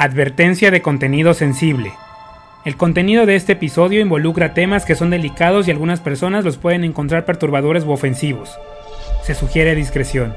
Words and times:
Advertencia 0.00 0.70
de 0.70 0.80
contenido 0.80 1.34
sensible. 1.34 1.92
El 2.64 2.76
contenido 2.76 3.26
de 3.26 3.34
este 3.34 3.54
episodio 3.54 4.00
involucra 4.00 4.54
temas 4.54 4.84
que 4.84 4.94
son 4.94 5.10
delicados 5.10 5.66
y 5.66 5.72
algunas 5.72 5.98
personas 5.98 6.44
los 6.44 6.56
pueden 6.56 6.84
encontrar 6.84 7.24
perturbadores 7.24 7.82
u 7.82 7.90
ofensivos. 7.90 8.56
Se 9.24 9.34
sugiere 9.34 9.74
discreción. 9.74 10.36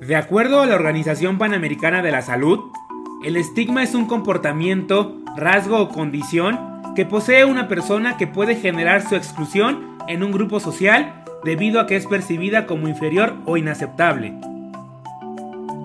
De 0.00 0.14
acuerdo 0.14 0.60
a 0.60 0.66
la 0.66 0.76
Organización 0.76 1.38
Panamericana 1.38 2.00
de 2.00 2.12
la 2.12 2.22
Salud, 2.22 2.60
el 3.24 3.36
estigma 3.36 3.82
es 3.82 3.96
un 3.96 4.06
comportamiento, 4.06 5.16
rasgo 5.36 5.80
o 5.80 5.88
condición 5.88 6.84
que 6.94 7.04
posee 7.04 7.44
una 7.44 7.66
persona 7.66 8.16
que 8.16 8.28
puede 8.28 8.54
generar 8.54 9.02
su 9.08 9.16
exclusión 9.16 9.98
en 10.06 10.22
un 10.22 10.30
grupo 10.30 10.60
social 10.60 11.24
debido 11.46 11.80
a 11.80 11.86
que 11.86 11.96
es 11.96 12.06
percibida 12.06 12.66
como 12.66 12.88
inferior 12.88 13.34
o 13.46 13.56
inaceptable. 13.56 14.34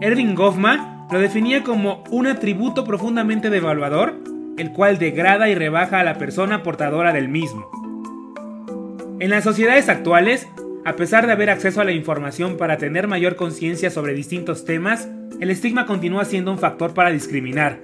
Erving 0.02 0.34
Goffman 0.34 1.08
lo 1.12 1.20
definía 1.20 1.63
como 1.63 2.04
un 2.09 2.26
atributo 2.26 2.84
profundamente 2.84 3.49
devaluador, 3.49 4.16
el 4.58 4.71
cual 4.71 4.98
degrada 4.98 5.49
y 5.49 5.55
rebaja 5.55 5.99
a 5.99 6.04
la 6.04 6.16
persona 6.16 6.63
portadora 6.63 7.13
del 7.13 7.30
mismo. 7.30 7.70
En 9.20 9.30
las 9.30 9.44
sociedades 9.44 9.88
actuales, 9.88 10.48
a 10.84 10.94
pesar 10.95 11.27
de 11.27 11.34
haber 11.34 11.52
acceso 11.52 11.80
a 11.80 11.85
la 11.85 11.91
información 11.91 12.57
para 12.57 12.77
tener 12.77 13.07
mayor 13.07 13.35
conciencia 13.35 13.91
sobre 13.91 14.16
distintos 14.16 14.66
temas, 14.66 15.07
el 15.40 15.52
estigma 15.52 15.85
continúa 15.85 16.26
siendo 16.26 16.52
un 16.52 16.57
factor 16.57 16.96
para 16.96 17.12
discriminar, 17.12 17.77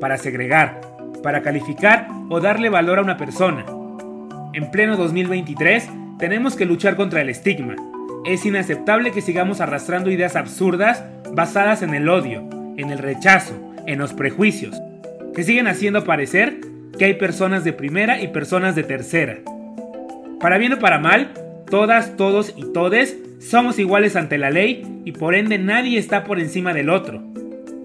para 0.00 0.18
segregar, 0.18 0.80
para 1.22 1.42
calificar 1.42 2.06
o 2.30 2.38
darle 2.38 2.68
valor 2.68 3.00
a 3.00 3.02
una 3.02 3.16
persona. 3.16 3.66
En 4.52 4.70
pleno 4.70 4.96
2023, 4.96 5.88
tenemos 6.18 6.56
que 6.56 6.64
luchar 6.64 6.96
contra 6.96 7.20
el 7.20 7.28
estigma. 7.28 7.76
Es 8.24 8.46
inaceptable 8.46 9.12
que 9.12 9.20
sigamos 9.20 9.60
arrastrando 9.60 10.10
ideas 10.10 10.36
absurdas 10.36 11.04
basadas 11.32 11.82
en 11.82 11.94
el 11.94 12.08
odio, 12.08 12.48
en 12.76 12.90
el 12.90 12.98
rechazo, 12.98 13.54
en 13.86 13.98
los 13.98 14.12
prejuicios, 14.12 14.80
que 15.34 15.42
siguen 15.42 15.66
haciendo 15.66 16.04
parecer 16.04 16.60
que 16.98 17.06
hay 17.06 17.14
personas 17.14 17.64
de 17.64 17.72
primera 17.72 18.20
y 18.20 18.28
personas 18.28 18.74
de 18.74 18.84
tercera. 18.84 19.38
Para 20.40 20.58
bien 20.58 20.74
o 20.74 20.78
para 20.78 20.98
mal, 20.98 21.32
todas, 21.68 22.16
todos 22.16 22.54
y 22.56 22.72
todes 22.72 23.16
somos 23.40 23.78
iguales 23.78 24.16
ante 24.16 24.38
la 24.38 24.50
ley 24.50 25.02
y 25.04 25.12
por 25.12 25.34
ende 25.34 25.58
nadie 25.58 25.98
está 25.98 26.24
por 26.24 26.40
encima 26.40 26.72
del 26.72 26.88
otro. 26.88 27.22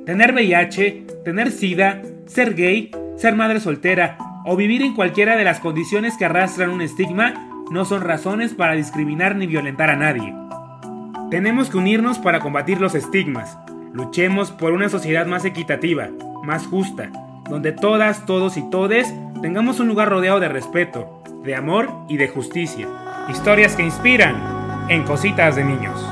Tener 0.05 0.33
VIH, 0.33 1.05
tener 1.25 1.51
SIDA, 1.51 2.01
ser 2.27 2.53
gay, 2.55 2.91
ser 3.17 3.35
madre 3.35 3.59
soltera 3.59 4.17
o 4.45 4.55
vivir 4.55 4.81
en 4.81 4.95
cualquiera 4.95 5.35
de 5.35 5.43
las 5.43 5.59
condiciones 5.59 6.15
que 6.17 6.25
arrastran 6.25 6.69
un 6.69 6.81
estigma 6.81 7.48
no 7.69 7.85
son 7.85 8.01
razones 8.01 8.53
para 8.53 8.73
discriminar 8.73 9.35
ni 9.35 9.45
violentar 9.45 9.89
a 9.89 9.95
nadie. 9.95 10.33
Tenemos 11.29 11.69
que 11.69 11.77
unirnos 11.77 12.17
para 12.17 12.39
combatir 12.39 12.81
los 12.81 12.95
estigmas. 12.95 13.57
Luchemos 13.93 14.51
por 14.51 14.73
una 14.73 14.89
sociedad 14.89 15.27
más 15.27 15.45
equitativa, 15.45 16.09
más 16.43 16.65
justa, 16.65 17.11
donde 17.49 17.71
todas, 17.71 18.25
todos 18.25 18.57
y 18.57 18.67
todes 18.69 19.13
tengamos 19.41 19.79
un 19.79 19.87
lugar 19.87 20.09
rodeado 20.09 20.39
de 20.39 20.49
respeto, 20.49 21.23
de 21.43 21.55
amor 21.55 21.91
y 22.09 22.17
de 22.17 22.27
justicia. 22.27 22.87
Historias 23.29 23.75
que 23.75 23.83
inspiran 23.83 24.35
en 24.89 25.03
Cositas 25.03 25.55
de 25.55 25.63
Niños. 25.63 26.03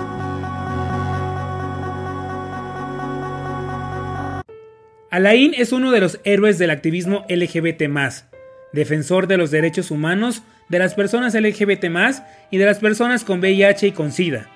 Alain 5.10 5.54
es 5.58 5.72
uno 5.72 5.92
de 5.92 6.02
los 6.02 6.20
héroes 6.26 6.60
del 6.60 6.70
activismo 6.70 7.26
LGBT, 7.28 7.84
defensor 8.74 9.26
de 9.26 9.38
los 9.38 9.50
derechos 9.50 9.90
humanos 9.90 10.44
de 10.70 10.80
las 10.80 10.94
personas 10.94 11.34
LGBT 11.34 11.86
y 12.52 12.58
de 12.58 12.66
las 12.66 12.80
personas 12.80 13.24
con 13.24 13.40
VIH 13.40 13.88
y 13.88 13.92
con 13.92 14.12
SIDA. 14.12 14.50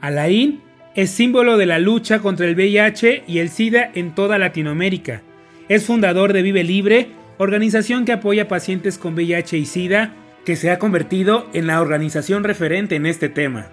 Alain 0.00 0.60
es 0.94 1.10
símbolo 1.10 1.56
de 1.56 1.66
la 1.66 1.78
lucha 1.78 2.18
contra 2.18 2.46
el 2.46 2.54
VIH 2.54 3.24
y 3.26 3.38
el 3.38 3.50
SIDA 3.50 3.90
en 3.94 4.14
toda 4.14 4.38
Latinoamérica. 4.38 5.22
Es 5.68 5.84
fundador 5.84 6.32
de 6.32 6.42
Vive 6.42 6.64
Libre, 6.64 7.08
organización 7.38 8.04
que 8.04 8.12
apoya 8.12 8.48
pacientes 8.48 8.98
con 8.98 9.14
VIH 9.14 9.58
y 9.58 9.66
SIDA, 9.66 10.12
que 10.44 10.56
se 10.56 10.70
ha 10.70 10.78
convertido 10.78 11.48
en 11.52 11.66
la 11.66 11.80
organización 11.80 12.42
referente 12.42 12.96
en 12.96 13.06
este 13.06 13.28
tema. 13.28 13.68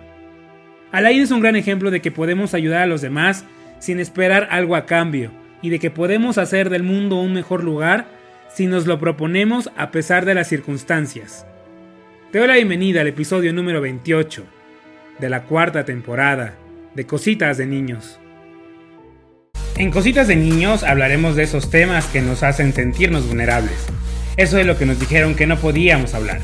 Alain 0.92 1.22
es 1.22 1.32
un 1.32 1.42
gran 1.42 1.56
ejemplo 1.56 1.92
de 1.92 2.02
que 2.02 2.12
podemos 2.12 2.54
ayudar 2.54 2.82
a 2.82 2.88
los 2.88 3.02
demás 3.02 3.46
sin 3.80 4.00
esperar 4.00 4.48
algo 4.52 4.76
a 4.76 4.86
cambio 4.86 5.32
y 5.62 5.70
de 5.70 5.80
que 5.80 5.92
podemos 5.92 6.38
hacer 6.38 6.70
del 6.70 6.84
mundo 6.84 7.16
un 7.16 7.34
mejor 7.34 7.64
lugar 7.64 8.06
si 8.54 8.68
nos 8.68 8.88
lo 8.88 9.00
proponemos 9.00 9.70
a 9.76 9.92
pesar 9.92 10.26
de 10.26 10.36
las 10.36 10.48
circunstancias. 10.48 11.46
Te 12.36 12.40
doy 12.40 12.50
la 12.50 12.56
bienvenida 12.56 13.00
al 13.00 13.08
episodio 13.08 13.54
número 13.54 13.80
28 13.80 14.44
de 15.20 15.30
la 15.30 15.44
cuarta 15.44 15.86
temporada 15.86 16.58
de 16.94 17.06
Cositas 17.06 17.58
de 17.58 17.66
Niños. 17.66 18.20
En 19.78 19.90
Cositas 19.90 20.28
de 20.28 20.36
Niños 20.36 20.84
hablaremos 20.84 21.38
de 21.38 21.44
esos 21.44 21.70
temas 21.70 22.08
que 22.08 22.20
nos 22.20 22.44
hacen 22.44 22.74
sentirnos 22.74 23.26
vulnerables. 23.26 23.88
Eso 24.36 24.60
es 24.60 24.66
lo 24.66 24.78
que 24.78 24.86
nos 24.86 25.00
dijeron 25.00 25.36
que 25.36 25.48
no 25.48 25.56
podíamos 25.56 26.14
hablar. 26.14 26.42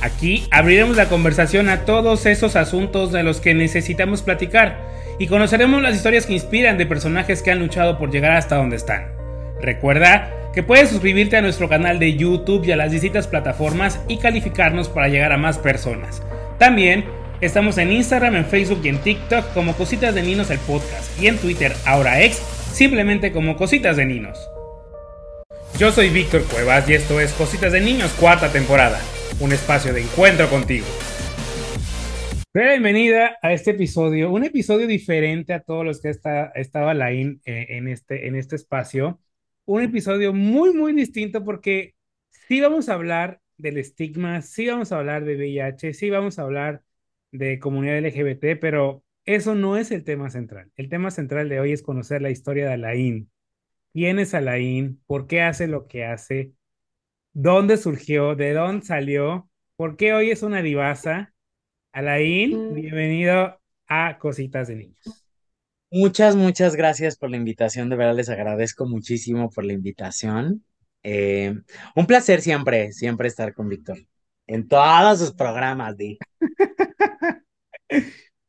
Aquí 0.00 0.46
abriremos 0.50 0.96
la 0.96 1.10
conversación 1.10 1.68
a 1.68 1.84
todos 1.84 2.24
esos 2.24 2.56
asuntos 2.56 3.12
de 3.12 3.22
los 3.22 3.42
que 3.42 3.52
necesitamos 3.52 4.22
platicar 4.22 4.80
y 5.18 5.26
conoceremos 5.26 5.82
las 5.82 5.94
historias 5.94 6.24
que 6.24 6.32
inspiran 6.32 6.78
de 6.78 6.86
personajes 6.86 7.42
que 7.42 7.50
han 7.50 7.58
luchado 7.58 7.98
por 7.98 8.10
llegar 8.10 8.32
hasta 8.32 8.56
donde 8.56 8.76
están. 8.76 9.08
Recuerda 9.60 10.32
que 10.58 10.64
puedes 10.64 10.88
suscribirte 10.90 11.36
a 11.36 11.40
nuestro 11.40 11.68
canal 11.68 12.00
de 12.00 12.16
YouTube 12.16 12.64
y 12.64 12.72
a 12.72 12.76
las 12.76 12.90
distintas 12.90 13.28
plataformas 13.28 14.02
y 14.08 14.18
calificarnos 14.18 14.88
para 14.88 15.06
llegar 15.06 15.30
a 15.30 15.36
más 15.36 15.56
personas. 15.56 16.20
También 16.58 17.04
estamos 17.40 17.78
en 17.78 17.92
Instagram, 17.92 18.34
en 18.34 18.44
Facebook 18.44 18.80
y 18.82 18.88
en 18.88 18.98
TikTok 18.98 19.54
como 19.54 19.76
Cositas 19.76 20.16
de 20.16 20.24
Ninos 20.24 20.50
el 20.50 20.58
podcast 20.58 21.16
y 21.22 21.28
en 21.28 21.38
Twitter, 21.38 21.74
ahora 21.86 22.24
ex, 22.24 22.38
simplemente 22.72 23.30
como 23.30 23.56
Cositas 23.56 23.96
de 23.98 24.06
Ninos. 24.06 24.36
Yo 25.78 25.92
soy 25.92 26.08
Víctor 26.08 26.42
Cuevas 26.42 26.90
y 26.90 26.94
esto 26.94 27.20
es 27.20 27.32
Cositas 27.34 27.72
de 27.72 27.80
Niños 27.80 28.12
cuarta 28.18 28.50
temporada, 28.50 28.98
un 29.38 29.52
espacio 29.52 29.92
de 29.92 30.00
encuentro 30.00 30.50
contigo. 30.50 30.86
Bienvenida 32.52 33.38
a 33.42 33.52
este 33.52 33.70
episodio, 33.70 34.32
un 34.32 34.42
episodio 34.42 34.88
diferente 34.88 35.52
a 35.54 35.60
todos 35.60 35.84
los 35.84 36.00
que 36.00 36.08
ha 36.08 36.50
estado 36.56 36.88
Alain 36.88 37.40
eh, 37.44 37.66
en, 37.68 37.86
este, 37.86 38.26
en 38.26 38.34
este 38.34 38.56
espacio 38.56 39.20
un 39.68 39.82
episodio 39.82 40.32
muy, 40.32 40.72
muy 40.72 40.94
distinto 40.94 41.44
porque 41.44 41.94
sí 42.30 42.58
vamos 42.60 42.88
a 42.88 42.94
hablar 42.94 43.42
del 43.58 43.76
estigma, 43.76 44.40
sí 44.40 44.66
vamos 44.66 44.92
a 44.92 44.98
hablar 44.98 45.26
de 45.26 45.36
VIH, 45.36 45.92
sí 45.92 46.08
vamos 46.08 46.38
a 46.38 46.42
hablar 46.42 46.82
de 47.32 47.58
comunidad 47.58 47.98
LGBT, 47.98 48.58
pero 48.58 49.04
eso 49.26 49.54
no 49.54 49.76
es 49.76 49.90
el 49.90 50.04
tema 50.04 50.30
central. 50.30 50.72
El 50.76 50.88
tema 50.88 51.10
central 51.10 51.50
de 51.50 51.60
hoy 51.60 51.72
es 51.72 51.82
conocer 51.82 52.22
la 52.22 52.30
historia 52.30 52.66
de 52.66 52.72
Alain. 52.72 53.30
¿Quién 53.92 54.18
es 54.18 54.32
Alain? 54.32 55.02
¿Por 55.06 55.26
qué 55.26 55.42
hace 55.42 55.66
lo 55.68 55.86
que 55.86 56.06
hace? 56.06 56.52
¿Dónde 57.34 57.76
surgió? 57.76 58.36
¿De 58.36 58.54
dónde 58.54 58.86
salió? 58.86 59.50
¿Por 59.76 59.98
qué 59.98 60.14
hoy 60.14 60.30
es 60.30 60.42
una 60.42 60.62
divasa? 60.62 61.34
Alain, 61.92 62.74
bienvenido 62.74 63.60
a 63.86 64.16
Cositas 64.18 64.68
de 64.68 64.76
Niños. 64.76 65.27
Muchas, 65.90 66.36
muchas 66.36 66.76
gracias 66.76 67.16
por 67.16 67.30
la 67.30 67.38
invitación. 67.38 67.88
De 67.88 67.96
verdad 67.96 68.14
les 68.14 68.28
agradezco 68.28 68.86
muchísimo 68.86 69.48
por 69.50 69.64
la 69.64 69.72
invitación. 69.72 70.64
Eh, 71.02 71.54
un 71.96 72.06
placer 72.06 72.42
siempre, 72.42 72.92
siempre 72.92 73.28
estar 73.28 73.54
con 73.54 73.68
Víctor. 73.68 73.98
En 74.46 74.68
todos 74.68 75.18
sus 75.18 75.32
programas, 75.32 75.96
Di. 75.96 76.18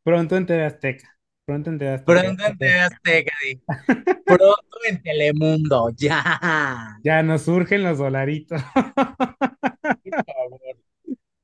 Pronto 0.04 0.36
en 0.36 0.46
TV 0.46 0.66
Azteca. 0.66 1.18
Pronto 1.46 1.70
en 1.70 1.78
TV 1.78 1.94
Azteca. 1.94 2.22
Pronto 2.22 2.46
en 2.46 2.58
TV 2.58 2.80
Azteca, 2.82 3.34
Di. 3.44 3.62
Pronto 4.26 4.78
en 4.88 5.02
Telemundo, 5.02 5.92
ya. 5.96 6.98
Ya 7.04 7.24
nos 7.24 7.44
surgen 7.44 7.84
los 7.84 7.98
dolaritos. 8.00 8.62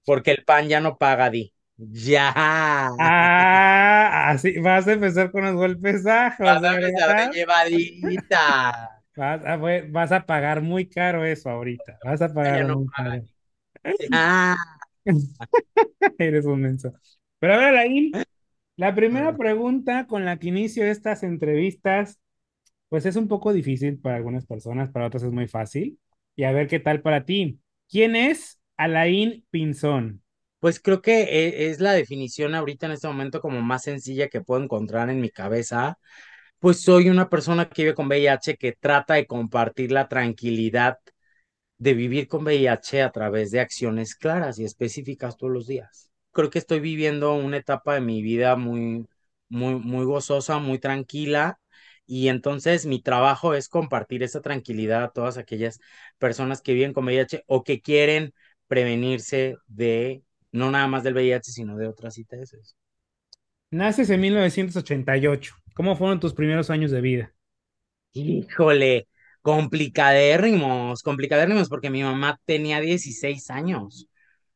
Porque 0.06 0.32
el 0.32 0.44
pan 0.44 0.68
ya 0.68 0.82
no 0.82 0.98
paga, 0.98 1.30
Di. 1.30 1.54
Ya. 1.78 2.32
Ah, 2.36 4.30
así 4.30 4.60
vas 4.60 4.88
a 4.88 4.94
empezar 4.94 5.32
con 5.32 5.44
los 5.44 5.56
golpes 5.56 6.04
bajos. 6.04 6.46
Vas 6.46 6.64
a 6.64 6.76
empezar 6.76 7.32
de 7.32 7.38
llevadita. 7.38 9.02
Vas 9.16 10.12
a, 10.12 10.26
pagar 10.26 10.62
muy 10.62 10.88
caro 10.88 11.26
eso 11.26 11.50
ahorita. 11.50 12.00
Vas 12.04 12.22
a 12.22 12.34
pagar 12.34 12.68
muy 12.76 12.88
caro. 12.88 13.24
Ah. 14.12 14.56
Eres 16.18 16.46
un 16.46 16.62
menso. 16.62 16.94
Pero 17.40 17.54
a 17.54 17.58
ver, 17.58 17.76
ahí, 17.76 18.12
la 18.78 18.96
primera 18.96 19.36
pregunta 19.38 20.08
con 20.08 20.26
la 20.26 20.38
que 20.38 20.48
inicio 20.48 20.86
estas 20.86 21.24
entrevistas, 21.24 22.20
pues 22.90 23.06
es 23.06 23.16
un 23.16 23.28
poco 23.28 23.54
difícil 23.54 24.00
para 24.00 24.16
algunas 24.16 24.46
personas, 24.46 24.90
para 24.90 25.08
otras 25.08 25.24
es 25.24 25.32
muy 25.32 25.48
fácil. 25.48 26.00
Y 26.36 26.44
a 26.44 26.52
ver 26.52 26.68
qué 26.68 26.80
tal 26.80 27.02
para 27.02 27.26
ti. 27.26 27.60
¿Quién 27.90 28.16
es 28.16 28.60
Alain 28.78 29.46
Pinzón? 29.52 30.25
Pues 30.60 30.80
creo 30.80 31.02
que 31.02 31.24
e, 31.24 31.70
es 31.70 31.80
la 31.80 31.94
definición 31.94 32.56
ahorita 32.56 32.88
en 32.88 32.94
este 32.94 33.08
momento 33.08 33.40
como 33.42 33.62
más 33.62 33.84
sencilla 33.84 34.30
que 34.30 34.42
puedo 34.42 34.64
encontrar 34.64 35.10
en 35.10 35.22
mi 35.22 35.30
cabeza. 35.30 36.00
Pues 36.60 36.82
soy 36.82 37.10
una 37.10 37.30
persona 37.30 37.70
que 37.70 37.84
vive 37.84 37.96
con 37.96 38.08
VIH 38.08 38.58
que 38.58 38.74
trata 38.74 39.16
de 39.16 39.28
compartir 39.28 39.92
la 39.94 40.10
tranquilidad 40.10 41.00
de 41.80 41.96
vivir 41.96 42.28
con 42.30 42.44
VIH 42.44 43.04
a 43.04 43.12
través 43.12 43.52
de 43.52 43.62
acciones 43.62 44.16
claras 44.16 44.60
y 44.60 44.66
específicas 44.66 45.38
todos 45.38 45.54
los 45.54 45.68
días. 45.68 46.10
Creo 46.32 46.50
que 46.52 46.60
estoy 46.60 46.82
viviendo 46.82 47.36
una 47.36 47.58
etapa 47.58 47.96
de 47.96 48.02
mi 48.02 48.22
vida 48.24 48.56
muy, 48.58 49.08
muy, 49.50 49.76
muy 49.76 50.06
gozosa, 50.06 50.60
muy 50.60 50.80
tranquila. 50.80 51.60
Y 52.08 52.30
entonces 52.30 52.86
mi 52.88 53.02
trabajo 53.02 53.56
es 53.56 53.70
compartir 53.70 54.24
esa 54.24 54.42
tranquilidad 54.42 55.04
a 55.06 55.12
todas 55.12 55.38
aquellas 55.38 55.80
personas 56.20 56.62
que 56.62 56.74
viven 56.74 56.94
con 56.94 57.06
VIH 57.06 57.44
o 57.48 57.64
que 57.64 57.82
quieren 57.82 58.34
prevenirse 58.68 59.56
de, 59.68 60.24
no 60.56 60.72
nada 60.72 60.88
más 60.88 61.04
del 61.04 61.14
VIH, 61.14 61.52
sino 61.52 61.78
de 61.78 61.88
otras 61.88 62.18
ITS. 62.18 62.76
Naces 63.72 64.10
en 64.10 64.22
1988. 64.22 65.56
¿Cómo 65.74 65.96
fueron 65.96 66.20
tus 66.20 66.34
primeros 66.34 66.70
años 66.70 66.92
de 66.92 67.02
vida? 67.02 67.34
Híjole, 68.14 69.08
complicadérrimos, 69.42 71.04
complicadérrimos 71.04 71.68
porque 71.68 71.90
mi 71.90 72.02
mamá 72.04 72.40
tenía 72.46 72.80
16 72.80 73.50
años. 73.50 74.08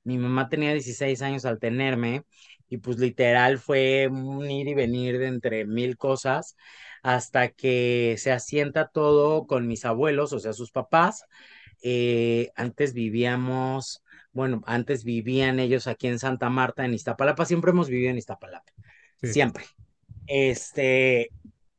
Mi 0.03 0.17
mamá 0.17 0.47
tenía 0.47 0.71
16 0.71 1.21
años 1.21 1.45
al 1.45 1.59
tenerme 1.59 2.23
y 2.69 2.77
pues 2.77 2.97
literal 2.97 3.57
fue 3.59 4.07
un 4.07 4.49
ir 4.49 4.69
y 4.69 4.73
venir 4.75 5.19
de 5.19 5.27
entre 5.27 5.65
mil 5.65 5.97
cosas 5.97 6.55
hasta 7.03 7.49
que 7.49 8.15
se 8.17 8.31
asienta 8.31 8.87
todo 8.87 9.47
con 9.47 9.67
mis 9.67 9.83
abuelos, 9.85 10.31
o 10.31 10.39
sea, 10.39 10.53
sus 10.53 10.71
papás. 10.71 11.25
Eh, 11.81 12.51
antes 12.55 12.93
vivíamos, 12.93 14.03
bueno, 14.39 14.61
antes 14.65 15.03
vivían 15.03 15.59
ellos 15.59 15.87
aquí 15.87 16.07
en 16.07 16.17
Santa 16.19 16.49
Marta, 16.49 16.85
en 16.85 16.93
Iztapalapa, 16.93 17.45
siempre 17.45 17.71
hemos 17.71 17.89
vivido 17.89 18.11
en 18.11 18.17
Iztapalapa, 18.17 18.71
Sí. 19.21 19.27
siempre. 19.33 19.65
Este, 20.27 21.29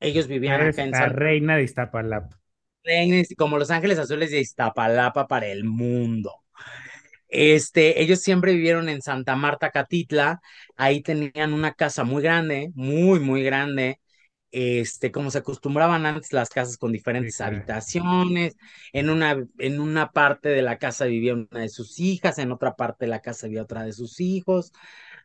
ellos 0.00 0.28
vivían 0.28 0.60
acá 0.62 0.84
en 0.84 0.90
la 0.92 1.00
Santa 1.00 1.08
reina 1.08 1.56
de 1.56 1.64
Iztapalapa. 1.64 2.38
como 3.38 3.58
Los 3.58 3.70
Ángeles 3.70 3.98
Azules 3.98 4.30
de 4.30 4.40
Iztapalapa 4.40 5.26
para 5.26 5.46
el 5.48 5.64
mundo. 5.64 6.34
Este, 7.28 8.02
ellos 8.02 8.20
siempre 8.20 8.52
vivieron 8.54 8.88
en 8.88 9.02
Santa 9.02 9.36
Marta, 9.36 9.70
Catitla. 9.70 10.40
Ahí 10.76 11.02
tenían 11.02 11.52
una 11.52 11.74
casa 11.74 12.04
muy 12.04 12.22
grande, 12.22 12.70
muy, 12.74 13.20
muy 13.20 13.42
grande. 13.42 14.00
Este, 14.52 15.12
como 15.12 15.30
se 15.30 15.38
acostumbraban 15.38 16.06
antes 16.06 16.32
las 16.32 16.48
casas 16.50 16.76
con 16.76 16.92
diferentes 16.92 17.40
habitaciones. 17.40 18.56
En 18.92 19.10
una, 19.10 19.36
en 19.58 19.80
una 19.80 20.10
parte 20.10 20.48
de 20.48 20.62
la 20.62 20.78
casa 20.78 21.04
vivía 21.06 21.34
una 21.34 21.60
de 21.60 21.68
sus 21.68 21.98
hijas, 22.00 22.38
en 22.38 22.52
otra 22.52 22.76
parte 22.76 23.04
de 23.06 23.10
la 23.10 23.20
casa 23.20 23.46
vivía 23.46 23.62
otra 23.62 23.84
de 23.84 23.92
sus 23.92 24.20
hijos. 24.20 24.72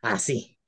Así. 0.02 0.58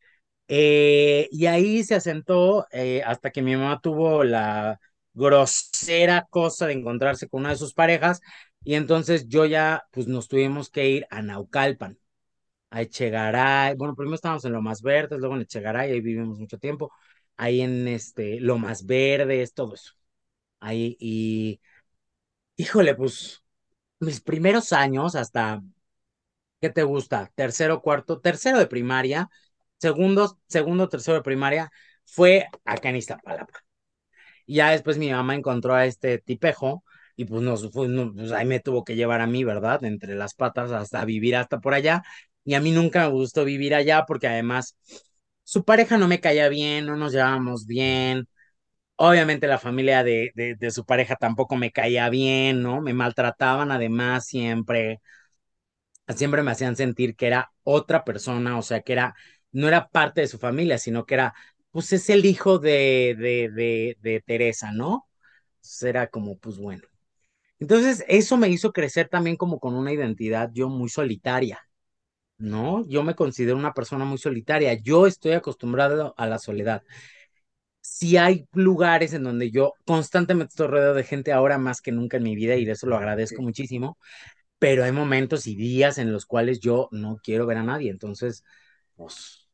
Eh, 0.48 1.28
y 1.30 1.46
ahí 1.46 1.84
se 1.84 1.94
asentó 1.94 2.66
eh, 2.72 3.02
hasta 3.04 3.30
que 3.30 3.42
mi 3.42 3.54
mamá 3.56 3.80
tuvo 3.80 4.24
la 4.24 4.80
grosera 5.12 6.26
cosa 6.30 6.66
de 6.66 6.72
encontrarse 6.74 7.28
con 7.28 7.40
una 7.40 7.50
de 7.50 7.56
sus 7.56 7.74
parejas 7.74 8.20
y 8.64 8.74
entonces 8.74 9.28
yo 9.28 9.44
ya, 9.46 9.84
pues 9.92 10.06
nos 10.08 10.28
tuvimos 10.28 10.70
que 10.70 10.88
ir 10.88 11.06
a 11.10 11.22
Naucalpan, 11.22 11.98
a 12.70 12.82
Echegaray. 12.82 13.74
Bueno, 13.76 13.94
primero 13.94 14.16
estábamos 14.16 14.44
en 14.44 14.52
Lomas 14.52 14.82
Verdes, 14.82 15.18
luego 15.20 15.36
en 15.36 15.42
Echegaray, 15.42 15.92
ahí 15.92 16.00
vivimos 16.00 16.38
mucho 16.38 16.58
tiempo. 16.58 16.92
Ahí 17.38 17.62
en 17.62 17.88
este, 17.88 18.40
Lomas 18.40 18.86
Verdes, 18.86 19.54
todo 19.54 19.74
eso. 19.76 19.94
Ahí, 20.60 20.96
y 21.00 21.60
híjole, 22.56 22.94
pues 22.94 23.42
mis 24.00 24.20
primeros 24.20 24.72
años, 24.74 25.14
hasta, 25.16 25.62
¿qué 26.60 26.70
te 26.70 26.82
gusta? 26.82 27.30
Tercero, 27.34 27.80
cuarto, 27.82 28.20
tercero 28.20 28.58
de 28.58 28.66
primaria, 28.66 29.30
segundo, 29.78 30.38
segundo, 30.48 30.88
tercero 30.88 31.18
de 31.18 31.22
primaria, 31.24 31.70
fue 32.04 32.46
acá 32.64 32.90
en 32.90 32.96
Iztapalapa. 32.96 33.64
Y 34.46 34.56
ya 34.56 34.70
después 34.70 34.98
mi 34.98 35.10
mamá 35.10 35.34
encontró 35.34 35.74
a 35.74 35.86
este 35.86 36.18
tipejo 36.18 36.84
y 37.16 37.24
pues, 37.26 37.42
nos, 37.42 37.70
pues, 37.72 37.90
no, 37.90 38.12
pues 38.14 38.32
ahí 38.32 38.46
me 38.46 38.60
tuvo 38.60 38.84
que 38.84 38.96
llevar 38.96 39.20
a 39.20 39.26
mí, 39.26 39.44
¿verdad? 39.44 39.84
Entre 39.84 40.14
las 40.14 40.34
patas 40.34 40.70
hasta 40.72 41.04
vivir 41.04 41.36
hasta 41.36 41.60
por 41.60 41.74
allá. 41.74 42.02
Y 42.44 42.54
a 42.54 42.60
mí 42.60 42.70
nunca 42.72 43.06
me 43.06 43.12
gustó 43.12 43.44
vivir 43.44 43.74
allá 43.74 44.04
porque 44.06 44.28
además 44.28 44.76
su 45.48 45.64
pareja 45.64 45.96
no 45.98 46.08
me 46.08 46.20
caía 46.20 46.48
bien, 46.50 46.84
no 46.86 46.96
nos 46.96 47.12
llevábamos 47.12 47.66
bien. 47.66 48.28
Obviamente 48.96 49.46
la 49.48 49.58
familia 49.58 50.04
de, 50.04 50.32
de, 50.36 50.70
su 50.72 50.84
pareja 50.86 51.16
tampoco 51.16 51.56
me 51.56 51.72
caía 51.72 52.10
bien, 52.10 52.62
¿no? 52.62 52.80
Me 52.82 52.94
maltrataban 52.94 53.72
además 53.72 54.26
siempre. 54.26 55.00
Siempre 56.16 56.42
me 56.42 56.50
hacían 56.52 56.74
sentir 56.76 57.16
que 57.16 57.26
era 57.26 57.52
otra 57.64 58.04
persona, 58.04 58.58
o 58.58 58.62
sea, 58.62 58.80
que 58.82 58.92
era, 58.94 59.14
no 59.52 59.68
era 59.68 59.88
parte 59.88 60.22
de 60.22 60.26
su 60.28 60.38
familia, 60.38 60.78
sino 60.78 61.04
que 61.04 61.14
era, 61.14 61.34
pues 61.70 61.92
es 61.92 62.08
el 62.10 62.24
hijo 62.24 62.58
de, 62.58 63.14
de, 63.18 63.50
de, 63.50 63.96
de 64.00 64.20
Teresa, 64.22 64.72
¿no? 64.72 65.06
Entonces 65.56 65.82
era 65.84 66.06
como, 66.08 66.38
pues 66.38 66.56
bueno. 66.58 66.82
Entonces, 67.60 68.04
eso 68.08 68.36
me 68.38 68.48
hizo 68.50 68.72
crecer 68.72 69.08
también 69.08 69.36
como 69.36 69.60
con 69.60 69.74
una 69.76 69.92
identidad 69.92 70.50
yo 70.54 70.68
muy 70.70 70.88
solitaria, 70.90 71.60
¿no? 72.38 72.86
Yo 72.88 73.02
me 73.02 73.14
considero 73.14 73.56
una 73.56 73.74
persona 73.74 74.04
muy 74.04 74.18
solitaria. 74.18 74.74
Yo 74.74 75.06
estoy 75.06 75.32
acostumbrado 75.32 76.14
a 76.16 76.26
la 76.26 76.38
soledad. 76.38 76.82
Si 77.80 78.16
hay 78.16 78.46
lugares 78.52 79.14
en 79.14 79.24
donde 79.24 79.50
yo 79.50 79.72
constantemente 79.86 80.50
estoy 80.52 80.66
rodeado 80.68 80.94
de 80.94 81.04
gente 81.04 81.32
ahora 81.32 81.58
más 81.58 81.80
que 81.80 81.92
nunca 81.92 82.18
en 82.18 82.24
mi 82.24 82.36
vida 82.36 82.56
y 82.56 82.64
de 82.64 82.72
eso 82.72 82.86
lo 82.86 82.96
agradezco 82.96 83.42
muchísimo, 83.42 83.98
pero 84.58 84.84
hay 84.84 84.92
momentos 84.92 85.46
y 85.48 85.56
días 85.56 85.98
en 85.98 86.12
los 86.12 86.26
cuales 86.26 86.60
yo 86.60 86.88
no 86.92 87.18
quiero 87.22 87.46
ver 87.46 87.58
a 87.58 87.64
nadie. 87.64 87.90
Entonces, 87.90 88.44
pues, 88.96 89.48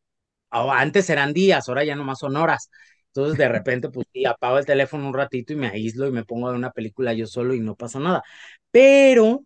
antes 0.50 1.10
eran 1.10 1.32
días, 1.32 1.68
ahora 1.68 1.84
ya 1.84 1.96
nomás 1.96 2.18
son 2.20 2.36
horas. 2.36 2.70
Entonces, 3.08 3.38
de 3.38 3.48
repente, 3.50 3.90
pues 3.90 4.06
sí, 4.12 4.24
apago 4.26 4.58
el 4.58 4.66
teléfono 4.66 5.08
un 5.08 5.14
ratito 5.14 5.52
y 5.52 5.56
me 5.56 5.68
aíslo 5.68 6.06
y 6.08 6.12
me 6.12 6.24
pongo 6.24 6.48
a 6.48 6.50
ver 6.52 6.58
una 6.58 6.72
película 6.72 7.12
yo 7.14 7.26
solo 7.26 7.54
y 7.54 7.60
no 7.60 7.76
pasa 7.76 8.00
nada. 8.00 8.22
Pero 8.70 9.44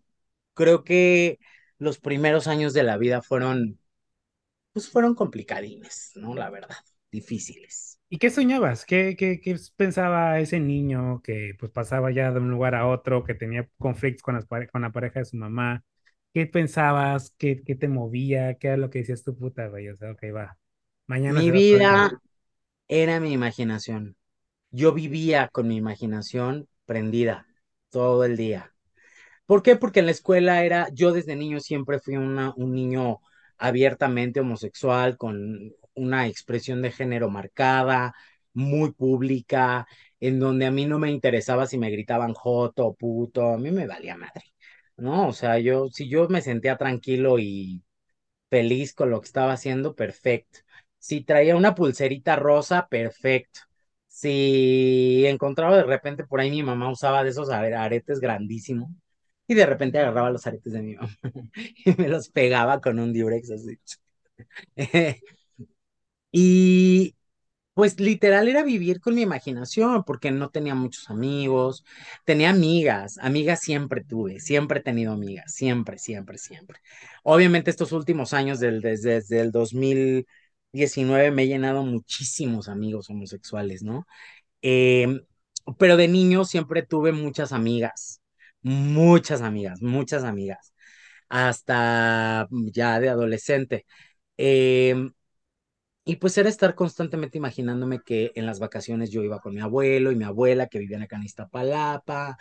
creo 0.53 0.83
que 0.83 1.39
los 1.79 1.99
primeros 1.99 2.47
años 2.47 2.73
de 2.73 2.83
la 2.83 2.97
vida 2.97 3.21
fueron, 3.23 3.79
pues 4.73 4.89
fueron 4.89 5.15
complicadines, 5.15 6.11
¿no? 6.15 6.35
La 6.35 6.49
verdad, 6.51 6.77
difíciles. 7.11 7.99
¿Y 8.11 8.17
qué 8.17 8.29
soñabas? 8.31 8.85
¿Qué, 8.85 9.15
qué, 9.17 9.39
qué 9.39 9.55
pensaba 9.75 10.39
ese 10.39 10.59
niño 10.59 11.21
que 11.23 11.53
pues 11.59 11.71
pasaba 11.71 12.11
ya 12.11 12.31
de 12.31 12.39
un 12.39 12.49
lugar 12.49 12.73
a 12.75 12.87
otro, 12.87 13.23
que 13.23 13.35
tenía 13.35 13.69
conflictos 13.77 14.23
con, 14.23 14.35
las 14.35 14.45
con 14.71 14.81
la 14.81 14.91
pareja 14.91 15.19
de 15.19 15.25
su 15.25 15.37
mamá? 15.37 15.83
¿Qué 16.33 16.47
pensabas? 16.47 17.33
¿Qué, 17.37 17.61
qué 17.63 17.75
te 17.75 17.87
movía? 17.87 18.55
¿Qué 18.57 18.67
era 18.69 18.77
lo 18.77 18.89
que 18.89 18.99
decías 18.99 19.23
tu 19.23 19.37
puta, 19.37 19.67
güey? 19.67 19.89
O 19.89 19.95
sea, 19.97 20.11
ok, 20.11 20.23
va. 20.35 20.57
Mañana 21.07 21.41
Mi 21.41 21.51
vida 21.51 22.11
era 22.87 23.19
mi 23.21 23.33
imaginación. 23.33 24.15
Yo 24.71 24.93
vivía 24.93 25.49
con 25.49 25.67
mi 25.69 25.77
imaginación 25.77 26.67
prendida 26.85 27.47
todo 27.89 28.25
el 28.25 28.37
día. 28.37 28.73
¿Por 29.49 29.63
qué? 29.63 29.75
Porque 29.75 29.99
en 30.01 30.05
la 30.05 30.11
escuela 30.11 30.63
era, 30.63 30.89
yo 30.93 31.11
desde 31.11 31.35
niño 31.35 31.59
siempre 31.59 31.99
fui 31.99 32.15
un 32.17 32.35
niño 32.73 33.19
abiertamente 33.57 34.39
homosexual, 34.41 35.17
con 35.17 35.73
una 35.95 36.27
expresión 36.27 36.81
de 36.83 36.91
género 36.91 37.29
marcada, 37.31 38.13
muy 38.53 38.91
pública, 38.93 39.87
en 40.19 40.39
donde 40.39 40.65
a 40.67 40.71
mí 40.71 40.85
no 40.85 40.99
me 40.99 41.09
interesaba 41.11 41.65
si 41.67 41.77
me 41.79 41.89
gritaban 41.89 42.33
joto 42.33 42.93
puto, 42.93 43.49
a 43.53 43.57
mí 43.57 43.71
me 43.71 43.87
valía 43.87 44.15
madre, 44.17 44.43
¿no? 44.97 45.29
O 45.29 45.33
sea, 45.33 45.57
yo, 45.59 45.87
si 45.89 46.07
yo 46.09 46.27
me 46.29 46.41
sentía 46.41 46.77
tranquilo 46.77 47.39
y 47.39 47.83
feliz 48.49 48.93
con 48.93 49.09
lo 49.11 49.21
que 49.21 49.27
estaba 49.27 49.53
haciendo, 49.53 49.95
perfecto. 49.95 50.59
Si 50.99 51.21
traía 51.23 51.55
una 51.57 51.75
pulserita 51.75 52.35
rosa, 52.37 52.87
perfecto. 52.89 53.61
Si 54.07 55.25
encontraba 55.27 55.77
de 55.77 55.83
repente 55.83 56.25
por 56.25 56.39
ahí 56.41 56.51
mi 56.51 56.63
mamá 56.63 56.91
usaba 56.91 57.23
de 57.23 57.29
esos 57.31 57.49
are- 57.51 57.75
aretes 57.75 58.19
grandísimos 58.19 58.89
y 59.49 59.55
de 59.55 59.65
repente 59.65 59.99
agarraba 59.99 60.31
los 60.31 60.47
aretes 60.47 60.73
de 60.73 60.81
mi 60.83 60.95
mamá 60.95 61.09
y 61.85 61.93
me 61.97 62.07
los 62.09 62.29
pegaba 62.29 62.81
con 62.81 62.99
un 62.99 63.13
diurex 63.13 63.51
así. 63.51 63.79
Y 66.31 67.15
pues 67.73 67.99
literal 67.99 68.47
era 68.49 68.63
vivir 68.63 69.01
con 69.01 69.15
mi 69.15 69.21
imaginación, 69.23 70.03
porque 70.05 70.31
no 70.31 70.49
tenía 70.49 70.75
muchos 70.75 71.09
amigos, 71.09 71.85
tenía 72.25 72.49
amigas, 72.51 73.17
amigas 73.19 73.61
siempre 73.61 74.03
tuve, 74.03 74.39
siempre 74.39 74.79
he 74.81 74.83
tenido 74.83 75.13
amigas, 75.13 75.53
siempre, 75.55 75.97
siempre, 75.99 76.37
siempre. 76.37 76.79
Obviamente 77.23 77.71
estos 77.71 77.91
últimos 77.93 78.33
años, 78.33 78.59
del, 78.59 78.81
desde, 78.81 79.15
desde 79.15 79.41
el 79.41 79.51
2019, 79.51 81.31
me 81.31 81.43
he 81.43 81.47
llenado 81.47 81.83
muchísimos 81.85 82.69
amigos 82.69 83.09
homosexuales, 83.09 83.83
¿no? 83.83 84.07
Eh, 84.63 85.07
pero 85.77 85.97
de 85.97 86.07
niño 86.07 86.45
siempre 86.45 86.83
tuve 86.83 87.11
muchas 87.11 87.51
amigas, 87.53 88.18
muchas 88.61 89.41
amigas, 89.41 89.81
muchas 89.81 90.23
amigas, 90.23 90.73
hasta 91.29 92.47
ya 92.51 92.99
de 92.99 93.09
adolescente. 93.09 93.85
Eh, 94.37 94.95
y 96.05 96.15
pues 96.17 96.37
era 96.37 96.49
estar 96.49 96.73
constantemente 96.75 97.37
imaginándome 97.37 97.99
que 98.03 98.31
en 98.35 98.45
las 98.45 98.59
vacaciones 98.59 99.11
yo 99.11 99.23
iba 99.23 99.39
con 99.39 99.53
mi 99.53 99.61
abuelo 99.61 100.11
y 100.11 100.15
mi 100.15 100.23
abuela 100.25 100.67
que 100.67 100.79
vivían 100.79 101.03
acá 101.03 101.17
en 101.17 101.23
Iztapalapa, 101.23 102.37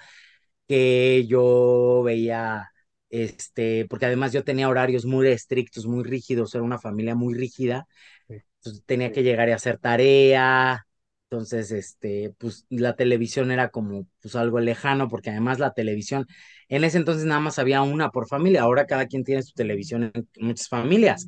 que 0.68 1.26
yo 1.28 2.02
veía, 2.04 2.70
este, 3.10 3.86
porque 3.90 4.06
además 4.06 4.32
yo 4.32 4.44
tenía 4.44 4.68
horarios 4.68 5.04
muy 5.06 5.28
estrictos, 5.28 5.86
muy 5.86 6.04
rígidos, 6.04 6.54
era 6.54 6.64
una 6.64 6.78
familia 6.80 7.14
muy 7.16 7.34
rígida, 7.34 7.86
entonces 8.58 8.84
tenía 8.86 9.12
que 9.12 9.22
llegar 9.24 9.48
y 9.50 9.52
hacer 9.52 9.78
tarea, 9.78 10.86
entonces, 11.30 11.70
este, 11.72 12.34
pues 12.38 12.64
la 12.70 12.96
televisión 12.96 13.50
era 13.50 13.68
como, 13.68 14.06
pues 14.22 14.34
algo 14.34 14.60
lejano, 14.60 15.08
porque 15.08 15.28
además 15.30 15.58
la 15.58 15.74
televisión, 15.74 16.26
en 16.68 16.84
ese 16.84 16.96
entonces 16.98 17.26
nada 17.26 17.40
más 17.40 17.58
había 17.58 17.82
una 17.82 18.10
por 18.10 18.26
familia, 18.26 18.62
ahora 18.62 18.86
cada 18.86 19.06
quien 19.06 19.24
tiene 19.24 19.42
su 19.42 19.52
televisión 19.52 20.10
en 20.14 20.28
muchas 20.40 20.68
familias. 20.68 21.26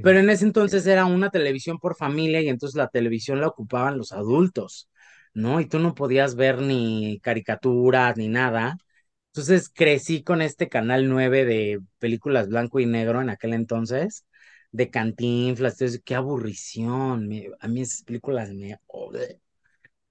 Pero 0.00 0.20
en 0.20 0.30
ese 0.30 0.44
entonces 0.44 0.86
era 0.86 1.04
una 1.04 1.30
televisión 1.30 1.78
por 1.78 1.96
familia 1.96 2.40
y 2.40 2.48
entonces 2.48 2.76
la 2.76 2.88
televisión 2.88 3.40
la 3.40 3.48
ocupaban 3.48 3.98
los 3.98 4.12
adultos, 4.12 4.88
¿no? 5.34 5.60
Y 5.60 5.66
tú 5.66 5.78
no 5.80 5.94
podías 5.94 6.36
ver 6.36 6.60
ni 6.62 7.18
caricaturas 7.20 8.16
ni 8.16 8.28
nada. 8.28 8.76
Entonces 9.32 9.68
crecí 9.68 10.22
con 10.22 10.42
este 10.42 10.68
canal 10.68 11.08
9 11.08 11.44
de 11.44 11.80
películas 11.98 12.48
blanco 12.48 12.80
y 12.80 12.86
negro 12.86 13.20
en 13.20 13.30
aquel 13.30 13.52
entonces, 13.54 14.24
de 14.72 14.90
Cantinflas, 14.90 15.74
entonces, 15.74 16.02
qué 16.04 16.14
aburrición. 16.14 17.28
me- 17.28 17.50
a 17.60 17.68
mí 17.68 17.80
esas 17.82 18.02
películas 18.02 18.50
me, 18.52 18.78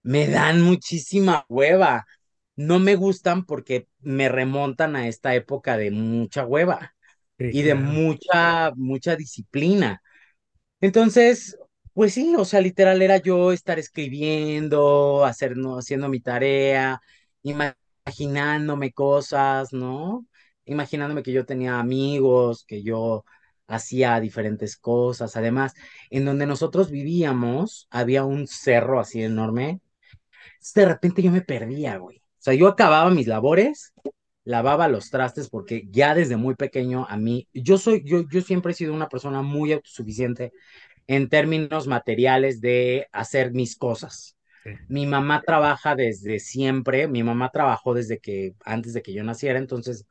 me 0.04 0.28
dan 0.30 0.62
muchísima 0.62 1.46
hueva. 1.50 2.06
No 2.56 2.80
me 2.80 2.96
gustan 2.96 3.46
porque 3.46 3.88
me 4.00 4.30
remontan 4.30 4.96
a 4.96 5.08
esta 5.08 5.34
época 5.36 5.78
de 5.78 5.92
mucha 5.92 6.46
hueva 6.46 6.94
sí, 7.38 7.54
y 7.54 7.64
de 7.64 7.76
claro. 7.76 7.76
mucha, 7.76 8.72
mucha 8.76 9.16
disciplina. 9.16 10.02
Entonces, 10.82 11.58
pues 11.94 12.14
sí, 12.16 12.36
o 12.38 12.46
sea, 12.46 12.62
literal 12.62 13.02
era 13.02 13.18
yo 13.18 13.52
estar 13.54 13.80
escribiendo, 13.80 15.26
hacer, 15.26 15.58
¿no? 15.58 15.78
haciendo 15.80 16.10
mi 16.10 16.22
tarea, 16.22 17.02
imaginándome 17.44 18.92
cosas, 18.94 19.74
¿no? 19.74 20.26
Imaginándome 20.66 21.24
que 21.24 21.34
yo 21.34 21.46
tenía 21.46 21.80
amigos, 21.80 22.66
que 22.66 22.84
yo 22.84 23.26
hacía 23.70 24.20
diferentes 24.20 24.76
cosas. 24.76 25.38
Además, 25.38 25.74
en 26.10 26.26
donde 26.26 26.46
nosotros 26.46 26.92
vivíamos, 26.92 27.88
había 27.90 28.26
un 28.26 28.48
cerro 28.48 29.00
así 29.00 29.24
enorme. 29.24 29.80
De 30.76 30.86
repente 30.86 31.22
yo 31.22 31.32
me 31.32 31.42
perdía, 31.42 31.98
güey. 31.98 32.18
O 32.18 32.42
sea, 32.42 32.54
yo 32.54 32.68
acababa 32.68 33.10
mis 33.12 33.28
labores, 33.28 33.94
lavaba 34.44 34.88
los 34.88 35.10
trastes, 35.10 35.50
porque 35.50 35.88
ya 35.90 36.16
desde 36.16 36.38
muy 36.38 36.56
pequeño 36.56 37.06
a 37.08 37.18
mí, 37.18 37.48
yo 37.54 37.78
soy, 37.78 38.04
yo, 38.06 38.28
yo 38.30 38.42
siempre 38.42 38.72
he 38.72 38.76
sido 38.76 38.94
una 38.94 39.10
persona 39.10 39.42
muy 39.42 39.72
autosuficiente 39.74 40.52
en 41.08 41.30
términos 41.30 41.88
materiales 41.88 42.62
de 42.62 43.08
hacer 43.12 43.52
mis 43.52 43.76
cosas. 43.76 44.38
Sí. 44.64 44.72
Mi 44.88 45.06
mamá 45.06 45.42
trabaja 45.46 45.96
desde 45.96 46.40
siempre, 46.40 47.08
mi 47.08 47.24
mamá 47.24 47.50
trabajó 47.50 47.94
desde 47.94 48.20
que, 48.20 48.56
antes 48.66 48.94
de 48.94 49.02
que 49.02 49.14
yo 49.14 49.24
naciera, 49.24 49.60
entonces, 49.60 50.06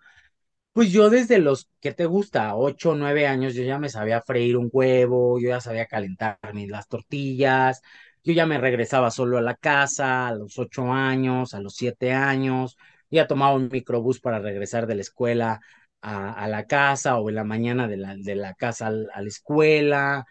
pues 0.73 0.93
yo 0.93 1.11
desde 1.11 1.39
los, 1.39 1.69
¿qué 1.81 1.93
te 1.93 2.07
gusta? 2.07 2.55
Ocho, 2.57 2.95
nueve 2.95 3.27
años, 3.27 3.55
yo 3.55 3.65
ya 3.65 3.79
me 3.79 3.89
sabía 3.89 4.23
freír 4.23 4.57
un 4.57 4.71
huevo, 4.73 5.41
yo 5.41 5.49
ya 5.49 5.61
sabía 5.61 5.87
calentarme 5.87 6.67
las 6.69 6.89
tortillas, 6.89 7.83
yo 8.23 8.33
ya 8.33 8.47
me 8.47 8.59
regresaba 8.59 9.11
solo 9.11 9.39
a 9.39 9.43
la 9.43 9.57
casa 9.57 10.29
a 10.29 10.35
los 10.35 10.59
ocho 10.59 10.93
años, 10.93 11.55
a 11.55 11.61
los 11.61 11.75
siete 11.75 12.13
años, 12.13 12.77
ya 13.11 13.27
tomaba 13.27 13.55
un 13.55 13.69
microbús 13.73 14.21
para 14.21 14.39
regresar 14.39 14.87
de 14.87 14.95
la 14.97 15.01
escuela 15.03 15.61
a, 16.01 16.47
la 16.49 16.67
casa 16.67 17.19
o 17.19 17.29
en 17.29 17.35
la 17.37 17.45
mañana 17.45 17.89
de 17.89 17.97
la, 17.97 18.17
de 18.17 18.37
la 18.37 18.55
casa 18.55 18.87
a 18.89 18.91
la 18.93 19.29
escuela 19.29 20.27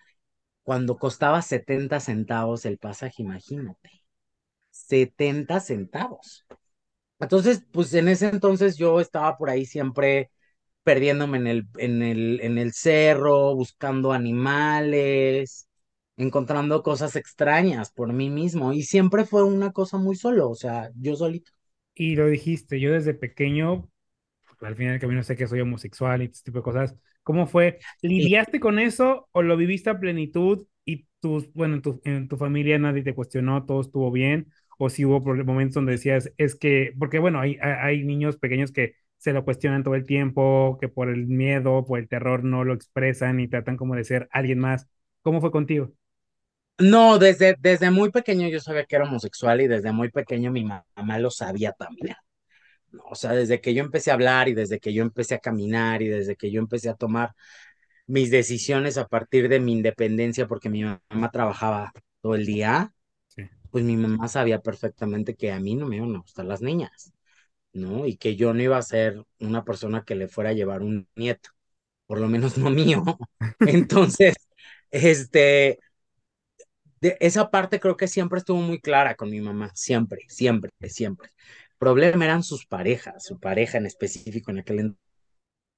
cuando 0.64 0.98
costaba 0.98 1.42
70 1.42 2.00
centavos 2.02 2.66
el 2.66 2.78
pasaje, 2.78 3.24
imagínate, 3.24 3.90
70 4.72 5.60
centavos. 5.62 6.46
Entonces, 7.20 7.64
pues 7.72 7.94
en 7.94 8.08
ese 8.10 8.28
entonces 8.30 8.78
yo 8.78 9.00
estaba 9.02 9.38
por 9.38 9.50
ahí 9.50 9.66
siempre 9.66 10.32
perdiéndome 10.84 11.38
en 11.40 11.48
el, 11.48 11.68
en 11.78 12.02
el, 12.04 12.42
en 12.42 12.58
el 12.60 12.74
cerro, 12.74 13.56
buscando 13.56 14.14
animales, 14.14 15.68
encontrando 16.18 16.84
cosas 16.84 17.16
extrañas 17.18 17.92
por 17.92 18.14
mí 18.14 18.30
mismo. 18.30 18.74
Y 18.74 18.84
siempre 18.84 19.26
fue 19.26 19.44
una 19.44 19.72
cosa 19.74 19.98
muy 19.98 20.16
solo, 20.16 20.50
o 20.50 20.56
sea, 20.56 20.92
yo 20.96 21.16
solito. 21.16 21.52
Y 21.96 22.16
lo 22.16 22.28
dijiste, 22.28 22.80
yo 22.80 22.92
desde 22.94 23.14
pequeño, 23.14 23.90
al 24.62 24.76
final 24.76 24.94
del 24.94 25.02
camino 25.02 25.24
sé 25.24 25.36
que 25.36 25.48
soy 25.48 25.62
homosexual 25.62 26.22
y 26.22 26.26
este 26.28 26.44
tipo 26.46 26.60
de 26.60 26.64
cosas. 26.64 26.96
¿Cómo 27.24 27.48
fue? 27.48 27.80
¿Lidiaste 28.02 28.60
con 28.60 28.80
eso 28.80 29.30
o 29.34 29.42
lo 29.44 29.58
viviste 29.58 29.90
a 29.90 30.00
plenitud 30.00 30.68
y 30.86 31.08
tus, 31.22 31.52
bueno, 31.54 31.76
en 31.76 31.82
tu, 31.82 32.02
en 32.06 32.28
tu 32.28 32.38
familia 32.38 32.80
nadie 32.80 33.04
te 33.04 33.16
cuestionó, 33.16 33.66
todo 33.66 33.82
estuvo 33.82 34.12
bien? 34.12 34.52
¿O 34.78 34.90
si 34.90 35.06
hubo 35.06 35.20
momentos 35.22 35.76
donde 35.76 35.94
decías, 35.94 36.32
es 36.38 36.56
que, 36.56 36.94
porque 37.00 37.20
bueno, 37.20 37.40
hay, 37.40 37.58
hay 37.62 38.04
niños 38.04 38.38
pequeños 38.38 38.72
que 38.72 38.96
se 39.18 39.34
lo 39.34 39.44
cuestionan 39.46 39.84
todo 39.84 39.96
el 39.96 40.06
tiempo, 40.06 40.78
que 40.80 40.88
por 40.90 41.10
el 41.10 41.26
miedo, 41.28 41.86
por 41.86 42.00
el 42.00 42.08
terror 42.08 42.44
no 42.44 42.64
lo 42.64 42.74
expresan 42.74 43.40
y 43.40 43.48
tratan 43.48 43.78
como 43.78 43.96
de 43.96 44.04
ser 44.04 44.28
alguien 44.32 44.60
más. 44.60 44.88
¿Cómo 45.24 45.42
fue 45.42 45.52
contigo? 45.52 45.92
No, 46.80 47.18
desde, 47.18 47.56
desde 47.60 47.90
muy 47.90 48.12
pequeño 48.12 48.48
yo 48.50 48.60
sabía 48.60 48.86
que 48.86 48.96
era 48.96 49.06
homosexual 49.06 49.62
y 49.62 49.68
desde 49.68 49.92
muy 49.92 50.10
pequeño 50.12 50.52
mi 50.52 50.64
ma- 50.64 50.86
mamá 50.96 51.18
lo 51.18 51.32
sabía 51.32 51.72
también. 51.72 52.16
O 53.10 53.16
sea, 53.16 53.34
desde 53.34 53.62
que 53.62 53.74
yo 53.74 53.84
empecé 53.84 54.12
a 54.12 54.16
hablar 54.16 54.50
y 54.50 54.54
desde 54.56 54.80
que 54.80 54.94
yo 54.94 55.04
empecé 55.04 55.36
a 55.36 55.40
caminar 55.40 56.02
y 56.04 56.10
desde 56.10 56.36
que 56.38 56.52
yo 56.52 56.60
empecé 56.62 56.90
a 56.90 56.96
tomar 56.96 57.32
mis 58.08 58.32
decisiones 58.32 58.98
a 58.98 59.08
partir 59.08 59.50
de 59.50 59.60
mi 59.62 59.74
independencia, 59.74 60.48
porque 60.48 60.70
mi 60.70 60.84
mamá 60.84 61.32
trabajaba 61.32 61.94
todo 62.22 62.36
el 62.36 62.46
día. 62.46 62.94
Pues 63.72 63.84
mi 63.84 63.98
mamá 63.98 64.28
sabía 64.28 64.60
perfectamente 64.62 65.36
que 65.36 65.52
a 65.52 65.60
mí 65.60 65.76
no 65.76 65.88
me 65.88 65.98
iban 65.98 66.16
a 66.16 66.20
gustar 66.20 66.46
las 66.46 66.62
niñas, 66.62 67.14
¿no? 67.74 68.06
Y 68.08 68.18
que 68.18 68.36
yo 68.36 68.54
no 68.54 68.62
iba 68.64 68.78
a 68.78 68.82
ser 68.82 69.24
una 69.40 69.64
persona 69.66 70.04
que 70.06 70.16
le 70.16 70.28
fuera 70.30 70.52
a 70.52 70.54
llevar 70.54 70.84
un 70.84 71.08
nieto, 71.16 71.52
por 72.08 72.20
lo 72.20 72.28
menos 72.30 72.58
no 72.58 72.70
mío. 72.72 73.04
Entonces, 73.62 74.36
este, 74.92 75.80
de 77.02 77.18
esa 77.20 77.50
parte 77.52 77.80
creo 77.80 77.98
que 77.98 78.08
siempre 78.08 78.40
estuvo 78.40 78.60
muy 78.60 78.80
clara 78.80 79.16
con 79.16 79.30
mi 79.30 79.42
mamá, 79.42 79.72
siempre, 79.76 80.22
siempre, 80.30 80.72
siempre. 80.90 81.30
El 81.72 81.78
problema 81.80 82.26
eran 82.26 82.44
sus 82.44 82.66
parejas, 82.66 83.24
su 83.26 83.40
pareja 83.40 83.78
en 83.78 83.86
específico 83.86 84.52
en 84.52 84.60
aquel 84.60 84.96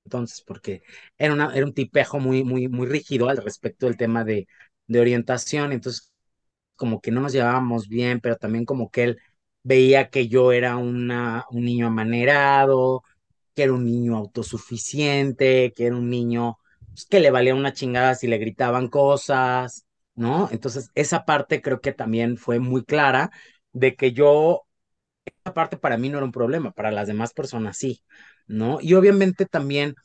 entonces, 0.06 0.42
porque 0.46 0.82
era, 1.18 1.34
una, 1.34 1.56
era 1.56 1.66
un 1.66 1.74
tipejo 1.74 2.20
muy, 2.20 2.44
muy, 2.44 2.68
muy 2.68 2.88
rígido 2.88 3.30
al 3.30 3.38
respecto 3.38 3.86
del 3.86 3.98
tema 3.98 4.24
de, 4.24 4.48
de 4.88 5.00
orientación, 5.00 5.72
entonces 5.72 6.12
como 6.80 7.02
que 7.02 7.12
no 7.12 7.22
nos 7.22 7.34
llevábamos 7.34 7.90
bien, 7.90 8.22
pero 8.22 8.38
también 8.38 8.66
como 8.66 8.92
que 8.92 9.04
él 9.06 9.20
veía 9.64 10.10
que 10.12 10.30
yo 10.30 10.54
era 10.54 10.78
una, 10.78 11.46
un 11.52 11.66
niño 11.66 11.88
amanerado, 11.88 13.04
que 13.56 13.64
era 13.64 13.74
un 13.74 13.86
niño 13.86 14.16
autosuficiente, 14.18 15.74
que 15.76 15.88
era 15.88 15.96
un 15.96 16.10
niño 16.10 16.58
pues, 16.90 17.06
que 17.06 17.20
le 17.20 17.32
valía 17.32 17.56
una 17.56 17.74
chingada 17.74 18.16
si 18.16 18.28
le 18.28 18.38
gritaban 18.38 18.88
cosas, 18.90 19.86
¿no? 20.16 20.50
Entonces, 20.52 20.90
esa 20.96 21.26
parte 21.26 21.62
creo 21.62 21.82
que 21.82 21.94
también 21.94 22.38
fue 22.38 22.60
muy 22.60 22.84
clara 22.86 23.32
de 23.74 23.96
que 23.96 24.14
yo, 24.14 24.64
esa 25.26 25.54
parte 25.54 25.78
para 25.78 25.98
mí 25.98 26.10
no 26.10 26.18
era 26.18 26.26
un 26.26 26.32
problema, 26.34 26.72
para 26.72 26.92
las 26.92 27.08
demás 27.08 27.34
personas 27.34 27.78
sí, 27.78 28.04
¿no? 28.48 28.80
Y 28.82 28.94
obviamente 28.96 29.46
también 29.46 29.96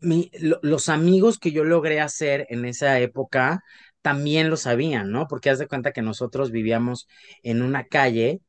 mi, 0.00 0.30
lo- 0.40 0.58
los 0.62 0.88
amigos 0.88 1.38
que 1.38 1.52
yo 1.52 1.64
logré 1.64 2.00
hacer 2.00 2.46
en 2.50 2.64
esa 2.64 3.00
época 3.00 3.62
también 4.04 4.50
lo 4.50 4.58
sabían, 4.58 5.10
¿no? 5.12 5.28
Porque 5.28 5.50
haz 5.50 5.58
de 5.60 5.68
cuenta 5.68 5.92
que 5.94 6.02
nosotros 6.02 6.52
vivíamos 6.52 7.08
en 7.42 7.62
una 7.62 7.86
calle 7.88 8.42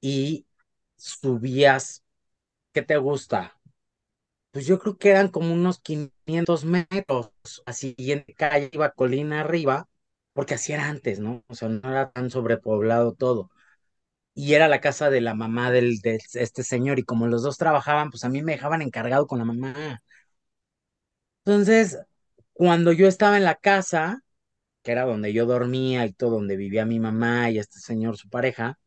y 0.00 0.46
subías, 0.96 2.04
¿qué 2.72 2.82
te 2.82 2.96
gusta? 2.98 3.58
Pues 4.52 4.66
yo 4.66 4.78
creo 4.78 4.98
que 4.98 5.10
eran 5.10 5.28
como 5.28 5.52
unos 5.54 5.80
500 5.80 6.64
metros, 6.64 7.30
así 7.66 7.94
en 7.98 8.24
calle 8.36 8.70
iba 8.72 8.90
colina 8.92 9.40
arriba, 9.40 9.88
porque 10.34 10.54
así 10.54 10.72
era 10.74 10.88
antes, 10.88 11.20
¿no? 11.20 11.44
O 11.48 11.54
sea, 11.54 11.68
no 11.68 11.80
era 11.90 12.10
tan 12.12 12.30
sobrepoblado 12.30 13.14
todo. 13.14 13.50
Y 14.34 14.54
era 14.54 14.68
la 14.68 14.80
casa 14.80 15.10
de 15.10 15.20
la 15.22 15.34
mamá 15.34 15.70
del, 15.72 15.98
de 16.00 16.20
este 16.34 16.62
señor, 16.64 16.98
y 17.00 17.04
como 17.04 17.26
los 17.28 17.42
dos 17.44 17.58
trabajaban, 17.58 18.10
pues 18.10 18.24
a 18.24 18.30
mí 18.30 18.42
me 18.42 18.52
dejaban 18.52 18.82
encargado 18.82 19.26
con 19.26 19.38
la 19.40 19.44
mamá. 19.46 20.02
Entonces, 21.44 21.98
cuando 22.52 22.92
yo 22.92 23.06
estaba 23.08 23.36
en 23.36 23.44
la 23.44 23.56
casa, 23.56 24.22
que 24.82 24.92
era 24.92 25.04
donde 25.04 25.32
yo 25.32 25.46
dormía 25.46 26.06
y 26.06 26.12
todo, 26.12 26.32
donde 26.32 26.56
vivía 26.56 26.84
mi 26.86 27.00
mamá 27.00 27.50
y 27.50 27.58
este 27.58 27.78
señor, 27.80 28.16
su 28.16 28.28
pareja, 28.30 28.78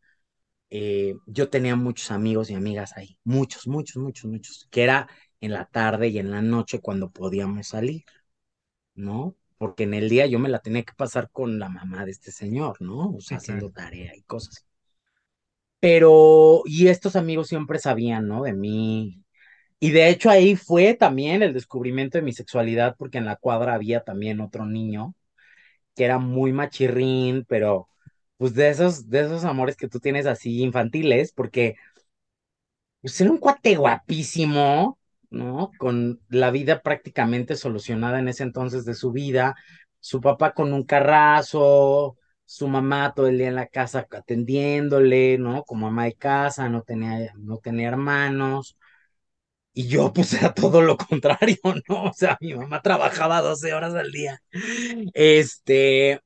eh, 0.70 1.16
yo 1.28 1.50
tenía 1.50 1.76
muchos 1.76 2.12
amigos 2.12 2.50
y 2.50 2.56
amigas 2.56 2.94
ahí, 2.98 3.18
muchos, 3.24 3.68
muchos, 3.68 4.02
muchos, 4.04 4.32
muchos, 4.32 4.68
que 4.72 4.84
era 4.84 5.10
en 5.42 5.54
la 5.54 5.66
tarde 5.66 6.10
y 6.10 6.20
en 6.20 6.32
la 6.32 6.42
noche 6.42 6.82
cuando 6.82 7.12
podíamos 7.12 7.68
salir, 7.70 8.04
¿no? 8.96 9.36
Porque 9.58 9.84
en 9.84 9.94
el 9.96 10.10
día 10.10 10.26
yo 10.28 10.40
me 10.40 10.50
la 10.50 10.60
tenía 10.60 10.84
que 10.84 10.94
pasar 10.96 11.32
con 11.32 11.60
la 11.60 11.70
mamá 11.70 12.06
de 12.06 12.12
este 12.12 12.32
señor, 12.32 12.82
¿no? 12.82 13.12
O 13.16 13.22
sea, 13.22 13.38
Sí, 13.38 13.42
claro. 13.42 13.62
haciendo 13.62 13.72
tarea 13.72 14.16
y 14.16 14.24
cosas. 14.24 14.66
Pero, 15.80 16.62
y 16.66 16.88
estos 16.88 17.16
amigos 17.16 17.48
siempre 17.48 17.80
sabían, 17.80 18.28
¿no? 18.28 18.44
De 18.44 18.54
mí. 18.54 19.24
Y 19.80 19.92
de 19.92 20.10
hecho 20.10 20.30
ahí 20.30 20.56
fue 20.56 20.94
también 20.96 21.44
el 21.44 21.54
descubrimiento 21.54 22.18
de 22.18 22.24
mi 22.24 22.34
sexualidad, 22.34 22.96
porque 22.98 23.20
en 23.20 23.26
la 23.26 23.38
cuadra 23.38 23.76
había 23.76 24.02
también 24.04 24.42
otro 24.42 24.66
niño 24.66 25.16
que 25.96 26.06
era 26.06 26.20
muy 26.20 26.52
machirrín, 26.54 27.46
pero 27.48 27.90
pues 28.38 28.54
de 28.54 28.70
esos, 28.70 29.10
de 29.10 29.22
esos 29.22 29.46
amores 29.46 29.78
que 29.78 29.88
tú 29.90 30.00
tienes 30.00 30.26
así 30.28 30.62
infantiles, 30.62 31.32
porque 31.34 31.76
pues 33.02 33.20
era 33.22 33.32
un 33.32 33.38
cuate 33.38 33.76
guapísimo, 33.76 35.00
¿no? 35.30 35.72
Con 35.78 36.22
la 36.30 36.52
vida 36.52 36.82
prácticamente 36.82 37.56
solucionada 37.56 38.20
en 38.20 38.28
ese 38.30 38.44
entonces 38.44 38.86
de 38.86 38.96
su 38.96 39.12
vida, 39.12 39.56
su 40.00 40.22
papá 40.22 40.54
con 40.54 40.74
un 40.74 40.84
carrazo, 40.86 42.18
su 42.46 42.68
mamá 42.68 43.14
todo 43.16 43.28
el 43.28 43.38
día 43.38 43.48
en 43.50 43.56
la 43.56 43.68
casa 43.68 44.08
atendiéndole, 44.12 45.38
¿no? 45.38 45.64
Como 45.64 45.88
ama 45.88 46.06
de 46.06 46.14
casa, 46.16 46.70
no 46.70 46.82
tenía, 46.84 47.32
no 47.38 47.58
tenía 47.58 47.88
hermanos. 47.90 48.78
Y 49.76 49.88
yo 49.88 50.14
pues 50.14 50.34
era 50.36 50.54
todo 50.54 50.82
lo 50.82 50.98
contrario, 50.98 51.58
¿no? 51.90 52.06
O 52.06 52.14
sea, 52.14 52.38
mi 52.42 52.56
mamá 52.56 52.82
trabajaba 52.82 53.42
12 53.42 53.74
horas 53.74 53.94
al 53.96 54.12
día. 54.12 54.42
Este, 55.14 56.22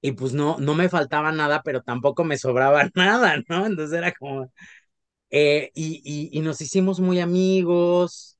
y 0.00 0.12
pues 0.12 0.32
no, 0.34 0.58
no 0.58 0.74
me 0.74 0.88
faltaba 0.88 1.32
nada, 1.32 1.62
pero 1.62 1.82
tampoco 1.82 2.24
me 2.24 2.36
sobraba 2.38 2.84
nada, 2.94 3.42
¿no? 3.48 3.66
Entonces 3.66 3.96
era 3.98 4.12
como, 4.12 4.52
eh, 5.30 5.70
y, 5.74 6.30
y, 6.32 6.40
nos 6.42 6.60
hicimos 6.62 7.00
muy 7.00 7.20
amigos, 7.20 8.38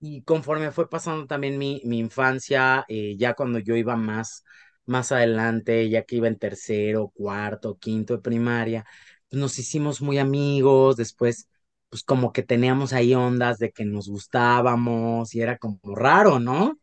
y 0.00 0.22
conforme 0.24 0.72
fue 0.72 0.88
pasando 0.90 1.26
también 1.26 1.58
mi, 1.58 1.82
mi 1.84 1.98
infancia, 2.00 2.84
eh, 2.88 3.16
ya 3.18 3.34
cuando 3.34 3.58
yo 3.60 3.76
iba 3.76 3.96
más, 3.96 4.44
más 4.86 5.12
adelante, 5.12 5.88
ya 5.90 6.04
que 6.04 6.16
iba 6.16 6.28
en 6.28 6.38
tercero, 6.38 7.10
cuarto, 7.14 7.78
quinto 7.78 8.16
de 8.16 8.22
primaria, 8.22 8.86
pues 9.28 9.40
nos 9.40 9.58
hicimos 9.58 10.02
muy 10.02 10.18
amigos, 10.18 10.96
después 10.96 11.48
pues 11.90 12.04
como 12.04 12.32
que 12.32 12.42
teníamos 12.44 12.92
ahí 12.94 13.14
ondas 13.14 13.58
de 13.58 13.72
que 13.72 13.84
nos 13.84 14.08
gustábamos 14.08 15.34
y 15.34 15.42
era 15.42 15.58
como 15.58 15.80
raro, 15.96 16.40
¿no? 16.40 16.78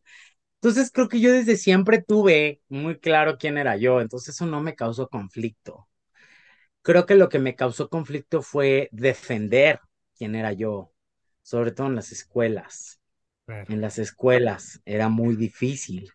Entonces 0.61 0.91
creo 0.93 1.09
que 1.09 1.19
yo 1.21 1.31
desde 1.33 1.57
siempre 1.57 2.01
tuve 2.03 2.61
muy 2.69 2.99
claro 2.99 3.37
quién 3.39 3.57
era 3.57 3.77
yo, 3.77 4.01
entonces 4.01 4.35
eso 4.35 4.45
no 4.47 4.61
me 4.61 4.75
causó 4.75 5.09
conflicto. 5.09 5.87
Creo 6.81 7.05
que 7.05 7.15
lo 7.15 7.29
que 7.29 7.39
me 7.39 7.55
causó 7.55 7.89
conflicto 7.89 8.41
fue 8.41 8.89
defender 8.91 9.79
quién 10.17 10.35
era 10.35 10.53
yo, 10.53 10.93
sobre 11.43 11.71
todo 11.71 11.87
en 11.87 11.95
las 11.95 12.11
escuelas. 12.11 12.99
Claro, 13.45 13.67
En 13.67 13.81
las 13.81 13.99
escuelas 13.99 14.81
era 14.85 15.09
muy 15.09 15.35
difícil 15.35 16.11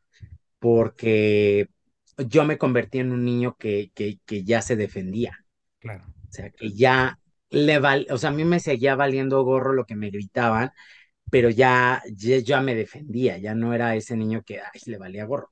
porque 0.60 1.68
yo 2.28 2.44
me 2.44 2.58
convertí 2.58 3.00
en 3.00 3.12
un 3.12 3.24
niño 3.24 3.56
que, 3.58 3.92
que, 3.94 4.20
que 4.26 4.44
ya 4.44 4.62
se 4.62 4.76
defendía, 4.76 5.38
claro. 5.80 6.04
o 6.30 6.32
sea, 6.32 6.50
que 6.50 6.72
ya 6.72 7.18
le 7.52 7.78
val, 7.78 8.06
o 8.10 8.18
sea, 8.18 8.30
a 8.30 8.32
mí 8.32 8.44
me 8.44 8.60
seguía 8.60 8.94
valiendo 8.96 9.42
gorro 9.44 9.72
lo 9.72 9.84
que 9.86 9.96
me 9.96 10.10
gritaban, 10.10 10.72
pero 11.30 11.50
ya, 11.50 12.02
ya, 12.14 12.38
ya 12.38 12.60
me 12.62 12.74
defendía, 12.76 13.38
ya 13.38 13.54
no 13.54 13.74
era 13.74 13.96
ese 13.96 14.16
niño 14.16 14.42
que, 14.44 14.60
ay, 14.60 14.80
le 14.86 14.98
valía 14.98 15.26
gorro. 15.26 15.50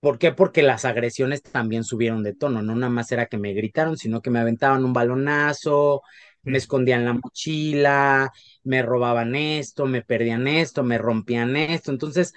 ¿Por 0.00 0.18
qué? 0.18 0.32
Porque 0.32 0.62
las 0.62 0.84
agresiones 0.84 1.42
también 1.42 1.82
subieron 1.82 2.22
de 2.22 2.34
tono, 2.34 2.60
no 2.62 2.74
nada 2.74 2.90
más 2.90 3.10
era 3.10 3.26
que 3.26 3.38
me 3.38 3.54
gritaron, 3.54 3.96
sino 3.96 4.20
que 4.20 4.28
me 4.30 4.38
aventaban 4.38 4.84
un 4.84 4.92
balonazo, 4.92 6.02
me 6.42 6.58
escondían 6.58 7.04
la 7.06 7.14
mochila, 7.14 8.30
me 8.64 8.82
robaban 8.82 9.34
esto, 9.34 9.86
me 9.86 10.02
perdían 10.02 10.46
esto, 10.46 10.82
me 10.84 10.98
rompían 10.98 11.56
esto. 11.56 11.90
Entonces, 11.90 12.34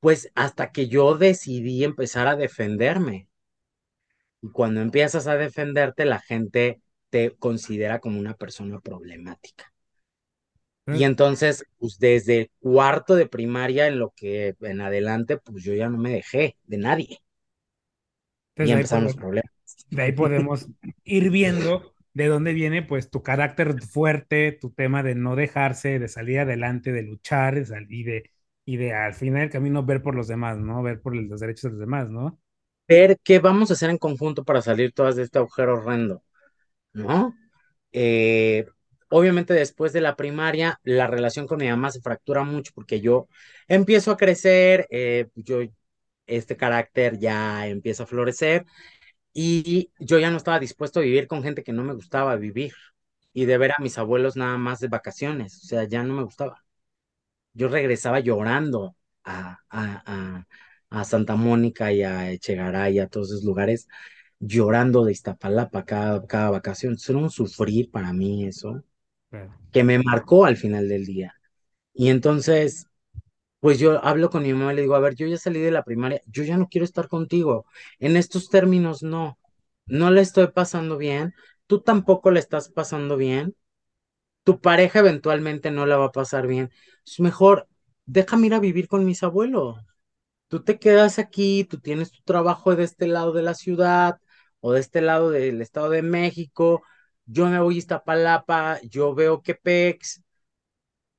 pues 0.00 0.30
hasta 0.34 0.72
que 0.72 0.88
yo 0.88 1.16
decidí 1.18 1.84
empezar 1.84 2.28
a 2.28 2.36
defenderme. 2.36 3.28
Y 4.42 4.50
cuando 4.50 4.80
empiezas 4.80 5.26
a 5.26 5.36
defenderte, 5.36 6.04
la 6.04 6.20
gente 6.20 6.80
te 7.10 7.36
considera 7.36 8.00
como 8.00 8.18
una 8.18 8.34
persona 8.34 8.80
problemática. 8.80 9.72
Y 10.86 11.02
Entonces, 11.02 11.64
pues 11.78 11.98
desde 11.98 12.50
cuarto 12.60 13.16
de 13.16 13.26
primaria 13.26 13.88
en 13.88 13.98
lo 13.98 14.12
que 14.14 14.54
en 14.60 14.80
adelante, 14.80 15.36
pues 15.36 15.64
yo 15.64 15.74
ya 15.74 15.88
no 15.88 15.98
me 15.98 16.10
dejé 16.10 16.56
de 16.64 16.78
nadie. 16.78 17.18
Y 18.56 18.70
entonces 18.70 18.70
ahí 18.70 18.72
empezaron 18.72 19.04
los 19.04 19.16
problemas. 19.16 19.52
de 19.90 20.02
ahí 20.02 20.12
podemos 20.12 20.68
ir 21.04 21.30
viendo 21.30 21.92
de 22.14 22.28
dónde 22.28 22.52
viene 22.54 22.82
pues 22.82 23.10
tu 23.10 23.22
carácter 23.22 23.82
fuerte, 23.82 24.52
tu 24.52 24.70
tema 24.70 25.02
de 25.02 25.14
no 25.14 25.36
dejarse, 25.36 25.98
de 25.98 26.08
salir 26.08 26.38
adelante, 26.38 26.92
de 26.92 27.02
luchar 27.02 27.58
y 27.90 28.04
de, 28.04 28.30
y 28.64 28.76
de 28.76 28.94
al 28.94 29.12
final 29.12 29.40
del 29.42 29.50
camino 29.50 29.84
ver 29.84 30.02
por 30.02 30.14
los 30.14 30.28
demás, 30.28 30.56
¿no? 30.56 30.82
Ver 30.82 31.00
por 31.00 31.14
los 31.14 31.40
derechos 31.40 31.64
de 31.64 31.70
los 31.70 31.80
demás, 31.80 32.08
¿no? 32.08 32.38
ver 32.88 33.18
qué 33.22 33.38
vamos 33.38 33.70
a 33.70 33.74
hacer 33.74 33.90
en 33.90 33.98
conjunto 33.98 34.44
para 34.44 34.62
salir 34.62 34.92
todas 34.92 35.16
de 35.16 35.22
este 35.24 35.38
agujero 35.38 35.74
horrendo, 35.74 36.22
¿no? 36.96 37.34
Eh, 37.92 38.66
obviamente 39.10 39.54
después 39.54 39.92
de 39.92 40.00
la 40.02 40.16
primaria, 40.16 40.80
la 40.84 41.06
relación 41.06 41.46
con 41.46 41.58
mi 41.58 41.68
mamá 41.68 41.90
se 41.92 42.00
fractura 42.02 42.44
mucho 42.44 42.72
porque 42.74 43.00
yo 43.00 43.28
empiezo 43.68 44.12
a 44.12 44.16
crecer, 44.16 44.86
eh, 44.90 45.28
yo, 45.36 45.60
este 46.26 46.56
carácter 46.56 47.18
ya 47.18 47.68
empieza 47.68 48.04
a 48.04 48.06
florecer 48.06 48.66
y 49.32 49.92
yo 50.00 50.18
ya 50.18 50.30
no 50.30 50.36
estaba 50.38 50.60
dispuesto 50.60 51.00
a 51.00 51.04
vivir 51.04 51.26
con 51.28 51.42
gente 51.42 51.62
que 51.64 51.72
no 51.72 51.84
me 51.84 51.94
gustaba 51.94 52.36
vivir 52.36 52.72
y 53.34 53.46
de 53.46 53.58
ver 53.58 53.72
a 53.72 53.82
mis 53.82 53.98
abuelos 53.98 54.36
nada 54.36 54.58
más 54.58 54.80
de 54.80 54.88
vacaciones, 54.88 55.56
o 55.64 55.66
sea, 55.68 55.84
ya 55.84 56.02
no 56.04 56.14
me 56.14 56.24
gustaba. 56.24 56.64
Yo 57.54 57.68
regresaba 57.68 58.20
llorando 58.20 58.96
a, 59.24 59.58
a, 59.70 60.02
a, 60.06 60.46
a 60.90 61.04
Santa 61.04 61.36
Mónica 61.36 61.92
y 61.92 62.02
a 62.02 62.30
Echegaray, 62.30 62.98
a 62.98 63.08
todos 63.08 63.30
esos 63.30 63.44
lugares 63.44 63.88
llorando 64.40 65.04
de 65.04 65.12
Iztapalapa 65.12 65.84
cada, 65.84 66.26
cada 66.26 66.50
vacación. 66.50 66.96
Era 67.08 67.18
un 67.18 67.30
sufrir 67.30 67.90
para 67.90 68.12
mí 68.12 68.46
eso, 68.46 68.82
que 69.72 69.84
me 69.84 69.98
marcó 69.98 70.46
al 70.46 70.56
final 70.56 70.88
del 70.88 71.04
día. 71.06 71.34
Y 71.94 72.08
entonces, 72.10 72.86
pues 73.60 73.78
yo 73.78 74.04
hablo 74.04 74.30
con 74.30 74.42
mi 74.42 74.52
mamá 74.52 74.72
y 74.72 74.76
le 74.76 74.82
digo, 74.82 74.94
a 74.94 75.00
ver, 75.00 75.14
yo 75.14 75.26
ya 75.26 75.38
salí 75.38 75.60
de 75.60 75.70
la 75.70 75.84
primaria, 75.84 76.22
yo 76.26 76.44
ya 76.44 76.58
no 76.58 76.68
quiero 76.68 76.84
estar 76.84 77.08
contigo. 77.08 77.66
En 77.98 78.16
estos 78.16 78.48
términos, 78.50 79.02
no, 79.02 79.38
no 79.86 80.10
le 80.10 80.20
estoy 80.22 80.48
pasando 80.48 80.98
bien, 80.98 81.34
tú 81.66 81.80
tampoco 81.80 82.30
le 82.30 82.40
estás 82.40 82.70
pasando 82.70 83.16
bien, 83.16 83.56
tu 84.44 84.60
pareja 84.60 85.00
eventualmente 85.00 85.70
no 85.70 85.86
la 85.86 85.96
va 85.96 86.06
a 86.06 86.12
pasar 86.12 86.46
bien. 86.46 86.70
Es 87.06 87.20
mejor, 87.20 87.68
déjame 88.06 88.48
ir 88.48 88.54
a 88.54 88.60
vivir 88.60 88.88
con 88.88 89.04
mis 89.04 89.22
abuelos. 89.22 89.78
Tú 90.48 90.62
te 90.64 90.78
quedas 90.78 91.18
aquí, 91.18 91.64
tú 91.64 91.80
tienes 91.80 92.12
tu 92.12 92.22
trabajo 92.24 92.74
de 92.76 92.84
este 92.84 93.08
lado 93.08 93.32
de 93.32 93.42
la 93.42 93.54
ciudad 93.54 94.18
o 94.66 94.72
de 94.72 94.80
este 94.80 95.00
lado 95.00 95.30
del 95.30 95.62
Estado 95.62 95.90
de 95.90 96.02
México, 96.02 96.82
yo 97.24 97.46
me 97.46 97.60
voy 97.60 97.76
a 97.76 97.78
Iztapalapa, 97.78 98.80
yo 98.82 99.14
veo 99.14 99.40
que 99.40 99.54
pex, 99.54 100.24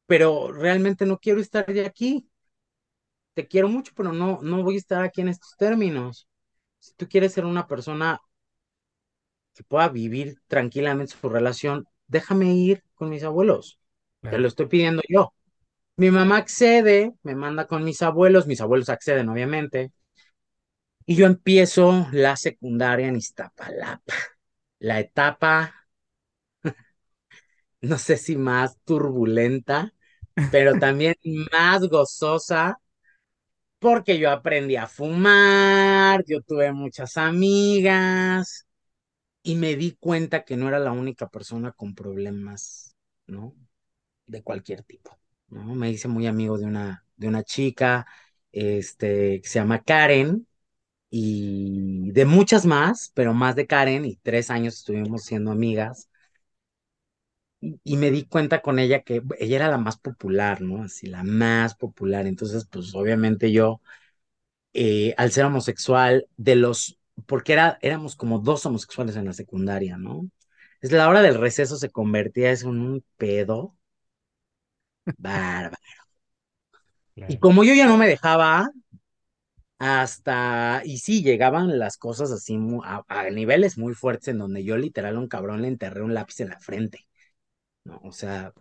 pero 0.06 0.52
realmente 0.52 1.06
no 1.06 1.18
quiero 1.18 1.40
estar 1.40 1.66
de 1.66 1.86
aquí. 1.86 2.30
Te 3.36 3.48
quiero 3.48 3.70
mucho, 3.70 3.94
pero 3.96 4.12
no, 4.12 4.40
no 4.42 4.64
voy 4.64 4.76
a 4.76 4.80
estar 4.80 5.02
aquí 5.02 5.22
en 5.22 5.30
estos 5.30 5.56
términos. 5.58 6.28
Si 6.80 6.94
tú 6.96 7.08
quieres 7.08 7.32
ser 7.32 7.46
una 7.46 7.68
persona 7.68 8.20
que 9.54 9.64
pueda 9.64 9.88
vivir 9.88 10.42
tranquilamente 10.48 11.16
su 11.16 11.30
relación, 11.30 11.88
déjame 12.08 12.54
ir 12.54 12.84
con 12.96 13.10
mis 13.10 13.24
abuelos. 13.24 13.80
Te 14.22 14.40
lo 14.40 14.50
estoy 14.50 14.66
pidiendo 14.66 15.02
yo. 15.08 15.34
Mi 15.96 16.12
mamá 16.12 16.38
accede, 16.38 17.14
me 17.24 17.36
manda 17.36 17.68
con 17.68 17.86
mis 17.86 18.02
abuelos, 18.02 18.48
mis 18.48 18.62
abuelos 18.62 18.90
acceden, 18.90 19.30
obviamente. 19.30 19.94
Y 21.08 21.16
yo 21.16 21.26
empiezo 21.26 22.08
la 22.12 22.36
secundaria 22.38 23.08
en 23.08 23.16
Iztapalapa. 23.18 24.14
La 24.80 25.00
etapa, 25.00 25.74
no 27.82 27.98
sé 27.98 28.18
si 28.18 28.36
más 28.38 28.78
turbulenta, 28.86 29.94
pero 30.50 30.76
también 30.80 31.16
más 31.52 31.88
gozosa, 31.90 32.80
porque 33.80 34.18
yo 34.20 34.32
aprendí 34.32 34.76
a 34.76 34.88
fumar, 34.88 36.24
yo 36.28 36.42
tuve 36.42 36.72
muchas 36.74 37.18
amigas 37.18 38.68
y 39.44 39.56
me 39.56 39.76
di 39.76 39.94
cuenta 40.00 40.46
que 40.46 40.58
no 40.58 40.68
era 40.70 40.80
la 40.80 40.92
única 40.94 41.30
persona 41.30 41.72
con 41.74 41.96
problemas, 41.96 42.96
¿no? 43.28 43.56
De 44.28 44.44
cualquier 44.44 44.84
tipo, 44.84 45.18
¿no? 45.50 45.76
Me 45.76 45.92
hice 45.92 46.08
muy 46.10 46.28
amigo 46.28 46.58
de 46.60 46.66
una, 46.66 47.06
de 47.18 47.28
una 47.30 47.44
chica, 47.44 48.08
este, 48.52 49.42
que 49.42 49.50
se 49.50 49.60
llama 49.60 49.84
Karen 49.84 50.47
y 51.10 52.12
de 52.12 52.26
muchas 52.26 52.66
más, 52.66 53.12
pero 53.16 53.34
más 53.34 53.56
de 53.56 53.68
Karen, 53.68 54.06
y 54.06 54.18
tres 54.18 54.50
años 54.52 54.76
estuvimos 54.76 55.24
siendo 55.24 55.52
amigas, 55.52 56.10
y, 57.60 57.80
y 57.84 57.98
me 57.98 58.12
di 58.12 58.26
cuenta 58.26 58.62
con 58.62 58.80
ella 58.80 59.02
que 59.04 59.22
ella 59.40 59.56
era 59.58 59.70
la 59.70 59.78
más 59.78 59.98
popular, 59.98 60.62
¿no? 60.62 60.84
Así, 60.84 61.08
la 61.08 61.24
más 61.24 61.76
popular. 61.76 62.28
Entonces, 62.28 62.68
pues 62.72 62.94
obviamente 62.96 63.52
yo, 63.52 63.82
eh, 64.74 65.14
al 65.18 65.32
ser 65.32 65.46
homosexual, 65.46 66.28
de 66.38 66.56
los, 66.56 67.00
porque 67.28 67.54
era, 67.54 67.80
éramos 67.82 68.16
como 68.16 68.40
dos 68.40 68.66
homosexuales 68.66 69.16
en 69.16 69.26
la 69.26 69.34
secundaria, 69.34 69.98
¿no? 69.98 70.30
Es 70.82 70.92
la 70.92 71.10
hora 71.10 71.22
del 71.22 71.36
receso 71.40 71.78
se 71.78 71.92
convertía 71.92 72.52
eso 72.52 72.70
en 72.70 72.82
un 72.82 73.06
pedo 73.18 73.76
bárbaro. 75.18 75.78
Y 77.28 77.40
como 77.40 77.64
yo 77.64 77.74
ya 77.74 77.86
no 77.88 77.98
me 77.98 78.08
dejaba, 78.08 78.70
hasta, 79.80 80.82
y 80.86 81.00
sí, 81.00 81.24
llegaban 81.24 81.78
las 81.80 81.98
cosas 81.98 82.32
así 82.32 82.58
a, 82.84 83.04
a 83.08 83.30
niveles 83.30 83.78
muy 83.78 83.94
fuertes 83.94 84.30
en 84.30 84.40
donde 84.40 84.64
yo 84.64 84.78
literal 84.78 85.16
a 85.18 85.20
un 85.20 85.28
cabrón 85.28 85.62
le 85.62 85.68
enterré 85.70 86.02
un 86.04 86.14
lápiz 86.14 86.40
en 86.42 86.50
la 86.50 86.60
frente, 86.60 87.08
¿no? 87.86 88.00
O 88.04 88.12
sea, 88.14 88.54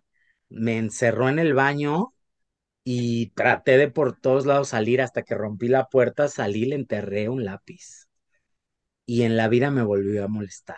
me 0.51 0.79
encerró 0.79 1.29
en 1.31 1.39
el 1.41 1.55
baño 1.55 2.15
y 2.85 3.29
traté 3.31 3.79
de 3.79 3.91
por 3.91 4.19
todos 4.21 4.47
lados 4.47 4.71
salir 4.71 5.03
hasta 5.03 5.23
que 5.25 5.35
rompí 5.37 5.69
la 5.69 5.87
puerta, 5.89 6.29
salí, 6.29 6.67
le 6.67 6.77
enterré 6.77 7.29
un 7.31 7.45
lápiz 7.45 8.09
y 9.07 9.23
en 9.23 9.37
la 9.37 9.49
vida 9.49 9.71
me 9.71 9.83
volvió 9.83 10.25
a 10.25 10.29
molestar. 10.29 10.77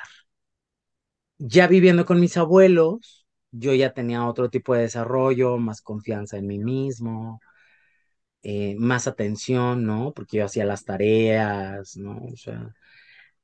Ya 1.39 1.67
viviendo 1.69 2.05
con 2.05 2.21
mis 2.21 2.37
abuelos, 2.37 3.27
yo 3.53 3.73
ya 3.75 3.93
tenía 3.95 4.27
otro 4.27 4.51
tipo 4.51 4.75
de 4.75 4.83
desarrollo, 4.83 5.57
más 5.59 5.81
confianza 5.83 6.37
en 6.37 6.47
mí 6.47 6.59
mismo, 6.59 7.41
eh, 8.43 8.77
más 8.79 9.07
atención, 9.07 9.85
¿no? 9.87 10.13
Porque 10.15 10.39
yo 10.39 10.45
hacía 10.47 10.65
las 10.65 10.85
tareas, 10.85 11.97
¿no? 11.97 12.19
O 12.33 12.37
sea, 12.37 12.75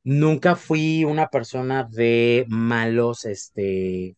Nunca 0.05 0.57
fui 0.57 1.05
una 1.05 1.29
persona 1.29 1.85
de 1.85 2.47
malos, 2.49 3.25
este, 3.27 4.17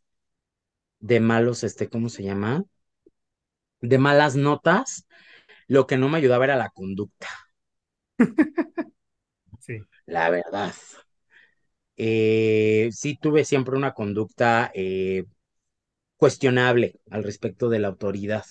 de 1.01 1.21
malos, 1.21 1.65
este, 1.65 1.89
¿cómo 1.89 2.09
se 2.11 2.23
llama? 2.23 2.65
De 3.81 3.99
malas 3.99 4.37
notas, 4.37 5.07
lo 5.69 5.87
que 5.87 5.99
no 5.99 6.09
me 6.11 6.19
ayudaba 6.19 6.45
era 6.47 6.57
la 6.57 6.71
conducta, 6.71 7.29
Sí, 9.61 9.81
la 10.07 10.31
verdad. 10.31 10.73
Eh, 11.99 12.91
sí 12.93 13.17
tuve 13.21 13.45
siempre 13.45 13.77
una 13.77 13.95
conducta 13.95 14.71
eh, 14.75 15.25
cuestionable 16.19 17.01
al 17.11 17.25
respecto 17.25 17.69
de 17.71 17.81
la 17.81 17.89
autoridad, 17.89 18.45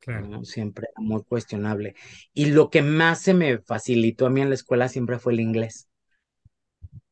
claro. 0.00 0.44
Siempre 0.44 0.88
muy 0.96 1.22
cuestionable. 1.24 1.94
Y 2.34 2.46
lo 2.46 2.70
que 2.70 2.82
más 2.82 3.20
se 3.22 3.34
me 3.34 3.58
facilitó 3.58 4.26
a 4.26 4.30
mí 4.30 4.40
en 4.40 4.48
la 4.50 4.54
escuela 4.54 4.88
siempre 4.88 5.18
fue 5.18 5.32
el 5.34 5.40
inglés. 5.40 5.88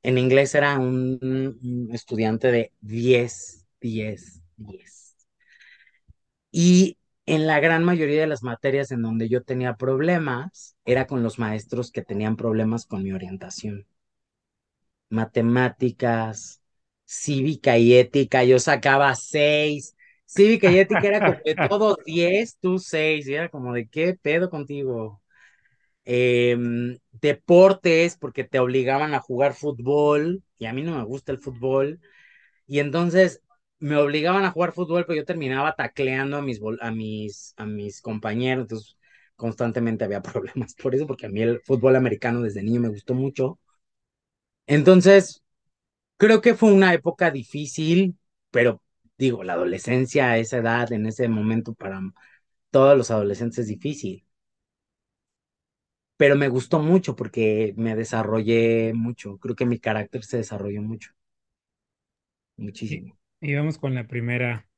En 0.03 0.19
inglés 0.19 0.55
era 0.57 0.77
un, 0.79 1.19
un 1.23 1.89
estudiante 1.95 2.51
de 2.51 2.73
10, 2.81 3.67
10, 3.81 4.43
10. 4.57 5.15
Y 6.53 6.99
en 7.25 7.47
la 7.47 7.59
gran 7.61 7.85
mayoría 7.85 8.21
de 8.21 8.27
las 8.27 8.43
materias 8.43 8.91
en 8.91 9.01
donde 9.03 9.29
yo 9.31 9.43
tenía 9.45 9.77
problemas, 9.77 10.77
era 10.85 11.07
con 11.07 11.23
los 11.23 11.39
maestros 11.39 11.91
que 11.91 12.03
tenían 12.03 12.37
problemas 12.37 12.85
con 12.87 13.03
mi 13.03 13.13
orientación. 13.13 13.87
Matemáticas, 15.11 16.61
cívica 17.07 17.79
y 17.79 17.95
ética, 17.95 18.45
yo 18.45 18.59
sacaba 18.59 19.15
seis. 19.15 19.97
Cívica 20.29 20.69
y 20.69 20.79
ética 20.79 21.09
era 21.09 21.23
como 21.23 21.39
de 21.45 21.57
todos 21.69 21.99
10, 22.05 22.59
tú 22.61 22.79
seis. 22.79 23.29
Y 23.29 23.35
era 23.35 23.49
como 23.51 23.73
de 23.75 23.89
qué 23.89 24.15
pedo 24.21 24.51
contigo. 24.51 25.23
Em, 26.05 26.99
deportes, 27.13 28.17
porque 28.17 28.45
te 28.45 28.59
obligaban 28.59 29.15
a 29.15 29.21
jugar 29.21 29.55
fútbol, 29.55 30.43
y 30.59 30.67
a 30.67 30.73
mí 30.73 30.83
no 30.83 30.97
me 30.97 31.05
gusta 31.05 31.33
el 31.33 31.39
fútbol. 31.39 32.01
Y 32.67 32.81
entonces 32.81 33.43
me 33.81 33.97
obligaban 33.97 34.45
a 34.45 34.53
jugar 34.53 34.73
fútbol, 34.73 35.05
pero 35.07 35.17
yo 35.19 35.25
terminaba 35.27 35.75
tacleando 35.77 36.37
a 36.39 36.43
mis, 36.43 36.61
a 36.81 36.91
mis, 36.93 37.55
a 37.57 37.67
mis 37.67 38.01
compañeros. 38.03 38.63
Entonces, 38.65 38.99
constantemente 39.37 40.05
había 40.05 40.23
problemas 40.23 40.75
por 40.75 40.95
eso, 40.95 41.07
porque 41.07 41.27
a 41.27 41.31
mí 41.31 41.43
el 41.43 41.61
fútbol 41.63 41.97
americano 41.97 42.43
desde 42.43 42.63
niño 42.63 42.81
me 42.81 42.89
gustó 42.91 43.15
mucho. 43.15 43.59
Entonces, 44.67 45.43
creo 46.19 46.41
que 46.43 46.55
fue 46.55 46.73
una 46.73 46.95
época 46.95 47.31
difícil, 47.33 48.19
pero 48.51 48.83
digo, 49.19 49.45
la 49.45 49.55
adolescencia 49.55 50.31
a 50.33 50.39
esa 50.39 50.59
edad, 50.59 50.93
en 50.93 51.07
ese 51.07 51.29
momento, 51.29 51.75
para 51.75 52.01
todos 52.71 52.97
los 52.99 53.11
adolescentes 53.13 53.61
es 53.61 53.69
difícil. 53.69 54.27
Pero 56.17 56.37
me 56.37 56.49
gustó 56.49 56.81
mucho 56.81 57.15
porque 57.17 57.75
me 57.77 57.95
desarrollé 57.97 58.93
mucho. 58.95 59.39
Creo 59.39 59.55
que 59.57 59.67
mi 59.67 59.79
carácter 59.79 60.25
se 60.25 60.39
desarrolló 60.39 60.83
mucho, 60.83 61.13
muchísimo. 62.57 63.19
y 63.41 63.55
vamos 63.55 63.79
con 63.79 63.95
la 63.95 64.07
primera, 64.07 64.69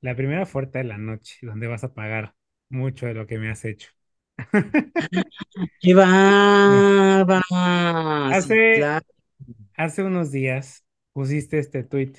la 0.00 0.16
primera 0.16 0.46
fuerte 0.46 0.78
de 0.78 0.84
la 0.84 0.98
noche, 0.98 1.38
donde 1.42 1.66
vas 1.68 1.84
a 1.84 1.94
pagar 1.94 2.34
mucho 2.70 3.06
de 3.06 3.14
lo 3.14 3.26
que 3.26 3.38
me 3.38 3.50
has 3.50 3.64
hecho. 3.64 3.90
¡Qué! 5.80 5.94
Sí, 8.28 8.28
Hace, 8.28 8.66
claro. 8.70 9.06
hace 9.76 10.02
unos 10.04 10.32
días 10.32 10.84
pusiste 11.12 11.58
este 11.58 11.84
tweet. 11.84 12.14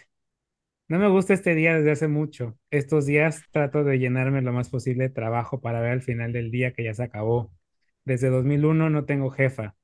No 0.90 1.00
me 1.00 1.08
gusta 1.10 1.34
este 1.36 1.56
día 1.56 1.76
desde 1.76 1.92
hace 1.92 2.08
mucho. 2.10 2.58
Estos 2.72 3.06
días 3.08 3.44
trato 3.52 3.84
de 3.86 4.00
llenarme 4.00 4.42
lo 4.42 4.54
más 4.54 4.70
posible 4.70 5.06
de 5.06 5.10
trabajo 5.12 5.62
para 5.62 5.82
ver 5.82 5.92
al 5.94 6.02
final 6.02 6.34
del 6.34 6.52
día 6.52 6.74
que 6.74 6.84
ya 6.84 6.94
se 6.96 7.04
acabó. 7.04 7.52
Desde 8.06 8.30
2001 8.30 8.90
no 8.92 9.06
tengo 9.06 9.32
jefa. 9.32 9.76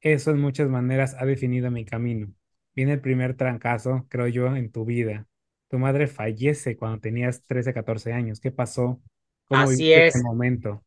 Eso 0.00 0.32
en 0.32 0.40
muchas 0.40 0.68
maneras 0.70 1.16
ha 1.18 1.26
definido 1.26 1.70
mi 1.70 1.84
camino. 1.86 2.32
Viene 2.74 2.94
el 2.94 3.00
primer 3.02 3.36
trancazo, 3.36 4.06
creo 4.10 4.28
yo, 4.28 4.56
en 4.56 4.72
tu 4.72 4.84
vida. 4.84 5.26
Tu 5.68 5.78
madre 5.78 6.08
fallece 6.08 6.76
cuando 6.76 7.00
tenías 7.00 7.44
13, 7.46 7.74
14 7.74 8.12
años. 8.14 8.40
¿Qué 8.40 8.52
pasó? 8.52 9.02
¿Cómo 9.48 9.68
Así 9.68 9.68
viviste 9.68 10.00
ese 10.00 10.18
es. 10.18 10.22
momento? 10.22 10.84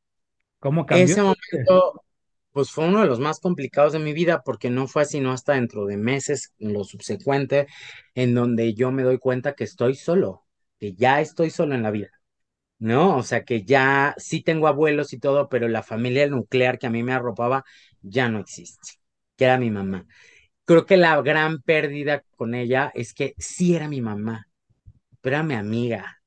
¿Cómo 0.60 0.86
cambió 0.86 1.16
Ese 1.16 1.22
momento, 1.22 2.05
pues 2.56 2.72
fue 2.72 2.88
uno 2.88 3.02
de 3.02 3.08
los 3.08 3.20
más 3.20 3.42
complicados 3.42 3.94
de 3.94 4.00
mi 4.00 4.14
vida 4.14 4.42
porque 4.44 4.70
no 4.70 4.88
fue 4.88 5.02
así, 5.04 5.20
no 5.20 5.34
hasta 5.34 5.54
dentro 5.56 5.86
de 5.86 5.98
meses, 5.98 6.54
lo 6.58 6.86
subsecuente, 6.86 7.68
en 8.16 8.34
donde 8.34 8.74
yo 8.74 8.92
me 8.94 9.04
doy 9.04 9.20
cuenta 9.20 9.56
que 9.56 9.66
estoy 9.66 9.96
solo, 9.96 10.46
que 10.80 10.94
ya 10.94 11.20
estoy 11.22 11.50
solo 11.52 11.76
en 11.76 11.84
la 11.84 11.92
vida, 11.92 12.12
¿no? 12.80 13.18
O 13.18 13.24
sea, 13.24 13.44
que 13.46 13.64
ya 13.66 14.16
sí 14.18 14.42
tengo 14.44 14.68
abuelos 14.68 15.14
y 15.14 15.20
todo, 15.20 15.50
pero 15.50 15.68
la 15.68 15.84
familia 15.84 16.28
nuclear 16.28 16.80
que 16.80 16.88
a 16.88 16.90
mí 16.92 17.04
me 17.04 17.14
arropaba 17.14 17.66
ya 18.02 18.30
no 18.30 18.40
existe, 18.40 18.94
que 19.38 19.46
era 19.46 19.58
mi 19.60 19.72
mamá. 19.72 20.08
Creo 20.66 20.86
que 20.86 20.98
la 20.98 21.22
gran 21.22 21.62
pérdida 21.62 22.24
con 22.38 22.56
ella 22.56 22.92
es 22.96 23.14
que 23.14 23.36
sí 23.38 23.76
era 23.76 23.88
mi 23.90 24.02
mamá, 24.02 24.48
pero 25.22 25.38
era 25.38 25.44
mi 25.44 25.56
amiga 25.56 26.22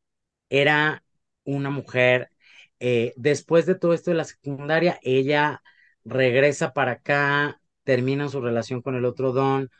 era 0.50 1.02
una 1.44 1.70
mujer, 1.70 2.30
eh, 2.80 3.12
después 3.16 3.66
de 3.66 3.74
todo 3.74 3.94
esto 3.94 4.10
de 4.10 4.16
la 4.18 4.24
secundaria, 4.24 4.98
ella 5.02 5.62
regresa 6.08 6.72
para 6.72 6.92
acá, 6.92 7.60
termina 7.84 8.28
su 8.28 8.40
relación 8.40 8.82
con 8.82 8.94
el 8.96 9.04
otro 9.04 9.32
don, 9.32 9.70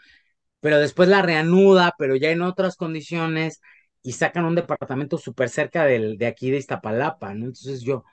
pero 0.61 0.79
después 0.79 1.09
la 1.09 1.23
reanuda, 1.23 1.95
pero 1.99 2.17
ya 2.17 2.31
en 2.31 2.43
otras 2.43 2.77
condiciones, 2.77 3.61
y 4.03 4.13
sacan 4.13 4.45
un 4.45 4.55
departamento 4.55 5.19
súper 5.19 5.49
cerca 5.51 5.85
del, 5.85 6.19
de 6.19 6.27
aquí 6.27 6.51
de 6.51 6.59
Iztapalapa, 6.59 7.35
¿no? 7.35 7.47
Entonces 7.47 7.83
yo, 7.83 8.05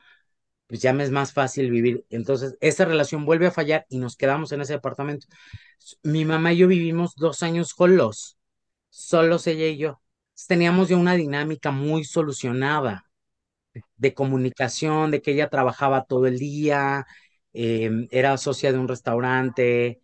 pues 0.68 0.82
ya 0.82 0.94
me 0.94 1.04
es 1.04 1.12
más 1.12 1.34
fácil 1.34 1.72
vivir. 1.72 2.06
Entonces, 2.10 2.58
esa 2.62 2.86
relación 2.86 3.26
vuelve 3.26 3.48
a 3.48 3.52
fallar 3.52 3.86
y 3.90 4.00
nos 4.00 4.16
quedamos 4.18 4.52
en 4.52 4.62
ese 4.62 4.74
departamento. 4.74 5.28
Mi 6.04 6.26
mamá 6.26 6.54
y 6.54 6.58
yo 6.58 6.68
vivimos 6.68 7.16
dos 7.16 7.44
años 7.44 7.70
solos, 7.78 8.38
solos 8.90 9.48
ella 9.48 9.68
y 9.68 9.78
yo. 9.78 10.02
Teníamos 10.48 10.90
ya 10.90 10.98
una 10.98 11.14
dinámica 11.16 11.72
muy 11.72 12.04
solucionada 12.04 13.06
de 13.98 14.14
comunicación, 14.14 15.12
de 15.12 15.22
que 15.22 15.32
ella 15.32 15.50
trabajaba 15.50 16.06
todo 16.06 16.28
el 16.28 16.40
día, 16.40 17.06
eh, 17.56 17.92
era 18.12 18.38
socia 18.38 18.72
de 18.74 18.80
un 18.80 18.88
restaurante, 18.90 20.02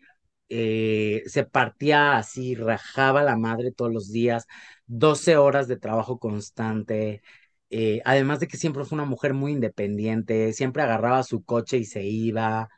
eh, 0.49 1.23
se 1.27 1.45
partía 1.45 2.17
así, 2.17 2.55
rajaba 2.55 3.23
la 3.23 3.37
madre 3.37 3.71
todos 3.71 3.93
los 3.93 4.11
días, 4.11 4.47
12 4.87 5.37
horas 5.37 5.67
de 5.67 5.77
trabajo 5.77 6.19
constante, 6.19 7.21
eh, 7.69 8.01
además 8.05 8.39
de 8.41 8.47
que 8.47 8.57
siempre 8.57 8.85
fue 8.85 8.97
una 8.97 9.05
mujer 9.05 9.33
muy 9.33 9.53
independiente, 9.53 10.53
siempre 10.53 10.83
agarraba 10.83 11.23
su 11.23 11.43
coche 11.43 11.77
y 11.77 11.85
se 11.85 12.03
iba, 12.03 12.69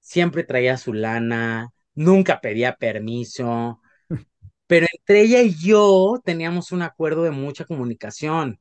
siempre 0.00 0.44
traía 0.44 0.76
su 0.78 0.92
lana, 0.94 1.70
nunca 1.94 2.40
pedía 2.40 2.76
permiso, 2.76 3.80
pero 4.66 4.86
entre 4.98 5.22
ella 5.22 5.42
y 5.42 5.54
yo 5.56 6.20
teníamos 6.24 6.72
un 6.72 6.82
acuerdo 6.82 7.22
de 7.24 7.30
mucha 7.32 7.64
comunicación. 7.64 8.60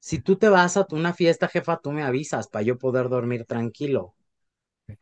Si 0.00 0.20
tú 0.20 0.36
te 0.36 0.48
vas 0.50 0.76
a 0.76 0.86
una 0.92 1.14
fiesta, 1.14 1.48
jefa, 1.48 1.80
tú 1.82 1.92
me 1.92 2.02
avisas 2.04 2.48
para 2.48 2.62
yo 2.64 2.78
poder 2.78 3.08
dormir 3.08 3.46
tranquilo. 3.46 4.14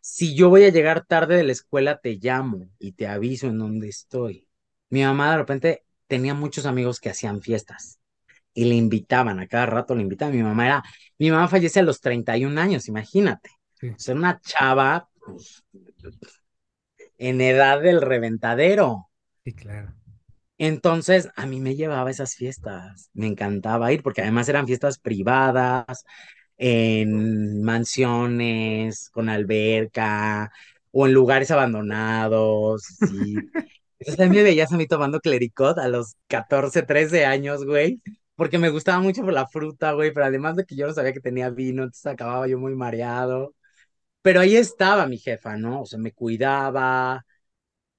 Si 0.00 0.34
yo 0.34 0.48
voy 0.48 0.64
a 0.64 0.70
llegar 0.70 1.04
tarde 1.06 1.36
de 1.36 1.44
la 1.44 1.52
escuela, 1.52 1.98
te 2.00 2.16
llamo 2.20 2.68
y 2.78 2.92
te 2.92 3.06
aviso 3.06 3.46
en 3.48 3.58
dónde 3.58 3.88
estoy. 3.88 4.48
Mi 4.88 5.02
mamá 5.02 5.30
de 5.32 5.38
repente 5.38 5.84
tenía 6.06 6.34
muchos 6.34 6.66
amigos 6.66 7.00
que 7.00 7.10
hacían 7.10 7.42
fiestas 7.42 8.00
y 8.54 8.64
le 8.66 8.76
invitaban, 8.76 9.40
a 9.40 9.48
cada 9.48 9.66
rato 9.66 9.94
le 9.94 10.02
invitaban. 10.02 10.36
Mi 10.36 10.42
mamá 10.42 10.66
era, 10.66 10.84
mi 11.18 11.30
mamá 11.30 11.48
fallece 11.48 11.80
a 11.80 11.84
los 11.84 12.00
31 12.00 12.58
años, 12.58 12.88
imagínate. 12.88 13.50
Sí, 13.80 13.96
O 13.96 14.00
sea, 14.02 14.14
una 14.14 14.40
chava 14.40 15.08
pues, 15.26 15.64
en 17.18 17.40
edad 17.40 17.80
del 17.80 18.00
reventadero. 18.00 19.10
sí, 19.44 19.52
claro. 19.54 19.94
Entonces, 20.58 21.28
a 21.36 21.46
mí 21.46 21.58
me 21.60 21.74
llevaba 21.74 22.10
esas 22.10 22.34
fiestas, 22.34 23.08
me 23.14 23.26
encantaba 23.26 23.92
ir 23.92 24.02
porque 24.02 24.20
además 24.20 24.48
eran 24.48 24.66
fiestas 24.66 24.98
privadas, 24.98 26.04
en 26.62 27.62
mansiones, 27.62 29.10
con 29.10 29.28
alberca, 29.30 30.52
o 30.92 31.06
en 31.06 31.14
lugares 31.14 31.50
abandonados, 31.50 32.82
sí. 32.84 33.50
Entonces 34.00 34.26
a 34.26 34.28
mí 34.30 34.36
me 34.36 34.42
veías 34.44 34.72
a 34.72 34.76
mí 34.76 34.86
tomando 34.86 35.20
clericot 35.20 35.78
a 35.78 35.88
los 35.88 36.16
14 36.28 36.82
13 36.82 37.24
años, 37.26 37.64
güey, 37.66 38.00
porque 38.36 38.58
me 38.58 38.70
gustaba 38.70 39.00
mucho 39.00 39.22
por 39.22 39.32
la 39.32 39.46
fruta, 39.48 39.92
güey, 39.92 40.12
pero 40.12 40.26
además 40.26 40.56
de 40.56 40.64
que 40.66 40.76
yo 40.76 40.86
no 40.86 40.94
sabía 40.94 41.12
que 41.14 41.20
tenía 41.20 41.50
vino, 41.50 41.82
entonces 41.84 42.06
acababa 42.06 42.48
yo 42.48 42.58
muy 42.58 42.74
mareado. 42.74 43.54
Pero 44.22 44.40
ahí 44.40 44.56
estaba 44.56 45.06
mi 45.06 45.18
jefa, 45.18 45.56
¿no? 45.58 45.82
O 45.82 45.86
sea, 45.86 45.98
me 45.98 46.12
cuidaba, 46.12 47.24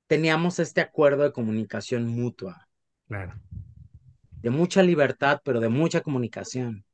teníamos 0.07 0.59
este 0.59 0.81
acuerdo 0.81 1.23
de 1.23 1.31
comunicación 1.33 2.07
mutua, 2.07 2.67
Claro. 3.07 3.33
de 4.43 4.49
mucha 4.51 4.83
libertad, 4.83 5.41
pero 5.43 5.59
de 5.59 5.69
mucha 5.69 6.01
comunicación. 6.01 6.85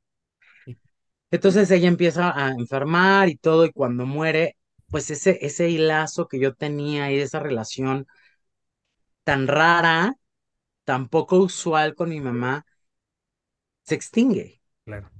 Entonces 1.30 1.70
ella 1.70 1.88
empieza 1.88 2.32
a 2.36 2.50
enfermar 2.52 3.28
y 3.28 3.36
todo, 3.36 3.64
y 3.66 3.72
cuando 3.72 4.06
muere, 4.06 4.56
pues 4.88 5.10
ese, 5.10 5.38
ese 5.42 5.68
hilazo 5.70 6.26
que 6.28 6.40
yo 6.40 6.54
tenía 6.54 7.12
y 7.12 7.18
esa 7.20 7.40
relación 7.40 8.06
tan 9.24 9.46
rara, 9.46 10.16
tan 10.84 11.08
poco 11.08 11.38
usual 11.38 11.94
con 11.96 12.10
mi 12.10 12.20
mamá, 12.20 12.66
se 13.82 13.94
extingue. 13.96 14.60
claro. 14.84 15.10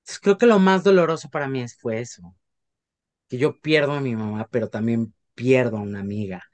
Entonces, 0.00 0.20
creo 0.20 0.38
que 0.38 0.46
lo 0.46 0.58
más 0.58 0.84
doloroso 0.84 1.28
para 1.30 1.48
mí 1.48 1.64
fue 1.68 2.00
eso, 2.00 2.34
que 3.28 3.38
yo 3.38 3.60
pierdo 3.60 3.92
a 3.94 4.00
mi 4.00 4.16
mamá, 4.16 4.48
pero 4.50 4.68
también 4.70 5.14
pierdo 5.34 5.78
a 5.78 5.82
una 5.82 6.00
amiga, 6.00 6.44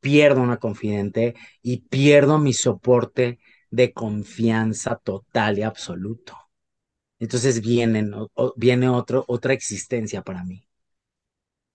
pierdo 0.00 0.40
a 0.40 0.44
una 0.44 0.58
confidente 0.58 1.36
y 1.62 1.78
pierdo 1.88 2.38
mi 2.38 2.52
soporte 2.54 3.40
de 3.70 3.92
confianza 3.94 4.96
total 4.96 5.58
y 5.58 5.62
absoluto. 5.64 6.36
Entonces 7.18 7.60
viene, 7.60 8.08
viene 8.56 8.88
otro, 8.88 9.24
otra 9.28 9.52
existencia 9.52 10.22
para 10.22 10.44
mí. 10.44 10.66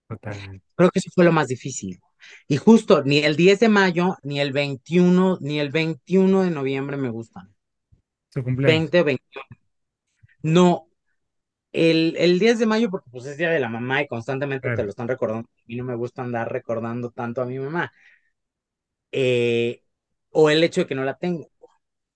Totalmente. 0.08 0.66
Creo 0.76 0.92
que 0.92 1.00
eso 1.00 1.10
fue 1.14 1.26
lo 1.26 1.32
más 1.32 1.48
difícil. 1.48 2.00
Y 2.48 2.58
justo 2.58 3.04
ni 3.04 3.20
el 3.20 3.36
10 3.36 3.60
de 3.60 3.70
mayo, 3.70 4.18
ni 4.24 4.40
el 4.40 4.52
21, 4.52 5.40
ni 5.42 5.60
el 5.60 5.72
21 5.72 6.44
de 6.44 6.52
noviembre 6.52 6.98
me 6.98 7.10
gustan. 7.10 7.54
Su 8.30 8.44
cumpleaños. 8.44 8.92
20 8.92 9.02
o 9.02 9.04
21. 9.04 9.46
No, 10.44 10.88
el, 11.72 12.16
el 12.18 12.40
10 12.40 12.60
de 12.60 12.66
mayo, 12.66 12.90
porque 12.90 13.10
pues 13.10 13.26
es 13.26 13.38
día 13.38 13.50
de 13.50 13.60
la 13.60 13.70
mamá 13.70 14.02
y 14.02 14.08
constantemente 14.08 14.76
te 14.76 14.84
lo 14.84 14.90
están 14.90 15.08
recordando. 15.08 15.48
A 15.50 15.64
mí 15.66 15.76
no 15.76 15.84
me 15.84 15.96
gusta 15.96 16.22
andar 16.22 16.52
recordando 16.52 17.12
tanto 17.12 17.42
a 17.42 17.46
mi 17.46 17.58
mamá. 17.60 17.92
Eh, 19.12 19.84
o 20.32 20.50
el 20.50 20.64
hecho 20.64 20.82
de 20.82 20.88
que 20.88 20.96
no 20.96 21.04
la 21.04 21.18
tengo. 21.18 21.50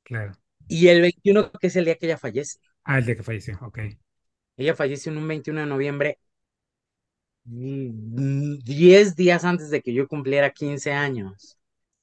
Claro. 0.03 0.33
Y 0.67 0.87
el 0.87 1.01
21, 1.01 1.51
que 1.51 1.67
es 1.67 1.75
el 1.75 1.85
día 1.85 1.95
que 1.95 2.05
ella 2.05 2.17
fallece. 2.17 2.59
Ah, 2.85 2.99
el 2.99 3.05
día 3.05 3.15
que 3.15 3.23
falleció, 3.23 3.57
ok. 3.61 3.79
Ella 4.57 4.75
falleció 4.75 5.11
en 5.11 5.17
un 5.19 5.27
21 5.27 5.61
de 5.61 5.67
noviembre, 5.67 6.19
10 7.45 9.15
días 9.15 9.45
antes 9.45 9.69
de 9.69 9.81
que 9.81 9.93
yo 9.93 10.07
cumpliera 10.07 10.51
15 10.51 10.91
años. 10.93 11.57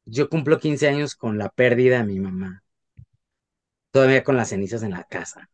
Yo 0.05 0.29
cumplo 0.29 0.59
15 0.59 0.89
años 0.89 1.15
con 1.17 1.39
la 1.39 1.49
pérdida 1.49 1.99
de 1.99 2.05
mi 2.05 2.21
mamá. 2.21 2.63
Todavía 3.91 4.25
con 4.25 4.37
las 4.37 4.49
cenizas 4.51 4.83
en 4.83 4.91
la 4.91 5.05
casa. 5.05 5.49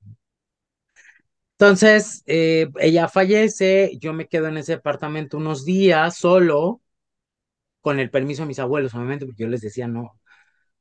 Entonces, 1.58 2.22
eh, 2.26 2.68
ella 2.78 3.08
fallece, 3.08 3.98
yo 4.00 4.12
me 4.12 4.28
quedo 4.28 4.46
en 4.46 4.58
ese 4.58 4.72
departamento 4.72 5.36
unos 5.38 5.64
días 5.64 6.16
solo, 6.16 6.80
con 7.80 7.98
el 8.00 8.10
permiso 8.10 8.42
de 8.42 8.48
mis 8.48 8.58
abuelos, 8.58 8.94
obviamente, 8.94 9.26
porque 9.26 9.42
yo 9.44 9.48
les 9.48 9.60
decía, 9.60 9.88
no, 9.88 10.20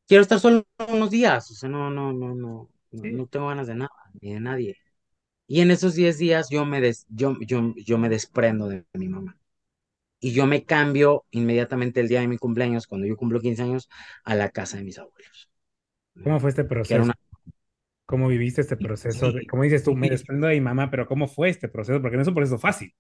quiero 0.08 0.24
estar 0.24 0.40
solo 0.40 0.66
unos 0.90 1.12
días, 1.12 1.52
o 1.52 1.56
sea, 1.56 1.70
no, 1.70 1.90
no, 1.92 2.14
no, 2.14 2.36
no, 2.36 2.70
no, 2.91 3.28
tengo 3.28 3.47
ganas 3.47 3.67
de 3.67 3.76
nada, 3.76 3.91
ni 4.21 4.34
de 4.34 4.39
nadie. 4.39 4.78
Y 5.47 5.62
en 5.62 5.71
esos 5.71 5.95
10 5.95 6.17
días 6.17 6.50
yo 6.50 6.65
me, 6.65 6.82
des, 6.82 7.06
yo, 7.10 7.38
yo, 7.41 7.73
yo 7.76 7.97
me 7.97 8.10
desprendo 8.10 8.67
de 8.67 8.86
mi 8.93 9.08
mamá. 9.08 9.38
Y 10.19 10.34
yo 10.34 10.47
me 10.47 10.65
cambio 10.65 11.26
inmediatamente 11.32 12.00
el 12.00 12.08
día 12.08 12.21
de 12.21 12.28
mi 12.28 12.38
cumpleaños, 12.38 12.88
cuando 12.88 13.08
yo 13.08 13.15
cumplo 13.15 13.39
15 13.39 13.63
años, 13.63 13.89
a 14.23 14.36
la 14.36 14.50
casa 14.50 14.78
de 14.78 14.84
mis 14.84 14.97
abuelos. 14.97 15.50
¿Cómo 16.23 16.39
fue 16.39 16.50
este 16.50 16.63
proceso? 16.63 17.12
¿Cómo 18.06 18.28
viviste 18.30 18.62
este 18.62 18.78
proceso? 18.78 19.32
como 19.50 19.63
dices 19.63 19.84
tú, 19.84 19.93
me 19.95 20.10
desprendo 20.10 20.47
de 20.47 20.56
mi 20.56 20.62
mamá, 20.62 20.89
pero 20.89 21.06
¿cómo 21.06 21.28
fue 21.28 21.50
este 21.50 21.67
proceso? 21.67 22.02
Porque 22.02 22.15
no 22.15 22.21
es 22.23 22.28
un 22.28 22.36
proceso 22.36 22.58
fácil. 22.58 22.93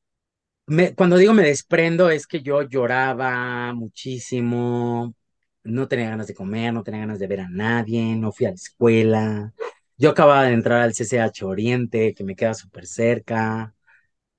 Me, 0.67 0.93
cuando 0.95 1.15
digo 1.15 1.33
me 1.33 1.43
desprendo 1.43 2.09
es 2.09 2.27
que 2.27 2.41
yo 2.41 2.61
lloraba 2.61 3.73
muchísimo, 3.73 5.15
no 5.63 5.87
tenía 5.87 6.09
ganas 6.09 6.27
de 6.27 6.33
comer, 6.33 6.73
no 6.73 6.83
tenía 6.83 6.99
ganas 7.01 7.19
de 7.19 7.27
ver 7.27 7.39
a 7.39 7.49
nadie, 7.49 8.17
no 8.17 8.33
fui 8.33 8.47
a 8.47 8.49
la 8.49 8.55
escuela. 8.55 9.53
Yo 9.97 10.09
acababa 10.11 10.43
de 10.45 10.53
entrar 10.53 10.81
al 10.81 10.93
CCH 10.93 11.45
Oriente, 11.45 12.13
que 12.13 12.23
me 12.23 12.35
queda 12.35 12.53
súper 12.53 12.85
cerca. 12.87 13.75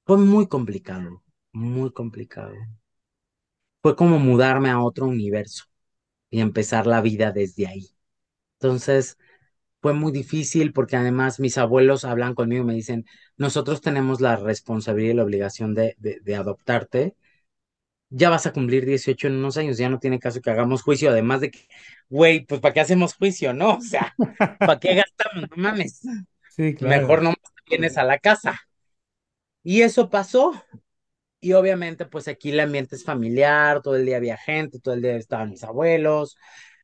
Fue 0.07 0.19
muy 0.19 0.49
complicado, 0.49 1.23
muy 1.53 1.93
complicado. 1.93 2.55
Fue 3.83 3.97
como 3.97 4.19
mudarme 4.19 4.71
a 4.71 4.81
otro 4.83 5.07
universo 5.07 5.65
y 6.31 6.41
empezar 6.43 6.87
la 6.87 7.03
vida 7.03 7.33
desde 7.33 7.67
ahí. 7.69 7.89
Entonces, 8.61 9.19
fue 9.83 9.95
muy 9.95 10.13
difícil 10.13 10.75
porque 10.75 10.97
además 10.97 11.41
mis 11.41 11.59
abuelos 11.59 12.05
hablan 12.07 12.35
conmigo 12.37 12.65
y 12.65 12.67
me 12.69 12.75
dicen, 12.75 13.07
nosotros 13.39 13.83
tenemos 13.83 14.23
la 14.23 14.37
responsabilidad 14.37 15.13
y 15.15 15.17
la 15.19 15.25
obligación 15.25 15.75
de, 15.75 15.97
de, 16.01 16.37
adoptarte. 16.37 17.17
Ya 18.11 18.31
vas 18.31 18.47
a 18.47 18.53
cumplir 18.53 18.87
18 18.87 19.27
en 19.27 19.35
unos 19.37 19.57
años, 19.59 19.77
ya 19.77 19.89
no 19.91 19.99
tiene 19.99 20.19
caso 20.19 20.41
que 20.41 20.51
hagamos 20.51 20.83
juicio, 20.83 21.11
además 21.11 21.43
de 21.43 21.51
que, 21.51 21.69
güey, 22.09 22.47
pues 22.47 22.61
¿para 22.61 22.73
qué 22.73 22.81
hacemos 22.81 23.15
juicio, 23.15 23.53
no? 23.53 23.75
O 23.79 23.81
sea, 23.83 24.15
¿para 24.59 24.81
qué 24.81 24.95
gastamos? 24.95 25.51
No 25.51 25.57
mames. 25.63 26.01
Sí, 26.49 26.75
claro. 26.75 27.03
Mejor 27.03 27.23
no 27.23 27.35
vienes 27.69 27.99
a 27.99 28.05
la 28.05 28.19
casa. 28.19 28.59
Y 29.63 29.83
eso 29.83 30.09
pasó. 30.09 30.53
Y 31.41 31.53
obviamente, 31.53 32.07
pues 32.07 32.29
aquí 32.29 32.51
el 32.51 32.61
ambiente 32.61 32.97
es 32.97 33.05
familiar, 33.05 33.83
todo 33.83 33.97
el 33.97 34.07
día 34.07 34.17
había 34.17 34.37
gente, 34.37 34.81
todo 34.81 34.95
el 34.95 35.03
día 35.03 35.17
estaban 35.17 35.51
mis 35.51 35.65
abuelos, 35.65 36.37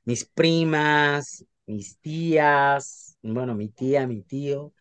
mis 0.04 0.24
primas, 0.26 1.44
mis 1.66 1.98
tías, 1.98 3.18
bueno, 3.22 3.54
mi 3.54 3.68
tía, 3.68 4.06
mi 4.06 4.22
tío. 4.22 4.72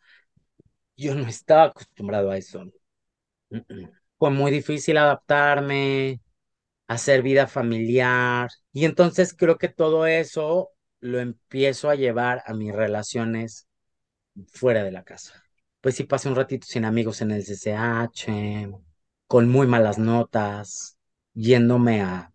Yo 0.97 1.13
no 1.15 1.27
estaba 1.27 1.65
acostumbrado 1.65 2.31
a 2.31 2.37
eso. 2.37 2.65
Fue 4.17 4.31
muy 4.31 4.51
difícil 4.51 4.97
adaptarme, 4.97 6.21
hacer 6.87 7.21
vida 7.21 7.47
familiar. 7.47 8.49
Y 8.71 8.85
entonces 8.85 9.33
creo 9.33 9.57
que 9.57 9.69
todo 9.69 10.05
eso 10.07 10.71
lo 10.99 11.19
empiezo 11.19 11.89
a 11.89 11.95
llevar 11.95 12.43
a 12.45 12.53
mis 12.53 12.73
relaciones 12.73 13.67
fuera 14.47 14.83
de 14.83 14.91
la 14.91 15.03
casa. 15.03 15.43
Pues 15.81 15.95
sí 15.95 16.03
pasé 16.05 16.29
un 16.29 16.35
ratito 16.35 16.65
sin 16.67 16.85
amigos 16.85 17.21
en 17.21 17.31
el 17.31 17.43
CCH, 17.43 18.71
con 19.27 19.49
muy 19.49 19.67
malas 19.67 19.97
notas, 19.97 20.97
yéndome 21.33 22.01
a 22.01 22.31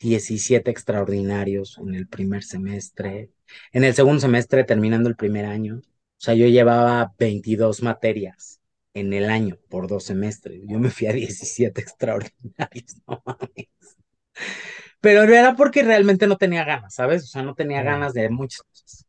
17 0.00 0.70
extraordinarios 0.70 1.78
en 1.78 1.94
el 1.94 2.08
primer 2.08 2.42
semestre. 2.44 3.30
En 3.72 3.84
el 3.84 3.94
segundo 3.94 4.20
semestre, 4.20 4.64
terminando 4.64 5.08
el 5.08 5.16
primer 5.16 5.46
año, 5.46 5.76
o 5.78 5.82
sea, 6.22 6.34
yo 6.34 6.46
llevaba 6.46 7.14
22 7.18 7.82
materias 7.82 8.59
en 8.94 9.12
el 9.12 9.30
año 9.30 9.58
por 9.68 9.88
dos 9.88 10.04
semestres. 10.04 10.62
Yo 10.66 10.78
me 10.78 10.90
fui 10.90 11.06
a 11.06 11.12
17 11.12 11.80
extraordinarios, 11.80 12.96
no 13.06 13.22
mames. 13.24 13.68
Pero 15.00 15.22
era 15.22 15.56
porque 15.56 15.82
realmente 15.82 16.26
no 16.26 16.36
tenía 16.36 16.64
ganas, 16.64 16.94
¿sabes? 16.94 17.24
O 17.24 17.26
sea, 17.26 17.42
no 17.42 17.54
tenía 17.54 17.82
ganas 17.82 18.12
de 18.12 18.28
muchas 18.28 18.62
cosas. 18.62 19.06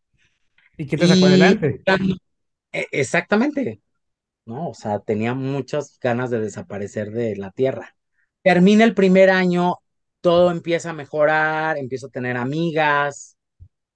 ¿Y 0.78 0.88
qué 0.88 0.98
te 0.98 1.08
sacó 1.08 1.26
adelante? 1.26 1.82
E, 2.72 2.88
exactamente. 2.92 3.82
¿no? 4.46 4.70
O 4.70 4.74
sea, 4.74 5.00
tenía 5.00 5.34
muchas 5.34 5.98
ganas 6.00 6.30
de 6.30 6.40
desaparecer 6.40 7.12
de 7.12 7.36
la 7.36 7.52
tierra. 7.52 7.96
Termina 8.42 8.84
el 8.84 8.94
primer 8.94 9.30
año, 9.30 9.78
todo 10.22 10.52
empieza 10.52 10.92
a 10.92 10.94
mejorar, 10.94 11.78
empiezo 11.78 12.08
a 12.08 12.12
tener 12.12 12.38
amigas, 12.38 13.38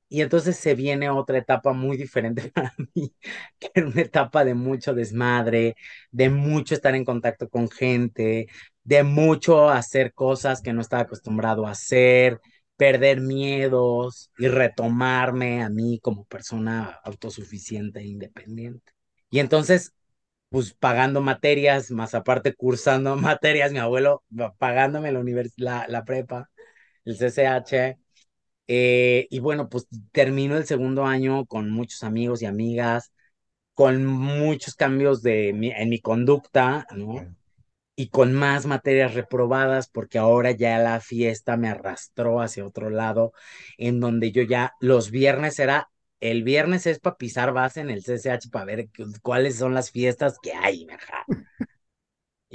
y 0.10 0.22
entonces 0.22 0.58
se 0.58 0.76
viene 0.76 1.10
otra 1.10 1.38
etapa 1.39 1.74
muy 1.74 1.98
diferente 1.98 2.50
para 2.54 2.74
mí, 2.96 3.13
que 3.60 3.72
era 3.74 3.88
una 3.88 4.02
etapa 4.02 4.46
de 4.46 4.54
mucho 4.56 4.94
desmadre, 4.94 5.76
de 6.12 6.30
mucho 6.30 6.76
estar 6.76 6.96
en 6.96 7.06
contacto 7.06 7.50
con 7.50 7.70
gente, 7.70 8.48
de 8.84 9.04
mucho 9.04 9.70
hacer 9.70 10.13
cosas 10.13 10.62
que 10.62 10.74
no 10.74 10.82
estaba 10.82 11.04
acostumbrado 11.04 11.65
a 11.68 11.72
hacer, 11.72 12.39
perder 12.78 13.22
miedos 13.22 14.32
y 14.38 14.48
retomarme 14.48 15.63
a 15.63 15.70
mí 15.70 16.00
como 16.02 16.26
persona 16.26 17.00
autosuficiente 17.04 18.00
e 18.02 18.06
independiente. 18.08 18.91
Y 19.30 19.39
entonces 19.39 19.94
pues 20.50 20.74
pagando 20.74 21.22
materias, 21.22 21.91
más 21.91 22.15
aparte 22.15 22.54
cursando 22.56 23.15
materias, 23.18 23.72
mi 23.72 23.80
abuelo 23.80 24.24
pagándome 24.58 25.12
la, 25.12 25.24
la, 25.58 25.86
la 25.88 26.06
prepa, 26.06 26.50
el 27.06 27.18
CCH. 27.18 27.98
Eh, 28.67 29.28
y 29.30 29.39
bueno, 29.39 29.69
pues 29.69 29.88
termino 30.12 30.58
el 30.58 30.65
segundo 30.65 31.06
año 31.06 31.45
con 31.45 31.69
muchos 31.69 32.04
amigos 32.04 32.41
y 32.41 32.45
amigas, 32.45 33.12
con 33.73 34.06
muchos 34.06 34.75
cambios 34.75 35.21
de 35.21 35.49
en 35.49 35.89
mi 35.89 35.99
conducta, 36.01 36.88
¿no? 36.95 37.36
Y 37.95 38.10
con 38.10 38.34
más 38.34 38.65
materias 38.65 39.13
reprobadas, 39.13 39.88
porque 39.89 40.17
ahora 40.17 40.51
ya 40.51 40.80
la 40.80 40.99
fiesta 40.99 41.58
me 41.58 41.69
arrastró 41.69 42.41
hacia 42.41 42.65
otro 42.67 42.89
lado, 42.89 43.34
en 43.78 43.99
donde 43.99 44.32
yo 44.32 44.43
ya 44.43 44.73
los 44.82 45.12
viernes 45.12 45.60
era 45.60 45.89
el 46.21 46.43
viernes 46.43 46.88
es 46.88 46.99
para 46.99 47.17
pisar 47.17 47.54
base 47.54 47.82
en 47.82 47.89
el 47.89 48.04
CCH 48.04 48.49
para 48.49 48.65
ver 48.65 48.89
cuáles 49.21 49.58
son 49.58 49.73
las 49.73 49.91
fiestas 49.91 50.38
que 50.41 50.54
hay, 50.54 50.88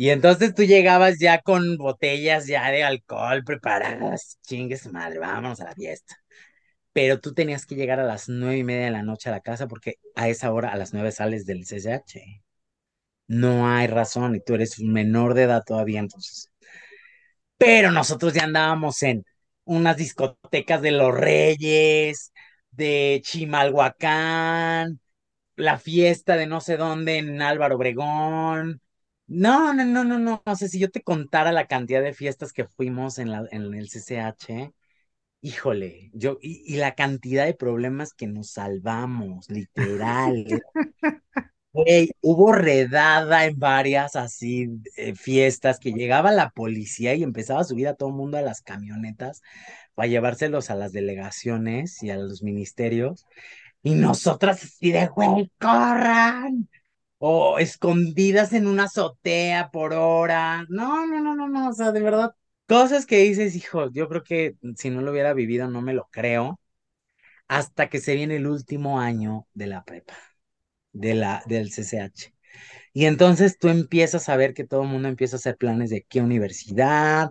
Y 0.00 0.08
entonces 0.08 0.54
tú 0.54 0.62
llegabas 0.64 1.18
ya 1.18 1.42
con 1.42 1.76
botellas 1.76 2.46
ya 2.46 2.70
de 2.70 2.82
alcohol 2.82 3.44
preparadas, 3.44 4.38
chingues 4.42 4.90
madre, 4.90 5.18
vámonos 5.18 5.60
a 5.60 5.64
la 5.66 5.74
fiesta. 5.74 6.16
Pero 6.92 7.20
tú 7.20 7.34
tenías 7.34 7.66
que 7.66 7.76
llegar 7.76 8.00
a 8.00 8.04
las 8.04 8.28
nueve 8.28 8.58
y 8.58 8.64
media 8.64 8.86
de 8.86 8.92
la 8.92 9.02
noche 9.02 9.28
a 9.30 9.32
la 9.32 9.40
casa 9.42 9.68
porque 9.68 9.96
a 10.16 10.28
esa 10.28 10.52
hora, 10.52 10.72
a 10.72 10.76
las 10.78 10.94
nueve 10.94 11.12
sales 11.12 11.46
del 11.46 11.66
CCH. 11.66 12.42
No 13.28 13.68
hay 13.68 13.88
razón 13.88 14.36
y 14.36 14.40
tú 14.40 14.54
eres 14.54 14.80
menor 14.80 15.34
de 15.34 15.44
edad 15.44 15.64
todavía 15.66 16.00
entonces. 16.00 16.50
Pero 17.58 17.90
nosotros 17.92 18.32
ya 18.34 18.44
andábamos 18.44 19.02
en 19.02 19.24
unas 19.64 19.96
discotecas 19.96 20.82
de 20.82 20.92
los 20.92 21.14
Reyes, 21.14 22.32
de 22.70 23.20
Chimalhuacán, 23.24 25.00
la 25.56 25.78
fiesta 25.78 26.36
de 26.36 26.46
no 26.46 26.60
sé 26.60 26.76
dónde 26.78 27.18
en 27.18 27.42
Álvaro 27.42 27.76
Obregón. 27.76 28.80
No, 29.30 29.72
no, 29.72 29.84
no, 29.84 30.02
no, 30.02 30.18
no. 30.18 30.42
No 30.44 30.56
sé 30.56 30.68
si 30.68 30.80
yo 30.80 30.90
te 30.90 31.02
contara 31.02 31.52
la 31.52 31.68
cantidad 31.68 32.02
de 32.02 32.14
fiestas 32.14 32.52
que 32.52 32.64
fuimos 32.64 33.20
en, 33.20 33.30
la, 33.30 33.46
en 33.52 33.72
el 33.74 33.88
CCH. 33.88 34.72
Híjole, 35.40 36.10
yo, 36.12 36.38
y, 36.42 36.76
la 36.76 36.96
cantidad 36.96 37.46
de 37.46 37.54
problemas 37.54 38.12
que 38.12 38.26
nos 38.26 38.50
salvamos, 38.50 39.48
literal. 39.48 40.44
hubo 42.20 42.52
redada 42.52 43.44
en 43.46 43.56
varias 43.56 44.16
así 44.16 44.68
eh, 44.96 45.14
fiestas 45.14 45.78
que 45.78 45.92
llegaba 45.92 46.32
la 46.32 46.50
policía 46.50 47.14
y 47.14 47.22
empezaba 47.22 47.60
a 47.60 47.64
subir 47.64 47.86
a 47.86 47.94
todo 47.94 48.08
el 48.08 48.16
mundo 48.16 48.36
a 48.36 48.42
las 48.42 48.62
camionetas 48.62 49.42
para 49.94 50.08
llevárselos 50.08 50.70
a 50.70 50.74
las 50.74 50.90
delegaciones 50.90 52.02
y 52.02 52.10
a 52.10 52.16
los 52.16 52.42
ministerios. 52.42 53.28
Y 53.84 53.94
nosotras 53.94 54.64
así 54.64 54.90
de, 54.90 55.06
güey, 55.06 55.52
corran. 55.60 56.68
O 57.22 57.58
escondidas 57.58 58.52
en 58.54 58.66
una 58.66 58.84
azotea 58.84 59.70
por 59.70 59.92
horas. 59.94 60.66
No, 60.70 61.06
no, 61.06 61.20
no, 61.20 61.34
no, 61.36 61.48
no. 61.48 61.68
O 61.70 61.72
sea, 61.74 61.92
de 61.92 62.00
verdad, 62.02 62.34
cosas 62.66 63.06
que 63.06 63.18
dices, 63.18 63.54
hijo, 63.56 63.90
yo 63.92 64.08
creo 64.08 64.22
que 64.24 64.56
si 64.76 64.90
no 64.90 65.02
lo 65.02 65.10
hubiera 65.12 65.34
vivido 65.34 65.68
no 65.68 65.82
me 65.82 65.94
lo 65.94 66.08
creo. 66.10 66.60
Hasta 67.48 67.88
que 67.88 68.00
se 68.00 68.14
viene 68.14 68.36
el 68.36 68.46
último 68.46 69.00
año 69.00 69.46
de 69.54 69.66
la 69.66 69.84
prepa, 69.84 70.14
de 70.92 71.14
la, 71.14 71.42
del 71.46 71.72
CCH. 71.72 72.34
Y 72.94 73.06
entonces 73.06 73.58
tú 73.58 73.68
empiezas 73.68 74.28
a 74.28 74.36
ver 74.36 74.54
que 74.54 74.64
todo 74.66 74.82
el 74.82 74.88
mundo 74.88 75.08
empieza 75.08 75.36
a 75.36 75.38
hacer 75.40 75.56
planes 75.56 75.90
de 75.90 76.04
qué 76.08 76.20
universidad. 76.22 77.30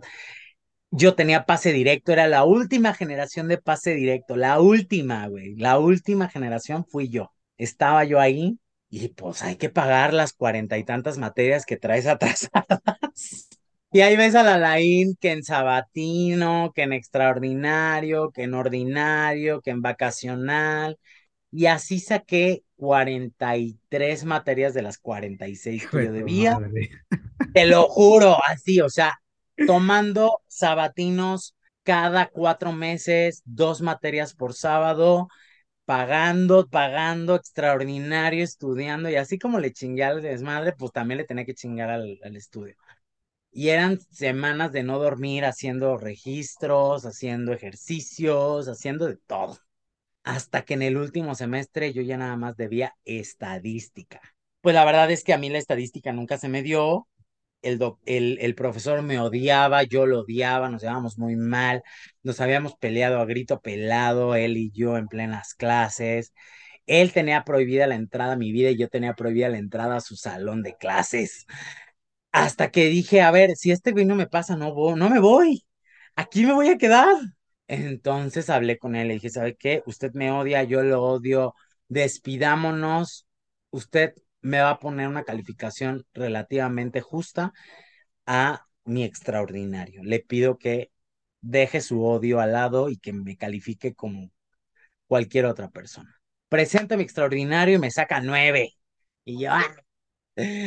Yo 0.91 1.15
tenía 1.15 1.45
pase 1.45 1.71
directo, 1.73 2.11
era 2.13 2.27
la 2.27 2.43
última 2.45 2.93
generación 2.93 3.47
de 3.47 3.57
pase 3.59 3.93
directo, 3.95 4.35
la 4.35 4.59
última, 4.59 5.27
güey, 5.27 5.55
la 5.55 5.77
última 5.79 6.29
generación 6.29 6.85
fui 6.85 7.09
yo. 7.09 7.31
Estaba 7.57 8.03
yo 8.05 8.19
ahí 8.19 8.57
y 8.89 9.09
pues 9.09 9.43
hay 9.43 9.55
que 9.55 9.69
pagar 9.69 10.13
las 10.13 10.33
cuarenta 10.33 10.77
y 10.77 10.83
tantas 10.83 11.17
materias 11.17 11.65
que 11.65 11.77
traes 11.77 12.07
atrasadas. 12.07 13.47
Y 13.91 14.01
ahí 14.01 14.15
ves 14.15 14.35
a 14.35 14.43
la 14.43 14.57
Laín 14.57 15.15
que 15.19 15.31
en 15.31 15.43
sabatino, 15.43 16.71
que 16.75 16.83
en 16.83 16.93
extraordinario, 16.93 18.31
que 18.31 18.43
en 18.43 18.53
ordinario, 18.53 19.61
que 19.61 19.71
en 19.71 19.81
vacacional. 19.81 20.97
Y 21.51 21.65
así 21.65 21.99
saqué 21.99 22.63
43 22.75 24.25
materias 24.25 24.73
de 24.73 24.83
las 24.83 24.99
46 24.99 25.83
Hijo 25.83 25.97
que 25.97 26.05
yo 26.05 26.11
debía. 26.11 26.59
madre. 26.59 26.89
Te 27.53 27.65
lo 27.65 27.83
juro, 27.89 28.37
así, 28.47 28.79
o 28.81 28.89
sea, 28.89 29.19
tomando 29.65 30.41
sabatinos 30.47 31.55
cada 31.83 32.27
cuatro 32.27 32.71
meses, 32.71 33.41
dos 33.45 33.81
materias 33.81 34.35
por 34.35 34.53
sábado, 34.53 35.27
pagando, 35.89 36.67
pagando, 36.69 37.33
extraordinario, 37.35 38.43
estudiando, 38.43 39.09
y 39.09 39.15
así 39.15 39.39
como 39.39 39.59
le 39.59 39.73
chingué 39.73 40.03
al 40.03 40.21
desmadre, 40.21 40.73
pues 40.77 40.91
también 40.91 41.17
le 41.17 41.23
tenía 41.25 41.45
que 41.45 41.55
chingar 41.55 41.89
al, 41.89 42.19
al 42.23 42.35
estudio. 42.35 42.75
Y 43.51 43.69
eran 43.69 43.99
semanas 43.99 44.71
de 44.73 44.83
no 44.83 44.99
dormir, 44.99 45.45
haciendo 45.45 45.97
registros, 45.97 47.05
haciendo 47.05 47.53
ejercicios, 47.53 48.67
haciendo 48.69 49.07
de 49.07 49.17
todo. 49.27 49.59
Hasta 50.23 50.63
que 50.63 50.75
en 50.75 50.83
el 50.83 50.97
último 50.97 51.35
semestre 51.35 51.93
yo 51.93 52.03
ya 52.03 52.17
nada 52.17 52.37
más 52.37 52.57
debía 52.57 52.95
estadística. 53.05 54.21
Pues 54.61 54.75
la 54.75 54.85
verdad 54.85 55.11
es 55.11 55.25
que 55.25 55.33
a 55.33 55.39
mí 55.39 55.49
la 55.49 55.59
estadística 55.59 56.13
nunca 56.13 56.39
se 56.39 56.49
me 56.49 56.63
dio. 56.63 57.08
El, 57.61 57.79
el, 58.05 58.37
el 58.41 58.55
profesor 58.55 59.01
me 59.01 59.19
odiaba, 59.19 59.83
yo 59.83 60.05
lo 60.05 60.21
odiaba, 60.21 60.69
nos 60.69 60.81
llevábamos 60.81 61.17
muy 61.17 61.35
mal, 61.35 61.83
nos 62.23 62.39
habíamos 62.41 62.75
peleado 62.77 63.19
a 63.19 63.25
grito 63.25 63.59
pelado, 63.61 64.35
él 64.35 64.55
y 64.57 64.71
yo 64.71 64.97
en 64.97 65.07
plenas 65.09 65.53
clases. 65.55 66.33
Él 66.87 67.13
tenía 67.13 67.43
prohibida 67.45 67.87
la 67.87 67.95
entrada 67.95 68.33
a 68.33 68.37
mi 68.37 68.51
vida 68.51 68.71
y 68.71 68.77
yo 68.77 68.89
tenía 68.89 69.13
prohibida 69.15 69.49
la 69.49 69.59
entrada 69.59 69.97
a 69.97 70.01
su 70.01 70.15
salón 70.17 70.63
de 70.63 70.75
clases. 70.77 71.45
Hasta 72.31 72.71
que 72.71 72.85
dije, 72.89 73.21
a 73.21 73.31
ver, 73.31 73.55
si 73.55 73.71
este 73.71 73.91
güey 73.91 74.05
no 74.05 74.15
me 74.15 74.27
pasa, 74.27 74.55
no 74.55 74.73
voy, 74.73 74.97
no 74.99 75.09
me 75.09 75.19
voy. 75.19 75.65
Aquí 76.15 76.45
me 76.45 76.53
voy 76.53 76.69
a 76.69 76.77
quedar. 76.77 77.15
Entonces 77.67 78.49
hablé 78.49 78.77
con 78.79 78.95
él, 78.95 79.07
le 79.09 79.15
dije, 79.15 79.29
¿sabe 79.29 79.55
qué? 79.55 79.83
Usted 79.85 80.11
me 80.13 80.31
odia, 80.31 80.63
yo 80.63 80.83
lo 80.83 81.03
odio, 81.03 81.55
despidámonos. 81.87 83.27
Usted 83.71 84.13
me 84.41 84.59
va 84.61 84.71
a 84.71 84.79
poner 84.79 85.07
una 85.07 85.23
calificación 85.23 86.05
relativamente 86.13 87.01
justa 87.01 87.53
a 88.25 88.65
mi 88.85 89.03
extraordinario. 89.03 90.03
Le 90.03 90.19
pido 90.19 90.57
que 90.57 90.91
deje 91.41 91.81
su 91.81 92.03
odio 92.03 92.39
al 92.41 92.53
lado 92.53 92.89
y 92.89 92.97
que 92.97 93.13
me 93.13 93.37
califique 93.37 93.95
como 93.95 94.31
cualquier 95.07 95.45
otra 95.45 95.69
persona. 95.69 96.21
Presento 96.49 96.97
mi 96.97 97.03
extraordinario 97.03 97.75
y 97.77 97.79
me 97.79 97.91
saca 97.91 98.21
nueve. 98.21 98.73
Y 99.25 99.41
yo, 99.41 99.51
¡ah! 99.51 99.63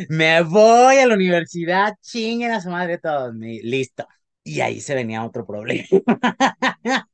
Me 0.09 0.43
voy 0.43 0.97
a 0.99 1.07
la 1.07 1.15
universidad, 1.15 1.95
chinguen 2.03 2.53
a 2.53 2.61
su 2.61 2.71
madre 2.71 2.99
todos, 2.99 3.35
listo. 3.35 4.07
Y 4.45 4.61
ahí 4.61 4.81
se 4.81 4.95
venía 4.95 5.25
otro 5.25 5.47
problema. 5.47 5.87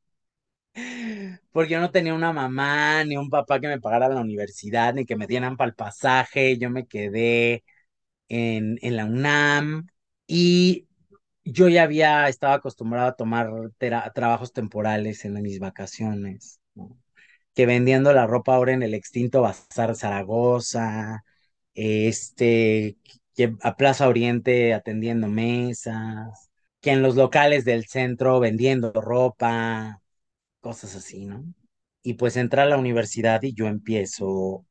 Porque 1.52 1.72
yo 1.72 1.80
no 1.80 1.90
tenía 1.90 2.14
una 2.14 2.32
mamá 2.32 3.04
ni 3.04 3.16
un 3.16 3.30
papá 3.30 3.60
que 3.60 3.68
me 3.68 3.80
pagara 3.80 4.08
la 4.08 4.20
universidad, 4.20 4.94
ni 4.94 5.04
que 5.06 5.16
me 5.16 5.26
dieran 5.26 5.56
para 5.56 5.68
el 5.70 5.74
pasaje. 5.74 6.58
Yo 6.58 6.70
me 6.70 6.86
quedé 6.86 7.64
en, 8.28 8.78
en 8.82 8.96
la 8.96 9.06
UNAM 9.06 9.88
y 10.26 10.88
yo 11.44 11.68
ya 11.68 11.84
había 11.84 12.28
estado 12.28 12.54
acostumbrado 12.54 13.08
a 13.08 13.16
tomar 13.16 13.50
trabajos 14.14 14.52
temporales 14.52 15.24
en 15.24 15.42
mis 15.42 15.60
vacaciones. 15.60 16.60
Que 17.54 17.66
vendiendo 17.66 18.12
la 18.12 18.26
ropa 18.26 18.54
ahora 18.54 18.72
en 18.72 18.82
el 18.82 18.94
extinto 18.94 19.42
Bazar 19.42 19.96
Zaragoza, 19.96 21.24
este, 21.74 22.98
que 23.34 23.54
a 23.62 23.76
Plaza 23.76 24.08
Oriente 24.08 24.74
atendiendo 24.74 25.28
mesas, 25.28 26.50
que 26.80 26.92
en 26.92 27.02
los 27.02 27.16
locales 27.16 27.64
del 27.64 27.86
centro 27.86 28.40
vendiendo 28.40 28.92
ropa, 28.92 30.00
cosas 30.60 30.94
así, 30.96 31.26
¿no? 31.26 31.44
Y 32.02 32.14
pues 32.14 32.36
entra 32.36 32.62
a 32.62 32.66
la 32.66 32.78
universidad 32.78 33.42
y 33.42 33.54
yo 33.54 33.66
empiezo 33.66 34.66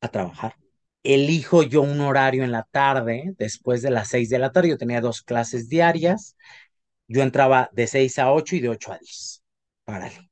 a 0.00 0.08
trabajar. 0.08 0.56
Elijo 1.02 1.62
yo 1.62 1.82
un 1.82 2.00
horario 2.00 2.44
en 2.44 2.52
la 2.52 2.64
tarde, 2.70 3.34
después 3.38 3.82
de 3.82 3.90
las 3.90 4.08
seis 4.08 4.30
de 4.30 4.38
la 4.38 4.52
tarde, 4.52 4.70
yo 4.70 4.78
tenía 4.78 5.00
dos 5.00 5.22
clases 5.22 5.68
diarias, 5.68 6.36
yo 7.08 7.22
entraba 7.22 7.70
de 7.72 7.86
seis 7.86 8.18
a 8.18 8.32
ocho 8.32 8.56
y 8.56 8.60
de 8.60 8.70
ocho 8.70 8.92
a 8.92 8.98
diez. 8.98 9.42
Párale. 9.84 10.30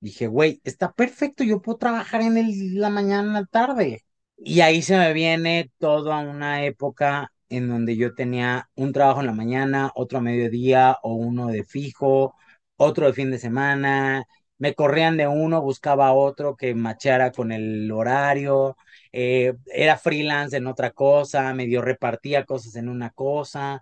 Dije, 0.00 0.26
güey, 0.26 0.60
está 0.64 0.92
perfecto, 0.92 1.44
yo 1.44 1.62
puedo 1.62 1.78
trabajar 1.78 2.20
en 2.22 2.80
la 2.80 2.90
mañana, 2.90 3.40
la 3.40 3.46
tarde. 3.46 4.04
Y 4.36 4.60
ahí 4.60 4.82
se 4.82 4.96
me 4.98 5.12
viene 5.12 5.70
toda 5.78 6.20
una 6.20 6.64
época 6.64 7.32
en 7.48 7.68
donde 7.68 7.96
yo 7.96 8.14
tenía 8.14 8.68
un 8.74 8.92
trabajo 8.92 9.20
en 9.20 9.26
la 9.26 9.32
mañana, 9.32 9.90
otro 9.94 10.18
a 10.18 10.20
mediodía 10.20 10.98
o 11.02 11.14
uno 11.14 11.48
de 11.48 11.64
fijo, 11.64 12.34
otro 12.76 13.06
de 13.06 13.12
fin 13.12 13.30
de 13.30 13.38
semana. 13.38 14.24
Me 14.58 14.74
corrían 14.74 15.16
de 15.18 15.28
uno, 15.28 15.60
buscaba 15.62 16.12
otro 16.12 16.56
que 16.56 16.74
macheara 16.74 17.30
con 17.32 17.52
el 17.52 17.90
horario. 17.92 18.76
eh, 19.12 19.54
era 19.66 19.98
freelance 19.98 20.56
en 20.56 20.66
otra 20.66 20.90
cosa, 20.92 21.52
medio 21.54 21.82
repartía 21.82 22.44
cosas 22.44 22.76
en 22.76 22.88
una 22.88 23.10
cosa. 23.10 23.80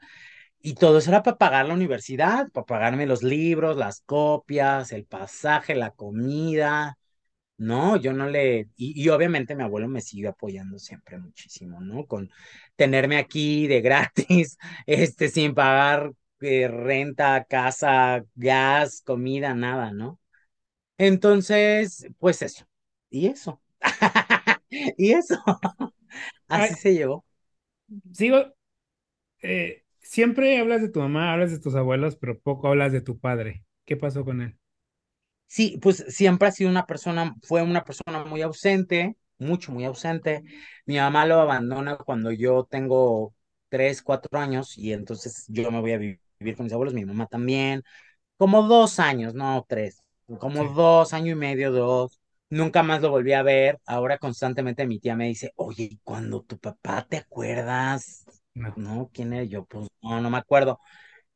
Y 0.61 0.75
todo 0.75 0.99
eso 0.99 1.11
era 1.11 1.23
para 1.23 1.37
pagar 1.39 1.67
la 1.67 1.75
universidad, 1.75 2.49
para 2.51 2.65
pagarme 2.67 3.07
los 3.07 3.23
libros, 3.23 3.77
las 3.77 4.01
copias, 4.03 4.93
el 4.93 5.05
pasaje, 5.07 5.75
la 5.75 5.91
comida. 5.91 6.97
No, 7.57 7.97
yo 7.97 8.13
no 8.13 8.29
le, 8.29 8.69
y, 8.77 9.01
y 9.05 9.09
obviamente 9.11 9.55
mi 9.55 9.63
abuelo 9.63 9.89
me 9.89 10.01
siguió 10.01 10.31
apoyando 10.31 10.79
siempre 10.79 11.19
muchísimo, 11.19 11.81
¿no? 11.81 12.07
Con 12.07 12.31
tenerme 12.77 13.17
aquí 13.19 13.67
de 13.69 13.81
gratis, 13.83 14.59
este, 14.87 15.29
sin 15.29 15.55
pagar 15.55 16.13
eh, 16.45 16.69
renta, 16.69 17.45
casa, 17.45 18.25
gas, 18.35 19.03
comida, 19.05 19.55
nada, 19.55 19.93
¿no? 19.93 20.21
Entonces, 20.99 22.07
pues 22.19 22.43
eso, 22.43 22.67
y 23.11 23.29
eso, 23.29 23.63
y 24.99 25.13
eso, 25.13 25.37
Ay, 26.53 26.71
así 26.71 26.75
se 26.77 26.95
llevó. 26.95 27.25
sigo, 28.13 28.55
eh, 29.43 29.85
siempre 30.01 30.59
hablas 30.61 30.83
de 30.83 30.89
tu 30.91 31.01
mamá, 31.01 31.33
hablas 31.33 31.51
de 31.53 31.61
tus 31.61 31.75
abuelos, 31.75 32.17
pero 32.17 32.41
poco 32.41 32.69
hablas 32.69 32.93
de 32.93 33.01
tu 33.03 33.19
padre. 33.21 33.65
¿Qué 33.85 33.97
pasó 33.97 34.25
con 34.25 34.43
él? 34.43 34.59
Sí, 35.47 35.79
pues 35.81 36.05
siempre 36.09 36.49
ha 36.49 36.51
sido 36.53 36.71
una 36.71 36.87
persona, 36.87 37.35
fue 37.43 37.63
una 37.63 37.85
persona 37.85 38.25
muy 38.25 38.43
ausente, 38.43 39.17
mucho, 39.39 39.71
muy 39.73 39.85
ausente. 39.85 40.43
Mi 40.87 40.97
mamá 40.97 41.27
lo 41.27 41.41
abandona 41.41 41.97
cuando 41.97 42.33
yo 42.33 42.65
tengo 42.65 43.35
tres, 43.69 44.03
cuatro 44.03 44.39
años 44.39 44.77
y 44.77 44.93
entonces 44.93 45.45
yo 45.49 45.71
me 45.71 45.81
voy 45.81 45.93
a 45.93 45.99
vi- 45.99 46.19
vivir 46.38 46.57
con 46.57 46.64
mis 46.64 46.73
abuelos, 46.73 46.94
mi 46.94 47.05
mamá 47.05 47.27
también, 47.27 47.83
como 48.37 48.62
dos 48.68 49.01
años, 49.01 49.35
no 49.35 49.64
tres, 49.68 50.03
como 50.38 50.64
Sí, 50.64 50.75
dos 50.75 51.12
años 51.14 51.35
y 51.35 51.40
medio, 51.40 51.73
dos. 51.73 52.20
Nunca 52.51 52.83
más 52.83 53.03
lo 53.03 53.11
volví 53.11 53.33
a 53.33 53.42
ver. 53.42 53.81
Ahora 53.87 54.18
constantemente 54.18 54.87
mi 54.87 55.01
tía 55.01 55.16
me 55.16 55.27
dice, 55.29 55.53
oye, 55.57 55.85
¿y 55.85 55.99
cuando 56.05 56.42
tu 56.42 56.59
papá 56.59 57.07
te 57.09 57.16
acuerdas? 57.18 58.27
no. 58.55 58.75
No, 58.75 59.11
¿quién 59.12 59.33
era 59.33 59.44
yo? 59.44 59.64
Pues 59.66 59.88
no, 60.03 60.21
no 60.21 60.31
me 60.31 60.38
acuerdo. 60.38 60.81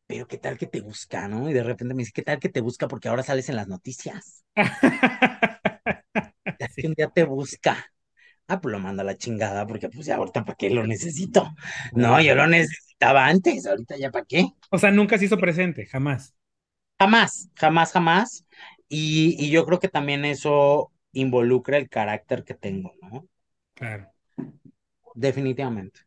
Pero 0.06 0.28
qué 0.28 0.38
tal 0.38 0.58
que 0.58 0.66
te 0.66 0.80
busca, 0.82 1.28
¿no? 1.28 1.50
Y 1.50 1.54
de 1.54 1.62
repente 1.64 1.94
me 1.94 2.00
dice, 2.02 2.12
¿qué 2.14 2.22
tal 2.22 2.40
que 2.40 2.48
te 2.50 2.60
busca? 2.62 2.88
Porque 2.88 3.08
ahora 3.08 3.22
sales 3.24 3.48
en 3.50 3.56
las 3.56 3.68
noticias. 3.68 4.44
Que 6.76 6.86
un 6.86 6.94
día 6.94 7.08
te 7.08 7.24
busca. 7.24 7.74
Ah, 8.48 8.60
pues 8.60 8.72
lo 8.72 8.78
manda 8.78 9.02
a 9.02 9.06
la 9.06 9.16
chingada, 9.16 9.66
porque 9.66 9.88
pues 9.90 10.06
ya 10.06 10.16
ahorita 10.16 10.44
para 10.44 10.56
qué 10.56 10.70
lo 10.70 10.86
necesito. 10.86 11.50
No, 11.94 12.20
yo 12.20 12.34
lo 12.34 12.46
necesitaba 12.46 13.26
antes, 13.26 13.66
ahorita 13.66 13.96
ya 13.98 14.10
para 14.10 14.24
qué. 14.24 14.46
O 14.70 14.78
sea, 14.78 14.90
nunca 14.90 15.18
se 15.18 15.26
hizo 15.26 15.38
presente, 15.40 15.84
jamás. 15.86 16.34
Jamás, 16.98 17.48
jamás, 17.54 17.92
jamás. 17.92 18.46
Y, 18.88 19.36
y 19.44 19.50
yo 19.50 19.64
creo 19.66 19.78
que 19.80 19.88
también 19.88 20.24
eso 20.24 20.92
involucra 21.12 21.76
el 21.76 21.88
carácter 21.88 22.44
que 22.44 22.54
tengo, 22.54 22.92
¿no? 23.02 23.28
Claro. 23.74 24.12
Definitivamente, 25.24 26.00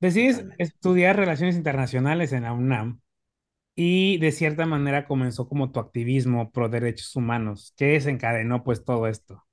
Decides 0.00 0.44
totalmente. 0.44 0.58
estudiar 0.58 1.16
relaciones 1.16 1.56
internacionales 1.56 2.32
en 2.32 2.42
la 2.42 2.52
UNAM 2.52 3.00
y 3.76 4.18
de 4.18 4.32
cierta 4.32 4.66
manera 4.66 5.06
comenzó 5.06 5.48
como 5.48 5.72
tu 5.72 5.80
activismo 5.80 6.50
pro 6.52 6.68
derechos 6.70 7.16
humanos. 7.16 7.74
¿Qué 7.76 7.86
desencadenó 7.86 8.64
pues 8.64 8.84
todo 8.84 9.08
esto? 9.08 9.44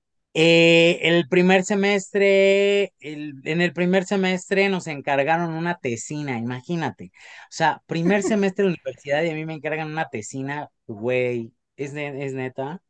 Eh, 0.41 0.99
el 1.09 1.27
primer 1.27 1.63
semestre, 1.65 2.93
el- 2.99 3.41
en 3.43 3.59
el 3.61 3.73
primer 3.73 4.05
semestre 4.05 4.69
nos 4.69 4.87
encargaron 4.87 5.53
una 5.53 5.77
tesina, 5.79 6.37
imagínate. 6.37 7.11
O 7.15 7.47
sea, 7.51 7.81
primer 7.87 8.23
semestre 8.23 8.63
de 8.65 8.69
universidad 8.71 9.23
y 9.23 9.29
a 9.31 9.33
mí 9.35 9.45
me 9.45 9.53
encargan 9.55 9.89
una 9.91 10.07
tesina, 10.09 10.69
güey, 10.87 11.51
es, 11.75 11.93
ne- 11.93 12.25
es 12.25 12.33
neta. 12.33 12.81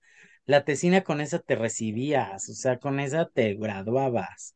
La 0.46 0.66
tesina 0.66 1.02
con 1.04 1.22
esa 1.22 1.40
te 1.40 1.56
recibías, 1.56 2.50
o 2.50 2.54
sea, 2.56 2.80
con 2.80 3.00
esa 3.00 3.28
te 3.30 3.56
graduabas. 3.56 4.56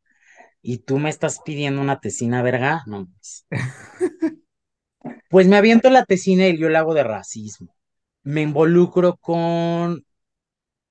Y 0.61 0.79
tú 0.79 0.99
me 0.99 1.09
estás 1.11 1.41
pidiendo 1.45 1.81
una 1.81 1.99
tesina, 2.01 2.41
verga, 2.43 2.83
no. 2.87 3.07
pues. 3.17 3.47
Pues 5.29 5.47
me 5.47 5.57
aviento 5.57 5.89
la 5.89 6.05
tesina 6.05 6.47
y 6.47 6.57
yo 6.57 6.69
la 6.69 6.79
hago 6.79 6.93
de 6.93 7.03
racismo. 7.03 7.75
Me 8.23 8.41
involucro 8.41 9.17
con 9.17 10.05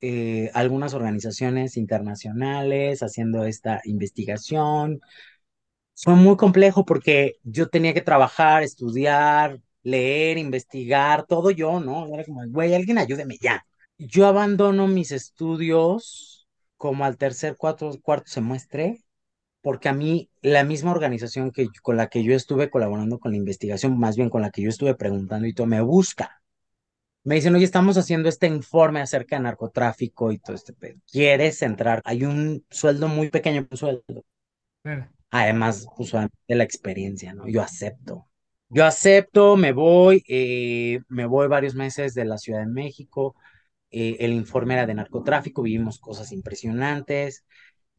eh, 0.02 0.50
algunas 0.54 0.94
organizaciones 0.94 1.76
internacionales 1.76 3.02
haciendo 3.02 3.44
esta 3.44 3.80
investigación. 3.84 5.00
Fue 5.94 6.14
muy 6.14 6.36
complejo 6.36 6.84
porque 6.84 7.34
yo 7.44 7.68
tenía 7.68 7.94
que 7.94 8.00
trabajar, 8.02 8.62
estudiar, 8.62 9.60
leer, 9.82 10.38
investigar, 10.38 11.26
todo 11.26 11.50
yo, 11.50 11.80
¿no? 11.80 12.06
Era 12.14 12.24
como, 12.24 12.42
güey, 12.48 12.74
alguien 12.74 12.98
ayúdeme 12.98 13.36
ya. 13.40 13.64
Yo 13.98 14.26
abandono 14.26 14.88
mis 14.88 15.12
estudios 15.12 16.48
como 16.76 17.04
al 17.04 17.16
tercer, 17.18 17.56
cuarto, 17.56 17.92
cuarto 18.02 18.30
semestre, 18.30 19.04
porque 19.62 19.88
a 19.88 19.92
mí 19.94 20.30
la 20.42 20.64
misma 20.64 20.92
organización 20.92 21.52
que, 21.52 21.68
con 21.82 21.96
la 21.96 22.08
que 22.08 22.24
yo 22.24 22.34
estuve 22.34 22.70
colaborando 22.70 23.20
con 23.20 23.32
la 23.32 23.38
investigación, 23.38 23.98
más 23.98 24.16
bien 24.16 24.30
con 24.30 24.42
la 24.42 24.50
que 24.50 24.62
yo 24.62 24.68
estuve 24.70 24.94
preguntando 24.96 25.46
y 25.46 25.54
todo, 25.54 25.66
me 25.68 25.80
busca. 25.82 26.41
Me 27.24 27.36
dicen, 27.36 27.54
oye, 27.54 27.64
estamos 27.64 27.96
haciendo 27.98 28.28
este 28.28 28.48
informe 28.48 29.00
acerca 29.00 29.36
de 29.36 29.42
narcotráfico 29.42 30.32
y 30.32 30.38
todo 30.38 30.56
este 30.56 30.72
pedo. 30.72 30.98
¿Quieres 31.10 31.62
entrar? 31.62 32.00
Hay 32.04 32.24
un 32.24 32.64
sueldo 32.70 33.08
muy 33.08 33.30
pequeño, 33.30 33.66
un 33.70 33.76
sueldo. 33.76 34.24
Claro. 34.82 35.08
Además, 35.30 35.86
usualmente 35.98 36.36
la 36.48 36.64
experiencia, 36.64 37.32
¿no? 37.32 37.48
Yo 37.48 37.62
acepto. 37.62 38.26
Yo 38.68 38.84
acepto, 38.84 39.56
me 39.56 39.72
voy, 39.72 40.24
eh, 40.28 41.00
me 41.08 41.26
voy 41.26 41.46
varios 41.48 41.74
meses 41.74 42.14
de 42.14 42.24
la 42.24 42.38
Ciudad 42.38 42.60
de 42.60 42.66
México. 42.66 43.36
eh, 43.90 44.16
el 44.20 44.32
informe 44.32 44.74
era 44.74 44.86
de 44.86 44.94
narcotráfico, 44.94 45.62
vivimos 45.62 45.98
cosas 46.00 46.32
impresionantes 46.32 47.44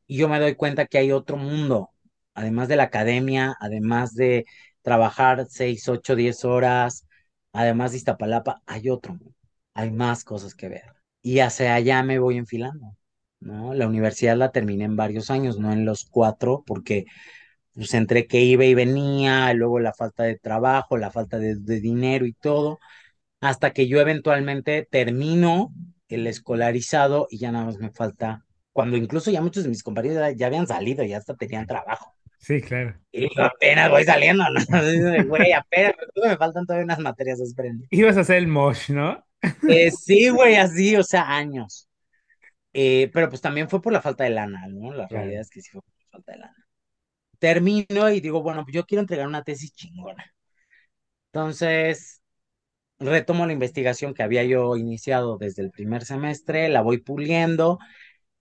y 0.08 0.18
yo 0.18 0.30
me 0.30 0.40
doy 0.40 0.56
cuenta 0.56 0.86
que 0.88 0.98
hay 1.00 1.12
otro 1.12 1.38
mundo, 1.38 1.92
además 2.34 2.68
de 2.68 2.76
la 2.78 2.84
academia, 2.84 3.56
además 3.60 4.14
de 4.16 4.46
trabajar 4.82 5.46
seis, 5.50 5.88
ocho, 5.90 6.16
diez 6.16 6.46
horas, 6.46 7.08
además 7.54 7.92
de 7.92 7.98
Iztapalapa, 7.98 8.62
hay 8.66 8.90
otro 8.90 9.18
hay 9.76 9.92
más 9.92 10.24
cosas 10.24 10.56
que 10.56 10.70
ver. 10.70 10.84
Y 11.22 11.40
hacia 11.40 11.74
allá 11.76 12.04
me 12.04 12.20
voy 12.20 12.38
enfilando, 12.38 12.96
¿no? 13.40 13.74
La 13.74 13.88
universidad 13.88 14.38
la 14.38 14.52
terminé 14.52 14.86
en 14.86 14.96
varios 14.96 15.32
años, 15.32 15.58
no 15.60 15.72
en 15.74 15.86
los 15.86 16.06
cuatro, 16.06 16.64
porque 16.68 17.06
pues 17.74 17.94
entre 17.94 18.28
que 18.28 18.42
iba 18.42 18.66
y 18.66 18.74
venía, 18.76 19.54
luego 19.54 19.80
la 19.80 19.94
falta 19.94 20.24
de 20.24 20.38
trabajo, 20.38 20.98
la 20.98 21.12
falta 21.12 21.40
de, 21.40 21.56
de 21.56 21.80
dinero 21.82 22.26
y 22.26 22.34
todo, 22.34 22.80
hasta 23.42 23.74
que 23.74 23.88
yo 23.88 24.00
eventualmente 24.02 24.88
termino 24.90 25.74
el 26.10 26.28
escolarizado 26.28 27.28
y 27.30 27.40
ya 27.40 27.52
nada 27.52 27.66
más 27.66 27.78
me 27.80 27.92
falta, 27.92 28.46
cuando 28.74 28.98
incluso 28.98 29.32
ya 29.32 29.42
muchos 29.42 29.64
de 29.64 29.70
mis 29.70 29.84
compañeros 29.84 30.18
ya, 30.20 30.32
ya 30.32 30.48
habían 30.48 30.68
salido, 30.68 31.04
ya 31.06 31.18
hasta 31.18 31.36
tenían 31.36 31.68
trabajo. 31.68 32.13
Sí, 32.44 32.60
claro. 32.62 32.94
Y 33.10 33.34
yo 33.34 33.44
apenas 33.44 33.90
voy 33.90 34.04
saliendo, 34.04 34.44
¿no? 34.44 34.60
Güey, 35.30 35.54
apenas, 35.54 35.94
me 36.22 36.36
faltan 36.36 36.66
todavía 36.66 36.84
unas 36.84 37.00
materias, 37.00 37.40
esperen. 37.40 37.88
Ibas 37.90 38.18
a 38.18 38.20
hacer 38.20 38.36
el 38.36 38.48
mosh, 38.48 38.92
¿no? 38.92 39.26
Eh, 39.70 39.92
sí, 39.92 40.28
güey, 40.30 40.58
así, 40.58 40.94
o 40.98 41.04
sea, 41.04 41.34
años. 41.34 41.88
Eh, 42.74 43.10
pero 43.14 43.30
pues 43.30 43.40
también 43.40 43.70
fue 43.70 43.82
por 43.82 43.94
la 43.94 44.02
falta 44.02 44.26
de 44.26 44.32
lana, 44.32 44.68
¿no? 44.68 44.94
La 44.94 45.08
realidad 45.08 45.40
es 45.40 45.50
que 45.50 45.62
sí 45.62 45.70
fue 45.72 45.82
por 45.82 45.94
la 45.98 46.10
falta 46.12 46.32
de 46.34 46.38
lana. 46.40 46.68
Termino 47.40 48.10
y 48.10 48.20
digo, 48.20 48.42
bueno, 48.42 48.64
pues 48.64 48.76
yo 48.76 48.86
quiero 48.86 49.00
entregar 49.00 49.26
una 49.26 49.44
tesis 49.44 49.74
chingona. 49.74 50.26
Entonces, 51.32 52.22
retomo 53.00 53.46
la 53.46 53.54
investigación 53.54 54.14
que 54.14 54.24
había 54.24 54.44
yo 54.44 54.76
iniciado 54.76 55.38
desde 55.38 55.62
el 55.64 55.72
primer 55.72 56.04
semestre, 56.04 56.68
la 56.68 56.82
voy 56.82 56.98
puliendo 56.98 57.80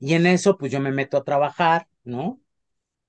y 0.00 0.14
en 0.14 0.26
eso 0.26 0.58
pues 0.58 0.72
yo 0.72 0.80
me 0.80 0.90
meto 0.90 1.16
a 1.16 1.24
trabajar, 1.24 1.86
¿no? 2.02 2.41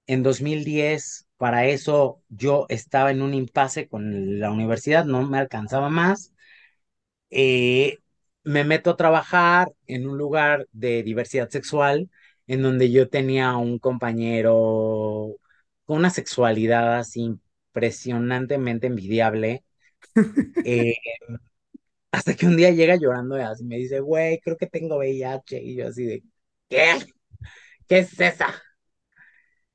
En 0.08 0.24
2010, 0.24 1.28
para 1.38 1.66
eso 1.68 2.22
yo 2.30 2.66
estaba 2.70 3.12
en 3.12 3.22
un 3.22 3.34
impasse 3.34 3.88
con 3.88 4.40
la 4.40 4.52
universidad, 4.52 5.06
no 5.06 5.24
me 5.28 5.40
alcanzaba 5.40 5.90
más. 5.90 6.34
Eh, 7.30 8.00
me 8.44 8.64
meto 8.64 8.92
a 8.92 8.98
trabajar 8.98 9.70
en 9.88 10.08
un 10.08 10.18
lugar 10.18 10.68
de 10.72 11.04
diversidad 11.04 11.50
sexual 11.50 12.10
en 12.48 12.62
donde 12.62 12.92
yo 12.92 13.10
tenía 13.10 13.56
un 13.58 13.80
compañero 13.80 15.36
con 15.86 15.98
una 16.00 16.10
sexualidad 16.10 17.00
así 17.00 17.22
impresionantemente 17.74 18.88
envidiable. 18.88 19.64
Eh, 20.66 20.96
Hasta 22.12 22.36
que 22.36 22.46
un 22.46 22.56
día 22.58 22.72
llega 22.72 22.96
llorando 22.96 23.38
y 23.38 23.42
así 23.42 23.64
me 23.66 23.78
dice, 23.78 24.00
güey, 24.00 24.40
creo 24.40 24.56
que 24.58 24.68
tengo 24.68 24.98
VIH. 24.98 25.62
Y 25.62 25.76
yo 25.76 25.88
así 25.88 26.06
de, 26.06 26.24
¿qué? 26.70 26.94
¿Qué 27.88 28.00
es 28.00 28.20
esa? 28.20 28.54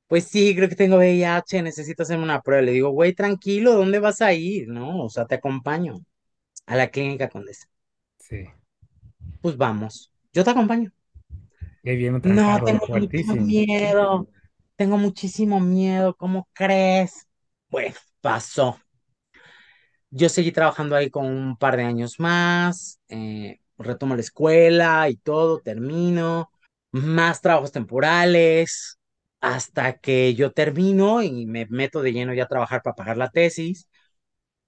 Pues 0.09 0.25
sí, 0.25 0.55
creo 0.55 0.67
que 0.69 0.75
tengo 0.75 0.97
VIH, 0.97 1.61
necesito 1.63 2.03
hacerme 2.03 2.23
una 2.25 2.41
prueba. 2.41 2.61
Le 2.63 2.73
digo, 2.73 2.89
güey, 2.91 3.13
tranquilo, 3.13 3.73
¿dónde 3.75 3.99
vas 3.99 4.21
a 4.21 4.33
ir? 4.33 4.67
No, 4.67 5.05
o 5.05 5.09
sea, 5.09 5.25
te 5.25 5.35
acompaño 5.35 5.95
a 6.67 6.75
la 6.77 6.89
clínica 6.91 7.29
Condesa. 7.29 7.67
Sí. 8.17 8.47
Pues 9.41 9.57
vamos, 9.57 10.11
yo 10.33 10.43
te 10.45 10.51
acompaño. 10.51 10.91
Viene 11.83 12.09
un 12.17 12.21
No, 12.23 12.61
tengo 12.63 12.87
mucho 12.89 13.35
miedo, 13.35 14.29
tengo 14.75 14.97
muchísimo 14.97 15.59
miedo, 15.59 16.15
¿cómo 16.15 16.47
crees? 16.53 17.27
Bueno, 17.69 17.95
pasó. 18.21 18.79
Yo 20.11 20.29
seguí 20.29 20.51
trabajando 20.51 20.95
ahí 20.95 21.09
con 21.09 21.25
un 21.27 21.57
par 21.57 21.77
de 21.77 21.83
años 21.83 22.19
más, 22.19 22.99
eh, 23.09 23.59
retomo 23.77 24.15
la 24.15 24.21
escuela 24.21 25.09
y 25.09 25.17
todo, 25.17 25.59
termino. 25.61 26.51
más 26.91 27.41
trabajos 27.41 27.71
temporales, 27.71 28.98
hasta 29.41 29.97
que 29.99 30.35
yo 30.35 30.51
termino 30.53 31.21
y 31.23 31.45
me 31.47 31.65
meto 31.67 32.01
de 32.01 32.13
lleno 32.13 32.33
ya 32.33 32.43
a 32.45 32.47
trabajar 32.47 32.81
para 32.83 32.95
pagar 32.95 33.17
la 33.17 33.29
tesis. 33.31 33.89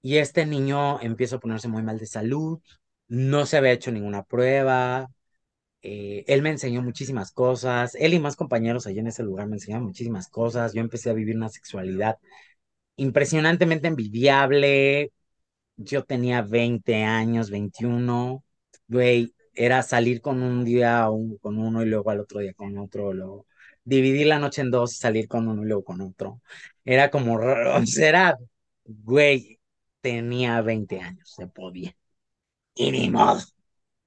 Y 0.02 0.16
este 0.18 0.46
niño 0.46 1.00
empieza 1.00 1.36
a 1.36 1.40
ponerse 1.40 1.68
muy 1.68 1.82
mal 1.82 1.98
de 1.98 2.06
salud, 2.06 2.60
no 3.08 3.46
se 3.46 3.56
había 3.58 3.72
hecho 3.72 3.92
ninguna 3.92 4.24
prueba, 4.24 5.08
eh, 5.82 6.24
él 6.28 6.42
me 6.42 6.50
enseñó 6.50 6.82
muchísimas 6.82 7.32
cosas, 7.32 7.94
él 7.96 8.14
y 8.14 8.20
más 8.20 8.36
compañeros 8.36 8.86
allá 8.86 9.00
en 9.00 9.08
ese 9.08 9.22
lugar 9.24 9.48
me 9.48 9.56
enseñaron 9.56 9.86
muchísimas 9.86 10.28
cosas, 10.28 10.74
yo 10.74 10.80
empecé 10.82 11.10
a 11.10 11.14
vivir 11.14 11.36
una 11.36 11.48
sexualidad 11.50 12.16
impresionantemente 12.96 13.88
envidiable, 13.88 15.12
yo 15.76 16.04
tenía 16.04 16.42
20 16.42 17.04
años, 17.04 17.50
21, 17.50 18.44
güey, 18.88 19.34
era 19.54 19.82
salir 19.82 20.20
con 20.22 20.42
un 20.42 20.64
día 20.64 21.08
un- 21.10 21.38
con 21.38 21.58
uno 21.58 21.82
y 21.82 21.86
luego 21.86 22.10
al 22.10 22.20
otro 22.20 22.40
día 22.40 22.54
con 22.54 22.78
otro, 22.78 23.12
luego 23.14 23.46
dividir 23.84 24.26
la 24.28 24.38
noche 24.38 24.62
en 24.62 24.70
dos 24.70 24.94
y 24.94 24.98
salir 24.98 25.28
con 25.28 25.48
uno 25.48 25.62
y 25.62 25.66
luego 25.66 25.84
con 25.84 26.00
otro. 26.00 26.40
Era 26.84 27.10
como, 27.10 27.38
era, 27.98 28.36
güey, 28.86 29.60
tenía 30.00 30.60
20 30.62 31.00
años, 31.00 31.30
se 31.34 31.46
podía. 31.48 31.94
Y 32.74 32.90
ni 32.92 33.10
modo. 33.10 33.40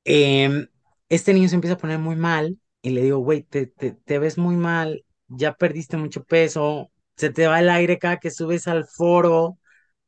Em, 0.05 0.67
este 1.09 1.33
niño 1.33 1.49
se 1.49 1.55
empieza 1.55 1.75
a 1.75 1.77
poner 1.79 1.99
muy 1.99 2.15
mal 2.15 2.59
y 2.81 2.91
le 2.91 3.03
digo, 3.03 3.19
güey, 3.19 3.43
te, 3.43 3.67
te, 3.67 3.93
te 3.93 4.19
ves 4.19 4.37
muy 4.37 4.55
mal, 4.57 5.05
ya 5.27 5.53
perdiste 5.55 5.97
mucho 5.97 6.23
peso, 6.25 6.91
se 7.17 7.31
te 7.31 7.47
va 7.47 7.59
el 7.59 7.69
aire 7.69 7.99
cada 7.99 8.19
que 8.19 8.31
subes 8.31 8.67
al 8.67 8.85
foro, 8.87 9.59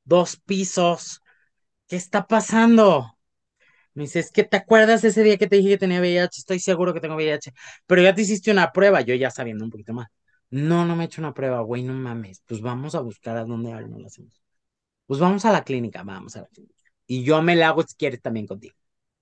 dos 0.06 0.38
pisos. 0.38 1.22
¿Qué 1.88 1.98
está 1.98 2.28
pasando? 2.28 3.17
Me 3.98 4.04
dice, 4.04 4.20
es 4.20 4.32
que 4.32 4.44
te 4.44 4.58
acuerdas 4.58 5.04
ese 5.04 5.24
día 5.24 5.38
que 5.38 5.48
te 5.48 5.56
dije 5.56 5.70
que 5.70 5.78
tenía 5.80 6.00
VIH, 6.00 6.42
estoy 6.42 6.60
seguro 6.60 6.94
que 6.94 7.00
tengo 7.00 7.16
VIH, 7.16 7.52
pero 7.88 8.04
ya 8.04 8.14
te 8.14 8.22
hiciste 8.22 8.52
una 8.52 8.72
prueba, 8.72 9.02
yo 9.02 9.16
ya 9.16 9.32
sabiendo 9.32 9.66
un 9.66 9.72
poquito 9.72 9.92
más. 9.92 10.08
No, 10.52 10.86
no 10.86 10.96
me 10.96 11.04
he 11.04 11.06
hecho 11.08 11.20
una 11.20 11.34
prueba, 11.34 11.62
güey, 11.62 11.82
no 11.82 11.94
mames, 11.94 12.44
pues 12.46 12.62
vamos 12.62 12.94
a 12.94 13.00
buscar 13.00 13.38
a 13.38 13.44
dónde 13.44 13.72
no 13.72 13.98
lo 13.98 14.06
hacemos. 14.06 14.40
Pues 15.08 15.20
vamos 15.20 15.46
a 15.46 15.52
la 15.52 15.64
clínica, 15.64 16.04
vamos 16.04 16.36
a 16.36 16.42
la 16.42 16.48
clínica. 16.48 16.76
Y 17.08 17.24
yo 17.24 17.42
me 17.42 17.56
la 17.56 17.70
hago 17.70 17.82
si 17.82 17.96
quieres 17.96 18.22
también 18.22 18.46
contigo. 18.46 18.76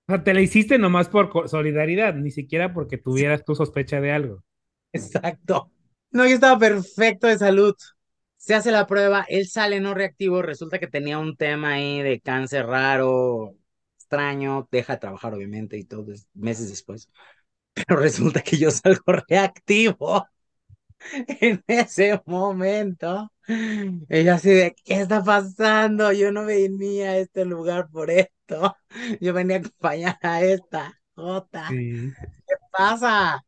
O 0.09 0.11
sea, 0.11 0.25
te 0.25 0.33
la 0.33 0.41
hiciste 0.41 0.77
nomás 0.77 1.07
por 1.07 1.47
solidaridad, 1.47 2.13
ni 2.13 2.31
siquiera 2.31 2.73
porque 2.73 2.97
tuvieras 2.97 3.45
tu 3.45 3.55
sospecha 3.55 4.01
de 4.01 4.11
algo. 4.11 4.43
Exacto. 4.91 5.71
No, 6.11 6.27
yo 6.27 6.35
estaba 6.35 6.59
perfecto 6.59 7.27
de 7.27 7.37
salud. 7.37 7.75
Se 8.35 8.55
hace 8.55 8.71
la 8.71 8.87
prueba, 8.87 9.25
él 9.29 9.47
sale 9.47 9.79
no 9.79 9.93
reactivo, 9.93 10.41
resulta 10.41 10.79
que 10.79 10.87
tenía 10.87 11.17
un 11.17 11.37
tema 11.37 11.75
ahí 11.75 12.01
de 12.01 12.19
cáncer 12.19 12.65
raro, 12.65 13.55
extraño, 14.05 14.67
deja 14.71 14.93
de 14.93 14.99
trabajar 14.99 15.33
obviamente 15.33 15.77
y 15.77 15.85
todo, 15.85 16.13
es- 16.13 16.27
meses 16.33 16.69
después. 16.69 17.09
Pero 17.75 17.97
resulta 18.01 18.41
que 18.41 18.57
yo 18.57 18.71
salgo 18.71 19.13
reactivo 19.27 20.27
en 21.41 21.63
ese 21.67 22.21
momento. 22.25 23.31
Ella 24.09 24.35
así 24.35 24.49
de, 24.51 24.75
¿qué 24.85 24.95
está 25.01 25.23
pasando? 25.23 26.11
Yo 26.11 26.31
no 26.31 26.45
venía 26.45 27.11
a 27.11 27.17
este 27.17 27.45
lugar 27.45 27.89
por 27.91 28.09
esto. 28.11 28.75
Yo 29.21 29.33
venía 29.33 29.57
a 29.57 29.59
acompañar 29.59 30.17
a 30.21 30.41
esta 30.43 30.93
Jota. 31.15 31.67
Sí. 31.67 32.15
¿Qué 32.47 32.55
pasa? 32.71 33.43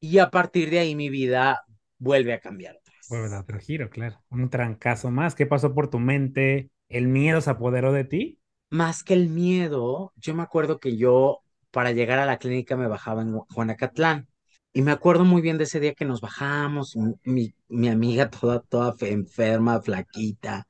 Y 0.00 0.18
a 0.18 0.30
partir 0.30 0.70
de 0.70 0.80
ahí 0.80 0.94
mi 0.96 1.10
vida 1.10 1.64
vuelve 1.98 2.34
a 2.34 2.40
cambiar 2.40 2.80
Vuelve 3.08 3.34
a 3.36 3.40
otro 3.40 3.58
giro, 3.58 3.90
claro. 3.90 4.22
Un 4.30 4.48
trancazo 4.50 5.10
más. 5.10 5.34
¿Qué 5.34 5.46
pasó 5.46 5.74
por 5.74 5.90
tu 5.90 5.98
mente? 5.98 6.70
¿El 6.88 7.08
miedo 7.08 7.40
se 7.40 7.50
apoderó 7.50 7.92
de 7.92 8.04
ti? 8.04 8.40
Más 8.76 9.02
que 9.04 9.14
el 9.14 9.28
miedo, 9.28 10.12
yo 10.16 10.34
me 10.34 10.42
acuerdo 10.42 10.78
que 10.80 10.96
yo 10.96 11.40
para 11.70 11.92
llegar 11.92 12.18
a 12.18 12.26
la 12.26 12.38
clínica 12.38 12.76
me 12.76 12.88
bajaba 12.88 13.22
en 13.22 13.38
Juanacatlán. 13.38 14.28
Y 14.72 14.82
me 14.82 14.90
acuerdo 14.92 15.24
muy 15.24 15.40
bien 15.42 15.56
de 15.58 15.64
ese 15.64 15.80
día 15.80 15.94
que 15.94 16.04
nos 16.04 16.20
bajamos, 16.20 16.94
mi, 16.96 17.14
mi, 17.24 17.54
mi 17.68 17.88
amiga 17.88 18.28
toda, 18.30 18.60
toda 18.60 18.92
fe- 18.94 19.12
enferma, 19.12 19.80
flaquita, 19.80 20.66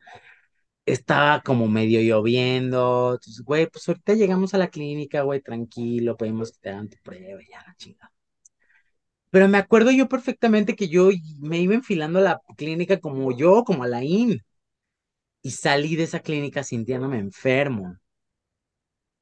estaba 0.86 1.42
como 1.42 1.68
medio 1.68 2.00
lloviendo. 2.02 3.14
Entonces, 3.14 3.42
güey, 3.44 3.68
pues 3.68 3.88
ahorita 3.88 4.14
llegamos 4.14 4.54
a 4.54 4.59
la 4.59 4.68
clínica, 4.70 5.22
güey, 5.22 5.42
tranquilo, 5.42 6.16
pedimos 6.16 6.52
que 6.52 6.59
te 6.61 6.70
hagan 6.70 6.88
tu 6.90 6.98
prueba 7.04 7.40
ya 7.50 7.62
la 7.66 7.74
chingada. 7.76 8.12
Pero 9.30 9.48
me 9.48 9.59
acuerdo 9.59 9.90
yo 9.90 10.09
perfectamente 10.09 10.76
que 10.76 10.88
yo 10.88 11.11
me 11.40 11.59
iba 11.61 11.74
enfilando 11.74 12.18
a 12.18 12.22
la 12.22 12.40
clínica 12.57 13.00
como 13.00 13.36
yo, 13.36 13.64
como 13.64 13.84
a 13.84 13.88
la 13.88 14.02
IN, 14.04 14.40
y 15.47 15.51
salí 15.53 15.97
de 15.97 16.05
esa 16.05 16.20
clínica 16.20 16.62
sintiéndome 16.64 17.18
enfermo, 17.18 17.97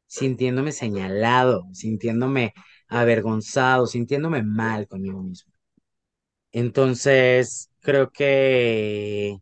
sintiéndome 0.07 0.73
señalado, 0.73 1.59
sintiéndome 1.73 2.45
avergonzado, 2.89 3.87
sintiéndome 3.87 4.43
mal 4.43 4.87
conmigo 4.89 5.23
mismo. 5.23 5.53
Entonces, 6.53 7.71
creo 7.81 8.11
que 8.11 9.39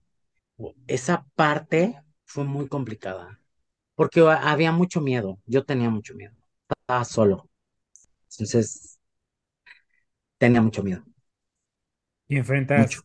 esa 0.88 1.26
parte 1.36 1.96
fue 2.26 2.44
muy 2.44 2.68
complicada, 2.68 3.40
porque 3.96 4.20
ha- 4.22 4.50
había 4.52 4.72
mucho 4.72 5.00
miedo, 5.00 5.40
yo 5.46 5.64
tenía 5.64 5.90
mucho 5.90 6.14
miedo, 6.16 6.34
estaba 6.82 7.04
solo, 7.06 7.50
entonces 8.32 9.00
tenía 10.38 10.60
mucho 10.62 10.82
miedo, 10.82 11.04
Y 12.74 12.74
mucho. 12.74 13.02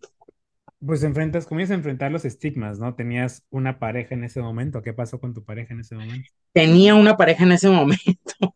Pues 0.85 1.03
enfrentas, 1.03 1.45
comienzas 1.47 1.73
a 1.73 1.77
enfrentar 1.77 2.11
los 2.11 2.25
estigmas, 2.25 2.79
¿no? 2.79 2.95
Tenías 2.95 3.45
una 3.49 3.79
pareja 3.79 4.15
en 4.15 4.23
ese 4.23 4.41
momento. 4.41 4.81
¿Qué 4.81 4.93
pasó 4.93 5.19
con 5.19 5.33
tu 5.33 5.43
pareja 5.45 5.73
en 5.73 5.81
ese 5.81 5.95
momento? 5.95 6.31
Tenía 6.53 6.95
una 6.95 7.17
pareja 7.17 7.43
en 7.43 7.51
ese 7.51 7.69
momento, 7.69 8.55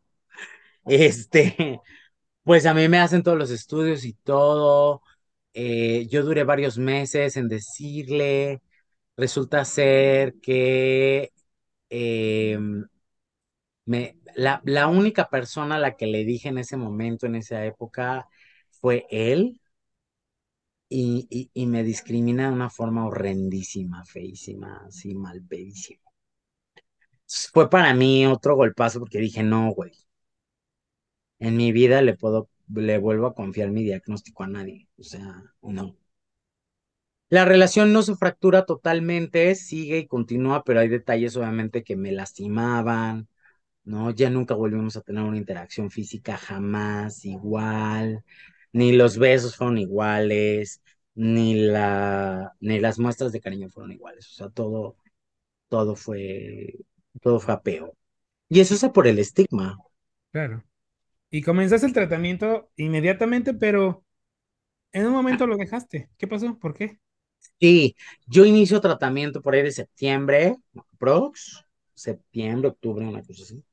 este, 0.86 1.82
pues 2.44 2.66
a 2.66 2.74
mí 2.74 2.88
me 2.90 3.00
hacen 3.00 3.24
todos 3.24 3.38
los 3.38 3.52
estudios 3.52 4.06
y 4.06 4.14
todo, 4.16 5.04
eh, 5.54 6.08
yo 6.10 6.24
duré 6.24 6.44
varios 6.46 6.78
meses 6.80 7.38
en 7.38 7.50
decirle, 7.50 8.62
resulta 9.18 9.66
ser 9.66 10.36
que... 10.42 11.32
em, 11.90 12.86
Me, 13.86 14.18
la, 14.36 14.62
la 14.66 14.88
única 14.88 15.30
persona 15.30 15.76
a 15.76 15.80
la 15.80 15.96
que 15.98 16.08
le 16.08 16.24
dije 16.26 16.50
en 16.50 16.58
ese 16.60 16.78
momento, 16.78 17.26
en 17.26 17.36
esa 17.36 17.66
época, 17.66 18.28
fue 18.70 19.06
él 19.10 19.61
y, 20.92 21.28
y, 21.32 21.50
y 21.54 21.68
me 21.68 21.84
discrimina 21.84 22.48
de 22.50 22.54
una 22.54 22.70
forma 22.70 23.08
horrendísima, 23.08 24.06
feísima, 24.06 24.84
así 24.88 25.16
malpedísima. 25.16 26.04
Fue 27.52 27.68
para 27.68 27.96
mí 27.96 28.28
otro 28.28 28.56
golpazo 28.56 29.00
porque 29.00 29.18
dije, 29.20 29.42
no, 29.42 29.72
güey, 29.74 29.92
en 31.40 31.58
mi 31.58 31.74
vida 31.74 32.02
le 32.02 32.16
puedo, 32.16 32.50
le 32.74 32.98
vuelvo 32.98 33.28
a 33.28 33.36
confiar 33.36 33.70
mi 33.72 33.84
diagnóstico 33.84 34.44
a 34.44 34.48
nadie. 34.48 34.88
O 34.98 35.04
sea, 35.04 35.44
no. 35.62 35.98
La 37.30 37.46
relación 37.46 37.94
no 37.94 38.02
se 38.04 38.16
fractura 38.16 38.66
totalmente, 38.66 39.56
sigue 39.56 40.00
y 40.00 40.08
continúa, 40.08 40.64
pero 40.64 40.80
hay 40.82 40.90
detalles 40.90 41.36
obviamente 41.38 41.84
que 41.84 41.96
me 41.96 42.12
lastimaban 42.12 43.28
¿no? 43.86 44.12
Ya 44.12 44.30
nunca 44.32 44.56
volvimos 44.56 44.98
a 44.98 45.02
tener 45.02 45.24
una 45.24 45.38
interacción 45.38 45.92
física 45.92 46.38
jamás 46.38 47.26
igual, 47.26 48.24
ni 48.74 48.92
los 48.94 49.18
besos 49.18 49.56
fueron 49.56 49.78
iguales, 49.78 50.82
ni 51.16 51.56
la, 51.56 52.54
ni 52.60 52.80
las 52.80 53.00
muestras 53.00 53.32
de 53.32 53.42
cariño 53.42 53.70
fueron 53.70 53.92
iguales, 53.92 54.28
o 54.32 54.34
sea, 54.34 54.50
todo, 54.50 54.96
todo 55.70 55.96
fue, 55.96 56.76
todo 57.22 57.40
fue 57.40 57.54
apeo. 57.54 57.98
Y 58.50 58.60
eso 58.62 58.76
es 58.76 58.92
por 58.94 59.08
el 59.08 59.20
estigma. 59.20 59.78
Claro. 60.32 60.64
Y 61.32 61.42
comenzaste 61.44 61.88
el 61.88 61.94
tratamiento 61.94 62.72
inmediatamente, 62.78 63.54
pero 63.54 64.06
en 64.94 65.08
un 65.08 65.14
momento 65.14 65.48
lo 65.48 65.58
dejaste. 65.58 66.10
¿Qué 66.18 66.28
pasó? 66.28 66.58
¿Por 66.60 66.74
qué? 66.76 67.00
Sí, 67.60 67.96
yo 68.28 68.46
inicio 68.46 68.82
tratamiento 68.82 69.42
por 69.42 69.54
ahí 69.54 69.62
de 69.64 69.72
septiembre, 69.72 70.56
prox, 70.98 71.64
septiembre, 71.94 72.70
octubre, 72.70 73.06
una 73.08 73.24
cosa 73.24 73.44
así. 73.44 73.64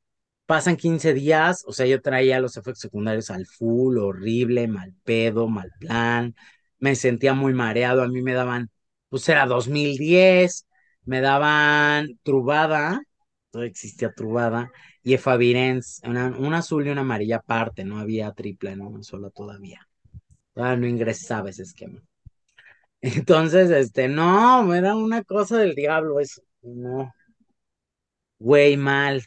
Pasan 0.49 0.77
15 0.79 1.15
días, 1.15 1.65
o 1.67 1.73
sea, 1.75 1.87
yo 1.87 2.01
traía 2.03 2.41
los 2.41 2.57
efectos 2.57 2.81
secundarios 2.81 3.31
al 3.31 3.47
full, 3.47 3.99
horrible, 3.99 4.67
mal 4.69 4.95
pedo, 5.05 5.49
mal 5.49 5.71
plan, 5.79 6.35
me 6.79 6.97
sentía 6.97 7.35
muy 7.35 7.53
mareado, 7.55 8.03
a 8.03 8.09
mí 8.09 8.23
me 8.23 8.33
daban, 8.35 8.71
pues 9.11 9.29
era 9.29 9.47
2010, 9.47 10.67
me 11.05 11.21
daban 11.21 12.19
Truvada, 12.23 13.03
todavía 13.51 13.71
existía 13.71 14.13
Truvada, 14.15 14.73
y 15.03 15.15
Efavirenz, 15.15 16.01
una, 16.05 16.29
una 16.39 16.59
azul 16.59 16.87
y 16.87 16.91
una 16.91 17.03
amarilla 17.03 17.37
aparte, 17.39 17.85
no 17.85 17.99
había 17.99 18.33
triple 18.33 18.71
en 18.73 18.81
una 18.81 19.03
sola 19.03 19.31
todavía, 19.31 19.87
todavía 20.55 20.79
no 20.79 20.87
ingresaba 20.89 21.51
ese 21.51 21.65
esquema. 21.65 22.03
Entonces, 23.03 23.71
este, 23.71 24.09
no, 24.09 24.75
era 24.75 24.97
una 24.97 25.25
cosa 25.25 25.59
del 25.59 25.75
diablo 25.75 26.21
eso, 26.21 26.43
no, 26.63 27.13
güey, 28.39 28.77
mal. 28.77 29.23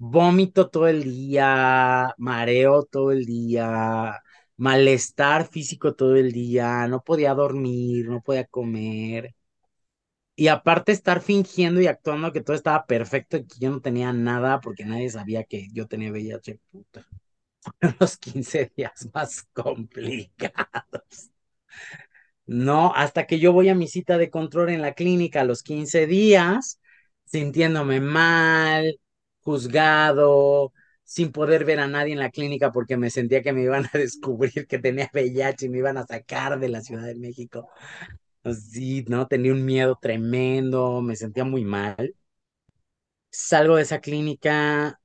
Vómito 0.00 0.68
todo 0.70 0.86
el 0.88 1.02
día, 1.04 2.14
mareo 2.18 2.84
todo 2.84 3.10
el 3.12 3.24
día, 3.26 4.22
malestar 4.56 5.48
físico 5.48 5.94
todo 5.94 6.14
el 6.16 6.30
día, 6.32 6.86
no 6.86 7.02
podía 7.02 7.34
dormir, 7.34 8.08
no 8.08 8.20
podía 8.22 8.44
comer. 8.46 9.34
Y 10.36 10.48
aparte 10.48 10.92
estar 10.92 11.20
fingiendo 11.20 11.80
y 11.80 11.88
actuando 11.88 12.32
que 12.32 12.40
todo 12.40 12.54
estaba 12.56 12.86
perfecto 12.86 13.36
y 13.36 13.46
que 13.46 13.58
yo 13.58 13.70
no 13.70 13.80
tenía 13.80 14.12
nada 14.12 14.60
porque 14.60 14.84
nadie 14.84 15.10
sabía 15.10 15.42
que 15.44 15.68
yo 15.72 15.86
tenía 15.88 16.10
VIH, 16.12 16.60
puta. 16.70 17.06
Los 18.00 18.18
15 18.18 18.72
días 18.76 19.08
más 19.14 19.44
complicados. 19.52 21.30
No, 22.46 22.92
hasta 22.94 23.26
que 23.26 23.38
yo 23.38 23.52
voy 23.52 23.68
a 23.68 23.74
mi 23.74 23.88
cita 23.88 24.16
de 24.18 24.30
control 24.30 24.70
en 24.70 24.80
la 24.82 24.94
clínica 24.94 25.42
a 25.42 25.44
los 25.44 25.62
15 25.62 26.06
días, 26.06 26.80
sintiéndome 27.26 28.00
mal, 28.00 28.98
juzgado, 29.48 30.72
sin 31.04 31.32
poder 31.32 31.64
ver 31.64 31.80
a 31.80 31.86
nadie 31.88 32.12
en 32.12 32.18
la 32.18 32.30
clínica 32.30 32.70
porque 32.72 32.96
me 32.98 33.10
sentía 33.10 33.42
que 33.42 33.52
me 33.54 33.62
iban 33.62 33.86
a 33.86 33.90
descubrir 33.98 34.66
que 34.66 34.78
tenía 34.78 35.10
VIH 35.12 35.66
y 35.66 35.68
me 35.70 35.78
iban 35.78 35.96
a 35.98 36.06
sacar 36.06 36.58
de 36.60 36.68
la 36.68 36.82
Ciudad 36.82 37.04
de 37.06 37.14
México. 37.16 37.68
Así, 38.44 39.04
¿no? 39.08 39.26
Tenía 39.28 39.52
un 39.52 39.64
miedo 39.64 39.98
tremendo, 40.00 41.00
me 41.02 41.16
sentía 41.16 41.44
muy 41.44 41.64
mal. 41.64 42.14
Salgo 43.30 43.76
de 43.76 43.82
esa 43.82 44.00
clínica, 44.00 45.00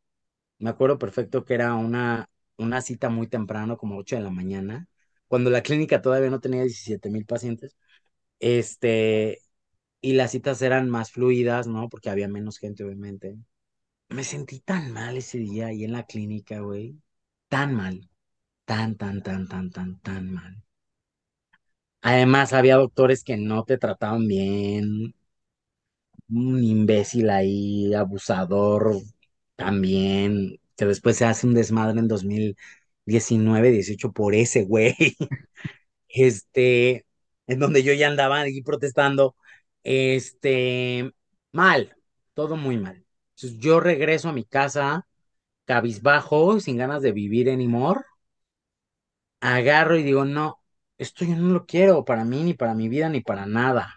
me 0.60 0.70
acuerdo 0.72 1.00
perfecto 1.00 1.46
que 1.46 1.56
era 1.56 1.76
una, 1.76 2.30
una 2.58 2.82
cita 2.82 3.10
muy 3.10 3.28
temprano, 3.28 3.78
como 3.78 3.98
8 3.98 4.16
de 4.18 4.24
la 4.24 4.32
mañana, 4.32 4.88
cuando 5.28 5.50
la 5.52 5.64
clínica 5.64 6.02
todavía 6.02 6.30
no 6.32 6.40
tenía 6.42 6.64
17 6.64 7.10
mil 7.12 7.26
pacientes. 7.26 7.78
Este, 8.40 9.40
y 10.02 10.14
las 10.14 10.32
citas 10.32 10.62
eran 10.64 10.90
más 10.90 11.12
fluidas, 11.12 11.68
¿no? 11.68 11.90
Porque 11.90 12.10
había 12.12 12.28
menos 12.30 12.60
gente, 12.60 12.84
obviamente. 12.86 13.38
Me 14.16 14.24
sentí 14.24 14.60
tan 14.62 14.94
mal 14.94 15.18
ese 15.18 15.40
día 15.40 15.68
ahí 15.68 15.84
en 15.84 15.92
la 15.92 16.06
clínica, 16.06 16.60
güey. 16.62 16.98
Tan 17.50 17.76
mal. 17.76 18.10
Tan, 18.66 18.96
tan, 18.98 19.24
tan, 19.24 19.48
tan, 19.50 19.72
tan, 19.72 20.00
tan 20.02 20.32
mal. 20.34 20.64
Además, 22.02 22.54
había 22.54 22.76
doctores 22.76 23.24
que 23.24 23.36
no 23.38 23.64
te 23.66 23.78
trataban 23.80 24.28
bien. 24.28 25.16
Un 26.30 26.64
imbécil 26.64 27.30
ahí, 27.30 27.94
abusador 27.94 28.96
también, 29.56 30.60
que 30.78 30.86
después 30.86 31.18
se 31.18 31.26
hace 31.26 31.46
un 31.48 31.54
desmadre 31.54 32.00
en 32.00 32.08
2019, 32.08 33.72
18 33.72 34.12
por 34.14 34.34
ese 34.36 34.64
güey. 34.64 34.96
este, 36.10 37.06
en 37.48 37.60
donde 37.60 37.84
yo 37.84 37.94
ya 37.94 38.08
andaba 38.10 38.42
ahí 38.42 38.62
protestando, 38.64 39.36
este, 39.84 41.12
mal, 41.54 41.96
todo 42.36 42.58
muy 42.58 42.78
mal. 42.78 43.03
Yo 43.60 43.80
regreso 43.80 44.30
a 44.30 44.34
mi 44.34 44.46
casa, 44.46 45.08
cabizbajo, 45.66 46.60
sin 46.62 46.78
ganas 46.78 47.02
de 47.04 47.12
vivir 47.14 47.50
anymore, 47.50 48.02
agarro 49.42 49.98
y 49.98 50.04
digo, 50.04 50.26
no, 50.26 50.60
esto 50.98 51.26
yo 51.26 51.36
no 51.36 51.50
lo 51.54 51.66
quiero 51.66 52.06
para 52.06 52.26
mí, 52.26 52.44
ni 52.44 52.54
para 52.54 52.74
mi 52.76 52.90
vida, 52.90 53.10
ni 53.10 53.22
para 53.22 53.46
nada. 53.46 53.96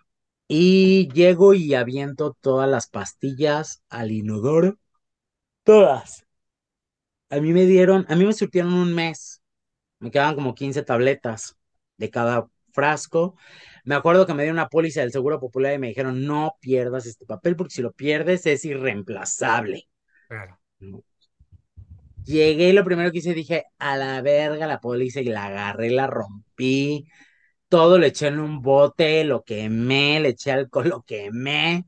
Y 0.49 1.09
llego 1.13 1.55
y 1.55 1.75
aviento 1.75 2.37
todas 2.41 2.69
las 2.71 2.89
pastillas 2.89 3.83
al 3.89 4.13
inodoro, 4.13 4.79
todas. 5.65 6.27
A 7.31 7.41
mí 7.41 7.53
me 7.53 7.67
dieron, 7.67 8.07
a 8.09 8.17
mí 8.17 8.25
me 8.25 8.33
surtieron 8.33 8.73
un 8.75 8.95
mes. 8.95 9.43
Me 10.01 10.11
quedaban 10.13 10.35
como 10.37 10.55
15 10.55 10.83
tabletas 10.83 11.57
de 11.99 12.11
cada 12.11 12.49
frasco. 12.73 13.37
Me 13.87 13.95
acuerdo 13.95 14.27
que 14.27 14.35
me 14.35 14.43
dieron 14.43 14.59
una 14.59 14.69
póliza 14.69 15.01
del 15.01 15.13
Seguro 15.13 15.39
Popular 15.39 15.73
y 15.73 15.79
me 15.79 15.87
dijeron, 15.87 16.27
no 16.27 16.57
pierdas 16.61 17.07
este 17.07 17.25
papel 17.25 17.55
porque 17.55 17.75
si 17.75 17.83
lo 17.83 17.93
pierdes 17.93 18.45
es 18.47 18.65
irreemplazable. 18.65 19.89
Claro. 20.29 20.59
Llegué 22.25 22.71
y 22.71 22.73
lo 22.73 22.85
primero 22.85 23.13
que 23.13 23.19
hice 23.19 23.33
dije, 23.33 23.65
a 23.79 23.97
la 23.97 24.21
verga 24.23 24.67
la 24.67 24.81
policía 24.81 25.23
y 25.23 25.27
la 25.27 25.47
agarré, 25.47 25.91
la 25.91 26.09
rompí, 26.09 27.07
todo 27.69 27.99
le 27.99 28.09
eché 28.09 28.27
en 28.27 28.41
un 28.41 28.61
bote, 28.61 29.23
lo 29.23 29.45
quemé, 29.45 30.19
le 30.19 30.31
eché 30.31 30.51
alcohol, 30.51 30.89
lo 30.89 31.03
quemé 31.03 31.87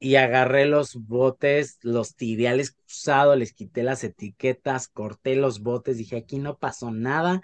y 0.00 0.16
agarré 0.16 0.64
los 0.64 0.94
botes, 1.06 1.78
los 1.82 2.16
tiré 2.16 2.48
al 2.48 2.58
excusado, 2.58 3.36
les 3.36 3.52
quité 3.52 3.82
las 3.82 4.02
etiquetas, 4.02 4.88
corté 4.88 5.36
los 5.36 5.60
botes, 5.60 5.98
dije, 5.98 6.16
aquí 6.16 6.38
no 6.38 6.58
pasó 6.58 6.90
nada, 6.90 7.42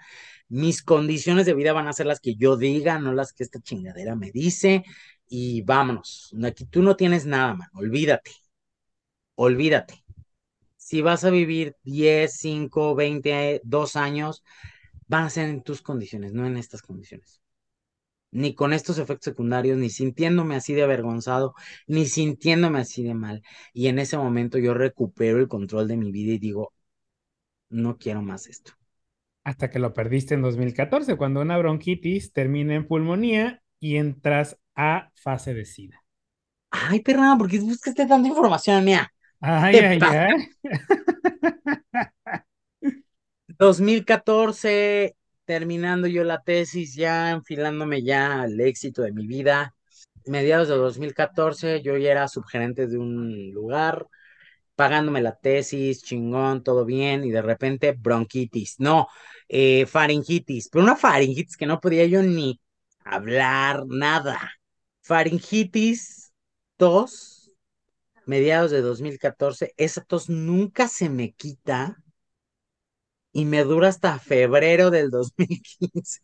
mis 0.49 0.81
condiciones 0.83 1.45
de 1.45 1.53
vida 1.53 1.73
van 1.73 1.87
a 1.87 1.93
ser 1.93 2.05
las 2.07 2.19
que 2.19 2.35
yo 2.35 2.57
diga, 2.57 2.99
no 2.99 3.13
las 3.13 3.33
que 3.33 3.43
esta 3.43 3.59
chingadera 3.61 4.15
me 4.15 4.31
dice, 4.31 4.83
y 5.27 5.61
vámonos, 5.63 6.33
aquí 6.43 6.65
tú 6.65 6.81
no 6.81 6.95
tienes 6.95 7.25
nada, 7.25 7.53
man, 7.55 7.69
olvídate, 7.73 8.31
olvídate. 9.35 10.03
Si 10.77 11.01
vas 11.01 11.23
a 11.25 11.29
vivir 11.31 11.75
10, 11.83 12.33
5, 12.33 12.95
20, 12.95 13.61
2 13.63 13.95
años, 13.95 14.43
van 15.07 15.25
a 15.25 15.29
ser 15.29 15.49
en 15.49 15.63
tus 15.63 15.81
condiciones, 15.81 16.33
no 16.33 16.45
en 16.47 16.57
estas 16.57 16.81
condiciones 16.81 17.41
ni 18.31 18.53
con 18.55 18.73
estos 18.73 18.97
efectos 18.99 19.25
secundarios, 19.25 19.77
ni 19.77 19.89
sintiéndome 19.89 20.55
así 20.55 20.73
de 20.73 20.83
avergonzado, 20.83 21.53
ni 21.87 22.05
sintiéndome 22.05 22.79
así 22.79 23.03
de 23.03 23.13
mal. 23.13 23.41
Y 23.73 23.87
en 23.87 23.99
ese 23.99 24.17
momento 24.17 24.57
yo 24.57 24.73
recupero 24.73 25.39
el 25.39 25.47
control 25.47 25.87
de 25.87 25.97
mi 25.97 26.11
vida 26.11 26.33
y 26.33 26.39
digo, 26.39 26.73
no 27.69 27.97
quiero 27.97 28.21
más 28.21 28.47
esto. 28.47 28.76
Hasta 29.47 29.69
que 29.69 29.79
lo 29.79 29.93
perdiste 29.93 30.33
en 30.33 30.41
2014, 30.41 31.15
cuando 31.15 31.39
una 31.39 31.57
bronquitis 31.57 32.33
termina 32.33 32.75
en 32.75 32.85
pulmonía 32.85 33.63
y 33.79 33.95
entras 33.95 34.59
a 34.75 35.09
fase 35.15 35.53
de 35.53 35.63
SIDA. 35.63 36.03
Ay, 36.69 36.99
perra, 36.99 37.33
¿por 37.37 37.49
qué 37.49 37.61
buscaste 37.61 38.05
tanta 38.05 38.27
información 38.27 38.83
mía? 38.83 39.09
Ay, 39.39 39.77
ay, 39.77 39.99
ay. 40.01 40.49
2014, 43.47 45.15
terminando 45.45 46.07
yo 46.07 46.25
la 46.25 46.41
tesis, 46.41 46.95
ya 46.95 47.31
enfilándome 47.31 48.03
ya 48.03 48.41
al 48.41 48.59
éxito 48.59 49.01
de 49.01 49.13
mi 49.13 49.27
vida. 49.27 49.73
Mediados 50.25 50.67
de 50.67 50.75
2014, 50.75 51.81
yo 51.81 51.95
ya 51.95 52.11
era 52.11 52.27
subgerente 52.27 52.87
de 52.87 52.97
un 52.97 53.51
lugar, 53.51 54.07
pagándome 54.77 55.21
la 55.21 55.35
tesis, 55.37 56.03
chingón, 56.03 56.63
todo 56.63 56.85
bien, 56.85 57.25
y 57.25 57.31
de 57.31 57.41
repente 57.43 57.93
bronquitis, 57.93 58.79
no, 58.79 59.09
eh, 59.49 59.85
faringitis, 59.87 60.69
pero 60.69 60.85
una 60.85 60.95
faringitis 60.97 61.57
que 61.57 61.67
no 61.67 61.81
podía 61.81 62.05
yo 62.07 62.23
ni 62.23 62.61
hablar, 63.05 63.85
nada. 63.87 64.39
Faringitis, 65.01 66.33
tos, 66.77 67.51
mediados 68.25 68.71
de 68.71 68.81
2014, 68.81 69.73
esa 69.77 70.01
tos 70.03 70.29
nunca 70.29 70.87
se 70.87 71.09
me 71.09 71.33
quita 71.33 71.97
y 73.31 73.45
me 73.45 73.63
dura 73.63 73.89
hasta 73.89 74.19
febrero 74.19 74.89
del 74.91 75.09
2015. 75.11 76.21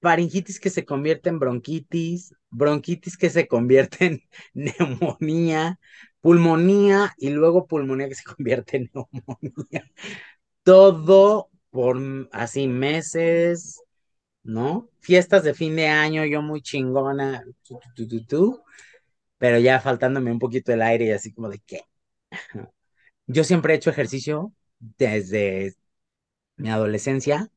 Faringitis 0.00 0.60
que 0.60 0.70
se 0.70 0.84
convierte 0.84 1.28
en 1.28 1.38
bronquitis, 1.38 2.34
bronquitis 2.50 3.16
que 3.16 3.30
se 3.30 3.48
convierte 3.48 4.06
en 4.06 4.22
neumonía, 4.54 5.78
pulmonía 6.20 7.14
y 7.18 7.30
luego 7.30 7.66
pulmonía 7.66 8.08
que 8.08 8.14
se 8.14 8.24
convierte 8.24 8.76
en 8.78 8.90
neumonía. 9.12 9.90
Todo 10.62 11.50
por 11.70 11.98
así 12.32 12.68
meses, 12.68 13.82
¿no? 14.42 14.90
Fiestas 15.00 15.44
de 15.44 15.54
fin 15.54 15.76
de 15.76 15.88
año, 15.88 16.24
yo 16.24 16.42
muy 16.42 16.62
chingona, 16.62 17.44
pero 19.38 19.58
ya 19.58 19.80
faltándome 19.80 20.32
un 20.32 20.38
poquito 20.38 20.72
el 20.72 20.82
aire 20.82 21.06
y 21.06 21.10
así 21.12 21.32
como 21.32 21.48
de 21.48 21.60
qué. 21.66 21.82
Yo 23.26 23.44
siempre 23.44 23.74
he 23.74 23.76
hecho 23.76 23.90
ejercicio 23.90 24.52
desde 24.78 25.74
mi 26.56 26.70
adolescencia, 26.70 27.50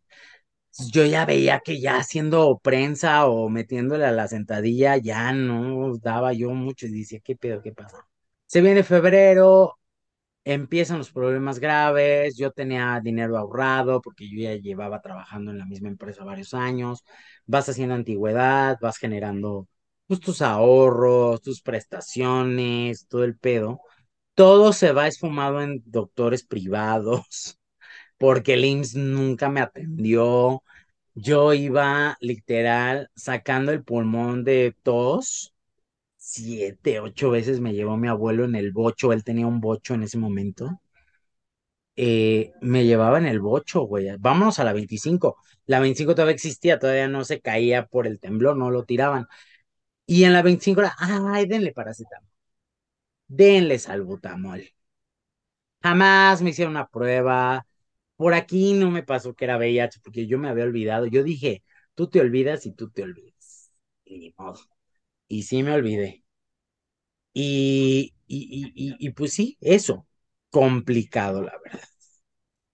yo 0.92 1.06
ya 1.06 1.26
veía 1.26 1.60
que 1.64 1.80
ya 1.82 1.98
haciendo 1.98 2.60
prensa 2.64 3.26
o 3.28 3.50
metiéndole 3.50 4.06
a 4.06 4.12
la 4.12 4.28
sentadilla 4.28 4.98
ya 4.98 5.34
no 5.34 5.98
daba 5.98 6.34
yo 6.34 6.52
mucho 6.52 6.88
y 6.88 6.92
decía, 6.92 7.20
¿qué 7.24 7.36
pedo? 7.36 7.62
¿Qué 7.62 7.74
pasa? 7.74 8.08
Se 8.46 8.62
viene 8.62 8.84
febrero, 8.84 9.78
empiezan 10.44 11.00
los 11.00 11.12
problemas 11.12 11.60
graves, 11.60 12.38
yo 12.38 12.52
tenía 12.52 13.00
dinero 13.04 13.38
ahorrado 13.38 14.02
porque 14.02 14.30
yo 14.30 14.42
ya 14.42 14.56
llevaba 14.56 15.02
trabajando 15.02 15.52
en 15.52 15.60
la 15.60 15.66
misma 15.66 15.90
empresa 15.90 16.24
varios 16.24 16.54
años, 16.54 17.04
vas 17.46 17.70
haciendo 17.70 17.96
antigüedad, 17.96 18.78
vas 18.82 18.98
generando 18.98 19.68
pues, 20.08 20.20
tus 20.20 20.42
ahorros, 20.42 21.42
tus 21.42 21.62
prestaciones, 21.62 23.08
todo 23.08 23.24
el 23.24 23.38
pedo. 23.38 23.82
Todo 24.36 24.74
se 24.74 24.94
va 24.94 25.08
esfumado 25.08 25.62
en 25.62 25.84
doctores 25.86 26.44
privados 26.46 27.60
porque 28.22 28.54
el 28.54 28.66
IMSS 28.66 29.00
nunca 29.00 29.50
me 29.50 29.62
atendió. 29.62 30.64
Yo 31.16 31.54
iba 31.54 32.18
literal 32.22 33.10
sacando 33.16 33.72
el 33.74 33.84
pulmón 33.84 34.44
de 34.46 34.76
tos. 34.84 35.56
Siete, 36.18 37.00
ocho 37.02 37.32
veces 37.32 37.62
me 37.62 37.74
llevó 37.74 37.98
mi 37.98 38.08
abuelo 38.10 38.46
en 38.46 38.56
el 38.56 38.72
bocho. 38.74 39.14
Él 39.14 39.24
tenía 39.26 39.48
un 39.48 39.62
bocho 39.62 39.96
en 39.96 40.04
ese 40.04 40.18
momento. 40.20 40.82
Eh, 41.96 42.54
me 42.62 42.86
llevaba 42.86 43.18
en 43.18 43.26
el 43.28 43.40
bocho, 43.42 43.82
güey. 43.82 44.08
Vámonos 44.20 44.60
a 44.60 44.64
la 44.64 44.74
25. 44.74 45.38
La 45.66 45.80
25 45.80 46.16
todavía 46.16 46.34
existía, 46.36 46.80
todavía 46.80 47.08
no 47.08 47.24
se 47.26 47.42
caía 47.42 47.86
por 47.88 48.08
el 48.08 48.20
temblor, 48.20 48.58
no 48.58 48.72
lo 48.72 48.84
tiraban. 48.86 49.28
Y 50.08 50.26
en 50.26 50.34
la 50.34 50.44
25 50.44 50.82
era, 50.82 50.96
ay, 51.00 51.48
denle 51.48 51.74
paracetamol. 51.74 52.30
Denle 53.40 53.80
salbutamol. 53.80 54.62
Jamás 55.84 56.42
me 56.42 56.52
hicieron 56.52 56.74
una 56.76 56.88
prueba 56.88 57.66
por 58.22 58.36
aquí 58.36 58.74
no 58.74 58.92
me 58.92 59.02
pasó 59.02 59.34
que 59.34 59.46
era 59.46 59.58
VIH 59.58 60.00
porque 60.04 60.28
yo 60.28 60.38
me 60.38 60.48
había 60.48 60.66
olvidado. 60.66 61.08
Yo 61.08 61.24
dije, 61.24 61.64
tú 61.96 62.08
te 62.08 62.20
olvidas 62.20 62.68
y 62.68 62.72
tú 62.72 62.92
te 62.92 63.02
olvidas. 63.02 63.74
Y 64.06 64.20
ni 64.20 64.36
modo. 64.38 64.60
Y 65.28 65.42
sí 65.42 65.64
me 65.64 65.72
olvidé. 65.72 66.24
Y, 67.34 68.14
y, 68.28 68.72
y, 68.76 69.10
pues 69.10 69.34
sí, 69.34 69.58
eso. 69.60 70.06
Complicado, 70.52 71.42
la 71.42 71.54
verdad. 71.66 71.82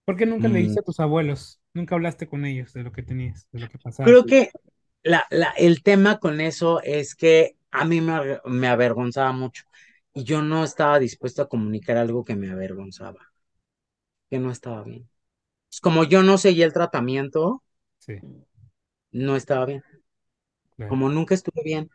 ¿Por 0.03 0.17
qué 0.17 0.25
nunca 0.25 0.49
le 0.49 0.57
dijiste 0.57 0.81
mm. 0.81 0.83
a 0.83 0.85
tus 0.85 0.99
abuelos? 0.99 1.61
Nunca 1.73 1.95
hablaste 1.95 2.27
con 2.27 2.43
ellos 2.43 2.73
de 2.73 2.83
lo 2.83 2.91
que 2.91 3.03
tenías, 3.03 3.47
de 3.53 3.61
lo 3.61 3.69
que 3.69 3.77
pasaba. 3.77 4.05
Creo 4.05 4.25
que 4.25 4.49
la, 5.01 5.27
la, 5.29 5.51
el 5.51 5.81
tema 5.81 6.19
con 6.19 6.41
eso 6.41 6.81
es 6.83 7.15
que 7.15 7.55
a 7.71 7.85
mí 7.85 8.01
me, 8.01 8.41
me 8.43 8.67
avergonzaba 8.67 9.31
mucho 9.31 9.63
y 10.13 10.25
yo 10.25 10.41
no 10.41 10.65
estaba 10.65 10.99
dispuesto 10.99 11.41
a 11.41 11.47
comunicar 11.47 11.95
algo 11.95 12.25
que 12.25 12.35
me 12.35 12.51
avergonzaba, 12.51 13.31
que 14.29 14.39
no 14.39 14.51
estaba 14.51 14.83
bien. 14.83 15.07
Pues, 15.69 15.79
como 15.81 16.03
yo 16.03 16.23
no 16.23 16.37
seguía 16.37 16.65
el 16.65 16.73
tratamiento, 16.73 17.63
no 19.11 19.35
estaba 19.35 19.65
bien. 19.65 19.83
Como 20.87 21.09
nunca 21.09 21.35
estuve 21.35 21.63
bien, 21.63 21.89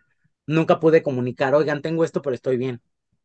nunca 0.46 0.78
pude 0.80 1.02
comunicar, 1.02 1.54
oigan, 1.54 1.82
tengo 1.82 2.04
esto, 2.04 2.22
pero 2.22 2.34
estoy 2.34 2.56
bien. 2.56 2.82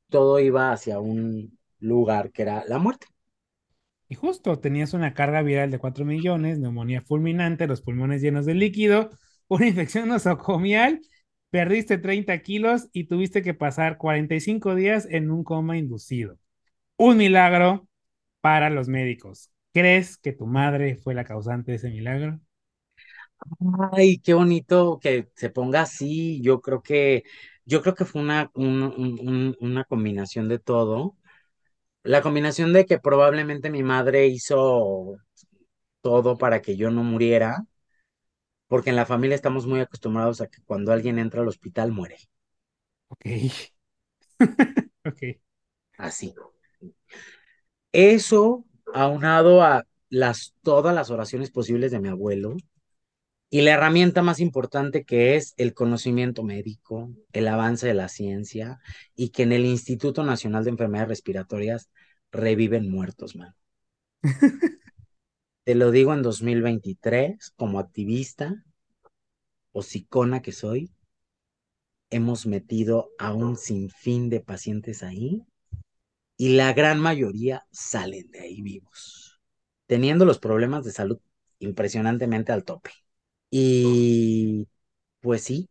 Todo 0.10 0.40
iba 0.40 0.72
hacia 0.72 1.00
un 1.00 1.58
lugar 1.80 2.32
que 2.32 2.44
era 2.44 2.64
la 2.68 2.80
muerte. 2.80 3.08
Y 4.10 4.16
justo 4.16 4.60
tenías 4.60 4.94
una 4.94 5.14
carga 5.14 5.42
viral 5.42 5.70
de 5.70 5.80
4 5.80 6.06
millones, 6.06 6.60
neumonía 6.60 7.02
fulminante, 7.02 7.68
los 7.68 7.82
pulmones 7.82 8.22
llenos 8.22 8.46
de 8.46 8.54
líquido, 8.54 9.10
una 9.50 9.68
infección 9.68 10.08
nosocomial, 10.08 11.02
perdiste 11.50 11.98
30 11.98 12.42
kilos 12.42 12.88
y 12.94 13.06
tuviste 13.06 13.42
que 13.42 13.54
pasar 13.54 13.98
45 13.98 14.76
días 14.76 15.08
en 15.10 15.30
un 15.30 15.44
coma 15.44 15.78
inducido. 15.78 16.38
Un 16.98 17.18
milagro 17.18 17.88
para 18.42 18.70
los 18.70 18.88
médicos. 18.88 19.52
¿Crees 19.78 20.18
que 20.18 20.34
tu 20.34 20.46
madre 20.46 20.98
fue 20.98 21.14
la 21.14 21.24
causante 21.24 21.72
de 21.72 21.78
ese 21.78 21.90
milagro? 21.90 22.40
Ay, 23.94 24.20
qué 24.20 24.34
bonito 24.34 25.00
que 25.02 25.30
se 25.36 25.50
ponga 25.50 25.82
así. 25.82 26.42
Yo 26.42 26.62
creo 26.62 26.82
que, 26.82 27.24
yo 27.66 27.82
creo 27.82 27.96
que 27.96 28.06
fue 28.06 28.22
una, 28.22 28.52
una 28.56 29.84
combinación 29.86 30.48
de 30.50 30.60
todo. 30.60 31.16
La 32.04 32.22
combinación 32.24 32.74
de 32.74 32.86
que 32.86 33.00
probablemente 33.00 33.70
mi 33.72 33.84
madre 33.84 34.28
hizo 34.28 35.18
todo 36.02 36.38
para 36.38 36.62
que 36.62 36.78
yo 36.78 36.92
no 36.92 37.04
muriera, 37.04 37.66
porque 38.68 38.90
en 38.90 38.96
la 38.96 39.06
familia 39.06 39.36
estamos 39.36 39.66
muy 39.68 39.80
acostumbrados 39.82 40.42
a 40.42 40.48
que 40.48 40.62
cuando 40.66 40.92
alguien 40.92 41.20
entra 41.20 41.42
al 41.42 41.48
hospital 41.48 41.92
muere. 41.92 42.18
Ok. 43.10 43.26
ok. 45.06 45.40
Así. 45.98 46.36
Eso 47.92 48.66
aunado 48.94 49.64
a 49.64 49.86
las, 50.10 50.54
todas 50.62 50.94
las 50.96 51.10
oraciones 51.10 51.52
posibles 51.52 51.92
de 51.92 52.00
mi 52.00 52.10
abuelo 52.10 52.56
y 53.50 53.62
la 53.62 53.72
herramienta 53.72 54.22
más 54.22 54.40
importante 54.40 55.06
que 55.06 55.36
es 55.36 55.54
el 55.58 55.74
conocimiento 55.74 56.44
médico, 56.44 57.12
el 57.32 57.48
avance 57.48 57.88
de 57.88 57.94
la 57.94 58.10
ciencia 58.10 58.80
y 59.16 59.30
que 59.30 59.44
en 59.44 59.54
el 59.54 59.66
Instituto 59.66 60.24
Nacional 60.24 60.64
de 60.66 60.72
Enfermedades 60.72 61.10
Respiratorias 61.10 61.90
reviven 62.32 62.90
muertos, 62.90 63.36
man. 63.36 63.56
Te 65.64 65.76
lo 65.76 65.92
digo 65.92 66.14
en 66.14 66.22
2023, 66.22 67.54
como 67.56 67.80
activista 67.80 68.64
o 69.72 69.82
psicona 69.82 70.42
que 70.42 70.52
soy, 70.52 70.92
hemos 72.10 72.46
metido 72.46 73.10
a 73.18 73.34
un 73.34 73.58
sinfín 73.58 74.30
de 74.30 74.40
pacientes 74.40 75.04
ahí 75.04 75.46
y 76.38 76.56
la 76.56 76.74
gran 76.74 77.00
mayoría 77.00 77.66
salen 77.72 78.30
de 78.32 78.42
ahí 78.42 78.62
vivos. 78.62 79.40
teniendo 79.88 80.26
los 80.26 80.40
problemas 80.40 80.86
de 80.86 80.92
salud 80.92 81.20
impresionantemente 81.60 82.52
al 82.54 82.64
tope. 82.66 82.92
Y 83.52 84.68
pues 85.22 85.44
sí. 85.44 85.70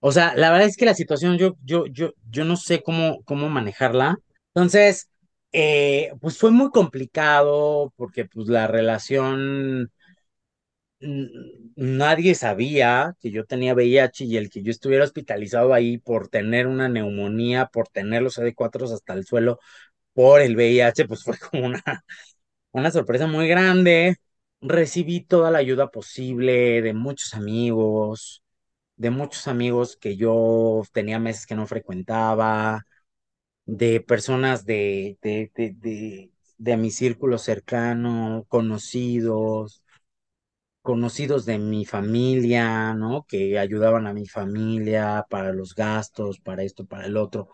O 0.00 0.12
sea, 0.12 0.34
la 0.36 0.50
verdad 0.50 0.68
es 0.68 0.76
que 0.76 0.84
la 0.86 0.94
situación 0.94 1.38
yo, 1.38 1.56
yo, 1.64 1.86
yo, 1.86 2.12
yo 2.30 2.44
no 2.44 2.56
sé 2.56 2.82
cómo, 2.82 3.22
cómo 3.24 3.48
manejarla. 3.48 4.16
Entonces, 4.54 5.08
eh, 5.52 6.12
pues 6.20 6.38
fue 6.38 6.50
muy 6.52 6.70
complicado 6.70 7.92
porque 7.96 8.24
pues 8.26 8.48
la 8.48 8.66
relación 8.68 9.90
nadie 11.00 12.34
sabía 12.34 13.14
que 13.20 13.30
yo 13.30 13.44
tenía 13.44 13.74
VIH 13.74 14.24
y 14.24 14.36
el 14.36 14.50
que 14.50 14.62
yo 14.62 14.70
estuviera 14.70 15.04
hospitalizado 15.04 15.74
ahí 15.74 15.98
por 15.98 16.28
tener 16.28 16.66
una 16.66 16.88
neumonía, 16.88 17.66
por 17.66 17.88
tener 17.88 18.22
los 18.22 18.34
CD4 18.34 18.86
hasta 18.86 19.12
el 19.14 19.24
suelo 19.26 19.58
por 20.14 20.40
el 20.42 20.56
VIH, 20.56 21.06
pues 21.08 21.24
fue 21.24 21.38
como 21.38 21.66
una, 21.66 21.82
una 22.72 22.90
sorpresa 22.90 23.26
muy 23.26 23.48
grande. 23.48 24.16
Recibí 24.60 25.22
toda 25.22 25.50
la 25.50 25.58
ayuda 25.58 25.90
posible 25.90 26.82
de 26.82 26.94
muchos 26.94 27.34
amigos, 27.34 28.42
de 28.96 29.10
muchos 29.10 29.48
amigos 29.48 29.96
que 29.98 30.16
yo 30.16 30.82
tenía 30.92 31.18
meses 31.20 31.46
que 31.46 31.54
no 31.56 31.66
frecuentaba, 31.66 32.84
de 33.66 34.00
personas 34.00 34.64
de, 34.66 35.18
de, 35.22 35.50
de, 35.54 35.72
de, 35.74 36.32
de 36.58 36.76
mi 36.76 36.90
círculo 36.90 37.38
cercano, 37.38 38.44
conocidos 38.48 39.82
conocidos 40.88 41.44
de 41.44 41.58
mi 41.58 41.84
familia, 41.84 42.94
¿no? 42.94 43.26
Que 43.28 43.58
ayudaban 43.58 44.06
a 44.06 44.14
mi 44.14 44.26
familia 44.26 45.26
para 45.28 45.52
los 45.52 45.74
gastos, 45.74 46.40
para 46.40 46.62
esto, 46.62 46.86
para 46.86 47.04
el 47.04 47.18
otro. 47.18 47.50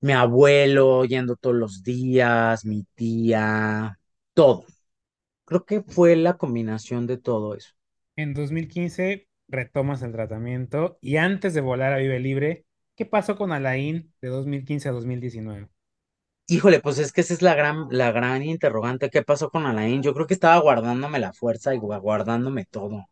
Mi 0.00 0.14
abuelo 0.14 1.04
yendo 1.04 1.36
todos 1.36 1.54
los 1.54 1.82
días, 1.82 2.64
mi 2.64 2.84
tía, 2.94 3.98
todo. 4.32 4.64
Creo 5.44 5.66
que 5.66 5.82
fue 5.82 6.16
la 6.16 6.38
combinación 6.38 7.06
de 7.06 7.18
todo 7.18 7.54
eso. 7.54 7.74
En 8.16 8.32
2015 8.32 9.28
retomas 9.46 10.00
el 10.00 10.12
tratamiento 10.12 10.96
y 11.02 11.16
antes 11.16 11.52
de 11.52 11.60
volar 11.60 11.92
a 11.92 11.98
Vive 11.98 12.20
Libre, 12.20 12.64
¿qué 12.96 13.04
pasó 13.04 13.36
con 13.36 13.52
Alain 13.52 14.14
de 14.22 14.28
2015 14.28 14.88
a 14.88 14.92
2019? 14.92 15.68
Híjole, 16.50 16.80
pues 16.80 16.98
es 16.98 17.12
que 17.12 17.22
esa 17.22 17.32
es 17.34 17.40
la 17.42 17.54
gran, 17.54 17.86
la 17.90 18.12
gran 18.12 18.42
interrogante. 18.42 19.08
¿Qué 19.10 19.22
pasó 19.22 19.48
con 19.50 19.64
Alain? 19.66 20.02
Yo 20.02 20.12
creo 20.14 20.26
que 20.26 20.34
estaba 20.34 20.58
guardándome 20.60 21.18
la 21.18 21.32
fuerza 21.32 21.74
y 21.74 21.78
gua- 21.78 21.98
guardándome 22.00 22.66
todo. 22.66 23.06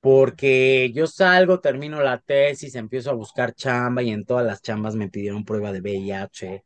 Porque 0.00 0.92
yo 0.94 1.06
salgo, 1.06 1.60
termino 1.60 2.00
la 2.00 2.18
tesis, 2.20 2.74
empiezo 2.76 3.10
a 3.10 3.14
buscar 3.14 3.54
chamba 3.54 4.02
y 4.02 4.10
en 4.10 4.24
todas 4.24 4.46
las 4.46 4.62
chambas 4.62 4.94
me 4.94 5.08
pidieron 5.10 5.44
prueba 5.44 5.72
de 5.72 5.80
VIH. 5.80 6.64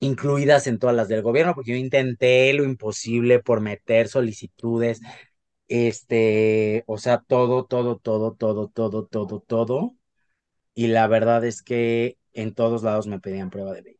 incluidas 0.00 0.66
en 0.66 0.78
todas 0.78 0.94
las 0.96 1.08
del 1.08 1.22
gobierno, 1.22 1.54
porque 1.54 1.72
yo 1.72 1.76
intenté 1.76 2.52
lo 2.54 2.64
imposible 2.64 3.40
por 3.40 3.60
meter 3.60 4.08
solicitudes, 4.08 5.00
este, 5.68 6.84
o 6.86 6.98
sea, 6.98 7.20
todo, 7.20 7.66
todo, 7.66 7.98
todo, 7.98 8.34
todo, 8.34 8.68
todo, 8.68 9.06
todo, 9.06 9.40
todo, 9.40 9.96
y 10.74 10.88
la 10.88 11.08
verdad 11.08 11.44
es 11.46 11.62
que 11.62 12.18
en 12.34 12.54
todos 12.54 12.82
lados 12.84 13.06
me 13.08 13.20
pedían 13.20 13.50
prueba 13.50 13.74
de 13.74 13.82
VIH. 13.82 13.97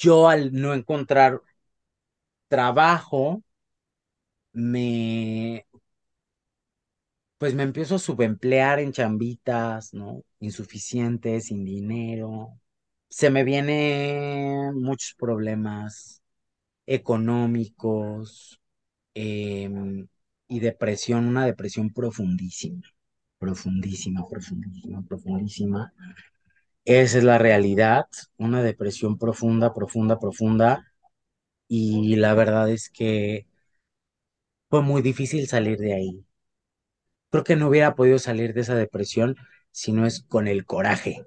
Yo 0.00 0.28
al 0.28 0.52
no 0.52 0.74
encontrar 0.74 1.40
trabajo, 2.48 3.42
me, 4.52 5.64
pues 7.38 7.54
me 7.54 7.62
empiezo 7.62 7.94
a 7.96 7.98
subemplear 7.98 8.80
en 8.80 8.92
chambitas, 8.92 9.94
¿no? 9.94 10.22
Insuficientes, 10.40 11.46
sin 11.46 11.64
dinero. 11.64 12.58
Se 13.08 13.30
me 13.30 13.44
vienen 13.44 14.74
muchos 14.76 15.14
problemas 15.18 16.22
económicos, 16.86 18.60
em, 19.14 20.08
y 20.48 20.60
depresión, 20.60 21.26
una 21.28 21.46
depresión 21.46 21.92
profundísima, 21.92 22.82
profundísima, 23.38 24.28
profundísima, 24.28 25.02
profundísima. 25.04 25.92
Esa 26.84 27.18
es 27.18 27.24
la 27.24 27.38
realidad, 27.38 28.06
una 28.36 28.62
depresión 28.62 29.18
profunda, 29.18 29.72
profunda, 29.74 30.18
profunda. 30.18 30.92
Y 31.68 32.16
la 32.16 32.34
verdad 32.34 32.70
es 32.70 32.90
que 32.90 33.46
fue 34.70 34.80
muy 34.82 35.02
difícil 35.02 35.46
salir 35.46 35.76
de 35.78 35.92
ahí. 35.94 36.24
Creo 37.30 37.42
que 37.44 37.56
no 37.56 37.68
hubiera 37.68 37.94
podido 37.96 38.18
salir 38.20 38.54
de 38.54 38.60
esa 38.62 38.74
depresión 38.76 39.36
si 39.72 39.92
no 39.92 40.06
es 40.06 40.22
con 40.22 40.46
el 40.48 40.64
coraje 40.64 41.26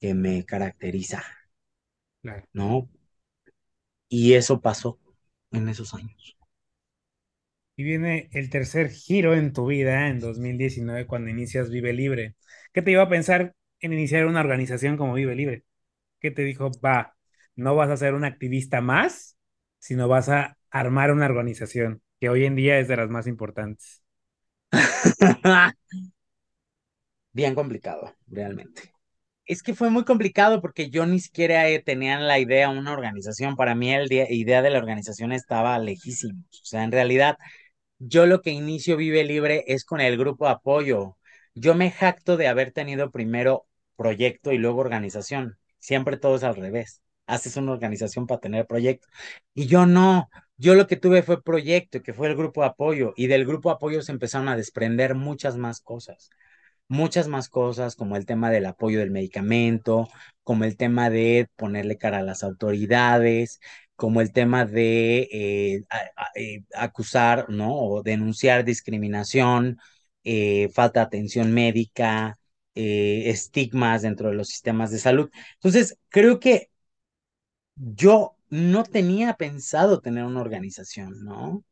que 0.00 0.14
me 0.14 0.44
caracteriza, 0.44 1.22
Claro. 2.22 2.46
¿no? 2.52 2.88
Y 4.08 4.34
eso 4.34 4.60
pasó 4.60 5.00
en 5.50 5.68
esos 5.68 5.92
años. 5.94 6.36
Y 7.76 7.84
viene 7.84 8.28
el 8.32 8.50
tercer 8.50 8.90
giro 8.90 9.34
en 9.34 9.52
tu 9.52 9.66
vida 9.66 10.08
en 10.08 10.20
2019 10.20 11.06
cuando 11.06 11.30
inicias 11.30 11.70
Vive 11.70 11.92
Libre. 11.92 12.34
¿Qué 12.72 12.82
te 12.82 12.90
iba 12.92 13.02
a 13.02 13.08
pensar 13.08 13.54
en 13.82 13.92
iniciar 13.94 14.26
una 14.26 14.40
organización 14.40 14.96
como 14.96 15.14
Vive 15.14 15.34
Libre? 15.36 15.64
¿Qué 16.20 16.30
te 16.30 16.42
dijo? 16.44 16.70
Va, 16.84 17.16
no 17.56 17.76
vas 17.76 17.90
a 17.90 17.96
ser 17.98 18.14
un 18.14 18.24
activista 18.24 18.80
más, 18.80 19.38
sino 19.78 20.08
vas 20.08 20.28
a 20.30 20.58
armar 20.70 21.12
una 21.12 21.26
organización 21.26 22.02
que 22.20 22.30
hoy 22.30 22.44
en 22.46 22.56
día 22.56 22.78
es 22.78 22.88
de 22.88 22.96
las 22.96 23.10
más 23.10 23.26
importantes. 23.26 24.02
Bien 27.32 27.54
complicado, 27.54 28.14
realmente. 28.26 28.92
Es 29.46 29.62
que 29.62 29.74
fue 29.74 29.90
muy 29.90 30.04
complicado 30.04 30.60
porque 30.62 30.90
yo 30.90 31.06
ni 31.06 31.20
siquiera 31.20 31.68
eh, 31.68 31.80
tenía 31.82 32.18
la 32.20 32.38
idea 32.38 32.70
una 32.70 32.92
organización. 32.92 33.56
Para 33.56 33.74
mí 33.74 33.92
la 33.96 34.06
idea 34.30 34.62
de 34.62 34.70
la 34.70 34.78
organización 34.78 35.32
estaba 35.32 35.78
lejísimo. 35.78 36.40
O 36.40 36.64
sea, 36.64 36.84
en 36.84 36.92
realidad, 36.92 37.36
yo 37.98 38.26
lo 38.26 38.42
que 38.42 38.50
inicio 38.50 38.96
Vive 38.96 39.24
Libre 39.24 39.64
es 39.68 39.84
con 39.84 40.00
el 40.00 40.18
grupo 40.18 40.46
de 40.46 40.52
apoyo. 40.52 41.18
Yo 41.54 41.74
me 41.74 41.90
jacto 41.90 42.36
de 42.36 42.48
haber 42.48 42.72
tenido 42.72 43.10
primero 43.12 43.66
proyecto 43.96 44.52
y 44.52 44.58
luego 44.58 44.80
organización. 44.80 45.58
Siempre 45.78 46.16
todo 46.16 46.36
es 46.36 46.44
al 46.44 46.56
revés. 46.56 47.02
Haces 47.26 47.56
una 47.56 47.72
organización 47.72 48.26
para 48.26 48.40
tener 48.40 48.66
proyecto. 48.66 49.06
Y 49.54 49.66
yo 49.66 49.86
no. 49.86 50.28
Yo 50.56 50.74
lo 50.74 50.86
que 50.86 50.96
tuve 50.96 51.22
fue 51.22 51.42
proyecto, 51.42 52.02
que 52.02 52.12
fue 52.14 52.28
el 52.28 52.36
grupo 52.36 52.62
de 52.62 52.68
apoyo. 52.68 53.14
Y 53.16 53.26
del 53.26 53.46
grupo 53.46 53.70
de 53.70 53.76
apoyo 53.76 54.02
se 54.02 54.12
empezaron 54.12 54.48
a 54.48 54.56
desprender 54.56 55.14
muchas 55.14 55.56
más 55.56 55.80
cosas 55.80 56.30
muchas 56.88 57.28
más 57.28 57.48
cosas, 57.48 57.96
como 57.96 58.16
el 58.16 58.26
tema 58.26 58.50
del 58.50 58.66
apoyo 58.66 59.00
del 59.00 59.10
medicamento, 59.10 60.08
como 60.44 60.64
el 60.64 60.76
tema 60.76 61.10
de 61.10 61.48
ponerle 61.56 61.96
cara 61.98 62.18
a 62.18 62.22
las 62.22 62.42
autoridades, 62.44 63.60
como 63.96 64.20
el 64.20 64.32
tema 64.32 64.64
de 64.66 65.28
eh, 65.32 65.82
eh, 66.36 66.64
acusar, 66.74 67.48
¿no? 67.50 67.74
O 67.76 68.02
denunciar 68.02 68.64
discriminación, 68.64 69.78
eh, 70.24 70.68
falta 70.74 71.00
de 71.00 71.06
atención 71.06 71.52
médica, 71.52 72.38
eh, 72.74 73.24
estigmas 73.30 74.02
dentro 74.02 74.28
de 74.30 74.34
los 74.36 74.48
sistemas 74.48 74.90
de 74.90 74.98
salud. 74.98 75.30
Entonces, 75.56 75.98
creo 76.08 76.40
que 76.40 76.70
yo 77.76 78.36
no 78.50 78.84
tenía 78.84 79.34
pensado 79.34 80.00
tener 80.00 80.24
una 80.24 80.40
organización, 80.40 81.24
¿no? 81.24 81.64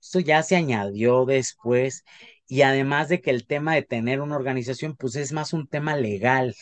Esto 0.00 0.20
ya 0.20 0.42
se 0.42 0.56
añadió 0.56 1.26
después 1.26 2.04
y 2.48 2.62
además 2.62 3.08
de 3.08 3.20
que 3.20 3.30
el 3.30 3.46
tema 3.46 3.74
de 3.74 3.82
tener 3.82 4.20
una 4.20 4.36
organización, 4.36 4.96
pues 4.96 5.16
es 5.16 5.32
más 5.32 5.52
un 5.52 5.68
tema 5.68 5.96
legal, 5.96 6.54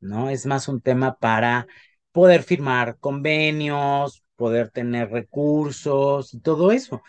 ¿no? 0.00 0.30
Es 0.30 0.46
más 0.46 0.68
un 0.68 0.80
tema 0.80 1.16
para 1.18 1.66
poder 2.12 2.42
firmar 2.44 2.98
convenios, 2.98 4.24
poder 4.36 4.70
tener 4.70 5.10
recursos 5.10 6.34
y 6.34 6.40
todo 6.40 6.72
eso. 6.72 7.02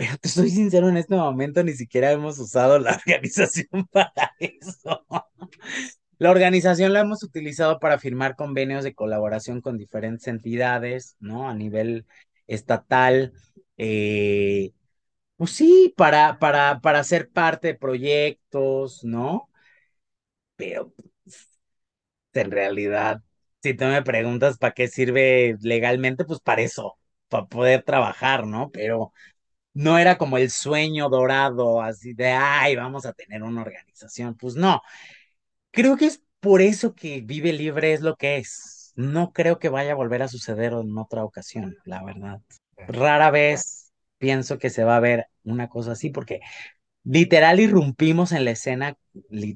Pero 0.00 0.16
te 0.18 0.28
soy 0.30 0.48
sincero, 0.50 0.88
en 0.88 0.96
este 0.96 1.14
momento 1.14 1.62
ni 1.62 1.72
siquiera 1.74 2.10
hemos 2.12 2.38
usado 2.38 2.78
la 2.78 2.92
organización 3.06 3.86
para 3.92 4.12
eso. 4.38 5.04
La 6.18 6.30
organización 6.30 6.92
la 6.92 7.00
hemos 7.00 7.22
utilizado 7.22 7.78
para 7.80 7.98
firmar 7.98 8.36
convenios 8.36 8.84
de 8.84 8.94
colaboración 8.94 9.60
con 9.62 9.78
diferentes 9.78 10.26
entidades, 10.28 11.16
¿no? 11.20 11.48
A 11.48 11.54
nivel 11.54 12.06
estatal. 12.46 13.32
eh, 13.78 14.72
pues 15.36 15.52
sí, 15.52 15.94
para, 15.96 16.38
para, 16.40 16.80
para 16.82 17.04
ser 17.04 17.30
parte 17.30 17.68
de 17.70 17.74
proyectos, 17.76 19.04
¿no? 19.04 19.50
Pero 20.56 20.92
en 22.32 22.50
realidad, 22.50 23.22
si 23.62 23.74
tú 23.74 23.84
me 23.84 24.02
preguntas 24.02 24.58
para 24.58 24.72
qué 24.74 24.88
sirve 24.88 25.56
legalmente, 25.60 26.24
pues 26.24 26.40
para 26.40 26.62
eso, 26.62 26.98
para 27.28 27.46
poder 27.46 27.82
trabajar, 27.82 28.46
¿no? 28.46 28.70
Pero 28.70 29.12
no 29.74 29.98
era 29.98 30.18
como 30.18 30.38
el 30.38 30.50
sueño 30.50 31.08
dorado, 31.08 31.82
así 31.82 32.14
de, 32.14 32.28
ay, 32.32 32.76
vamos 32.76 33.06
a 33.06 33.12
tener 33.12 33.42
una 33.42 33.62
organización. 33.62 34.36
Pues 34.36 34.54
no, 34.56 34.82
creo 35.70 35.96
que 35.96 36.06
es 36.06 36.22
por 36.40 36.62
eso 36.62 36.94
que 36.94 37.20
Vive 37.20 37.52
Libre 37.52 37.92
es 37.92 38.00
lo 38.00 38.16
que 38.16 38.38
es. 38.38 38.92
No 38.96 39.32
creo 39.32 39.58
que 39.58 39.68
vaya 39.68 39.92
a 39.92 39.94
volver 39.96 40.22
a 40.22 40.28
suceder 40.28 40.72
en 40.72 40.96
otra 40.98 41.24
ocasión, 41.24 41.76
la 41.84 42.02
verdad. 42.04 42.40
Rara 42.88 43.30
vez 43.30 43.92
pienso 44.18 44.58
que 44.58 44.70
se 44.70 44.84
va 44.84 44.96
a 44.96 45.00
ver 45.00 45.26
una 45.44 45.68
cosa 45.68 45.92
así, 45.92 46.10
porque 46.10 46.40
Literal 47.04 47.60
irrumpimos 47.60 48.32
en 48.32 48.44
la 48.44 48.52
escena 48.52 48.96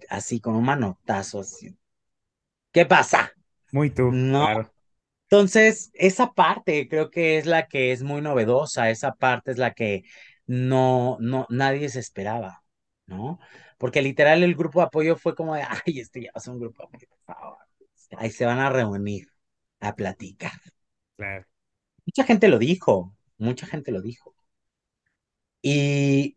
así 0.09 0.41
con 0.41 0.57
un 0.57 0.65
manotazo 0.65 1.41
así. 1.41 1.77
¿Qué 2.73 2.87
pasa? 2.87 3.33
Muy 3.73 3.91
tú, 3.91 4.11
No, 4.11 4.47
claro. 4.47 4.74
Entonces, 5.35 5.91
esa 5.95 6.33
parte 6.33 6.89
creo 6.89 7.11
que 7.11 7.39
es 7.39 7.47
la 7.47 7.67
que 7.67 7.91
es 7.91 8.05
muy 8.05 8.21
novedosa, 8.21 8.91
esa 8.91 9.17
parte 9.17 9.51
es 9.51 9.59
la 9.59 9.75
que 9.75 10.05
no, 10.47 11.17
no, 11.19 11.49
nadie 11.51 11.89
se 11.89 11.99
esperaba, 11.99 12.63
¿no? 13.07 13.41
Porque 13.77 14.01
literal 14.01 14.45
el 14.45 14.55
grupo 14.55 14.79
de 14.79 14.87
apoyo 14.87 15.17
fue 15.17 15.35
como 15.35 15.57
de, 15.57 15.63
ay, 15.63 15.99
este 15.99 16.23
ya 16.23 16.29
va 16.29 16.39
a 16.39 16.41
ser 16.41 16.53
un 16.53 16.61
grupo 16.61 16.83
de 16.83 16.87
apoyo, 16.87 17.09
por 17.09 17.19
favor. 17.35 17.59
Ahí 18.17 18.31
se 18.31 18.47
van 18.47 18.61
a 18.61 18.71
reunir 18.71 19.27
a 19.81 19.97
platicar. 19.97 20.53
Claro. 21.17 21.47
Mucha 22.07 22.23
gente 22.23 22.47
lo 22.47 22.61
dijo, 22.61 23.13
mucha 23.37 23.67
gente 23.67 23.91
lo 23.91 24.03
dijo. 24.03 24.37
Y 25.63 26.37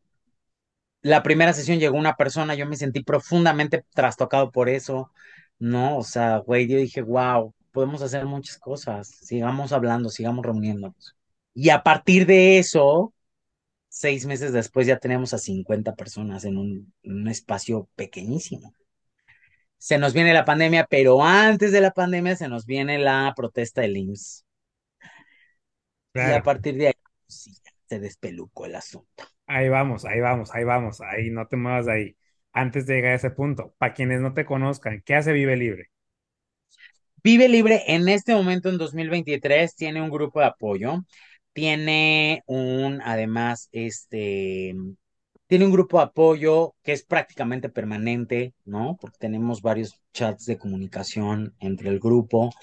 la 1.03 1.21
primera 1.21 1.53
sesión 1.53 1.77
llegó 1.77 1.97
una 1.97 2.15
persona, 2.15 2.55
yo 2.55 2.65
me 2.65 2.77
sentí 2.77 3.03
profundamente 3.03 3.85
trastocado 3.93 4.51
por 4.51 4.69
eso, 4.69 5.11
¿no? 5.59 5.99
O 5.99 6.03
sea, 6.03 6.37
güey, 6.37 6.67
yo 6.67 6.77
dije, 6.79 7.03
wow, 7.03 7.53
podemos 7.77 8.01
hacer 8.01 8.25
muchas 8.25 8.57
cosas, 8.57 9.07
sigamos 9.07 9.71
hablando, 9.71 10.09
sigamos 10.09 10.43
reuniéndonos. 10.43 11.15
Y 11.53 11.69
a 11.69 11.83
partir 11.83 12.25
de 12.25 12.57
eso, 12.57 13.13
seis 13.89 14.25
meses 14.25 14.53
después 14.53 14.87
ya 14.87 14.99
tenemos 14.99 15.33
a 15.33 15.39
50 15.39 15.95
personas 15.95 16.45
en 16.45 16.57
un, 16.57 16.93
en 17.03 17.13
un 17.21 17.27
espacio 17.29 17.89
pequeñísimo. 17.95 18.73
Se 19.79 19.97
nos 19.97 20.13
viene 20.13 20.33
la 20.35 20.45
pandemia, 20.45 20.85
pero 20.89 21.23
antes 21.23 21.71
de 21.71 21.81
la 21.81 21.91
pandemia 21.91 22.35
se 22.35 22.47
nos 22.47 22.65
viene 22.67 22.99
la 22.99 23.33
protesta 23.35 23.81
del 23.81 23.97
IMSS. 23.97 24.43
Y 26.19 26.31
a 26.31 26.41
Claro. 26.41 26.43
partir 26.43 26.75
de 26.77 26.87
ahí, 26.87 26.93
pues, 27.25 27.41
sí, 27.43 27.53
se 27.87 27.99
despelucó 27.99 28.65
el 28.65 28.75
asunto. 28.75 29.23
Ahí 29.45 29.69
vamos, 29.69 30.05
ahí 30.05 30.19
vamos, 30.19 30.53
ahí 30.53 30.63
vamos, 30.63 31.01
ahí 31.01 31.29
no 31.29 31.47
te 31.47 31.55
muevas 31.57 31.85
de 31.85 31.91
ahí. 31.93 32.17
Antes 32.53 32.85
de 32.85 32.95
llegar 32.95 33.11
a 33.13 33.15
ese 33.15 33.29
punto, 33.31 33.73
para 33.77 33.93
quienes 33.93 34.21
no 34.21 34.33
te 34.33 34.45
conozcan, 34.45 35.01
¿qué 35.05 35.15
hace 35.15 35.31
Vive 35.33 35.55
Libre? 35.57 35.91
Vive 37.27 37.49
Libre 37.49 37.83
en 37.87 38.07
este 38.07 38.33
momento, 38.33 38.69
en 38.69 38.77
2023, 38.77 39.75
tiene 39.75 40.01
un 40.01 40.09
grupo 40.09 40.39
de 40.39 40.45
apoyo, 40.45 41.03
tiene 41.51 42.41
un, 42.45 43.01
además, 43.03 43.67
este, 43.73 44.73
tiene 45.45 45.65
un 45.65 45.73
grupo 45.73 45.97
de 45.97 46.05
apoyo 46.05 46.75
que 46.83 46.93
es 46.93 47.03
prácticamente 47.03 47.67
permanente, 47.67 48.53
¿no? 48.63 48.97
Porque 49.01 49.17
tenemos 49.19 49.61
varios 49.61 50.01
chats 50.13 50.45
de 50.45 50.57
comunicación 50.57 51.53
entre 51.59 51.89
el 51.89 51.99
grupo, 51.99 52.53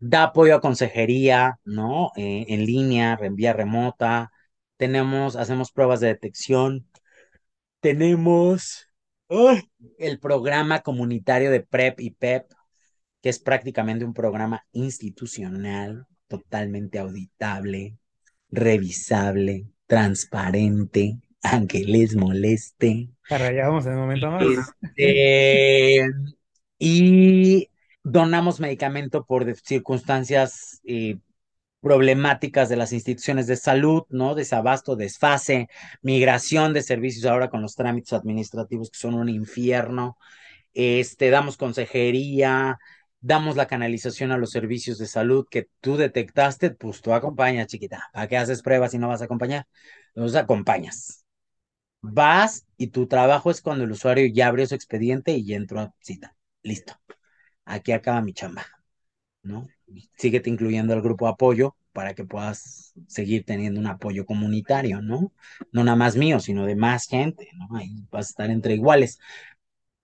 da 0.00 0.24
apoyo 0.24 0.56
a 0.56 0.60
consejería, 0.60 1.60
¿no? 1.64 2.10
Eh, 2.16 2.46
en 2.48 2.66
línea, 2.66 3.16
en 3.22 3.36
vía 3.36 3.52
remota, 3.52 4.32
tenemos, 4.78 5.36
hacemos 5.36 5.70
pruebas 5.70 6.00
de 6.00 6.08
detección, 6.08 6.88
tenemos 7.78 8.88
el 9.98 10.18
programa 10.18 10.80
comunitario 10.80 11.52
de 11.52 11.60
PrEP 11.60 12.00
y 12.00 12.10
PEP 12.10 12.50
que 13.22 13.28
es 13.28 13.38
prácticamente 13.38 14.04
un 14.04 14.14
programa 14.14 14.66
institucional, 14.72 16.06
totalmente 16.28 16.98
auditable, 16.98 17.96
revisable, 18.50 19.66
transparente, 19.86 21.18
aunque 21.42 21.84
les 21.84 22.16
moleste. 22.16 23.10
Para 23.28 23.48
allá 23.48 23.68
vamos 23.68 23.86
en 23.86 23.92
un 23.92 23.98
momento 24.00 24.30
más. 24.30 24.42
Este, 24.96 26.10
y 26.78 27.68
donamos 28.02 28.58
medicamento 28.58 29.24
por 29.24 29.54
circunstancias 29.54 30.80
eh, 30.84 31.18
problemáticas 31.80 32.68
de 32.68 32.76
las 32.76 32.92
instituciones 32.92 33.46
de 33.46 33.56
salud, 33.56 34.02
¿no? 34.08 34.34
Desabasto, 34.34 34.96
desfase, 34.96 35.68
migración 36.02 36.72
de 36.72 36.82
servicios 36.82 37.24
ahora 37.26 37.50
con 37.50 37.62
los 37.62 37.76
trámites 37.76 38.12
administrativos 38.12 38.90
que 38.90 38.98
son 38.98 39.14
un 39.14 39.28
infierno 39.28 40.16
este, 40.74 41.30
damos 41.30 41.56
consejería, 41.56 42.78
damos 43.22 43.56
la 43.56 43.66
canalización 43.66 44.32
a 44.32 44.36
los 44.38 44.50
servicios 44.50 44.98
de 44.98 45.06
salud 45.06 45.46
que 45.50 45.68
tú 45.80 45.96
detectaste, 45.96 46.70
pues 46.70 47.00
tú 47.00 47.14
acompañas, 47.14 47.68
chiquita. 47.68 48.10
¿Para 48.12 48.28
qué 48.28 48.36
haces 48.36 48.62
pruebas 48.62 48.92
y 48.94 48.98
no 48.98 49.08
vas 49.08 49.22
a 49.22 49.24
acompañar? 49.24 49.66
Los 50.14 50.34
acompañas. 50.36 51.24
Vas 52.02 52.66
y 52.76 52.88
tu 52.88 53.06
trabajo 53.06 53.50
es 53.50 53.62
cuando 53.62 53.84
el 53.84 53.92
usuario 53.92 54.26
ya 54.26 54.48
abrió 54.48 54.66
su 54.66 54.74
expediente 54.74 55.32
y 55.32 55.46
ya 55.46 55.56
entró 55.56 55.80
a 55.80 55.94
cita. 56.00 56.36
Listo. 56.62 56.94
Aquí 57.64 57.92
acaba 57.92 58.20
mi 58.22 58.34
chamba, 58.34 58.66
¿no? 59.42 59.68
Síguete 60.16 60.50
incluyendo 60.50 60.94
al 60.94 61.02
grupo 61.02 61.26
de 61.26 61.32
apoyo 61.32 61.76
para 61.92 62.14
que 62.14 62.24
puedas 62.24 62.94
seguir 63.06 63.44
teniendo 63.44 63.78
un 63.80 63.86
apoyo 63.86 64.26
comunitario, 64.26 65.02
¿no? 65.02 65.32
No 65.72 65.84
nada 65.84 65.96
más 65.96 66.16
mío, 66.16 66.40
sino 66.40 66.66
de 66.66 66.74
más 66.76 67.06
gente, 67.06 67.50
¿no? 67.54 67.76
Ahí 67.76 67.94
vas 68.10 68.26
a 68.26 68.30
estar 68.30 68.50
entre 68.50 68.74
iguales. 68.74 69.18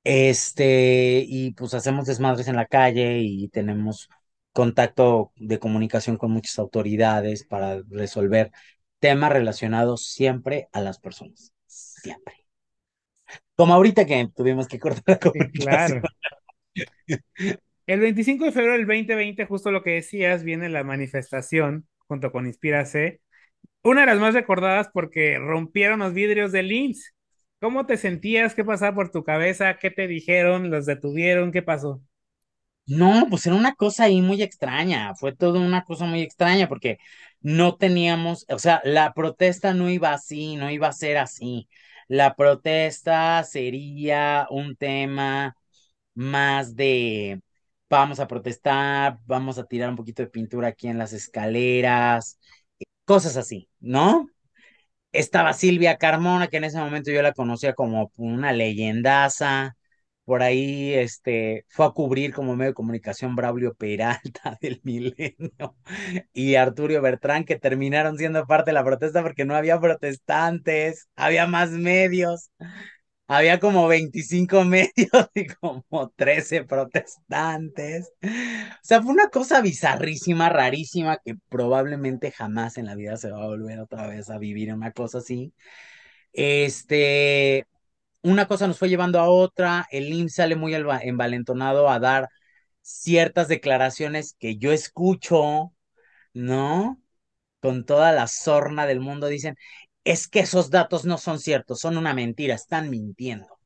Este, 0.04 1.24
y 1.26 1.52
pues 1.52 1.74
hacemos 1.74 2.06
desmadres 2.06 2.48
en 2.48 2.56
la 2.56 2.66
calle 2.66 3.18
y 3.18 3.48
tenemos 3.48 4.08
contacto 4.52 5.32
de 5.36 5.58
comunicación 5.58 6.16
con 6.16 6.30
muchas 6.30 6.58
autoridades 6.58 7.44
para 7.44 7.82
resolver 7.88 8.50
temas 8.98 9.32
relacionados 9.32 10.06
siempre 10.06 10.68
a 10.72 10.80
las 10.80 10.98
personas. 10.98 11.52
Siempre. 11.66 12.34
Como 13.54 13.74
ahorita 13.74 14.06
que 14.06 14.28
tuvimos 14.34 14.68
que 14.68 14.78
cortar 14.78 15.18
la 15.22 15.30
Sí, 15.32 15.50
claro. 15.52 16.02
El 17.86 18.00
25 18.00 18.44
de 18.44 18.52
febrero 18.52 18.74
del 18.74 18.86
2020, 18.86 19.46
justo 19.46 19.70
lo 19.70 19.82
que 19.82 19.92
decías, 19.92 20.44
viene 20.44 20.68
la 20.68 20.84
manifestación 20.84 21.88
junto 22.06 22.30
con 22.30 22.46
Inspírase, 22.46 23.20
una 23.82 24.02
de 24.02 24.06
las 24.08 24.18
más 24.18 24.34
recordadas 24.34 24.88
porque 24.92 25.38
rompieron 25.38 26.00
los 26.00 26.12
vidrios 26.12 26.52
del 26.52 26.70
IMSS. 26.70 27.14
¿Cómo 27.60 27.86
te 27.86 27.96
sentías? 27.96 28.54
¿Qué 28.54 28.64
pasaba 28.64 28.94
por 28.96 29.10
tu 29.10 29.22
cabeza? 29.24 29.78
¿Qué 29.78 29.90
te 29.90 30.06
dijeron? 30.08 30.70
¿Los 30.70 30.86
detuvieron? 30.86 31.52
¿Qué 31.52 31.62
pasó? 31.62 32.00
No, 32.86 33.26
pues 33.28 33.44
era 33.46 33.54
una 33.54 33.74
cosa 33.74 34.04
ahí 34.04 34.22
muy 34.22 34.42
extraña, 34.42 35.14
fue 35.14 35.36
toda 35.36 35.60
una 35.60 35.84
cosa 35.84 36.06
muy 36.06 36.22
extraña 36.22 36.68
porque 36.68 36.98
no 37.42 37.76
teníamos, 37.76 38.46
o 38.48 38.58
sea, 38.58 38.80
la 38.82 39.12
protesta 39.12 39.74
no 39.74 39.90
iba 39.90 40.12
así, 40.14 40.56
no 40.56 40.70
iba 40.70 40.88
a 40.88 40.92
ser 40.92 41.18
así. 41.18 41.68
La 42.08 42.34
protesta 42.34 43.44
sería 43.44 44.46
un 44.50 44.74
tema 44.76 45.54
más 46.14 46.76
de 46.76 47.40
vamos 47.90 48.20
a 48.20 48.28
protestar, 48.28 49.18
vamos 49.26 49.58
a 49.58 49.64
tirar 49.66 49.90
un 49.90 49.96
poquito 49.96 50.22
de 50.22 50.28
pintura 50.30 50.68
aquí 50.68 50.88
en 50.88 50.98
las 50.98 51.12
escaleras, 51.12 52.38
cosas 53.06 53.36
así, 53.36 53.68
¿no? 53.80 54.28
Estaba 55.18 55.52
Silvia 55.52 55.96
Carmona, 55.98 56.46
que 56.48 56.58
en 56.58 56.64
ese 56.64 56.78
momento 56.78 57.10
yo 57.10 57.22
la 57.22 57.32
conocía 57.32 57.74
como 57.74 58.12
una 58.16 58.52
leyendaza. 58.52 59.76
Por 60.24 60.42
ahí 60.42 60.92
este, 60.94 61.64
fue 61.68 61.86
a 61.86 61.90
cubrir 61.90 62.34
como 62.34 62.54
medio 62.54 62.70
de 62.70 62.74
comunicación 62.74 63.34
Braulio 63.34 63.74
Peralta 63.74 64.58
del 64.60 64.80
Milenio 64.84 65.76
y 66.32 66.54
Arturo 66.56 67.00
Bertrán, 67.02 67.44
que 67.44 67.56
terminaron 67.58 68.18
siendo 68.18 68.46
parte 68.46 68.70
de 68.70 68.74
la 68.74 68.84
protesta 68.84 69.22
porque 69.22 69.44
no 69.46 69.56
había 69.56 69.80
protestantes, 69.80 71.08
había 71.16 71.46
más 71.46 71.70
medios. 71.70 72.50
Había 73.28 73.60
como 73.60 73.86
25 73.88 74.64
medios 74.66 75.30
y 75.34 75.46
como 75.46 76.12
13 76.16 76.64
protestantes. 76.64 78.12
O 78.22 78.28
sea, 78.82 79.02
fue 79.02 79.12
una 79.12 79.28
cosa 79.28 79.60
bizarrísima, 79.60 80.48
rarísima, 80.48 81.18
que 81.18 81.34
probablemente 81.48 82.32
jamás 82.32 82.78
en 82.78 82.86
la 82.86 82.94
vida 82.94 83.16
se 83.18 83.30
va 83.30 83.42
a 83.44 83.46
volver 83.48 83.80
otra 83.80 84.06
vez 84.08 84.30
a 84.30 84.38
vivir 84.38 84.72
una 84.72 84.92
cosa 84.92 85.18
así. 85.18 85.52
Este, 86.32 87.66
una 88.22 88.46
cosa 88.48 88.66
nos 88.68 88.78
fue 88.78 88.88
llevando 88.88 89.20
a 89.20 89.28
otra, 89.30 89.86
el 89.90 90.12
IMSS 90.12 90.36
sale 90.36 90.56
muy 90.56 90.74
envalentonado 90.74 91.88
a 91.90 92.00
dar 92.00 92.28
ciertas 92.82 93.48
declaraciones 93.48 94.36
que 94.38 94.56
yo 94.58 94.72
escucho, 94.72 95.74
¿no? 96.34 97.00
Con 97.60 97.84
toda 97.86 98.12
la 98.12 98.26
sorna 98.28 98.86
del 98.86 99.00
mundo, 99.00 99.28
dicen, 99.28 99.56
es 100.04 100.28
que 100.28 100.40
esos 100.40 100.70
datos 100.70 101.04
no 101.04 101.18
son 101.18 101.38
ciertos, 101.38 101.80
son 101.80 101.96
una 101.96 102.14
mentira, 102.14 102.54
están 102.54 102.90
mintiendo. 102.90 103.58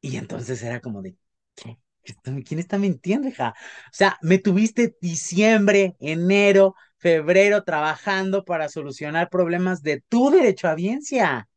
Y 0.00 0.16
entonces 0.16 0.62
era 0.62 0.80
como 0.80 1.02
de. 1.02 1.16
¿Quién 2.44 2.60
está 2.60 2.78
mintiendo, 2.78 3.28
hija? 3.28 3.54
O 3.86 3.90
sea, 3.92 4.16
me 4.22 4.38
tuviste 4.38 4.96
diciembre, 5.00 5.96
enero, 5.98 6.76
febrero 6.98 7.64
trabajando 7.64 8.44
para 8.44 8.68
solucionar 8.68 9.28
problemas 9.28 9.82
de 9.82 10.02
tu 10.08 10.30
derecho 10.30 10.68
a 10.68 10.72
audiencia. 10.72 11.48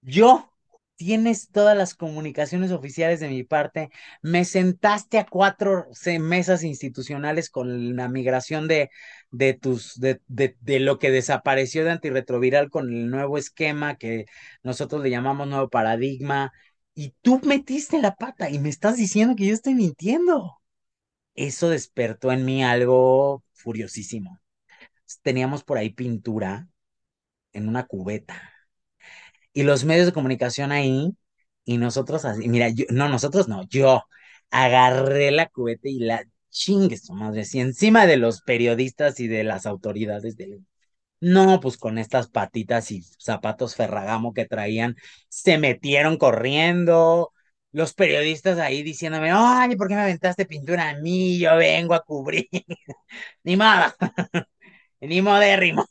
Yo, 0.00 0.52
tienes 0.98 1.50
todas 1.50 1.76
las 1.78 1.94
comunicaciones 1.94 2.72
oficiales 2.72 3.20
de 3.20 3.28
mi 3.30 3.44
parte. 3.44 3.90
Me 4.22 4.44
sentaste 4.44 5.18
a 5.18 5.26
cuatro 5.26 5.86
mesas 6.20 6.64
institucionales 6.64 7.50
con 7.50 7.96
la 7.96 8.08
migración 8.10 8.68
de, 8.68 8.90
de 9.30 9.54
tus, 9.54 9.98
de, 10.00 10.20
de, 10.28 10.56
de 10.60 10.80
lo 10.80 10.98
que 10.98 11.10
desapareció 11.12 11.84
de 11.84 11.92
antirretroviral 11.92 12.70
con 12.70 12.92
el 12.92 13.10
nuevo 13.10 13.38
esquema 13.38 13.96
que 13.96 14.26
nosotros 14.64 15.02
le 15.02 15.10
llamamos 15.10 15.48
nuevo 15.48 15.70
paradigma. 15.70 16.52
Y 16.94 17.14
tú 17.22 17.40
metiste 17.44 18.00
la 18.02 18.16
pata 18.16 18.50
y 18.50 18.58
me 18.58 18.68
estás 18.68 18.96
diciendo 18.96 19.36
que 19.36 19.46
yo 19.46 19.54
estoy 19.54 19.74
mintiendo. 19.74 20.58
Eso 21.34 21.68
despertó 21.70 22.32
en 22.32 22.44
mí 22.44 22.64
algo 22.64 23.44
furiosísimo. 23.54 24.40
Teníamos 25.22 25.64
por 25.64 25.78
ahí 25.78 25.90
pintura 25.90 26.68
en 27.52 27.68
una 27.68 27.86
cubeta 27.86 28.52
y 29.58 29.64
los 29.64 29.84
medios 29.84 30.06
de 30.06 30.12
comunicación 30.12 30.72
ahí, 30.72 31.10
y 31.64 31.78
nosotros 31.78 32.24
así, 32.24 32.48
mira, 32.48 32.68
yo, 32.70 32.84
no, 32.90 33.08
nosotros 33.08 33.48
no, 33.48 33.66
yo 33.68 34.04
agarré 34.50 35.30
la 35.30 35.48
cubeta 35.48 35.88
y 35.88 35.98
la 36.00 36.24
chingue 36.50 36.96
su 36.96 37.12
madre, 37.14 37.44
si 37.44 37.60
encima 37.60 38.06
de 38.06 38.16
los 38.18 38.40
periodistas 38.42 39.20
y 39.20 39.28
de 39.28 39.44
las 39.44 39.66
autoridades 39.66 40.36
del 40.36 40.64
no, 41.20 41.60
pues 41.60 41.76
con 41.78 41.98
estas 41.98 42.28
patitas 42.30 42.90
y 42.92 43.02
zapatos 43.18 43.74
Ferragamo 43.76 44.32
que 44.34 44.46
traían, 44.46 44.96
se 45.28 45.58
metieron 45.58 46.16
corriendo. 46.18 47.32
Los 47.72 47.94
periodistas 47.94 48.58
ahí 48.58 48.82
diciéndome, 48.82 49.30
ay, 49.32 49.76
¿por 49.76 49.88
qué 49.88 49.94
me 49.96 50.02
aventaste 50.02 50.46
pintura 50.46 50.90
a 50.90 50.96
mí? 51.00 51.38
Yo 51.38 51.56
vengo 51.56 51.94
a 51.94 52.00
cubrir. 52.04 52.48
Ni 53.44 53.56
modo. 53.56 53.92
Ni 55.00 55.22
modérrimo. 55.22 55.86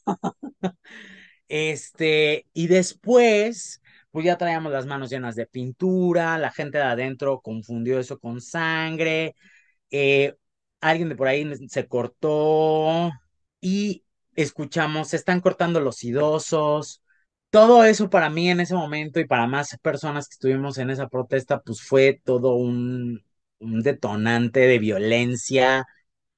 Este, 1.47 2.45
y 2.53 2.67
después, 2.67 3.81
pues 4.11 4.25
ya 4.25 4.37
traíamos 4.37 4.71
las 4.71 4.85
manos 4.85 5.09
llenas 5.09 5.35
de 5.35 5.47
pintura, 5.47 6.37
la 6.37 6.51
gente 6.51 6.77
de 6.77 6.83
adentro 6.85 7.41
confundió 7.41 7.99
eso 7.99 8.19
con 8.19 8.41
sangre. 8.41 9.35
Eh, 9.91 10.35
alguien 10.81 11.09
de 11.09 11.15
por 11.15 11.27
ahí 11.27 11.49
se 11.69 11.87
cortó 11.87 13.11
y 13.61 14.03
escuchamos, 14.35 15.09
se 15.09 15.17
están 15.17 15.41
cortando 15.41 15.79
los 15.79 16.03
idosos. 16.03 17.01
Todo 17.49 17.83
eso 17.85 18.09
para 18.09 18.29
mí 18.29 18.49
en 18.49 18.59
ese 18.59 18.75
momento 18.75 19.19
y 19.19 19.25
para 19.27 19.47
más 19.47 19.77
personas 19.81 20.27
que 20.27 20.33
estuvimos 20.33 20.77
en 20.77 20.89
esa 20.89 21.07
protesta, 21.07 21.61
pues 21.61 21.81
fue 21.81 22.21
todo 22.23 22.55
un, 22.55 23.23
un 23.59 23.81
detonante 23.81 24.61
de 24.61 24.79
violencia, 24.79 25.85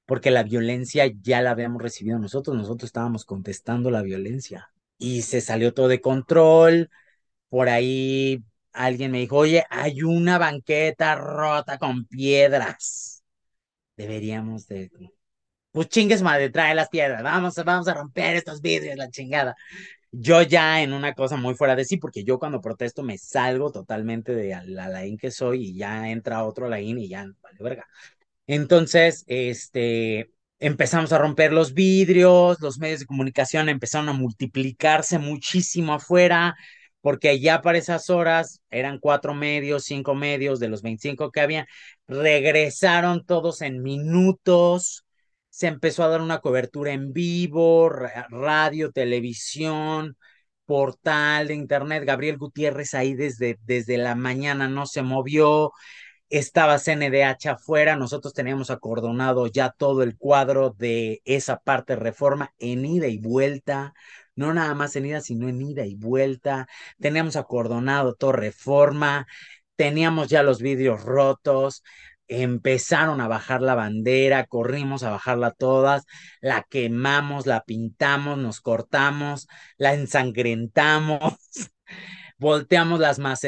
porque 0.06 0.32
la 0.32 0.44
violencia 0.44 1.12
ya 1.22 1.42
la 1.42 1.52
habíamos 1.52 1.82
recibido 1.82 2.20
nosotros, 2.20 2.56
nosotros 2.58 2.90
estábamos 2.90 3.26
contestando 3.26 3.92
la 3.92 4.02
violencia 4.04 4.70
y 5.00 5.24
se 5.24 5.42
salió 5.42 5.74
todo 5.74 5.90
de 5.90 6.02
control. 6.02 6.92
Por 7.50 7.70
ahí 7.70 8.44
alguien 8.74 9.12
me 9.12 9.20
dijo, 9.20 9.38
oye, 9.38 9.66
hay 9.70 10.04
una 10.04 10.38
banqueta 10.40 11.16
rota 11.16 11.80
con 11.80 12.06
piedras. 12.08 13.24
Deberíamos 13.98 14.68
de 14.68 14.92
pues 15.72 15.90
chingues 15.90 16.22
madre, 16.22 16.50
trae 16.50 16.76
las 16.76 16.90
piedras, 16.90 17.24
vamos, 17.24 17.56
vamos 17.64 17.88
a 17.88 17.94
romper 17.94 18.36
estos 18.38 18.62
vidrios, 18.62 18.98
la 18.98 19.10
chingada. 19.10 19.56
Yo 20.12 20.42
ya 20.44 20.82
en 20.84 20.94
una 20.94 21.14
cosa 21.16 21.38
muy 21.38 21.56
fuera 21.56 21.76
de 21.76 21.86
sí, 21.86 21.98
porque 21.98 22.24
yo 22.24 22.40
cuando 22.40 22.62
protesto 22.62 23.04
me 23.04 23.18
salgo 23.18 23.72
totalmente 23.72 24.34
de 24.36 24.58
la 24.66 24.90
laín 24.90 25.18
que 25.18 25.32
soy 25.32 25.70
y 25.70 25.76
ya 25.78 26.10
entra 26.10 26.46
otro 26.46 26.70
laín 26.70 27.00
y 27.00 27.10
ya 27.10 27.26
vale 27.42 27.58
verga. 27.62 27.88
Entonces, 28.48 29.24
este, 29.28 30.32
empezamos 30.60 31.14
a 31.14 31.18
romper 31.18 31.54
los 31.54 31.74
vidrios, 31.74 32.60
los 32.62 32.80
medios 32.80 33.02
de 33.02 33.06
comunicación 33.06 33.70
empezaron 33.70 34.10
a 34.10 34.14
multiplicarse 34.14 35.20
muchísimo 35.20 35.94
afuera, 35.94 36.56
porque 37.02 37.40
ya 37.40 37.62
para 37.62 37.78
esas 37.78 38.10
horas 38.10 38.62
eran 38.70 39.00
cuatro 39.00 39.34
medios, 39.34 39.86
cinco 39.86 40.16
medios 40.16 40.60
de 40.60 40.70
los 40.70 40.82
25 40.82 41.32
que 41.32 41.42
había, 41.42 41.68
regresaron 42.08 43.26
todos 43.26 43.62
en 43.62 43.82
minutos 43.82 45.06
se 45.50 45.68
empezó 45.68 46.04
a 46.04 46.08
dar 46.08 46.22
una 46.22 46.40
cobertura 46.40 46.94
en 46.94 47.12
vivo, 47.14 47.90
radio, 47.90 48.92
televisión, 48.92 50.16
portal 50.66 51.48
de 51.48 51.56
internet. 51.56 52.04
Gabriel 52.06 52.38
Gutiérrez 52.38 52.94
ahí 52.94 53.14
desde, 53.16 53.58
desde 53.66 53.98
la 53.98 54.16
mañana 54.16 54.70
no 54.70 54.86
se 54.86 55.02
movió. 55.02 55.72
Estaba 56.30 56.78
CNDH 56.78 57.48
afuera, 57.50 57.96
nosotros 57.96 58.34
teníamos 58.34 58.70
acordonado 58.70 59.48
ya 59.48 59.72
todo 59.72 60.04
el 60.04 60.16
cuadro 60.18 60.70
de 60.78 61.22
esa 61.26 61.60
parte 61.60 61.94
de 61.94 62.00
reforma 62.00 62.54
en 62.60 62.86
ida 62.86 63.08
y 63.08 63.18
vuelta, 63.18 63.94
no 64.36 64.54
nada 64.54 64.76
más 64.76 64.96
en 64.96 65.08
ida, 65.08 65.22
sino 65.22 65.50
en 65.50 65.62
ida 65.62 65.86
y 65.86 65.96
vuelta. 65.96 66.68
Teníamos 67.00 67.36
acordonado 67.36 68.14
todo 68.14 68.32
reforma, 68.34 69.26
teníamos 69.76 70.28
ya 70.28 70.44
los 70.44 70.62
vidrios 70.62 71.04
rotos, 71.04 71.84
empezaron 72.28 73.22
a 73.22 73.28
bajar 73.28 73.62
la 73.62 73.74
bandera, 73.76 74.46
corrimos 74.46 75.04
a 75.04 75.10
bajarla 75.10 75.52
todas, 75.52 76.06
la 76.42 76.64
quemamos, 76.70 77.48
la 77.48 77.64
pintamos, 77.64 78.38
nos 78.38 78.62
cortamos, 78.62 79.48
la 79.78 79.96
ensangrentamos, 79.96 81.34
volteamos 82.40 83.00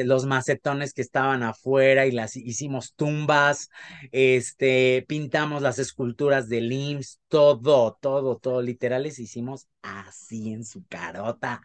los 0.05 0.25
macetones 0.25 0.93
que 0.93 1.01
estaban 1.01 1.43
afuera 1.43 2.05
y 2.05 2.11
las 2.11 2.35
hicimos 2.35 2.93
tumbas, 2.95 3.69
este, 4.11 5.05
pintamos 5.07 5.61
las 5.61 5.79
esculturas 5.79 6.49
de 6.49 6.59
IMSS, 6.59 7.19
todo, 7.27 7.97
todo, 7.99 8.37
todo, 8.37 8.61
literales 8.61 9.17
hicimos 9.19 9.67
así 9.81 10.53
en 10.53 10.65
su 10.65 10.85
carota, 10.87 11.61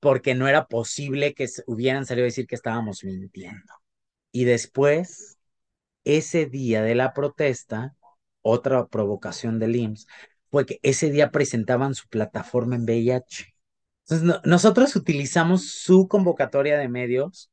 porque 0.00 0.34
no 0.34 0.48
era 0.48 0.66
posible 0.66 1.34
que 1.34 1.48
hubieran 1.66 2.06
salido 2.06 2.24
a 2.24 2.26
decir 2.26 2.46
que 2.46 2.54
estábamos 2.54 3.04
mintiendo. 3.04 3.74
Y 4.30 4.44
después 4.44 5.36
ese 6.04 6.46
día 6.46 6.82
de 6.82 6.94
la 6.94 7.12
protesta, 7.12 7.94
otra 8.42 8.86
provocación 8.86 9.58
del 9.58 9.76
IMSS, 9.76 10.06
fue 10.50 10.66
que 10.66 10.80
ese 10.82 11.10
día 11.10 11.30
presentaban 11.30 11.94
su 11.94 12.08
plataforma 12.08 12.76
en 12.76 12.84
VIH. 12.84 13.51
Entonces, 14.12 14.40
nosotros 14.44 14.94
utilizamos 14.96 15.70
su 15.70 16.08
convocatoria 16.08 16.78
de 16.78 16.88
medios 16.88 17.50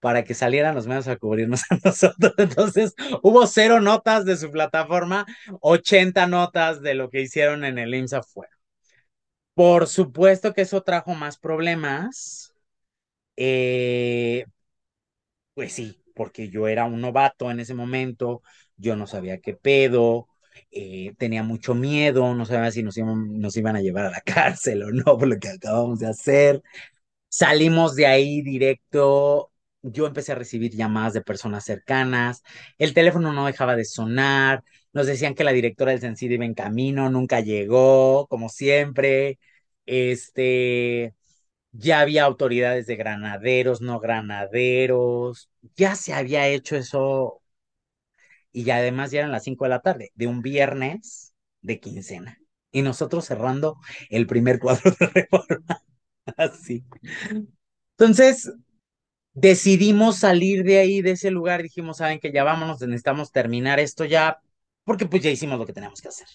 para 0.00 0.24
que 0.24 0.34
salieran 0.34 0.74
los 0.74 0.86
medios 0.86 1.08
a 1.08 1.16
cubrirnos 1.16 1.62
a 1.70 1.78
nosotros. 1.84 2.34
Entonces, 2.38 2.94
hubo 3.22 3.46
cero 3.46 3.80
notas 3.80 4.24
de 4.24 4.36
su 4.36 4.50
plataforma, 4.50 5.26
80 5.60 6.26
notas 6.26 6.80
de 6.82 6.94
lo 6.94 7.10
que 7.10 7.22
hicieron 7.22 7.64
en 7.64 7.78
el 7.78 7.94
IMSS 7.94 8.14
afuera. 8.14 8.52
Por 9.54 9.88
supuesto 9.88 10.54
que 10.54 10.62
eso 10.62 10.82
trajo 10.82 11.14
más 11.14 11.38
problemas. 11.38 12.54
Eh, 13.36 14.44
pues 15.54 15.72
sí, 15.72 16.02
porque 16.14 16.48
yo 16.50 16.68
era 16.68 16.84
un 16.84 17.00
novato 17.00 17.50
en 17.50 17.60
ese 17.60 17.74
momento, 17.74 18.42
yo 18.76 18.96
no 18.96 19.06
sabía 19.06 19.40
qué 19.40 19.54
pedo, 19.54 20.28
eh, 20.70 21.14
tenía 21.18 21.42
mucho 21.42 21.74
miedo, 21.74 22.34
no 22.34 22.44
sabía 22.46 22.70
si 22.70 22.82
nos 22.82 22.96
iban, 22.98 23.38
nos 23.40 23.56
iban 23.56 23.76
a 23.76 23.80
llevar 23.82 24.06
a 24.06 24.10
la 24.10 24.20
cárcel 24.24 24.82
o 24.84 24.90
no 24.90 25.18
por 25.18 25.28
lo 25.28 25.38
que 25.38 25.48
acabamos 25.48 26.00
de 26.00 26.08
hacer. 26.08 26.62
Salimos 27.28 27.94
de 27.96 28.06
ahí 28.06 28.42
directo, 28.42 29.52
yo 29.82 30.06
empecé 30.06 30.32
a 30.32 30.34
recibir 30.36 30.72
llamadas 30.74 31.12
de 31.14 31.20
personas 31.22 31.64
cercanas, 31.64 32.42
el 32.78 32.94
teléfono 32.94 33.32
no 33.32 33.46
dejaba 33.46 33.76
de 33.76 33.84
sonar, 33.84 34.64
nos 34.92 35.06
decían 35.06 35.34
que 35.34 35.44
la 35.44 35.52
directora 35.52 35.92
del 35.92 36.00
Sencid 36.00 36.30
iba 36.30 36.44
en 36.46 36.54
camino, 36.54 37.10
nunca 37.10 37.40
llegó, 37.40 38.26
como 38.28 38.48
siempre, 38.48 39.38
este, 39.86 41.14
ya 41.72 42.00
había 42.00 42.24
autoridades 42.24 42.86
de 42.86 42.96
granaderos, 42.96 43.80
no 43.82 44.00
granaderos, 44.00 45.50
ya 45.76 45.94
se 45.96 46.14
había 46.14 46.48
hecho 46.48 46.76
eso 46.76 47.42
y 48.52 48.68
además 48.70 49.10
ya 49.10 49.20
eran 49.20 49.32
las 49.32 49.44
5 49.44 49.64
de 49.64 49.70
la 49.70 49.80
tarde, 49.80 50.10
de 50.14 50.26
un 50.26 50.42
viernes 50.42 51.34
de 51.60 51.80
quincena. 51.80 52.38
Y 52.70 52.82
nosotros 52.82 53.24
cerrando 53.24 53.76
el 54.10 54.26
primer 54.26 54.58
cuadro 54.58 54.92
de 54.98 55.06
reforma. 55.06 55.82
Así. 56.36 56.84
Entonces, 57.96 58.52
decidimos 59.32 60.18
salir 60.18 60.64
de 60.64 60.78
ahí, 60.78 61.02
de 61.02 61.12
ese 61.12 61.30
lugar. 61.30 61.62
Dijimos, 61.62 61.98
saben 61.98 62.20
que 62.20 62.32
ya 62.32 62.44
vámonos, 62.44 62.80
necesitamos 62.80 63.32
terminar 63.32 63.80
esto 63.80 64.04
ya, 64.04 64.38
porque 64.84 65.06
pues 65.06 65.22
ya 65.22 65.30
hicimos 65.30 65.58
lo 65.58 65.66
que 65.66 65.72
teníamos 65.72 66.00
que 66.00 66.08
hacer. 66.08 66.26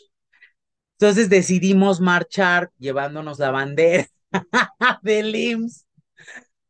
Entonces 0.97 1.30
decidimos 1.30 1.99
marchar 1.99 2.72
llevándonos 2.78 3.39
la 3.39 3.51
bandera 3.51 4.07
del 5.01 5.36
IMSS. 5.36 5.86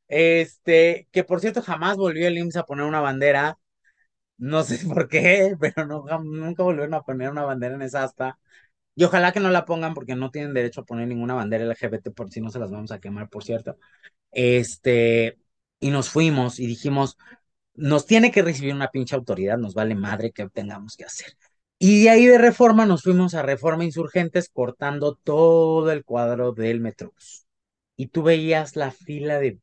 Este, 0.08 1.08
que 1.12 1.24
por 1.24 1.39
cierto 1.39 1.62
jamás 1.62 1.98
volvió 1.98 2.28
el 2.28 2.38
IMSS 2.38 2.58
a 2.58 2.66
poner 2.66 2.86
una 2.86 3.02
bandera. 3.02 3.58
No 4.44 4.62
sé 4.64 4.78
por 4.88 5.08
qué, 5.08 5.56
pero 5.60 5.86
nunca 6.22 6.64
volvieron 6.64 6.94
a 6.94 7.02
poner 7.04 7.32
una 7.32 7.44
bandera 7.44 7.76
en 7.76 7.82
esa 7.82 8.04
asta. 8.04 8.38
Y 8.96 9.06
ojalá 9.06 9.32
que 9.32 9.39
no 9.39 9.50
la 9.50 9.66
pongan 9.66 9.94
porque 9.94 10.16
no 10.16 10.32
tienen 10.32 10.54
derecho 10.54 10.82
a 10.82 10.86
poner 10.86 11.08
ninguna 11.08 11.34
bandera 11.34 11.64
LGBT 11.66 12.10
por 12.14 12.30
si 12.30 12.41
no 12.41 12.50
se 12.50 12.60
las 12.60 12.70
vamos 12.72 12.91
a 12.91 13.00
quemar, 13.00 13.30
por 13.30 13.44
cierto. 13.46 13.78
Este, 14.32 15.39
y 15.80 15.91
nos 15.91 16.10
fuimos 16.10 16.60
y 16.60 16.68
dijimos, 16.68 17.18
nos 17.76 18.06
tiene 18.06 18.32
que 18.32 18.41
recibir 18.44 18.74
una 18.76 18.89
pinche 18.91 19.16
autoridad, 19.16 19.58
nos 19.58 19.76
vale 19.76 19.96
madre 19.96 20.32
que 20.32 20.50
tengamos 20.50 20.98
que 20.98 21.06
hacer. 21.06 21.38
Y 21.80 22.04
de 22.04 22.10
ahí 22.12 22.26
de 22.28 22.38
Reforma 22.38 22.86
nos 22.86 23.04
fuimos 23.04 23.36
a 23.36 23.44
Reforma 23.44 23.86
Insurgentes 23.86 24.50
cortando 24.50 25.16
todo 25.24 25.91
el 25.91 26.04
cuadro 26.04 26.52
del 26.54 26.82
Metrobús. 26.82 27.48
Y 27.96 28.08
tú 28.08 28.24
veías 28.24 28.76
la 28.76 28.91
fila 28.91 29.39
de 29.39 29.60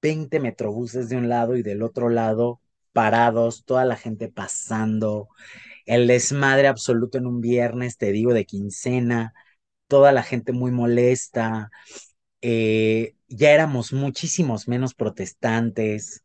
20 0.00 0.40
Metrobuses 0.40 1.08
de 1.08 1.16
un 1.16 1.28
lado 1.28 1.56
y 1.56 1.62
del 1.62 1.82
otro 1.82 2.08
lado 2.08 2.61
parados, 2.92 3.64
toda 3.64 3.84
la 3.84 3.96
gente 3.96 4.28
pasando, 4.28 5.28
el 5.86 6.06
desmadre 6.06 6.68
absoluto 6.68 7.18
en 7.18 7.26
un 7.26 7.40
viernes, 7.40 7.98
te 7.98 8.12
digo, 8.12 8.34
de 8.34 8.46
quincena, 8.46 9.34
toda 9.88 10.12
la 10.12 10.22
gente 10.22 10.52
muy 10.52 10.70
molesta. 10.72 11.70
Eh, 12.42 13.14
ya 13.28 13.52
éramos 13.52 13.92
muchísimos 13.92 14.68
menos 14.68 14.94
protestantes, 14.94 16.22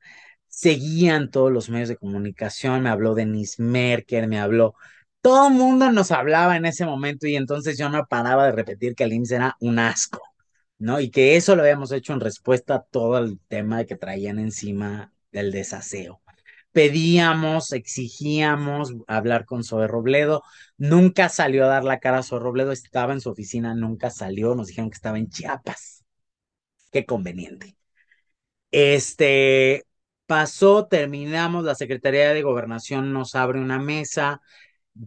seguían 0.47 1.31
todos 1.31 1.51
los 1.51 1.69
medios 1.69 1.89
de 1.89 1.97
comunicación, 1.97 2.83
me 2.83 2.89
habló 2.89 3.15
Denise 3.15 3.61
Merker, 3.61 4.27
me 4.27 4.39
habló 4.39 4.75
todo 5.21 5.47
el 5.49 5.53
mundo 5.55 5.91
nos 5.91 6.11
hablaba 6.11 6.55
en 6.57 6.65
ese 6.65 6.85
momento 6.85 7.27
y 7.27 7.35
entonces 7.35 7.77
yo 7.77 7.89
no 7.89 8.05
paraba 8.07 8.45
de 8.45 8.51
repetir 8.53 8.95
que 8.95 9.03
el 9.03 9.13
IMSS 9.13 9.35
era 9.35 9.57
un 9.59 9.79
asco, 9.79 10.21
¿no? 10.79 10.99
Y 11.01 11.09
que 11.11 11.35
eso 11.35 11.55
lo 11.55 11.63
habíamos 11.63 11.91
hecho 11.91 12.13
en 12.13 12.21
respuesta 12.21 12.75
a 12.75 12.83
todo 12.83 13.17
el 13.17 13.39
tema 13.47 13.83
que 13.85 13.95
traían 13.97 14.39
encima 14.39 15.11
del 15.31 15.51
desaseo. 15.51 16.21
Pedíamos, 16.71 17.71
exigíamos 17.73 18.93
hablar 19.07 19.45
con 19.45 19.63
Zoe 19.63 19.87
Robledo. 19.87 20.43
Nunca 20.77 21.29
salió 21.29 21.65
a 21.65 21.67
dar 21.67 21.83
la 21.83 21.99
cara 21.99 22.19
a 22.19 22.23
Zoe 22.23 22.39
Robledo, 22.39 22.71
estaba 22.71 23.13
en 23.13 23.21
su 23.21 23.29
oficina, 23.29 23.73
nunca 23.73 24.09
salió, 24.09 24.55
nos 24.55 24.67
dijeron 24.67 24.89
que 24.89 24.95
estaba 24.95 25.17
en 25.17 25.29
Chiapas. 25.29 26.03
Qué 26.91 27.05
conveniente. 27.05 27.75
Este 28.71 29.85
pasó, 30.25 30.87
terminamos, 30.87 31.63
la 31.63 31.75
Secretaría 31.75 32.33
de 32.33 32.43
Gobernación 32.43 33.13
nos 33.13 33.35
abre 33.35 33.59
una 33.61 33.79
mesa, 33.79 34.41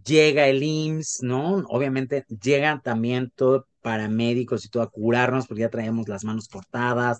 llega 0.03 0.47
el 0.47 0.63
IMSS, 0.63 1.23
¿no? 1.23 1.57
Obviamente 1.69 2.25
llegan 2.41 2.81
también 2.81 3.31
todos 3.35 3.65
paramédicos 3.81 4.65
y 4.65 4.69
todo 4.69 4.83
a 4.83 4.89
curarnos 4.89 5.47
porque 5.47 5.61
ya 5.61 5.69
traíamos 5.69 6.07
las 6.07 6.23
manos 6.23 6.47
cortadas 6.47 7.19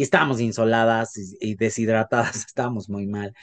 y 0.00 0.02
estábamos 0.02 0.40
insoladas 0.40 1.12
y, 1.42 1.56
deshidratadas, 1.56 2.36
estábamos 2.46 2.88
muy 2.88 3.06
mal. 3.06 3.34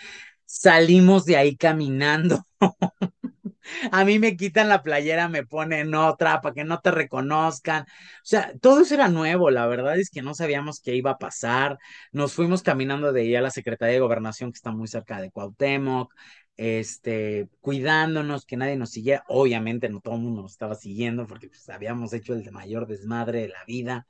Salimos 0.45 1.23
de 1.25 1.37
ahí 1.37 1.55
caminando. 1.55 2.43
A 3.91 4.03
mí 4.03 4.17
me 4.17 4.35
quitan 4.35 4.67
la 4.67 4.81
playera, 4.81 5.29
me 5.29 5.45
ponen 5.45 5.93
otra 5.93 6.41
para 6.41 6.55
que 6.55 6.63
no 6.63 6.79
te 6.79 6.89
reconozcan. 6.89 7.83
O 7.83 7.85
sea, 8.23 8.53
todo 8.59 8.81
eso 8.81 8.95
era 8.95 9.07
nuevo. 9.07 9.51
La 9.51 9.67
verdad 9.67 9.99
es 9.99 10.09
que 10.09 10.23
no 10.23 10.33
sabíamos 10.33 10.81
qué 10.81 10.95
iba 10.95 11.11
a 11.11 11.17
pasar. 11.19 11.77
Nos 12.11 12.33
fuimos 12.33 12.63
caminando 12.63 13.13
de 13.13 13.21
ahí 13.21 13.35
a 13.35 13.41
la 13.41 13.51
Secretaría 13.51 13.93
de 13.93 13.99
Gobernación, 13.99 14.51
que 14.51 14.57
está 14.57 14.71
muy 14.71 14.87
cerca 14.87 15.21
de 15.21 15.29
Cuauhtémoc, 15.29 16.11
este, 16.55 17.49
cuidándonos, 17.61 18.47
que 18.47 18.57
nadie 18.57 18.77
nos 18.77 18.89
siguiera. 18.89 19.23
Obviamente 19.27 19.89
no 19.89 19.99
todo 19.99 20.15
el 20.15 20.21
mundo 20.21 20.41
nos 20.41 20.53
estaba 20.53 20.73
siguiendo 20.73 21.27
porque 21.27 21.49
pues, 21.49 21.69
habíamos 21.69 22.13
hecho 22.13 22.33
el 22.33 22.51
mayor 22.51 22.87
desmadre 22.87 23.41
de 23.41 23.49
la 23.49 23.63
vida 23.67 24.07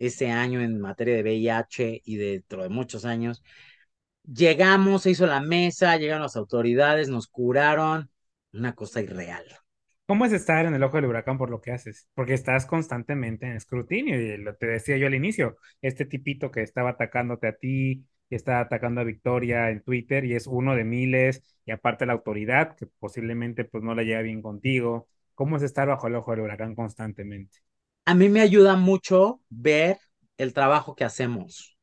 ese 0.00 0.30
año 0.30 0.60
en 0.60 0.80
materia 0.80 1.14
de 1.14 1.22
VIH 1.22 2.02
y 2.04 2.16
dentro 2.16 2.64
de 2.64 2.70
muchos 2.70 3.04
años. 3.04 3.42
Llegamos, 4.24 5.02
se 5.02 5.10
hizo 5.10 5.26
la 5.26 5.40
mesa, 5.40 5.96
llegaron 5.96 6.22
las 6.22 6.36
autoridades, 6.36 7.08
nos 7.08 7.28
curaron, 7.28 8.10
una 8.52 8.74
cosa 8.74 9.00
irreal. 9.00 9.44
¿Cómo 10.06 10.24
es 10.24 10.32
estar 10.32 10.66
en 10.66 10.74
el 10.74 10.82
ojo 10.82 10.96
del 10.96 11.06
huracán 11.06 11.38
por 11.38 11.50
lo 11.50 11.60
que 11.60 11.70
haces? 11.70 12.08
Porque 12.14 12.34
estás 12.34 12.66
constantemente 12.66 13.46
en 13.46 13.52
escrutinio 13.52 14.20
y 14.20 14.36
lo 14.38 14.56
te 14.56 14.66
decía 14.66 14.96
yo 14.96 15.06
al 15.06 15.14
inicio, 15.14 15.56
este 15.82 16.04
tipito 16.04 16.50
que 16.50 16.62
estaba 16.62 16.90
atacándote 16.90 17.46
a 17.46 17.56
ti, 17.56 18.04
que 18.28 18.36
está 18.36 18.60
atacando 18.60 19.02
a 19.02 19.04
Victoria 19.04 19.70
en 19.70 19.82
Twitter 19.82 20.24
y 20.24 20.34
es 20.34 20.46
uno 20.46 20.74
de 20.74 20.84
miles 20.84 21.42
y 21.64 21.70
aparte 21.70 22.06
la 22.06 22.14
autoridad 22.14 22.74
que 22.76 22.86
posiblemente 22.98 23.64
pues 23.64 23.84
no 23.84 23.94
la 23.94 24.02
lleva 24.02 24.22
bien 24.22 24.42
contigo. 24.42 25.08
¿Cómo 25.34 25.56
es 25.56 25.62
estar 25.62 25.86
bajo 25.86 26.08
el 26.08 26.16
ojo 26.16 26.32
del 26.32 26.40
huracán 26.40 26.74
constantemente? 26.74 27.58
A 28.10 28.14
mí 28.16 28.28
me 28.28 28.40
ayuda 28.40 28.74
mucho 28.74 29.40
ver 29.50 30.00
el 30.36 30.52
trabajo 30.52 30.96
que 30.96 31.04
hacemos. 31.04 31.78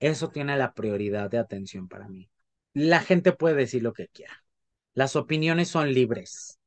Eso 0.00 0.28
tiene 0.28 0.56
la 0.56 0.74
prioridad 0.74 1.30
de 1.30 1.38
atención 1.38 1.86
para 1.86 2.08
mí. 2.08 2.28
La 2.72 2.98
gente 2.98 3.30
puede 3.30 3.54
decir 3.54 3.84
lo 3.84 3.92
que 3.92 4.08
quiera. 4.08 4.44
Las 4.94 5.14
opiniones 5.14 5.68
son 5.68 5.92
libres, 5.92 6.58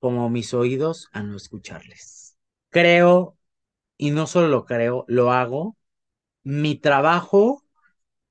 como 0.00 0.28
mis 0.30 0.52
oídos 0.52 1.08
a 1.12 1.22
no 1.22 1.36
escucharles. 1.36 2.36
Creo, 2.70 3.38
y 3.96 4.10
no 4.10 4.26
solo 4.26 4.48
lo 4.48 4.64
creo, 4.64 5.04
lo 5.06 5.30
hago. 5.30 5.76
Mi 6.42 6.74
trabajo 6.74 7.62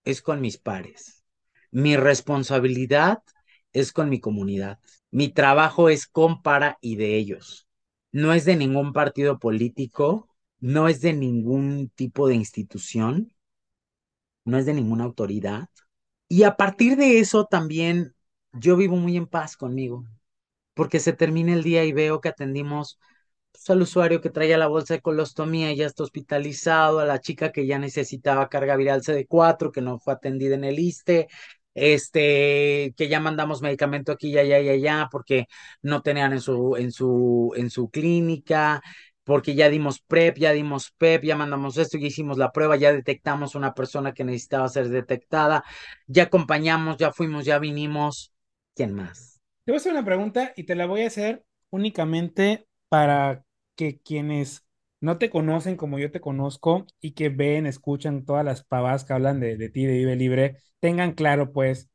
es 0.04 0.22
con 0.22 0.42
mis 0.42 0.58
pares. 0.58 1.24
Mi 1.72 1.96
responsabilidad 1.96 3.24
es 3.72 3.94
con 3.94 4.10
mi 4.10 4.20
comunidad. 4.20 4.80
Mi 5.12 5.30
trabajo 5.30 5.88
es 5.88 6.08
con, 6.08 6.42
para 6.42 6.78
y 6.82 6.98
de 6.98 7.16
ellos. 7.16 7.70
No 8.14 8.32
es 8.32 8.46
de 8.46 8.56
ningún 8.56 8.94
partido 8.94 9.40
político, 9.40 10.30
no 10.62 10.88
es 10.88 11.02
de 11.02 11.12
ningún 11.12 11.90
tipo 11.90 12.30
de 12.30 12.36
institución, 12.36 13.34
no 14.46 14.58
es 14.58 14.66
de 14.66 14.74
ninguna 14.74 15.04
autoridad. 15.06 15.70
Y 16.28 16.44
a 16.44 16.56
partir 16.58 16.98
de 16.98 17.20
eso 17.20 17.46
también 17.46 18.16
yo 18.54 18.78
vivo 18.78 18.96
muy 18.98 19.18
en 19.18 19.28
paz 19.28 19.58
conmigo, 19.58 20.06
porque 20.74 21.00
se 21.00 21.14
termina 21.14 21.54
el 21.54 21.64
día 21.64 21.86
y 21.86 21.94
veo 21.94 22.22
que 22.22 22.30
atendimos 22.30 23.00
pues, 23.52 23.70
al 23.70 23.82
usuario 23.84 24.22
que 24.22 24.30
traía 24.32 24.58
la 24.58 24.68
bolsa 24.68 24.96
de 24.96 25.02
colostomía 25.02 25.72
y 25.74 25.78
ya 25.78 25.88
está 25.88 26.04
hospitalizado, 26.04 27.00
a 27.00 27.06
la 27.06 27.22
chica 27.22 27.52
que 27.52 27.68
ya 27.68 27.80
necesitaba 27.80 28.50
carga 28.50 28.78
viral 28.78 29.04
CD4, 29.04 29.72
que 29.72 29.82
no 29.82 30.00
fue 30.00 30.14
atendida 30.14 30.56
en 30.56 30.66
el 30.66 30.80
ISTE, 30.80 31.28
este, 31.74 32.94
que 32.98 33.08
ya 33.08 33.20
mandamos 33.20 33.62
medicamento 33.62 34.12
aquí 34.12 34.30
y 34.30 34.38
allá 34.38 34.60
y 34.60 34.70
allá 34.70 35.08
porque 35.12 35.48
no 35.82 36.02
tenían 36.02 36.34
en 36.34 36.42
su, 36.42 36.76
en 36.78 36.92
su, 36.92 37.54
en 37.56 37.70
su 37.70 37.90
clínica, 37.90 38.82
porque 39.24 39.56
ya 39.56 39.70
dimos 39.70 40.02
PrEP, 40.02 40.38
ya 40.38 40.52
dimos 40.52 40.92
PEP, 40.98 41.24
ya 41.24 41.36
mandamos 41.36 41.78
esto, 41.78 41.98
ya 41.98 42.08
hicimos 42.08 42.38
la 42.38 42.52
prueba, 42.52 42.76
ya 42.76 42.92
detectamos 42.92 43.56
una 43.56 43.74
persona 43.74 44.14
que 44.14 44.24
necesitaba 44.24 44.68
ser 44.68 44.90
detectada, 44.90 45.64
ya 46.08 46.24
acompañamos, 46.24 46.98
ya 46.98 47.12
fuimos, 47.12 47.46
ya 47.46 47.60
vinimos. 47.60 48.34
¿Quién 48.76 48.94
más? 48.94 49.40
Te 49.66 49.72
voy 49.72 49.78
a 49.78 49.80
hacer 49.80 49.94
una 49.94 50.06
pregunta 50.06 50.54
y 50.56 50.64
te 50.64 50.76
la 50.76 50.86
voy 50.86 51.04
a 51.04 51.08
hacer 51.08 51.44
únicamente 51.70 52.68
para 52.90 53.44
que 53.76 54.00
quienes 54.00 54.63
no 55.04 55.18
te 55.20 55.30
conocen 55.30 55.78
como 55.78 56.00
yo 56.00 56.12
te 56.12 56.22
conozco 56.22 56.86
y 57.02 57.14
que 57.14 57.30
ven, 57.30 57.66
escuchan 57.68 58.26
todas 58.26 58.46
las 58.46 58.64
pavas 58.66 59.06
que 59.06 59.14
hablan 59.14 59.40
de, 59.40 59.58
de 59.58 59.70
ti, 59.70 59.86
de 59.86 59.94
Vive 59.94 60.16
Libre, 60.16 60.58
tengan 60.80 61.14
claro 61.14 61.52
pues, 61.54 61.90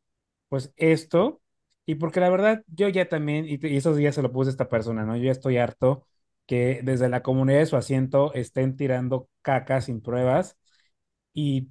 pues 0.49 0.73
esto. 0.77 1.41
Y 1.87 1.97
porque 1.97 2.21
la 2.21 2.31
verdad, 2.31 2.63
yo 2.69 2.89
ya 2.89 3.09
también, 3.09 3.47
y, 3.49 3.59
y 3.67 3.77
esos 3.79 3.97
días 3.97 4.15
se 4.15 4.23
lo 4.23 4.33
puse 4.33 4.51
a 4.51 4.53
esta 4.53 4.69
persona, 4.69 5.05
¿no? 5.07 5.17
Yo 5.17 5.25
ya 5.25 5.33
estoy 5.33 5.57
harto 5.59 6.07
que 6.47 6.81
desde 6.85 7.09
la 7.09 7.23
comunidad 7.23 7.61
de 7.61 7.67
su 7.67 7.77
asiento 7.77 8.33
estén 8.35 8.77
tirando 8.77 9.29
caca 9.43 9.81
sin 9.81 10.01
pruebas 10.03 10.57
y 11.33 11.69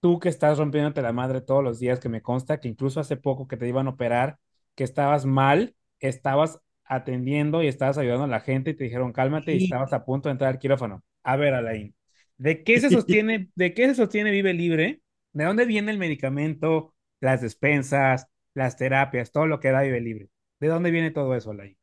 tú 0.00 0.18
que 0.20 0.28
estás 0.28 0.58
rompiéndote 0.58 1.02
la 1.02 1.12
madre 1.12 1.40
todos 1.40 1.64
los 1.64 1.78
días, 1.80 2.00
que 2.00 2.08
me 2.10 2.22
consta 2.22 2.60
que 2.60 2.68
incluso 2.68 3.00
hace 3.00 3.16
poco 3.16 3.48
que 3.48 3.56
te 3.56 3.68
iban 3.68 3.86
a 3.88 3.90
operar, 3.90 4.38
que 4.74 4.84
estabas 4.84 5.26
mal, 5.26 5.76
estabas 6.00 6.60
atendiendo 6.84 7.62
y 7.62 7.68
estabas 7.68 7.98
ayudando 7.98 8.24
a 8.24 8.28
la 8.28 8.40
gente 8.40 8.70
y 8.70 8.74
te 8.74 8.84
dijeron 8.84 9.12
cálmate 9.12 9.54
y 9.54 9.64
estabas 9.64 9.92
a 9.92 10.04
punto 10.04 10.28
de 10.28 10.32
entrar 10.32 10.50
al 10.52 10.58
quirófano. 10.58 11.02
A 11.22 11.36
ver, 11.36 11.54
Alain, 11.54 11.94
¿de 12.36 12.62
qué 12.62 12.80
se 12.80 12.90
sostiene, 12.90 13.48
de 13.54 13.74
qué 13.74 13.86
se 13.88 13.94
sostiene 13.94 14.30
Vive 14.30 14.54
Libre? 14.54 15.00
¿De 15.32 15.44
dónde 15.44 15.64
viene 15.64 15.90
el 15.90 15.98
medicamento, 15.98 16.94
las 17.20 17.40
despensas, 17.40 18.26
las 18.54 18.76
terapias, 18.76 19.32
todo 19.32 19.46
lo 19.46 19.60
que 19.60 19.70
da 19.70 19.82
Vive 19.82 20.00
Libre? 20.00 20.28
¿De 20.60 20.68
dónde 20.68 20.90
viene 20.90 21.10
todo 21.10 21.34
eso, 21.34 21.50
Alain? 21.50 21.76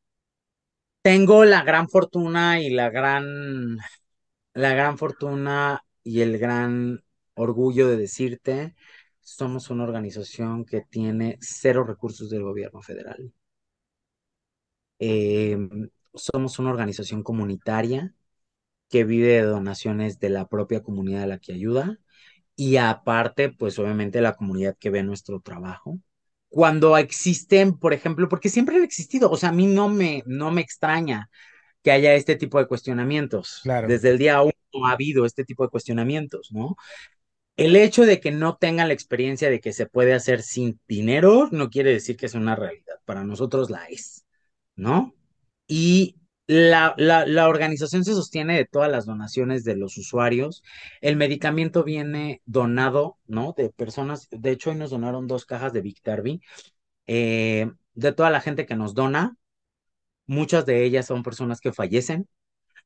Tengo 1.01 1.45
la 1.45 1.63
gran 1.63 1.89
fortuna 1.89 2.61
y 2.61 2.69
la 2.69 2.89
gran, 2.89 3.77
la 4.53 4.73
gran 4.73 4.97
fortuna 4.97 5.83
y 6.03 6.21
el 6.21 6.37
gran 6.37 7.03
orgullo 7.33 7.87
de 7.87 7.97
decirte, 7.97 8.75
somos 9.19 9.69
una 9.69 9.83
organización 9.83 10.65
que 10.65 10.81
tiene 10.81 11.37
cero 11.41 11.83
recursos 11.83 12.29
del 12.29 12.43
gobierno 12.43 12.81
federal. 12.81 13.33
Eh, 15.03 15.57
somos 16.13 16.59
una 16.59 16.69
organización 16.69 17.23
comunitaria 17.23 18.13
que 18.87 19.03
vive 19.03 19.29
de 19.29 19.41
donaciones 19.41 20.19
de 20.19 20.29
la 20.29 20.47
propia 20.47 20.83
comunidad 20.83 21.23
a 21.23 21.27
la 21.27 21.39
que 21.39 21.53
ayuda 21.53 21.97
y 22.55 22.77
aparte, 22.77 23.49
pues 23.49 23.79
obviamente 23.79 24.21
la 24.21 24.35
comunidad 24.35 24.77
que 24.79 24.91
ve 24.91 25.01
nuestro 25.01 25.39
trabajo. 25.39 25.97
Cuando 26.49 26.95
existen, 26.97 27.79
por 27.79 27.93
ejemplo, 27.93 28.29
porque 28.29 28.49
siempre 28.49 28.75
han 28.75 28.83
existido, 28.83 29.31
o 29.31 29.37
sea, 29.37 29.49
a 29.49 29.53
mí 29.53 29.65
no 29.65 29.89
me, 29.89 30.21
no 30.27 30.51
me 30.51 30.61
extraña 30.61 31.29
que 31.81 31.91
haya 31.91 32.13
este 32.13 32.35
tipo 32.35 32.59
de 32.59 32.67
cuestionamientos. 32.67 33.61
Claro. 33.63 33.87
Desde 33.87 34.09
el 34.09 34.19
día 34.19 34.41
uno 34.43 34.85
ha 34.85 34.91
habido 34.91 35.25
este 35.25 35.45
tipo 35.45 35.63
de 35.63 35.69
cuestionamientos, 35.69 36.51
¿no? 36.51 36.75
El 37.57 37.75
hecho 37.75 38.05
de 38.05 38.19
que 38.19 38.31
no 38.31 38.57
tengan 38.57 38.89
la 38.89 38.93
experiencia 38.93 39.49
de 39.49 39.59
que 39.59 39.73
se 39.73 39.87
puede 39.87 40.13
hacer 40.13 40.43
sin 40.43 40.79
dinero 40.87 41.49
no 41.51 41.69
quiere 41.71 41.91
decir 41.91 42.17
que 42.17 42.27
es 42.27 42.35
una 42.35 42.55
realidad. 42.55 42.99
Para 43.05 43.23
nosotros 43.23 43.69
la 43.71 43.85
es, 43.85 44.25
¿no? 44.81 45.13
Y 45.67 46.17
la, 46.47 46.95
la, 46.97 47.25
la 47.27 47.47
organización 47.47 48.03
se 48.03 48.13
sostiene 48.13 48.57
de 48.57 48.65
todas 48.65 48.91
las 48.91 49.05
donaciones 49.05 49.63
de 49.63 49.77
los 49.77 49.95
usuarios. 49.97 50.63
El 51.01 51.17
medicamento 51.17 51.83
viene 51.83 52.41
donado, 52.45 53.17
¿no? 53.27 53.53
De 53.55 53.69
personas, 53.69 54.27
de 54.31 54.51
hecho 54.51 54.71
hoy 54.71 54.77
nos 54.77 54.89
donaron 54.89 55.27
dos 55.27 55.45
cajas 55.45 55.71
de 55.71 55.81
Biktarvy. 55.81 56.41
Eh, 57.07 57.71
de 57.93 58.11
toda 58.13 58.31
la 58.31 58.41
gente 58.41 58.65
que 58.65 58.75
nos 58.75 58.95
dona, 58.95 59.37
muchas 60.25 60.65
de 60.65 60.83
ellas 60.83 61.05
son 61.05 61.23
personas 61.23 61.61
que 61.61 61.73
fallecen, 61.73 62.27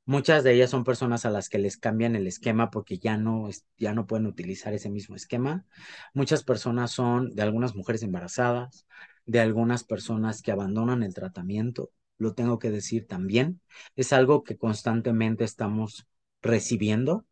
muchas 0.05 0.43
de 0.43 0.53
ellas 0.53 0.71
son 0.71 0.83
personas 0.83 1.25
a 1.25 1.29
las 1.29 1.49
que 1.49 1.59
les 1.59 1.77
cambian 1.77 2.15
el 2.15 2.27
esquema 2.27 2.71
porque 2.71 2.99
ya 2.99 3.17
no, 3.17 3.49
ya 3.77 3.93
no 3.93 4.07
pueden 4.07 4.27
utilizar 4.27 4.73
ese 4.73 4.89
mismo 4.89 5.15
esquema. 5.15 5.65
Muchas 6.13 6.43
personas 6.43 6.91
son 6.91 7.29
de 7.35 7.43
algunas 7.43 7.75
mujeres 7.75 8.03
embarazadas, 8.03 8.85
de 9.25 9.39
algunas 9.39 9.83
personas 9.83 10.41
que 10.41 10.51
abandonan 10.51 11.03
el 11.03 11.13
tratamiento, 11.13 11.91
lo 12.17 12.33
tengo 12.33 12.59
que 12.59 12.71
decir 12.71 13.07
también. 13.07 13.61
Es 13.95 14.13
algo 14.13 14.43
que 14.43 14.57
constantemente 14.57 15.43
estamos 15.43 16.07
recibiendo. 16.41 17.25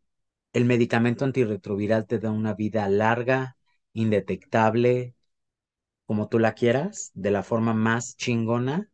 El 0.52 0.64
medicamento 0.66 1.24
antirretroviral 1.24 2.06
te 2.06 2.18
da 2.18 2.30
una 2.30 2.54
vida 2.54 2.88
larga, 2.88 3.56
indetectable, 3.92 5.14
como 6.06 6.28
tú 6.28 6.38
la 6.38 6.54
quieras, 6.54 7.10
de 7.14 7.30
la 7.30 7.42
forma 7.42 7.74
más 7.74 8.16
chingona 8.16 8.90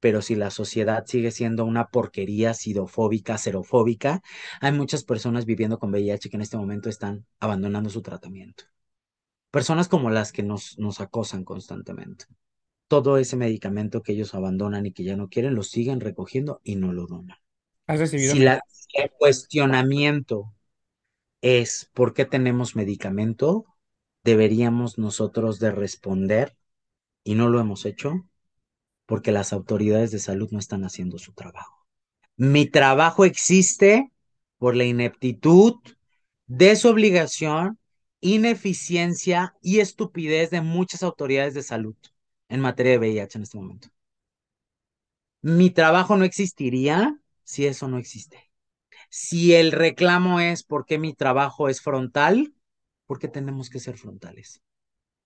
pero 0.00 0.22
si 0.22 0.34
la 0.34 0.50
sociedad 0.50 1.04
sigue 1.06 1.30
siendo 1.30 1.64
una 1.64 1.88
porquería 1.88 2.54
sidofóbica, 2.54 3.38
xerofóbica, 3.38 4.22
hay 4.60 4.72
muchas 4.72 5.04
personas 5.04 5.44
viviendo 5.46 5.78
con 5.78 5.90
VIH 5.90 6.30
que 6.30 6.36
en 6.36 6.42
este 6.42 6.56
momento 6.56 6.88
están 6.88 7.26
abandonando 7.38 7.90
su 7.90 8.02
tratamiento. 8.02 8.64
Personas 9.50 9.88
como 9.88 10.10
las 10.10 10.32
que 10.32 10.42
nos, 10.42 10.78
nos 10.78 11.00
acosan 11.00 11.44
constantemente. 11.44 12.26
Todo 12.88 13.18
ese 13.18 13.36
medicamento 13.36 14.02
que 14.02 14.12
ellos 14.12 14.34
abandonan 14.34 14.86
y 14.86 14.92
que 14.92 15.04
ya 15.04 15.16
no 15.16 15.28
quieren, 15.28 15.54
lo 15.54 15.62
siguen 15.62 16.00
recogiendo 16.00 16.60
y 16.64 16.76
no 16.76 16.92
lo 16.92 17.06
donan. 17.06 17.38
¿Has 17.86 17.98
recibido 17.98 18.32
Si 18.32 18.40
la, 18.40 18.60
el 18.94 19.10
cuestionamiento 19.18 20.52
es 21.40 21.90
por 21.94 22.14
qué 22.14 22.24
tenemos 22.24 22.76
medicamento, 22.76 23.64
deberíamos 24.22 24.98
nosotros 24.98 25.58
de 25.58 25.72
responder, 25.72 26.56
y 27.24 27.34
no 27.34 27.48
lo 27.48 27.60
hemos 27.60 27.84
hecho, 27.86 28.26
porque 29.06 29.32
las 29.32 29.52
autoridades 29.52 30.12
de 30.12 30.20
salud 30.20 30.48
no 30.52 30.60
están 30.60 30.84
haciendo 30.84 31.18
su 31.18 31.32
trabajo. 31.32 31.84
Mi 32.36 32.66
trabajo 32.66 33.24
existe 33.24 34.12
por 34.58 34.76
la 34.76 34.84
ineptitud, 34.84 35.74
desobligación, 36.46 37.79
ineficiencia 38.20 39.54
y 39.62 39.80
estupidez 39.80 40.50
de 40.50 40.60
muchas 40.60 41.02
autoridades 41.02 41.54
de 41.54 41.62
salud 41.62 41.96
en 42.48 42.60
materia 42.60 42.92
de 42.92 42.98
VIH 42.98 43.38
en 43.38 43.42
este 43.42 43.58
momento. 43.58 43.88
Mi 45.42 45.70
trabajo 45.70 46.16
no 46.16 46.24
existiría 46.24 47.18
si 47.44 47.66
eso 47.66 47.88
no 47.88 47.98
existe. 47.98 48.50
Si 49.08 49.54
el 49.54 49.72
reclamo 49.72 50.40
es 50.40 50.62
por 50.62 50.84
qué 50.84 50.98
mi 50.98 51.14
trabajo 51.14 51.68
es 51.68 51.80
frontal, 51.80 52.54
¿por 53.06 53.18
qué 53.18 53.28
tenemos 53.28 53.70
que 53.70 53.80
ser 53.80 53.96
frontales? 53.96 54.62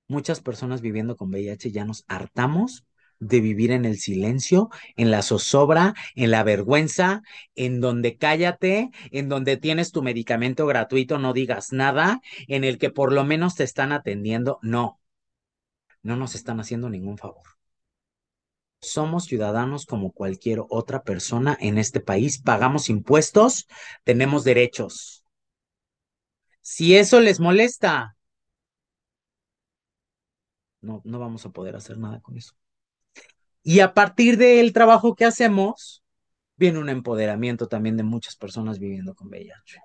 Muchas 0.07 0.41
personas 0.41 0.81
viviendo 0.81 1.17
con 1.17 1.31
VIH 1.31 1.73
ya 1.73 1.85
nos 1.85 2.05
hartamos 2.07 2.87
de 3.21 3.41
vivir 3.41 3.71
en 3.71 3.85
el 3.85 3.99
silencio, 3.99 4.71
en 4.97 5.11
la 5.11 5.23
zozobra, 5.23 5.95
en 6.15 6.31
la 6.31 6.43
vergüenza, 6.43 7.23
en 7.55 7.81
donde 7.81 8.17
cállate, 8.17 8.91
en 9.11 9.29
donde 9.29 9.57
tienes 9.57 9.93
tu 9.93 10.03
medicamento 10.03 10.67
gratuito, 10.67 11.19
no 11.19 11.33
digas 11.33 11.73
nada, 11.73 12.21
en 12.49 12.65
el 12.65 12.79
que 12.79 12.91
por 12.91 13.13
lo 13.13 13.25
menos 13.25 13.55
te 13.55 13.65
están 13.65 13.93
atendiendo. 13.93 14.59
No, 14.63 15.01
no 16.03 16.17
nos 16.17 16.35
están 16.35 16.61
haciendo 16.61 16.89
ningún 16.89 17.19
favor. 17.19 17.43
Somos 18.81 19.25
ciudadanos 19.25 19.87
como 19.87 20.13
cualquier 20.13 20.61
otra 20.69 21.03
persona 21.03 21.57
en 21.61 21.79
este 21.79 22.01
país, 22.01 22.41
pagamos 22.41 22.91
impuestos, 22.91 23.67
tenemos 24.05 24.45
derechos. 24.45 25.25
Si 26.61 26.95
eso 26.97 27.21
les 27.21 27.41
molesta, 27.41 28.17
no, 30.83 31.01
no 31.05 31.19
vamos 31.19 31.45
a 31.47 31.51
poder 31.51 31.77
hacer 31.77 31.99
nada 31.99 32.21
con 32.21 32.37
eso. 32.37 32.55
Y 33.65 33.81
a 33.81 33.95
partir 33.95 34.37
del 34.37 34.75
trabajo 34.75 35.15
que 35.15 35.25
hacemos, 35.25 36.05
viene 36.57 36.79
un 36.79 36.91
empoderamiento 36.91 37.67
también 37.67 37.97
de 37.97 38.03
muchas 38.03 38.37
personas 38.37 38.79
viviendo 38.79 39.15
con 39.15 39.29
VIH. 39.29 39.81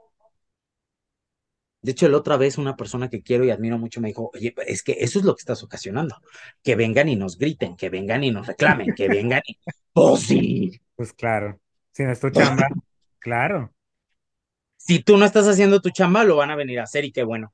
De 1.81 1.91
hecho, 1.93 2.09
la 2.09 2.17
otra 2.17 2.35
vez 2.35 2.57
una 2.57 2.75
persona 2.75 3.09
que 3.09 3.21
quiero 3.21 3.45
y 3.45 3.51
admiro 3.51 3.77
mucho 3.77 4.01
me 4.01 4.09
dijo, 4.09 4.31
oye, 4.33 4.53
es 4.67 4.83
que 4.83 4.97
eso 4.99 5.17
es 5.17 5.23
lo 5.23 5.33
que 5.33 5.39
estás 5.39 5.63
ocasionando, 5.63 6.17
que 6.61 6.75
vengan 6.75 7.07
y 7.07 7.15
nos 7.15 7.37
griten, 7.37 7.77
que 7.77 7.89
vengan 7.89 8.21
y 8.21 8.31
nos 8.31 8.47
reclamen, 8.47 8.93
que 8.93 9.07
vengan 9.07 9.41
y... 9.47 9.57
¡Oh, 9.93 10.17
sí! 10.17 10.81
Pues 10.97 11.13
claro, 11.13 11.61
si 11.91 12.03
no 12.03 12.11
es 12.11 12.19
tu 12.19 12.29
chamba, 12.31 12.67
claro. 13.19 13.73
Si 14.75 14.99
tú 14.99 15.15
no 15.15 15.23
estás 15.23 15.47
haciendo 15.47 15.79
tu 15.79 15.89
chamba, 15.91 16.25
lo 16.25 16.35
van 16.35 16.51
a 16.51 16.57
venir 16.57 16.81
a 16.81 16.83
hacer 16.83 17.05
y 17.05 17.13
qué 17.13 17.23
bueno. 17.23 17.53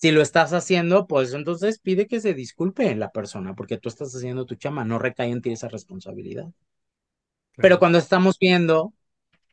Si 0.00 0.10
lo 0.12 0.22
estás 0.22 0.52
haciendo, 0.52 1.06
pues 1.06 1.34
entonces 1.34 1.78
pide 1.78 2.06
que 2.06 2.20
se 2.20 2.32
disculpe 2.34 2.94
la 2.96 3.10
persona, 3.10 3.54
porque 3.54 3.76
tú 3.78 3.88
estás 3.88 4.14
haciendo 4.14 4.46
tu 4.46 4.54
chamba, 4.54 4.84
no 4.84 4.98
recae 4.98 5.30
en 5.30 5.42
ti 5.42 5.50
esa 5.52 5.68
responsabilidad. 5.68 6.46
Pero 7.56 7.78
cuando 7.78 7.98
estamos 7.98 8.38
viendo 8.38 8.94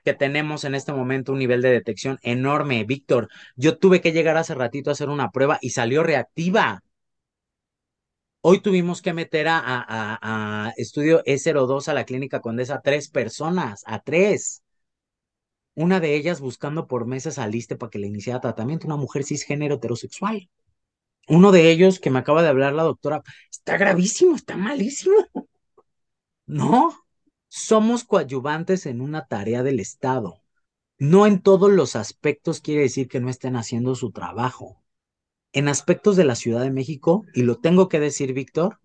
que 0.06 0.14
tenemos 0.14 0.64
en 0.64 0.76
este 0.76 0.94
momento 0.94 1.34
un 1.34 1.40
nivel 1.40 1.62
de 1.62 1.72
detección 1.72 2.18
enorme, 2.22 2.86
Víctor, 2.86 3.28
yo 3.58 3.78
tuve 3.78 4.00
que 4.00 4.14
llegar 4.14 4.38
hace 4.38 4.56
ratito 4.56 4.90
a 4.90 4.94
hacer 4.94 5.10
una 5.10 5.32
prueba 5.32 5.60
y 5.62 5.72
salió 5.72 6.04
reactiva. 6.04 6.82
Hoy 8.42 8.62
tuvimos 8.62 9.02
que 9.02 9.14
meter 9.14 9.50
a, 9.50 9.60
a, 9.60 10.68
a 10.68 10.74
estudio 10.78 11.22
E02 11.26 11.90
a 11.90 11.94
la 11.94 12.06
clínica 12.06 12.40
Condesa 12.40 12.82
tres 12.82 13.10
personas, 13.10 13.84
a 13.86 14.00
tres. 14.00 14.64
Una 15.78 16.00
de 16.00 16.16
ellas 16.16 16.42
buscando 16.42 16.88
por 16.88 17.06
meses 17.06 17.38
al 17.38 17.54
ISTE 17.54 17.76
para 17.76 17.92
que 17.92 18.00
le 18.00 18.08
iniciara 18.08 18.42
tratamiento, 18.42 18.88
una 18.88 18.96
mujer 18.96 19.24
cisgénero 19.24 19.76
heterosexual. 19.76 20.50
Uno 21.28 21.52
de 21.52 21.70
ellos 21.70 22.00
que 22.00 22.10
me 22.10 22.18
acaba 22.18 22.42
de 22.42 22.50
hablar 22.50 22.74
la 22.74 22.82
doctora, 22.82 23.22
está 23.52 23.78
gravísimo, 23.78 24.36
está 24.36 24.58
malísimo. 24.58 25.28
No, 26.48 26.98
somos 27.48 28.06
coadyuvantes 28.06 28.88
en 28.88 29.02
una 29.02 29.28
tarea 29.28 29.62
del 29.62 29.80
Estado. 29.80 30.42
No 30.98 31.28
en 31.28 31.44
todos 31.44 31.72
los 31.72 31.96
aspectos 31.96 32.60
quiere 32.60 32.82
decir 32.82 33.08
que 33.08 33.20
no 33.20 33.30
estén 33.30 33.56
haciendo 33.56 33.94
su 33.94 34.10
trabajo. 34.12 34.82
En 35.52 35.68
aspectos 35.68 36.16
de 36.16 36.24
la 36.24 36.34
Ciudad 36.34 36.62
de 36.62 36.72
México, 36.72 37.24
y 37.36 37.44
lo 37.44 37.60
tengo 37.60 37.88
que 37.88 38.00
decir, 38.00 38.34
Víctor, 38.34 38.80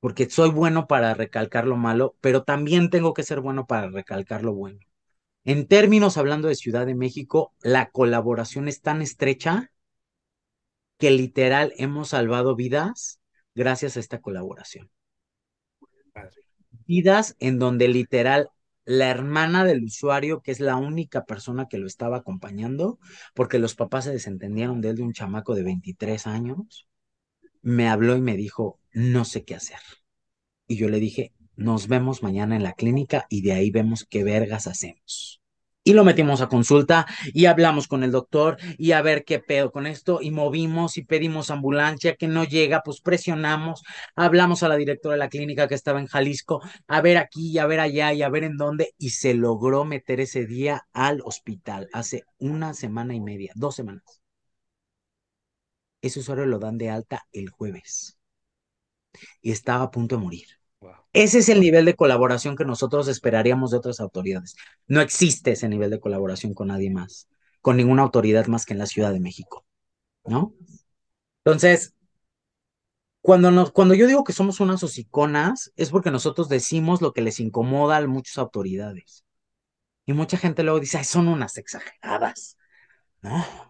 porque 0.00 0.30
soy 0.30 0.48
bueno 0.48 0.86
para 0.86 1.12
recalcar 1.12 1.66
lo 1.66 1.76
malo, 1.76 2.16
pero 2.22 2.44
también 2.44 2.88
tengo 2.88 3.12
que 3.12 3.24
ser 3.24 3.42
bueno 3.42 3.66
para 3.66 3.90
recalcar 3.90 4.42
lo 4.42 4.54
bueno. 4.54 4.80
En 5.44 5.66
términos, 5.66 6.16
hablando 6.18 6.48
de 6.48 6.54
Ciudad 6.54 6.86
de 6.86 6.94
México, 6.94 7.54
la 7.62 7.90
colaboración 7.90 8.68
es 8.68 8.82
tan 8.82 9.00
estrecha 9.00 9.70
que 10.98 11.10
literal 11.10 11.72
hemos 11.76 12.10
salvado 12.10 12.54
vidas 12.54 13.20
gracias 13.54 13.96
a 13.96 14.00
esta 14.00 14.20
colaboración. 14.20 14.90
Vidas 16.86 17.36
en 17.38 17.58
donde 17.58 17.88
literal 17.88 18.50
la 18.84 19.08
hermana 19.08 19.64
del 19.64 19.84
usuario, 19.84 20.42
que 20.42 20.50
es 20.50 20.60
la 20.60 20.76
única 20.76 21.24
persona 21.24 21.68
que 21.68 21.78
lo 21.78 21.86
estaba 21.86 22.18
acompañando, 22.18 22.98
porque 23.34 23.58
los 23.58 23.74
papás 23.74 24.04
se 24.04 24.12
desentendieron 24.12 24.80
de 24.80 24.90
él 24.90 24.96
de 24.96 25.02
un 25.02 25.12
chamaco 25.12 25.54
de 25.54 25.62
23 25.62 26.26
años, 26.26 26.88
me 27.62 27.88
habló 27.88 28.16
y 28.16 28.20
me 28.20 28.36
dijo, 28.36 28.78
no 28.92 29.24
sé 29.24 29.44
qué 29.44 29.54
hacer. 29.54 29.78
Y 30.66 30.76
yo 30.76 30.88
le 30.88 30.98
dije, 30.98 31.32
nos 31.60 31.88
vemos 31.88 32.22
mañana 32.22 32.56
en 32.56 32.62
la 32.62 32.72
clínica 32.72 33.26
y 33.28 33.42
de 33.42 33.52
ahí 33.52 33.70
vemos 33.70 34.06
qué 34.08 34.24
vergas 34.24 34.66
hacemos. 34.66 35.42
Y 35.84 35.92
lo 35.92 36.04
metimos 36.04 36.40
a 36.40 36.48
consulta 36.48 37.06
y 37.32 37.46
hablamos 37.46 37.86
con 37.86 38.02
el 38.02 38.12
doctor 38.12 38.56
y 38.78 38.92
a 38.92 39.02
ver 39.02 39.24
qué 39.24 39.40
pedo 39.40 39.70
con 39.70 39.86
esto 39.86 40.20
y 40.22 40.30
movimos 40.30 40.96
y 40.96 41.04
pedimos 41.04 41.50
ambulancia 41.50 42.16
que 42.16 42.28
no 42.28 42.44
llega, 42.44 42.82
pues 42.82 43.00
presionamos, 43.00 43.82
hablamos 44.14 44.62
a 44.62 44.68
la 44.68 44.76
directora 44.76 45.14
de 45.14 45.18
la 45.20 45.28
clínica 45.28 45.68
que 45.68 45.74
estaba 45.74 46.00
en 46.00 46.06
Jalisco, 46.06 46.62
a 46.86 47.00
ver 47.02 47.18
aquí 47.18 47.50
y 47.50 47.58
a 47.58 47.66
ver 47.66 47.80
allá 47.80 48.12
y 48.12 48.22
a 48.22 48.28
ver 48.30 48.44
en 48.44 48.56
dónde 48.56 48.94
y 48.98 49.10
se 49.10 49.34
logró 49.34 49.84
meter 49.84 50.20
ese 50.20 50.46
día 50.46 50.86
al 50.92 51.20
hospital 51.24 51.88
hace 51.92 52.24
una 52.38 52.74
semana 52.74 53.14
y 53.14 53.20
media, 53.20 53.52
dos 53.54 53.74
semanas. 53.76 54.22
Ese 56.02 56.20
usuario 56.20 56.46
lo 56.46 56.58
dan 56.58 56.78
de 56.78 56.90
alta 56.90 57.26
el 57.32 57.48
jueves 57.50 58.18
y 59.42 59.52
estaba 59.52 59.84
a 59.84 59.90
punto 59.90 60.16
de 60.16 60.22
morir. 60.22 60.59
Ese 61.12 61.38
es 61.38 61.48
el 61.48 61.60
nivel 61.60 61.84
de 61.84 61.96
colaboración 61.96 62.56
que 62.56 62.64
nosotros 62.64 63.08
esperaríamos 63.08 63.70
de 63.70 63.78
otras 63.78 64.00
autoridades. 64.00 64.56
No 64.86 65.00
existe 65.00 65.52
ese 65.52 65.68
nivel 65.68 65.90
de 65.90 66.00
colaboración 66.00 66.54
con 66.54 66.68
nadie 66.68 66.90
más, 66.90 67.28
con 67.60 67.76
ninguna 67.76 68.02
autoridad 68.02 68.46
más 68.46 68.64
que 68.64 68.74
en 68.74 68.78
la 68.78 68.86
Ciudad 68.86 69.12
de 69.12 69.20
México, 69.20 69.66
¿no? 70.24 70.54
Entonces, 71.44 71.94
cuando, 73.22 73.72
cuando 73.72 73.94
yo 73.94 74.06
digo 74.06 74.24
que 74.24 74.32
somos 74.32 74.60
unas 74.60 74.82
hociconas, 74.82 75.72
es 75.76 75.90
porque 75.90 76.10
nosotros 76.10 76.48
decimos 76.48 77.02
lo 77.02 77.12
que 77.12 77.22
les 77.22 77.40
incomoda 77.40 77.98
a 77.98 78.06
muchas 78.06 78.38
autoridades. 78.38 79.24
Y 80.06 80.12
mucha 80.14 80.38
gente 80.38 80.62
luego 80.64 80.80
dice, 80.80 81.02
son 81.04 81.28
unas 81.28 81.58
exageradas, 81.58 82.58
¿no? 83.22 83.69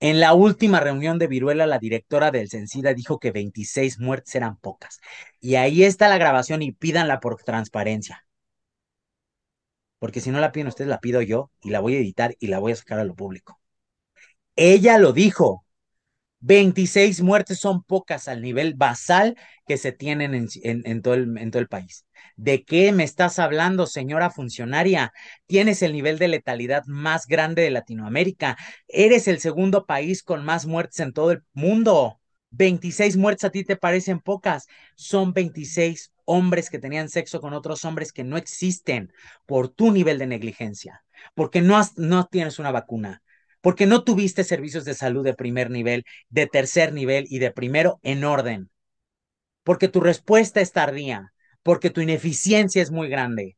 En 0.00 0.20
la 0.20 0.32
última 0.32 0.80
reunión 0.80 1.18
de 1.18 1.26
Viruela, 1.26 1.66
la 1.66 1.78
directora 1.78 2.30
del 2.30 2.48
Censida 2.48 2.94
dijo 2.94 3.18
que 3.18 3.30
26 3.30 3.98
muertes 3.98 4.34
eran 4.34 4.56
pocas. 4.56 5.00
Y 5.40 5.56
ahí 5.56 5.84
está 5.84 6.08
la 6.08 6.16
grabación 6.18 6.62
y 6.62 6.72
pídanla 6.72 7.20
por 7.20 7.36
transparencia. 7.42 8.24
Porque 9.98 10.20
si 10.20 10.30
no 10.30 10.40
la 10.40 10.52
piden 10.52 10.68
ustedes, 10.68 10.88
la 10.88 11.00
pido 11.00 11.20
yo 11.22 11.50
y 11.62 11.70
la 11.70 11.80
voy 11.80 11.96
a 11.96 11.98
editar 11.98 12.34
y 12.40 12.46
la 12.48 12.58
voy 12.58 12.72
a 12.72 12.76
sacar 12.76 12.98
a 12.98 13.04
lo 13.04 13.14
público. 13.14 13.60
Ella 14.56 14.98
lo 14.98 15.12
dijo. 15.14 15.65
26 16.46 17.22
muertes 17.22 17.58
son 17.58 17.82
pocas 17.82 18.28
al 18.28 18.40
nivel 18.40 18.74
basal 18.74 19.36
que 19.66 19.76
se 19.76 19.90
tienen 19.90 20.32
en, 20.62 21.02
todo 21.02 21.14
el, 21.14 21.68
país. 21.68 22.06
¿De 22.36 22.64
qué 22.64 22.92
me 22.92 23.02
estás 23.02 23.40
hablando, 23.40 23.86
señora 23.88 24.30
funcionaria? 24.30 25.12
Tienes 25.46 25.82
el 25.82 25.92
nivel 25.92 26.18
de 26.18 26.28
letalidad 26.28 26.84
más 26.86 27.26
grande 27.26 27.62
de 27.62 27.70
Latinoamérica. 27.70 28.56
Eres 28.86 29.26
el 29.26 29.40
segundo 29.40 29.86
país 29.86 30.22
con 30.22 30.44
más 30.44 30.66
muertes 30.66 31.00
en 31.00 31.12
todo 31.12 31.32
el 31.32 31.42
mundo. 31.52 32.20
26 32.50 33.16
muertes 33.16 33.44
a 33.44 33.50
ti 33.50 33.64
te 33.64 33.74
parecen 33.74 34.20
pocas. 34.20 34.68
Son 34.94 35.32
26 35.32 36.12
hombres 36.26 36.70
que 36.70 36.78
tenían 36.78 37.08
sexo 37.08 37.40
con 37.40 37.54
otros 37.54 37.84
hombres 37.84 38.12
que 38.12 38.22
no 38.22 38.36
existen 38.36 39.12
por 39.46 39.68
tu 39.68 39.90
nivel 39.90 40.18
de 40.18 40.28
negligencia, 40.28 41.04
porque 41.34 41.60
no, 41.60 41.80
no 41.96 42.26
tienes 42.26 42.60
una 42.60 42.70
vacuna, 42.70 43.22
porque 43.66 43.86
no 43.86 44.04
tuviste 44.04 44.44
servicios 44.44 44.84
de 44.84 44.94
salud 44.94 45.24
de 45.24 45.34
primer 45.34 45.70
nivel, 45.72 46.04
de 46.28 46.46
tercer 46.46 46.92
nivel 46.92 47.26
y 47.28 47.40
de 47.40 47.50
primero 47.50 47.98
en 48.04 48.22
orden, 48.22 48.70
porque 49.64 49.88
tu 49.88 49.98
respuesta 49.98 50.60
es 50.60 50.70
tardía, 50.70 51.32
porque 51.64 51.90
tu 51.90 52.00
ineficiencia 52.00 52.80
es 52.80 52.92
muy 52.92 53.08
grande, 53.08 53.56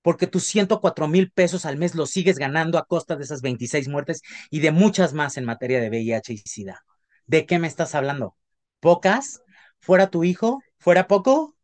porque 0.00 0.26
tus 0.26 0.44
104 0.44 1.08
mil 1.08 1.30
pesos 1.30 1.66
al 1.66 1.76
mes 1.76 1.94
los 1.94 2.08
sigues 2.08 2.38
ganando 2.38 2.78
a 2.78 2.86
costa 2.86 3.16
de 3.16 3.24
esas 3.24 3.42
26 3.42 3.86
muertes 3.88 4.22
y 4.48 4.60
de 4.60 4.70
muchas 4.70 5.12
más 5.12 5.36
en 5.36 5.44
materia 5.44 5.78
de 5.78 5.90
VIH 5.90 6.32
y 6.32 6.38
SIDA. 6.38 6.82
¿De 7.26 7.44
qué 7.44 7.58
me 7.58 7.68
estás 7.68 7.94
hablando? 7.94 8.34
¿Pocas? 8.80 9.42
¿Fuera 9.78 10.08
tu 10.08 10.24
hijo? 10.24 10.62
¿Fuera 10.78 11.06
poco? 11.06 11.54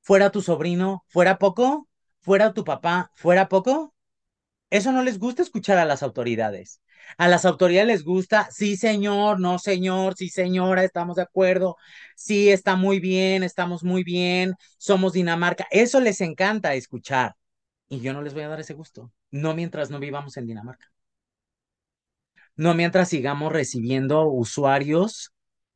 ¿Fuera 0.00 0.30
tu 0.30 0.40
sobrino? 0.40 1.04
¿Fuera 1.08 1.36
poco? 1.36 1.90
¿Fuera 2.22 2.54
tu 2.54 2.64
papá? 2.64 3.10
¿Fuera 3.12 3.50
poco? 3.50 3.93
Eso 4.74 4.90
no 4.92 5.02
les 5.04 5.18
gusta 5.20 5.42
escuchar 5.42 5.78
a 5.78 5.84
las 5.84 6.02
autoridades. 6.02 6.80
A 7.16 7.28
las 7.28 7.44
autoridades 7.44 7.86
les 7.86 8.02
gusta, 8.04 8.48
sí 8.50 8.76
señor, 8.76 9.38
no 9.40 9.58
señor, 9.60 10.16
sí 10.16 10.28
señora, 10.28 10.82
estamos 10.84 11.14
de 11.16 11.22
acuerdo, 11.22 11.76
sí 12.16 12.50
está 12.50 12.74
muy 12.74 12.98
bien, 12.98 13.44
estamos 13.44 13.84
muy 13.84 14.02
bien, 14.02 14.54
somos 14.78 15.12
Dinamarca. 15.12 15.66
Eso 15.70 16.00
les 16.00 16.20
encanta 16.20 16.74
escuchar. 16.74 17.36
Y 17.88 18.00
yo 18.00 18.12
no 18.12 18.22
les 18.22 18.34
voy 18.34 18.42
a 18.42 18.48
dar 18.48 18.58
ese 18.60 18.74
gusto. 18.74 19.12
No 19.30 19.54
mientras 19.54 19.90
no 19.90 20.00
vivamos 20.00 20.36
en 20.38 20.46
Dinamarca. 20.46 20.90
No 22.56 22.74
mientras 22.74 23.08
sigamos 23.10 23.52
recibiendo 23.52 24.26
usuarios 24.28 25.32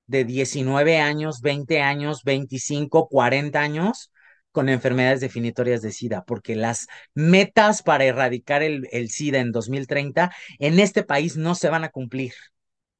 de 0.06 0.24
19 0.24 0.98
años, 0.98 1.40
20 1.40 1.80
años, 1.82 2.24
25, 2.24 3.08
40 3.08 3.60
años 3.60 4.10
con 4.52 4.68
enfermedades 4.68 5.20
definitorias 5.20 5.82
de 5.82 5.92
SIDA, 5.92 6.24
porque 6.24 6.56
las 6.56 6.88
metas 7.14 7.82
para 7.82 8.04
erradicar 8.04 8.62
el, 8.62 8.88
el, 8.92 9.10
SIDA 9.10 9.40
en 9.40 9.52
2030 9.52 10.32
en 10.58 10.80
este 10.80 11.02
país 11.02 11.36
no 11.36 11.54
se 11.54 11.68
van 11.68 11.84
a 11.84 11.90
cumplir. 11.90 12.32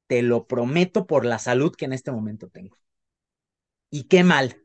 Te 0.07 0.21
lo 0.21 0.47
prometo 0.47 1.05
por 1.05 1.25
la 1.25 1.39
salud 1.39 1.75
que 1.75 1.85
en 1.85 1.93
este 1.93 2.11
momento 2.11 2.49
tengo. 2.49 2.77
Y 3.89 4.03
qué 4.03 4.23
mal, 4.23 4.63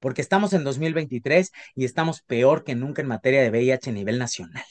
porque 0.00 0.22
estamos 0.22 0.52
en 0.52 0.64
2023 0.64 1.52
y 1.74 1.84
estamos 1.84 2.22
peor 2.22 2.64
que 2.64 2.74
nunca 2.74 3.02
en 3.02 3.08
materia 3.08 3.42
de 3.42 3.50
VIH 3.50 3.90
a 3.90 3.92
nivel 3.92 4.18
nacional. 4.18 4.64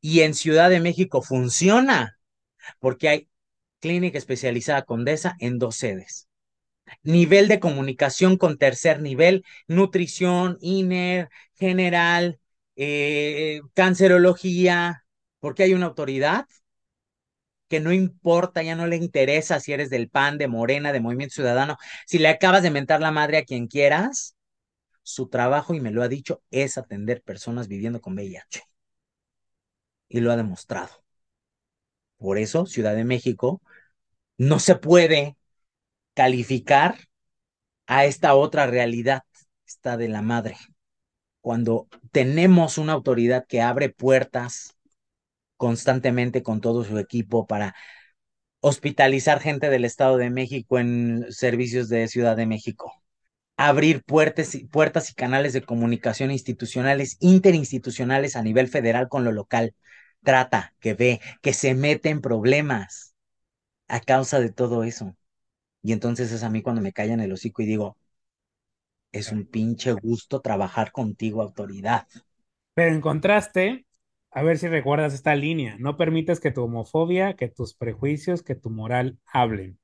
Y 0.00 0.20
en 0.20 0.34
Ciudad 0.34 0.70
de 0.70 0.80
México 0.80 1.22
funciona, 1.22 2.18
porque 2.78 3.08
hay 3.08 3.28
clínica 3.80 4.18
especializada 4.18 4.82
Condesa 4.82 5.36
en 5.40 5.58
dos 5.58 5.76
sedes 5.76 6.27
nivel 7.02 7.48
de 7.48 7.60
comunicación 7.60 8.36
con 8.36 8.58
tercer 8.58 9.00
nivel, 9.00 9.44
nutrición, 9.66 10.58
INER, 10.60 11.28
general, 11.54 12.40
eh, 12.76 13.60
cancerología, 13.74 15.04
porque 15.40 15.64
hay 15.64 15.74
una 15.74 15.86
autoridad 15.86 16.46
que 17.68 17.80
no 17.80 17.92
importa, 17.92 18.62
ya 18.62 18.74
no 18.76 18.86
le 18.86 18.96
interesa 18.96 19.60
si 19.60 19.72
eres 19.72 19.90
del 19.90 20.08
PAN, 20.08 20.38
de 20.38 20.48
Morena, 20.48 20.92
de 20.92 21.00
Movimiento 21.00 21.34
Ciudadano, 21.34 21.76
si 22.06 22.18
le 22.18 22.28
acabas 22.28 22.62
de 22.62 22.70
mentar 22.70 23.00
la 23.00 23.10
madre 23.10 23.38
a 23.38 23.44
quien 23.44 23.66
quieras, 23.68 24.36
su 25.02 25.28
trabajo, 25.28 25.74
y 25.74 25.80
me 25.80 25.90
lo 25.90 26.02
ha 26.02 26.08
dicho, 26.08 26.42
es 26.50 26.78
atender 26.78 27.22
personas 27.22 27.68
viviendo 27.68 28.00
con 28.00 28.14
VIH. 28.14 28.62
Y 30.08 30.20
lo 30.20 30.32
ha 30.32 30.36
demostrado. 30.36 31.02
Por 32.18 32.38
eso, 32.38 32.66
Ciudad 32.66 32.94
de 32.94 33.04
México 33.04 33.62
no 34.38 34.60
se 34.60 34.76
puede 34.76 35.37
calificar 36.18 36.98
a 37.86 38.04
esta 38.04 38.34
otra 38.34 38.66
realidad, 38.66 39.22
esta 39.64 39.96
de 39.96 40.08
la 40.08 40.20
madre. 40.20 40.56
Cuando 41.40 41.86
tenemos 42.10 42.76
una 42.76 42.94
autoridad 42.94 43.46
que 43.46 43.62
abre 43.62 43.88
puertas 43.90 44.76
constantemente 45.56 46.42
con 46.42 46.60
todo 46.60 46.82
su 46.82 46.98
equipo 46.98 47.46
para 47.46 47.76
hospitalizar 48.58 49.38
gente 49.38 49.70
del 49.70 49.84
Estado 49.84 50.16
de 50.16 50.30
México 50.30 50.80
en 50.80 51.26
servicios 51.30 51.88
de 51.88 52.08
Ciudad 52.08 52.36
de 52.36 52.46
México, 52.46 52.92
abrir 53.56 54.02
puertas 54.02 54.56
y, 54.56 54.64
puertas 54.64 55.10
y 55.10 55.14
canales 55.14 55.52
de 55.52 55.62
comunicación 55.62 56.32
institucionales, 56.32 57.16
interinstitucionales 57.20 58.34
a 58.34 58.42
nivel 58.42 58.66
federal 58.66 59.08
con 59.08 59.22
lo 59.22 59.30
local, 59.30 59.72
trata, 60.24 60.74
que 60.80 60.94
ve, 60.94 61.20
que 61.42 61.52
se 61.52 61.74
mete 61.74 62.08
en 62.08 62.20
problemas 62.20 63.14
a 63.86 64.00
causa 64.00 64.40
de 64.40 64.50
todo 64.50 64.82
eso. 64.82 65.14
Y 65.82 65.92
entonces 65.92 66.32
es 66.32 66.42
a 66.42 66.50
mí 66.50 66.62
cuando 66.62 66.82
me 66.82 66.92
callan 66.92 67.20
el 67.20 67.32
hocico 67.32 67.62
y 67.62 67.66
digo, 67.66 67.96
es 69.12 69.32
un 69.32 69.46
pinche 69.46 69.92
gusto 69.92 70.40
trabajar 70.40 70.92
contigo, 70.92 71.42
autoridad. 71.42 72.06
Pero 72.74 72.94
en 72.94 73.00
contraste, 73.00 73.86
a 74.30 74.42
ver 74.42 74.58
si 74.58 74.68
recuerdas 74.68 75.14
esta 75.14 75.34
línea, 75.34 75.76
no 75.78 75.96
permites 75.96 76.40
que 76.40 76.50
tu 76.52 76.64
homofobia, 76.64 77.34
que 77.34 77.48
tus 77.48 77.74
prejuicios, 77.74 78.42
que 78.42 78.54
tu 78.54 78.70
moral 78.70 79.18
hablen. 79.26 79.78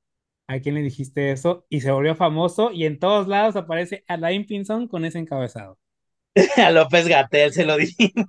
¿A 0.48 0.60
quién 0.60 0.76
le 0.76 0.82
dijiste 0.82 1.32
eso? 1.32 1.66
Y 1.70 1.80
se 1.82 1.92
volvió 1.92 2.14
famoso 2.16 2.70
y 2.72 2.86
en 2.86 2.98
todos 2.98 3.28
lados 3.28 3.56
aparece 3.56 4.04
Alain 4.08 4.46
Pinson 4.46 4.88
con 4.88 5.04
ese 5.04 5.18
encabezado. 5.18 5.78
a 6.56 6.70
López 6.70 7.08
Gatel 7.08 7.52
se 7.52 7.64
lo 7.64 7.76
dijimos 7.78 8.26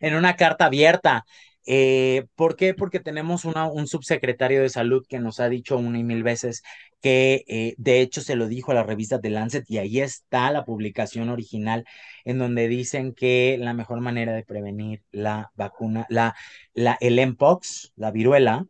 en 0.00 0.14
una 0.14 0.36
carta 0.36 0.66
abierta. 0.66 1.26
Eh, 1.68 2.26
¿Por 2.36 2.56
qué? 2.56 2.74
Porque 2.74 3.00
tenemos 3.00 3.44
un 3.44 3.86
subsecretario 3.88 4.62
de 4.62 4.68
salud 4.68 5.04
que 5.08 5.18
nos 5.18 5.40
ha 5.40 5.48
dicho 5.48 5.76
una 5.76 5.98
y 5.98 6.04
mil 6.04 6.22
veces 6.22 6.62
que 7.00 7.44
eh, 7.48 7.74
de 7.78 8.00
hecho 8.00 8.20
se 8.20 8.36
lo 8.36 8.46
dijo 8.46 8.70
a 8.72 8.74
la 8.74 8.84
revista 8.84 9.20
The 9.20 9.30
Lancet 9.30 9.64
y 9.68 9.78
ahí 9.78 10.00
está 10.00 10.50
la 10.52 10.64
publicación 10.64 11.28
original 11.28 11.84
en 12.24 12.38
donde 12.38 12.68
dicen 12.68 13.14
que 13.14 13.56
la 13.58 13.74
mejor 13.74 14.00
manera 14.00 14.32
de 14.32 14.44
prevenir 14.44 15.02
la 15.10 15.50
vacuna, 15.56 16.06
la, 16.08 16.36
la, 16.74 16.96
el 17.00 17.18
MPOX, 17.18 17.92
la 17.96 18.10
viruela, 18.12 18.66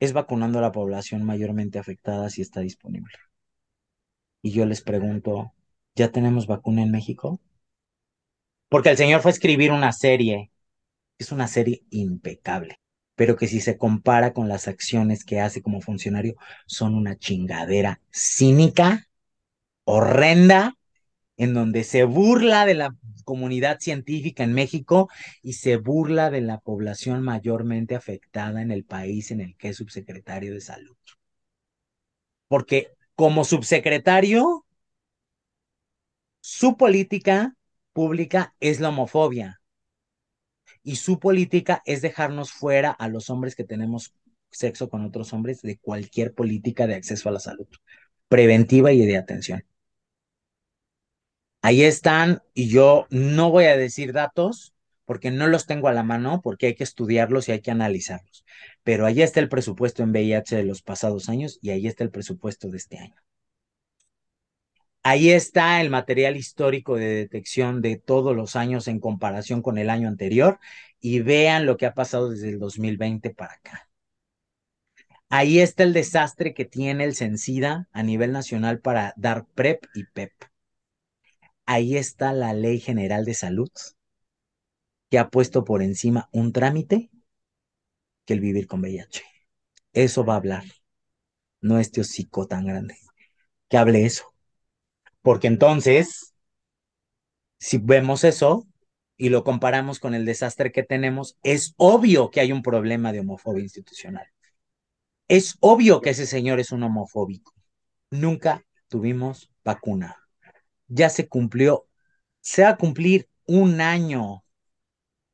es 0.00 0.12
vacunando 0.12 0.58
a 0.58 0.62
la 0.62 0.72
población 0.72 1.24
mayormente 1.24 1.78
afectada 1.78 2.28
si 2.30 2.42
está 2.42 2.60
disponible. 2.60 3.14
Y 4.40 4.52
yo 4.52 4.66
les 4.66 4.82
pregunto, 4.82 5.52
¿ya 5.96 6.12
tenemos 6.12 6.46
vacuna 6.46 6.82
en 6.82 6.92
México? 6.92 7.40
Porque 8.68 8.90
el 8.90 8.96
señor 8.96 9.20
fue 9.20 9.30
a 9.30 9.34
escribir 9.34 9.72
una 9.72 9.92
serie 9.92 10.51
es 11.22 11.32
una 11.32 11.48
serie 11.48 11.82
impecable, 11.90 12.80
pero 13.14 13.36
que 13.36 13.48
si 13.48 13.60
se 13.60 13.76
compara 13.78 14.32
con 14.32 14.48
las 14.48 14.68
acciones 14.68 15.24
que 15.24 15.40
hace 15.40 15.62
como 15.62 15.80
funcionario, 15.80 16.34
son 16.66 16.94
una 16.94 17.16
chingadera 17.16 18.00
cínica, 18.10 19.08
horrenda, 19.84 20.76
en 21.36 21.54
donde 21.54 21.84
se 21.84 22.04
burla 22.04 22.66
de 22.66 22.74
la 22.74 22.94
comunidad 23.24 23.80
científica 23.80 24.44
en 24.44 24.52
México 24.52 25.08
y 25.42 25.54
se 25.54 25.76
burla 25.76 26.30
de 26.30 26.42
la 26.42 26.58
población 26.58 27.22
mayormente 27.22 27.94
afectada 27.96 28.62
en 28.62 28.70
el 28.70 28.84
país 28.84 29.30
en 29.30 29.40
el 29.40 29.56
que 29.56 29.70
es 29.70 29.76
subsecretario 29.76 30.52
de 30.52 30.60
salud. 30.60 30.96
Porque 32.48 32.88
como 33.14 33.44
subsecretario, 33.44 34.66
su 36.40 36.76
política 36.76 37.56
pública 37.92 38.54
es 38.60 38.80
la 38.80 38.90
homofobia 38.90 39.61
y 40.82 40.96
su 40.96 41.18
política 41.18 41.82
es 41.86 42.02
dejarnos 42.02 42.52
fuera 42.52 42.90
a 42.90 43.08
los 43.08 43.30
hombres 43.30 43.54
que 43.54 43.64
tenemos 43.64 44.14
sexo 44.50 44.88
con 44.88 45.04
otros 45.04 45.32
hombres 45.32 45.62
de 45.62 45.78
cualquier 45.78 46.34
política 46.34 46.86
de 46.86 46.94
acceso 46.94 47.28
a 47.28 47.32
la 47.32 47.40
salud, 47.40 47.66
preventiva 48.28 48.92
y 48.92 49.04
de 49.06 49.16
atención. 49.16 49.64
Ahí 51.62 51.82
están, 51.82 52.42
y 52.54 52.68
yo 52.68 53.06
no 53.10 53.50
voy 53.50 53.64
a 53.66 53.76
decir 53.76 54.12
datos 54.12 54.74
porque 55.04 55.30
no 55.30 55.46
los 55.46 55.66
tengo 55.66 55.88
a 55.88 55.92
la 55.92 56.02
mano, 56.02 56.40
porque 56.42 56.66
hay 56.66 56.74
que 56.74 56.84
estudiarlos 56.84 57.48
y 57.48 57.52
hay 57.52 57.60
que 57.60 57.70
analizarlos. 57.70 58.44
Pero 58.82 59.06
ahí 59.06 59.22
está 59.22 59.40
el 59.40 59.48
presupuesto 59.48 60.02
en 60.02 60.10
VIH 60.10 60.56
de 60.56 60.64
los 60.64 60.82
pasados 60.82 61.28
años 61.28 61.58
y 61.62 61.70
ahí 61.70 61.86
está 61.86 62.04
el 62.04 62.10
presupuesto 62.10 62.68
de 62.68 62.78
este 62.78 62.98
año. 62.98 63.14
Ahí 65.04 65.30
está 65.30 65.80
el 65.80 65.90
material 65.90 66.36
histórico 66.36 66.96
de 66.96 67.06
detección 67.06 67.82
de 67.82 67.96
todos 67.96 68.36
los 68.36 68.54
años 68.56 68.86
en 68.88 69.00
comparación 69.00 69.60
con 69.62 69.78
el 69.78 69.90
año 69.90 70.08
anterior 70.08 70.60
y 71.00 71.20
vean 71.20 71.66
lo 71.66 71.76
que 71.76 71.86
ha 71.86 71.94
pasado 71.94 72.30
desde 72.30 72.50
el 72.50 72.58
2020 72.60 73.30
para 73.30 73.54
acá. 73.54 73.88
Ahí 75.28 75.58
está 75.60 75.82
el 75.82 75.92
desastre 75.92 76.54
que 76.54 76.64
tiene 76.64 77.04
el 77.04 77.14
Censida 77.16 77.88
a 77.92 78.02
nivel 78.02 78.32
nacional 78.32 78.80
para 78.80 79.14
dar 79.16 79.46
PrEP 79.54 79.86
y 79.94 80.04
PEP. 80.04 80.32
Ahí 81.66 81.96
está 81.96 82.32
la 82.32 82.52
Ley 82.52 82.78
General 82.78 83.24
de 83.24 83.34
Salud 83.34 83.70
que 85.10 85.18
ha 85.18 85.28
puesto 85.28 85.64
por 85.64 85.82
encima 85.82 86.28
un 86.32 86.52
trámite 86.52 87.10
que 88.24 88.34
el 88.34 88.40
vivir 88.40 88.66
con 88.66 88.80
VIH. 88.80 89.22
Eso 89.92 90.24
va 90.24 90.34
a 90.34 90.36
hablar, 90.38 90.64
no 91.60 91.78
este 91.78 92.00
hocico 92.00 92.46
tan 92.46 92.66
grande, 92.66 92.96
que 93.68 93.76
hable 93.76 94.06
eso. 94.06 94.31
Porque 95.22 95.46
entonces, 95.46 96.34
si 97.58 97.78
vemos 97.78 98.24
eso 98.24 98.66
y 99.16 99.28
lo 99.28 99.44
comparamos 99.44 100.00
con 100.00 100.14
el 100.14 100.24
desastre 100.24 100.72
que 100.72 100.82
tenemos, 100.82 101.38
es 101.42 101.74
obvio 101.76 102.30
que 102.30 102.40
hay 102.40 102.52
un 102.52 102.62
problema 102.62 103.12
de 103.12 103.20
homofobia 103.20 103.62
institucional. 103.62 104.26
Es 105.28 105.56
obvio 105.60 106.00
que 106.00 106.10
ese 106.10 106.26
señor 106.26 106.60
es 106.60 106.72
un 106.72 106.82
homofóbico. 106.82 107.54
Nunca 108.10 108.66
tuvimos 108.88 109.50
vacuna. 109.64 110.16
Ya 110.88 111.08
se 111.08 111.28
cumplió, 111.28 111.86
se 112.40 112.62
va 112.62 112.70
a 112.70 112.76
cumplir 112.76 113.28
un 113.46 113.80
año 113.80 114.44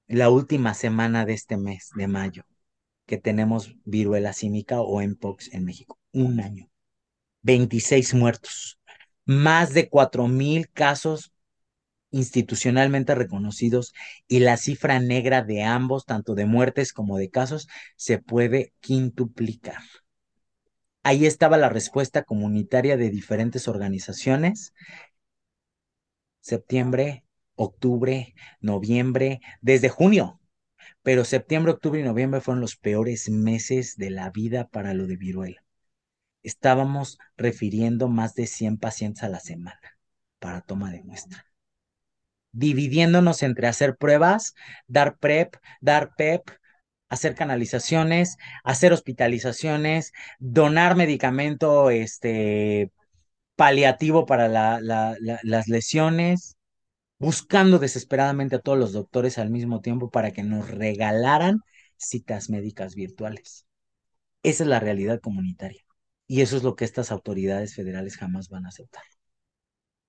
la 0.07 0.31
última 0.31 0.75
semana 0.75 1.25
de 1.25 1.33
este 1.33 1.57
mes 1.57 1.91
de 1.97 2.09
mayo 2.09 2.45
que 3.07 3.17
tenemos 3.17 3.75
viruela 3.85 4.35
símica 4.35 4.81
o 4.81 5.01
MPOX 5.01 5.53
en 5.55 5.65
México. 5.65 5.99
Un 6.13 6.41
año. 6.41 6.71
26 7.43 8.15
muertos 8.15 8.78
más 9.29 9.75
de 9.75 9.91
mil 10.31 10.71
casos 10.71 11.35
institucionalmente 12.11 13.15
reconocidos 13.15 13.93
y 14.27 14.39
la 14.41 14.57
cifra 14.57 15.01
negra 15.01 15.43
de 15.43 15.65
ambos, 15.65 16.07
tanto 16.07 16.35
de 16.35 16.47
muertes 16.47 16.95
como 16.95 17.19
de 17.19 17.29
casos, 17.29 17.69
se 17.95 18.17
puede 18.17 18.73
quintuplicar. 18.81 19.83
Ahí 21.03 21.27
estaba 21.27 21.59
la 21.59 21.69
respuesta 21.69 22.23
comunitaria 22.23 22.97
de 22.97 23.11
diferentes 23.11 23.69
organizaciones. 23.69 24.73
Septiembre, 26.41 27.25
octubre, 27.55 28.35
noviembre, 28.61 29.41
desde 29.61 29.91
junio. 29.91 30.41
Pero 31.03 31.27
septiembre, 31.27 31.73
octubre 31.73 32.01
y 32.01 32.03
noviembre 32.03 32.41
fueron 32.41 32.63
los 32.63 32.77
peores 32.77 33.29
meses 33.29 33.97
de 33.99 34.09
la 34.09 34.31
vida 34.31 34.69
para 34.69 34.95
lo 34.95 35.07
de 35.07 35.17
viruela. 35.17 35.68
Estábamos 36.49 37.19
refiriendo 37.37 38.09
más 38.09 38.35
de 38.35 38.47
100 38.47 38.79
pacientes 38.79 39.23
a 39.23 39.29
la 39.29 39.41
semana 39.41 39.81
para 40.39 40.63
toma 40.63 40.91
de 40.91 41.03
muestra. 41.03 41.45
Dividiéndonos 42.53 43.43
entre 43.43 43.67
hacer 43.69 43.97
pruebas, 43.97 44.55
dar 44.87 45.19
PrEP, 45.19 45.57
dar 45.81 46.15
PEP, 46.17 46.51
hacer 47.09 47.35
canalizaciones, 47.35 48.37
hacer 48.65 48.93
hospitalizaciones, 48.93 50.13
donar 50.39 50.97
medicamento 50.97 51.91
este, 51.91 52.91
paliativo 53.57 54.27
para 54.27 54.49
la, 54.49 54.81
la, 54.81 55.17
la, 55.21 55.41
las 55.43 55.69
lesiones, 55.69 56.57
buscando 57.19 57.79
desesperadamente 57.79 58.57
a 58.57 58.61
todos 58.61 58.79
los 58.79 58.93
doctores 58.93 59.39
al 59.39 59.51
mismo 59.51 59.81
tiempo 59.81 60.11
para 60.11 60.33
que 60.33 60.43
nos 60.45 60.71
regalaran 60.71 61.61
citas 61.97 62.51
médicas 62.51 62.95
virtuales. 62.95 63.67
Esa 64.43 64.65
es 64.65 64.69
la 64.69 64.81
realidad 64.81 65.21
comunitaria. 65.21 65.83
Y 66.29 66.43
eso 66.43 66.57
es 66.57 66.63
lo 66.63 66.77
que 66.77 66.85
estas 66.85 67.11
autoridades 67.11 67.75
federales 67.75 68.17
jamás 68.17 68.49
van 68.49 68.67
a 68.67 68.69
aceptar. 68.69 69.03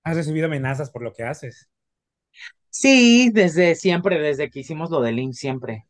¿Has 0.04 0.16
recibido 0.16 0.44
amenazas 0.46 0.90
por 0.90 1.02
lo 1.02 1.14
que 1.14 1.22
haces? 1.24 1.70
Sí, 2.70 3.30
desde 3.32 3.74
siempre, 3.74 4.18
desde 4.20 4.50
que 4.50 4.60
hicimos 4.60 4.90
lo 4.90 5.00
del 5.00 5.18
IMSS, 5.18 5.40
siempre. 5.40 5.86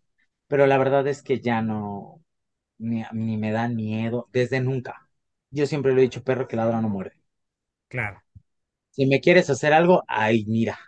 Pero 0.49 0.67
la 0.67 0.79
verdad 0.79 1.07
es 1.07 1.23
que 1.23 1.41
ya 1.41 1.63
no, 1.63 2.23
ni, 2.79 3.05
ni 3.13 3.37
me 3.39 3.53
da 3.53 3.69
miedo, 3.69 4.29
desde 4.33 4.61
nunca. 4.61 5.09
Yo 5.51 5.67
siempre 5.67 5.95
le 5.95 6.01
he 6.01 6.05
dicho, 6.05 6.25
perro 6.25 6.49
que 6.49 6.57
ladra 6.57 6.81
no 6.83 6.89
muerde. 6.89 7.17
Claro. 7.89 8.23
Si 8.91 9.07
me 9.07 9.21
quieres 9.21 9.51
hacer 9.51 9.73
algo, 9.73 10.05
ay, 10.09 10.45
mira, 10.47 10.79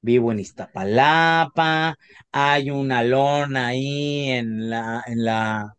vivo 0.00 0.32
en 0.32 0.40
Iztapalapa, 0.40 1.96
hay 2.32 2.70
un 2.70 2.92
alón 2.92 3.56
ahí 3.56 4.30
en 4.30 4.70
la, 4.70 5.04
en 5.06 5.24
la, 5.24 5.76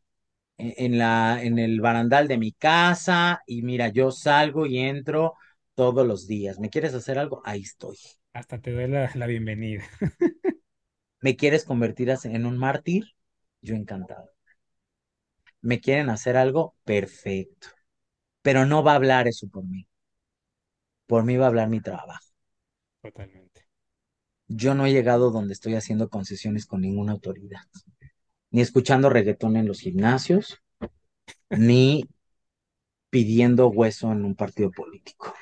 en 0.57 0.97
la, 0.97 1.41
en 1.43 1.59
el 1.59 1.81
barandal 1.81 2.27
de 2.27 2.37
mi 2.37 2.51
casa, 2.51 3.41
y 3.45 3.61
mira, 3.63 3.89
yo 3.89 4.11
salgo 4.11 4.65
y 4.65 4.79
entro 4.79 5.33
todos 5.75 6.05
los 6.07 6.27
días. 6.27 6.59
¿Me 6.59 6.69
quieres 6.69 6.93
hacer 6.93 7.19
algo? 7.19 7.41
Ahí 7.45 7.61
estoy. 7.61 7.97
Hasta 8.33 8.59
te 8.61 8.71
doy 8.71 8.87
la, 8.87 9.11
la 9.15 9.27
bienvenida. 9.27 9.83
¿Me 11.21 11.35
quieres 11.35 11.63
convertir 11.63 12.09
en 12.23 12.45
un 12.47 12.57
mártir? 12.57 13.05
Yo 13.61 13.75
encantado. 13.75 14.31
¿Me 15.61 15.79
quieren 15.79 16.09
hacer 16.09 16.35
algo? 16.35 16.75
Perfecto. 16.83 17.67
Pero 18.41 18.65
no 18.65 18.83
va 18.83 18.93
a 18.93 18.95
hablar 18.97 19.27
eso 19.27 19.47
por 19.49 19.65
mí. 19.65 19.87
Por 21.05 21.23
mí 21.25 21.35
va 21.35 21.45
a 21.45 21.47
hablar 21.49 21.67
mi 21.69 21.81
trabajo. 21.81 22.23
Totalmente. 23.01 23.65
Yo 24.49 24.75
no 24.75 24.85
he 24.85 24.91
llegado 24.91 25.31
donde 25.31 25.53
estoy 25.53 25.75
haciendo 25.75 26.09
concesiones 26.09 26.65
con 26.65 26.81
ninguna 26.81 27.13
autoridad. 27.13 27.61
Ni 28.51 28.61
escuchando 28.61 29.09
reggaetón 29.09 29.55
en 29.57 29.67
los 29.67 29.79
gimnasios, 29.79 30.61
ni 31.51 32.05
pidiendo 33.09 33.67
hueso 33.67 34.11
en 34.13 34.23
un 34.23 34.33
partido 34.35 34.71
político. 34.71 35.33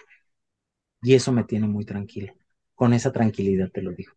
Y 1.01 1.13
eso 1.13 1.31
me 1.31 1.45
tiene 1.45 1.67
muy 1.67 1.85
tranquilo. 1.85 2.33
Con 2.73 2.93
esa 2.93 3.13
tranquilidad 3.13 3.71
te 3.71 3.81
lo 3.81 3.93
digo. 3.93 4.11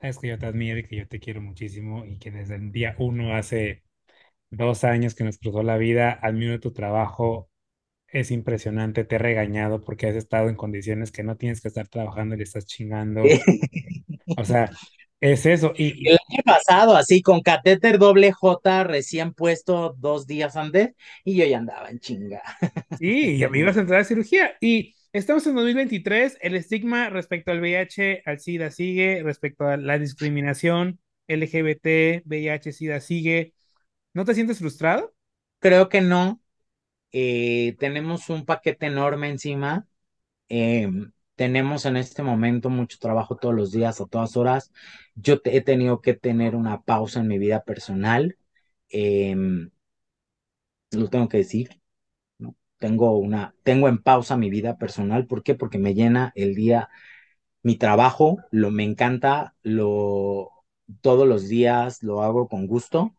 Es 0.00 0.18
que 0.18 0.28
yo 0.28 0.38
te 0.38 0.46
admiro 0.46 0.78
y 0.78 0.84
que 0.86 0.96
yo 0.96 1.08
te 1.08 1.18
quiero 1.20 1.40
muchísimo 1.40 2.04
y 2.06 2.18
que 2.18 2.30
desde 2.30 2.54
el 2.56 2.70
día 2.72 2.94
uno, 2.98 3.34
hace 3.34 3.82
dos 4.50 4.84
años 4.84 5.14
que 5.14 5.24
nos 5.24 5.38
cruzó 5.38 5.62
la 5.62 5.78
vida, 5.78 6.12
admiro 6.22 6.60
tu 6.60 6.72
trabajo. 6.72 7.50
Es 8.08 8.30
impresionante, 8.32 9.04
te 9.04 9.16
he 9.16 9.18
regañado 9.18 9.82
porque 9.84 10.08
has 10.08 10.16
estado 10.16 10.48
en 10.50 10.56
condiciones 10.56 11.12
que 11.12 11.24
no 11.24 11.36
tienes 11.36 11.60
que 11.62 11.68
estar 11.68 11.88
trabajando 11.88 12.34
y 12.34 12.38
le 12.38 12.44
estás 12.44 12.66
chingando. 12.66 13.22
O 14.36 14.44
sea, 14.44 14.70
es 15.20 15.46
eso. 15.46 15.72
Y, 15.76 16.08
El 16.08 16.18
año 16.28 16.42
pasado, 16.44 16.96
así 16.96 17.22
con 17.22 17.40
catéter 17.40 17.98
doble 17.98 18.32
J 18.32 18.84
recién 18.84 19.32
puesto 19.34 19.94
dos 19.98 20.26
días 20.26 20.56
antes, 20.56 20.90
y 21.24 21.36
yo 21.36 21.44
ya 21.44 21.58
andaba 21.58 21.90
en 21.90 21.98
chinga. 22.00 22.42
sí, 22.98 23.38
ya 23.38 23.48
me 23.48 23.58
ibas 23.58 23.76
a 23.76 23.80
entrar 23.80 24.00
a 24.00 24.04
cirugía. 24.04 24.56
Y 24.60 24.94
estamos 25.12 25.46
en 25.46 25.54
2023, 25.56 26.38
el 26.40 26.54
estigma 26.54 27.10
respecto 27.10 27.50
al 27.50 27.60
VIH, 27.60 28.22
al 28.26 28.38
SIDA 28.38 28.70
sigue, 28.70 29.22
respecto 29.22 29.66
a 29.66 29.76
la 29.76 29.98
discriminación 29.98 31.00
LGBT, 31.26 32.22
VIH, 32.24 32.72
SIDA 32.72 33.00
sigue. 33.00 33.54
¿No 34.14 34.24
te 34.24 34.34
sientes 34.34 34.58
frustrado? 34.58 35.14
Creo 35.58 35.88
que 35.88 36.00
no. 36.00 36.40
Eh, 37.12 37.76
tenemos 37.78 38.28
un 38.30 38.44
paquete 38.44 38.86
enorme 38.86 39.30
encima. 39.30 39.88
Eh, 40.48 40.88
tenemos 41.38 41.86
en 41.86 41.96
este 41.96 42.22
momento 42.24 42.68
mucho 42.68 42.98
trabajo 43.00 43.36
todos 43.36 43.54
los 43.54 43.70
días, 43.70 44.00
a 44.00 44.06
todas 44.06 44.36
horas. 44.36 44.72
Yo 45.14 45.40
he 45.44 45.62
tenido 45.62 46.02
que 46.02 46.14
tener 46.14 46.56
una 46.56 46.82
pausa 46.82 47.20
en 47.20 47.28
mi 47.28 47.38
vida 47.38 47.62
personal. 47.64 48.36
Eh, 48.90 49.36
lo 50.92 51.08
tengo 51.08 51.28
que 51.28 51.38
decir. 51.38 51.80
Tengo 52.78 53.18
una, 53.18 53.54
tengo 53.64 53.88
en 53.88 53.98
pausa 54.02 54.36
mi 54.36 54.50
vida 54.50 54.78
personal. 54.78 55.26
¿Por 55.26 55.42
qué? 55.42 55.54
Porque 55.54 55.78
me 55.78 55.94
llena 55.94 56.32
el 56.36 56.54
día 56.54 56.88
mi 57.62 57.76
trabajo, 57.76 58.38
lo 58.50 58.70
me 58.70 58.84
encanta, 58.84 59.56
lo 59.62 60.50
todos 61.02 61.28
los 61.28 61.48
días 61.48 62.02
lo 62.02 62.22
hago 62.22 62.48
con 62.48 62.66
gusto. 62.66 63.14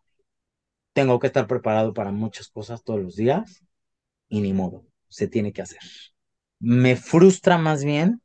Tengo 0.94 1.18
que 1.20 1.28
estar 1.28 1.46
preparado 1.48 1.94
para 1.94 2.12
muchas 2.12 2.48
cosas 2.48 2.84
todos 2.84 3.00
los 3.00 3.16
días 3.16 3.64
y 4.28 4.40
ni 4.42 4.52
modo, 4.54 4.86
se 5.08 5.28
tiene 5.28 5.52
que 5.52 5.62
hacer. 5.62 5.80
Me 6.60 6.96
frustra 6.96 7.58
más 7.58 7.84
bien 7.84 8.22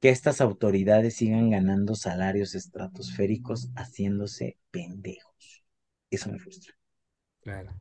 que 0.00 0.10
estas 0.10 0.40
autoridades 0.40 1.16
sigan 1.16 1.50
ganando 1.50 1.94
salarios 1.96 2.54
estratosféricos 2.54 3.70
haciéndose 3.76 4.58
pendejos. 4.70 5.64
Eso 6.10 6.30
me 6.32 6.38
frustra. 6.40 6.74
Claro. 7.40 7.80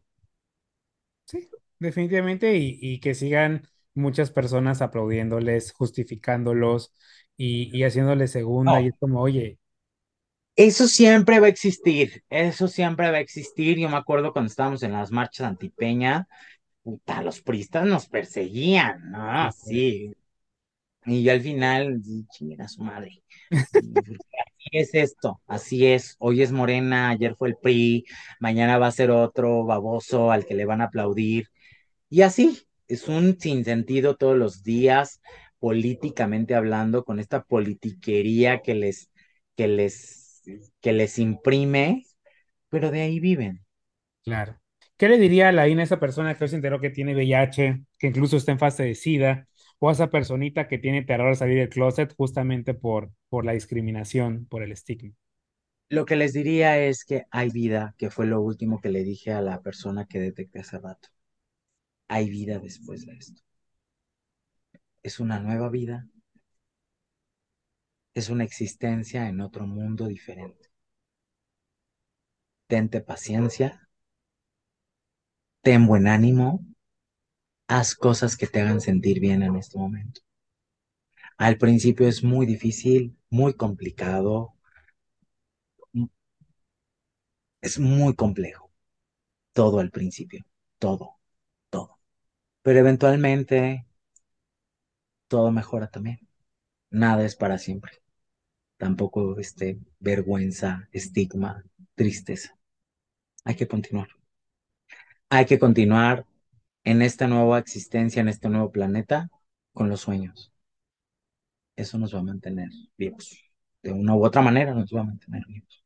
Sí, 1.26 1.50
definitivamente, 1.80 2.56
y, 2.58 2.78
y 2.82 3.00
que 3.00 3.16
sigan 3.16 3.68
muchas 3.94 4.32
personas 4.32 4.82
aplaudiéndoles, 4.82 5.72
justificándolos 5.74 6.94
y, 7.38 7.76
y 7.78 7.84
haciéndoles 7.84 8.32
segunda, 8.32 8.82
y 8.82 8.88
es 8.88 8.98
como, 9.00 9.22
oye, 9.22 9.60
eso 10.56 10.88
siempre 10.88 11.40
va 11.40 11.48
a 11.48 11.50
existir, 11.50 12.24
eso 12.30 12.68
siempre 12.68 13.12
va 13.12 13.18
a 13.18 13.20
existir. 13.20 13.78
Yo 13.78 13.90
me 13.90 13.98
acuerdo 13.98 14.32
cuando 14.34 14.50
estábamos 14.50 14.84
en 14.84 14.94
las 14.94 15.12
marchas 15.12 15.48
antipeña, 15.48 16.28
puta, 16.86 17.24
los 17.24 17.42
priistas 17.42 17.88
nos 17.88 18.08
perseguían, 18.08 19.10
¿no? 19.12 19.52
Sí. 19.52 20.14
Y 21.08 21.24
yo 21.24 21.32
al 21.32 21.42
final, 21.42 22.00
chinguen 22.32 22.62
a 22.62 22.68
su 22.68 22.84
madre. 22.84 23.24
Así 24.62 24.70
es 24.72 24.94
esto, 24.94 25.42
así 25.48 25.86
es. 25.86 26.16
Hoy 26.20 26.42
es 26.42 26.52
Morena, 26.52 27.10
ayer 27.10 27.36
fue 27.36 27.50
el 27.50 27.56
PRI, 27.58 28.06
mañana 28.40 28.78
va 28.80 28.88
a 28.88 28.92
ser 28.92 29.12
otro 29.12 29.64
baboso 29.64 30.32
al 30.32 30.46
que 30.46 30.56
le 30.56 30.66
van 30.66 30.82
a 30.82 30.86
aplaudir. 30.86 31.50
Y 32.10 32.22
así, 32.22 32.68
es 32.88 33.08
un 33.08 33.40
sinsentido 33.40 34.16
todos 34.18 34.38
los 34.38 34.64
días, 34.64 35.22
políticamente 35.60 36.56
hablando, 36.56 37.04
con 37.06 37.20
esta 37.20 37.44
politiquería 37.44 38.62
que 38.62 38.76
les, 38.76 39.12
que 39.56 39.68
les, 39.68 40.44
que 40.82 40.94
les 40.94 41.20
imprime, 41.20 42.06
pero 42.70 42.92
de 42.92 43.02
ahí 43.02 43.20
viven. 43.20 43.66
claro. 44.24 44.60
¿Qué 44.98 45.10
le 45.10 45.18
diría 45.18 45.50
a 45.50 45.52
la 45.52 45.68
INA 45.68 45.82
a 45.82 45.86
esa 45.86 46.00
persona 46.00 46.36
que 46.36 46.46
hoy 46.46 46.50
se 46.50 46.56
enteró 46.56 46.80
que 46.80 46.90
tiene 46.90 47.16
VIH, 47.16 47.82
que 48.00 48.08
incluso 48.08 48.38
está 48.38 48.52
en 48.54 48.60
fase 48.60 48.84
de 48.84 48.96
SIDA, 48.96 49.48
o 49.80 49.90
a 49.90 49.92
esa 49.92 50.10
personita 50.10 50.68
que 50.68 50.78
tiene 50.78 51.04
terror 51.04 51.32
a 51.32 51.36
salir 51.36 51.58
del 51.60 51.70
closet 51.70 52.14
justamente 52.16 52.74
por, 52.74 53.12
por 53.30 53.46
la 53.46 53.52
discriminación, 53.52 54.46
por 54.46 54.64
el 54.64 54.72
estigma? 54.72 55.14
Lo 55.90 56.06
que 56.06 56.16
les 56.16 56.34
diría 56.34 56.80
es 56.80 57.04
que 57.06 57.26
hay 57.32 57.50
vida, 57.50 57.94
que 57.98 58.10
fue 58.10 58.26
lo 58.26 58.42
último 58.42 58.80
que 58.80 58.90
le 58.90 59.04
dije 59.04 59.32
a 59.34 59.42
la 59.42 59.62
persona 59.62 60.06
que 60.06 60.20
detecté 60.20 60.60
hace 60.60 60.80
rato. 60.80 61.10
Hay 62.08 62.30
vida 62.30 62.58
después 62.60 63.06
de 63.06 63.14
esto. 63.14 63.42
Es 65.04 65.22
una 65.22 65.40
nueva 65.40 65.70
vida, 65.70 66.06
es 68.16 68.30
una 68.30 68.44
existencia 68.44 69.30
en 69.30 69.42
otro 69.42 69.68
mundo 69.68 70.08
diferente. 70.08 70.72
Tente 72.68 73.02
paciencia, 73.02 73.85
ten 75.66 75.88
buen 75.88 76.06
ánimo, 76.08 76.64
haz 77.68 77.94
cosas 77.96 78.38
que 78.38 78.48
te 78.48 78.62
hagan 78.62 78.82
sentir 78.82 79.20
bien 79.20 79.44
en 79.44 79.56
este 79.56 79.78
momento. 79.78 80.22
Al 81.38 81.58
principio 81.58 82.10
es 82.10 82.24
muy 82.26 82.46
difícil, 82.46 83.18
muy 83.30 83.54
complicado, 83.54 84.54
es 87.62 87.80
muy 87.80 88.16
complejo, 88.16 88.72
todo 89.54 89.80
al 89.80 89.92
principio, 89.92 90.46
todo, 90.80 91.18
todo. 91.70 92.00
Pero 92.64 92.80
eventualmente 92.80 93.86
todo 95.28 95.52
mejora 95.52 95.88
también. 95.90 96.20
Nada 96.90 97.26
es 97.26 97.36
para 97.36 97.58
siempre. 97.58 97.94
Tampoco 98.78 99.40
este 99.40 99.80
vergüenza, 100.00 100.90
estigma, 100.92 101.64
tristeza. 101.96 102.58
Hay 103.46 103.56
que 103.56 103.68
continuar. 103.68 104.10
Hay 105.30 105.46
que 105.46 105.60
continuar 105.60 106.26
en 106.84 107.02
esta 107.02 107.28
nueva 107.28 107.60
existencia, 107.60 108.22
en 108.22 108.30
este 108.30 108.50
nuevo 108.50 108.72
planeta, 108.72 109.30
con 109.74 109.90
los 109.90 110.02
sueños. 110.02 110.54
Eso 111.76 111.98
nos 111.98 112.14
va 112.16 112.20
a 112.20 112.24
mantener 112.24 112.70
vivos. 112.98 113.38
De 113.84 113.92
una 113.92 114.16
u 114.16 114.26
otra 114.26 114.42
manera 114.42 114.74
nos 114.74 114.92
va 114.94 115.02
a 115.02 115.04
mantener 115.06 115.44
vivos. 115.48 115.84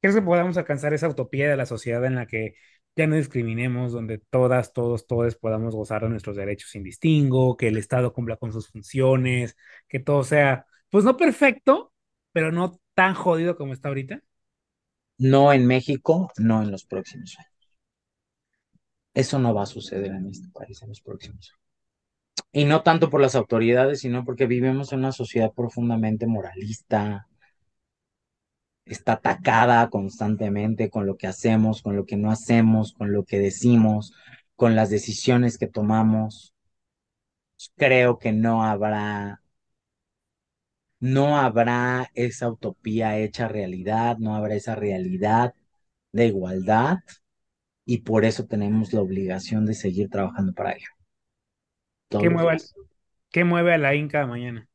¿Crees 0.00 0.14
que 0.16 0.22
podamos 0.22 0.56
alcanzar 0.56 0.94
esa 0.94 1.08
utopía 1.08 1.50
de 1.50 1.56
la 1.56 1.66
sociedad 1.66 2.04
en 2.04 2.14
la 2.14 2.26
que 2.26 2.54
ya 2.96 3.06
no 3.06 3.16
discriminemos, 3.16 3.92
donde 3.92 4.18
todas, 4.18 4.72
todos, 4.72 5.06
todos 5.06 5.36
podamos 5.36 5.74
gozar 5.74 6.02
de 6.02 6.08
nuestros 6.10 6.36
derechos 6.36 6.70
sin 6.70 6.82
distingo, 6.82 7.56
que 7.56 7.68
el 7.68 7.76
Estado 7.76 8.12
cumpla 8.12 8.36
con 8.36 8.52
sus 8.52 8.68
funciones, 8.68 9.56
que 9.88 10.00
todo 10.00 10.24
sea, 10.24 10.66
pues 10.90 11.04
no 11.04 11.16
perfecto, 11.16 11.92
pero 12.32 12.52
no 12.52 12.80
tan 12.94 13.14
jodido 13.14 13.56
como 13.56 13.72
está 13.72 13.88
ahorita? 13.88 14.22
No 15.18 15.52
en 15.52 15.66
México, 15.66 16.32
no 16.38 16.62
en 16.62 16.70
los 16.70 16.84
próximos 16.84 17.36
años. 17.38 17.57
Eso 19.18 19.40
no 19.40 19.52
va 19.52 19.64
a 19.64 19.66
suceder 19.66 20.12
en 20.12 20.28
este 20.28 20.48
país 20.50 20.80
en 20.80 20.90
los 20.90 21.00
próximos 21.00 21.50
años. 21.50 21.60
Y 22.52 22.64
no 22.66 22.82
tanto 22.84 23.10
por 23.10 23.20
las 23.20 23.34
autoridades, 23.34 23.98
sino 23.98 24.24
porque 24.24 24.46
vivimos 24.46 24.92
en 24.92 25.00
una 25.00 25.10
sociedad 25.10 25.52
profundamente 25.52 26.28
moralista, 26.28 27.26
está 28.84 29.14
atacada 29.14 29.90
constantemente 29.90 30.88
con 30.88 31.04
lo 31.04 31.16
que 31.16 31.26
hacemos, 31.26 31.82
con 31.82 31.96
lo 31.96 32.06
que 32.06 32.16
no 32.16 32.30
hacemos, 32.30 32.92
con 32.92 33.12
lo 33.12 33.24
que 33.24 33.40
decimos, 33.40 34.12
con 34.54 34.76
las 34.76 34.88
decisiones 34.88 35.58
que 35.58 35.66
tomamos. 35.66 36.54
Creo 37.76 38.18
que 38.18 38.30
no 38.32 38.62
habrá, 38.62 39.42
no 41.00 41.38
habrá 41.38 42.08
esa 42.14 42.48
utopía 42.50 43.18
hecha 43.18 43.48
realidad, 43.48 44.18
no 44.18 44.36
habrá 44.36 44.54
esa 44.54 44.76
realidad 44.76 45.54
de 46.12 46.26
igualdad 46.26 46.98
y 47.88 48.02
por 48.02 48.26
eso 48.26 48.46
tenemos 48.46 48.92
la 48.92 49.00
obligación 49.00 49.66
de 49.66 49.74
seguir 49.74 50.10
trabajando 50.10 50.52
para 50.52 50.74
ello. 50.74 50.90
¿Qué 52.16 52.28
mueve, 52.30 52.58
¿Qué 53.30 53.44
mueve 53.44 53.74
a 53.74 53.78
la 53.78 53.94
Inca 53.94 54.26
mañana? 54.26 54.68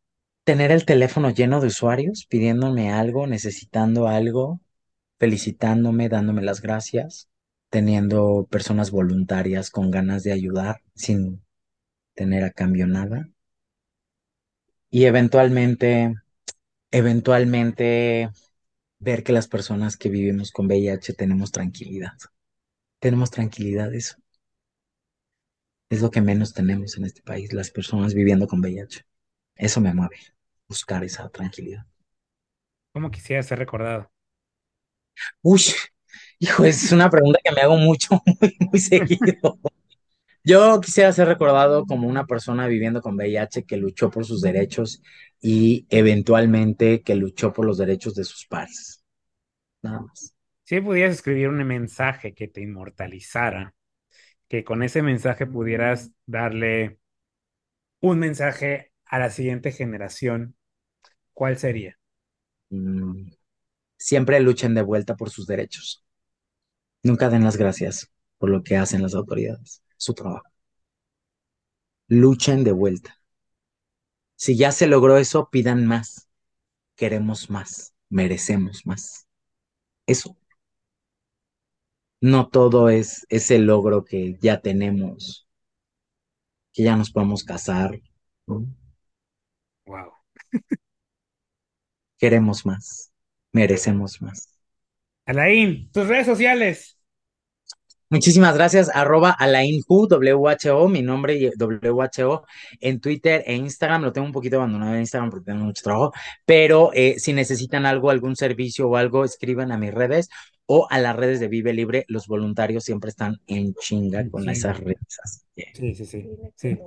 tener 0.46 0.72
el 0.72 0.86
teléfono 0.86 1.30
lleno 1.32 1.60
de 1.62 1.68
usuarios 1.68 2.26
pidiéndome 2.30 2.92
algo, 2.92 3.28
necesitando 3.28 4.08
algo, 4.08 4.62
felicitándome, 5.20 6.10
dándome 6.10 6.42
las 6.44 6.62
gracias, 6.62 7.30
teniendo 7.70 8.48
personas 8.52 8.92
voluntarias 8.92 9.70
con 9.72 9.92
ganas 9.92 10.24
de 10.24 10.34
ayudar 10.34 10.82
sin 10.96 11.44
tener 12.16 12.44
a 12.46 12.52
cambio 12.52 12.88
nada. 12.88 13.30
Y 14.90 15.06
eventualmente, 15.06 16.14
eventualmente 16.92 18.30
ver 19.00 19.24
que 19.24 19.34
las 19.34 19.48
personas 19.48 19.98
que 19.98 20.10
vivimos 20.10 20.52
con 20.52 20.68
VIH 20.68 21.14
tenemos 21.16 21.52
tranquilidad. 21.52 22.14
Tenemos 23.04 23.32
tranquilidad, 23.32 23.94
eso. 23.94 24.16
Es 25.90 26.02
lo 26.02 26.10
que 26.10 26.22
menos 26.22 26.54
tenemos 26.54 26.96
en 26.96 27.04
este 27.04 27.22
país, 27.22 27.52
las 27.52 27.70
personas 27.70 28.14
viviendo 28.14 28.48
con 28.48 28.62
VIH. 28.62 29.06
Eso 29.58 29.82
me 29.82 29.94
mueve, 29.94 30.16
buscar 30.70 31.04
esa 31.04 31.28
tranquilidad. 31.28 31.86
¿Cómo 32.94 33.12
quisiera 33.12 33.44
ser 33.44 33.60
recordado? 33.60 34.10
Uy, 35.42 35.64
hijo, 36.40 36.64
es 36.64 36.94
una 36.94 37.10
pregunta 37.10 37.42
que 37.44 37.52
me 37.52 37.60
hago 37.60 37.76
mucho, 37.76 38.22
muy, 38.40 38.56
muy 38.72 38.80
seguido. 38.80 39.60
Yo 40.46 40.80
quisiera 40.80 41.12
ser 41.12 41.28
recordado 41.28 41.86
como 41.86 42.08
una 42.08 42.26
persona 42.26 42.68
viviendo 42.68 43.02
con 43.02 43.16
VIH 43.16 43.66
que 43.66 43.76
luchó 43.76 44.12
por 44.12 44.24
sus 44.24 44.40
derechos 44.40 45.02
y 45.42 45.86
eventualmente 45.90 47.02
que 47.02 47.16
luchó 47.16 47.52
por 47.52 47.66
los 47.66 47.78
derechos 47.78 48.16
de 48.16 48.24
sus 48.24 48.46
pares. 48.46 49.04
Nada 49.82 50.00
más. 50.00 50.34
Si 50.64 50.80
pudieras 50.82 51.16
escribir 51.16 51.50
un 51.50 51.64
mensaje 51.66 52.34
que 52.34 52.48
te 52.48 52.62
inmortalizara, 52.62 53.76
que 54.50 54.64
con 54.64 54.84
ese 54.84 55.02
mensaje 55.04 55.48
pudieras 55.48 56.12
darle 56.26 57.00
un 58.02 58.20
mensaje 58.20 58.92
a 59.06 59.18
la 59.20 59.30
siguiente 59.32 59.72
generación, 59.72 60.56
¿cuál 61.34 61.58
sería? 61.58 62.00
Mm, 62.70 63.30
siempre 63.98 64.40
luchen 64.42 64.76
de 64.76 64.84
vuelta 64.84 65.16
por 65.18 65.30
sus 65.32 65.48
derechos. 65.48 66.06
Nunca 67.04 67.30
den 67.30 67.44
las 67.44 67.56
gracias 67.58 68.12
por 68.40 68.50
lo 68.50 68.64
que 68.64 68.78
hacen 68.78 69.02
las 69.04 69.16
autoridades, 69.16 69.84
su 69.98 70.14
trabajo. 70.14 70.50
Luchen 72.08 72.64
de 72.64 72.72
vuelta. 72.72 73.20
Si 74.36 74.56
ya 74.58 74.72
se 74.72 74.86
logró 74.88 75.18
eso, 75.18 75.50
pidan 75.52 75.86
más. 75.88 76.28
Queremos 76.96 77.50
más, 77.50 77.94
merecemos 78.10 78.86
más. 78.86 79.28
Eso. 80.08 80.38
No 82.24 82.48
todo 82.48 82.88
es 82.88 83.28
ese 83.28 83.60
logro 83.60 84.06
que 84.06 84.38
ya 84.40 84.62
tenemos, 84.62 85.46
que 86.72 86.84
ya 86.84 86.96
nos 86.96 87.12
podemos 87.12 87.44
casar. 87.44 88.00
¿no? 88.48 88.66
Wow. 89.86 90.14
Queremos 92.18 92.66
más, 92.66 93.12
merecemos 93.52 94.22
más. 94.22 94.58
Alain, 95.26 95.92
tus 95.92 96.08
redes 96.08 96.26
sociales. 96.26 96.93
Muchísimas 98.14 98.54
gracias, 98.54 98.92
arroba 98.94 99.32
alainhu, 99.32 100.08
WHO, 100.08 100.88
mi 100.88 101.02
nombre 101.02 101.52
WHO 101.60 102.46
en 102.80 103.00
Twitter 103.00 103.44
e 103.48 103.56
Instagram. 103.56 104.04
Lo 104.04 104.14
tengo 104.14 104.28
un 104.28 104.32
poquito 104.32 104.58
abandonado 104.58 104.94
en 104.94 105.00
Instagram 105.00 105.32
porque 105.32 105.46
tengo 105.46 105.66
mucho 105.66 105.82
trabajo, 105.82 106.14
pero 106.46 106.92
eh, 106.94 107.16
si 107.18 107.34
necesitan 107.34 107.88
algo, 107.88 108.12
algún 108.12 108.36
servicio 108.36 108.88
o 108.88 108.98
algo, 108.98 109.26
escriban 109.26 109.72
a 109.72 109.80
mis 109.80 109.92
redes 109.92 110.30
o 110.68 110.86
a 110.92 111.00
las 111.00 111.16
redes 111.16 111.40
de 111.40 111.48
Vive 111.48 111.74
Libre. 111.74 112.06
Los 112.08 112.28
voluntarios 112.28 112.84
siempre 112.84 113.10
están 113.10 113.38
en 113.48 113.74
chinga 113.74 114.30
con 114.30 114.48
esas 114.48 114.80
redes. 114.80 115.00
Sí, 115.74 115.96
sí, 115.96 116.06
sí. 116.06 116.30
sí. 116.56 116.78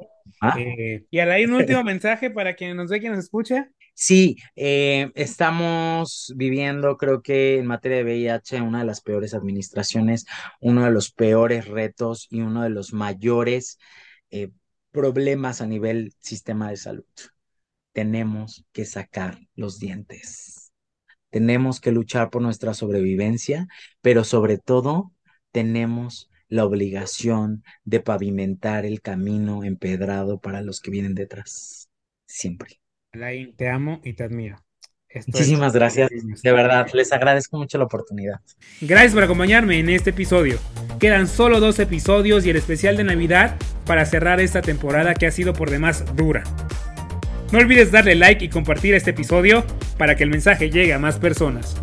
¿Ah? 0.40 0.54
Eh, 0.60 1.06
y 1.10 1.18
Alain, 1.18 1.50
un 1.50 1.56
último 1.56 1.82
mensaje 1.82 2.30
para 2.30 2.54
quien 2.54 2.76
nos 2.76 2.88
ve, 2.88 3.00
quien 3.00 3.10
nos 3.10 3.24
escucha. 3.24 3.68
Sí, 3.98 4.36
eh, 4.56 5.10
estamos 5.14 6.32
viviendo, 6.36 6.98
creo 6.98 7.22
que 7.22 7.58
en 7.58 7.66
materia 7.66 7.98
de 7.98 8.04
VIH, 8.04 8.60
una 8.60 8.80
de 8.80 8.84
las 8.84 9.00
peores 9.00 9.32
administraciones, 9.32 10.26
uno 10.60 10.84
de 10.84 10.90
los 10.90 11.10
peores 11.10 11.66
retos 11.66 12.26
y 12.30 12.42
uno 12.42 12.62
de 12.62 12.68
los 12.70 12.92
mayores 12.92 13.78
eh, 14.30 14.50
problemas 14.90 15.62
a 15.62 15.66
nivel 15.66 16.12
sistema 16.20 16.68
de 16.68 16.76
salud. 16.76 17.06
Tenemos 17.92 18.66
que 18.72 18.84
sacar 18.84 19.38
los 19.54 19.78
dientes. 19.78 20.72
Tenemos 21.30 21.80
que 21.80 21.92
luchar 21.92 22.30
por 22.30 22.42
nuestra 22.42 22.74
sobrevivencia, 22.74 23.68
pero 24.02 24.24
sobre 24.24 24.58
todo 24.58 25.12
tenemos 25.52 26.30
la 26.48 26.66
obligación 26.66 27.64
de 27.84 28.00
pavimentar 28.00 28.86
el 28.86 29.00
camino 29.02 29.64
empedrado 29.64 30.38
para 30.40 30.62
los 30.62 30.80
que 30.80 30.90
vienen 30.90 31.14
detrás. 31.14 31.88
Siempre. 32.26 32.80
Alain, 33.16 33.56
te 33.56 33.70
amo 33.70 34.00
y 34.04 34.12
te 34.12 34.24
admiro. 34.24 34.58
Muchísimas 35.26 35.72
gracias, 35.72 36.10
de 36.10 36.52
verdad, 36.52 36.86
les 36.92 37.10
agradezco 37.10 37.56
mucho 37.56 37.78
la 37.78 37.84
oportunidad. 37.84 38.40
Gracias 38.82 39.14
por 39.14 39.22
acompañarme 39.22 39.78
en 39.78 39.88
este 39.88 40.10
episodio. 40.10 40.58
Quedan 41.00 41.26
solo 41.26 41.58
dos 41.58 41.78
episodios 41.78 42.44
y 42.44 42.50
el 42.50 42.56
especial 42.56 42.98
de 42.98 43.04
Navidad 43.04 43.56
para 43.86 44.04
cerrar 44.04 44.40
esta 44.40 44.60
temporada 44.60 45.14
que 45.14 45.26
ha 45.26 45.30
sido 45.30 45.54
por 45.54 45.70
demás 45.70 46.04
dura. 46.16 46.44
No 47.50 47.58
olvides 47.58 47.90
darle 47.90 48.14
like 48.16 48.44
y 48.44 48.50
compartir 48.50 48.94
este 48.94 49.12
episodio 49.12 49.64
para 49.96 50.16
que 50.16 50.24
el 50.24 50.28
mensaje 50.28 50.68
llegue 50.68 50.92
a 50.92 50.98
más 50.98 51.18
personas. 51.18 51.80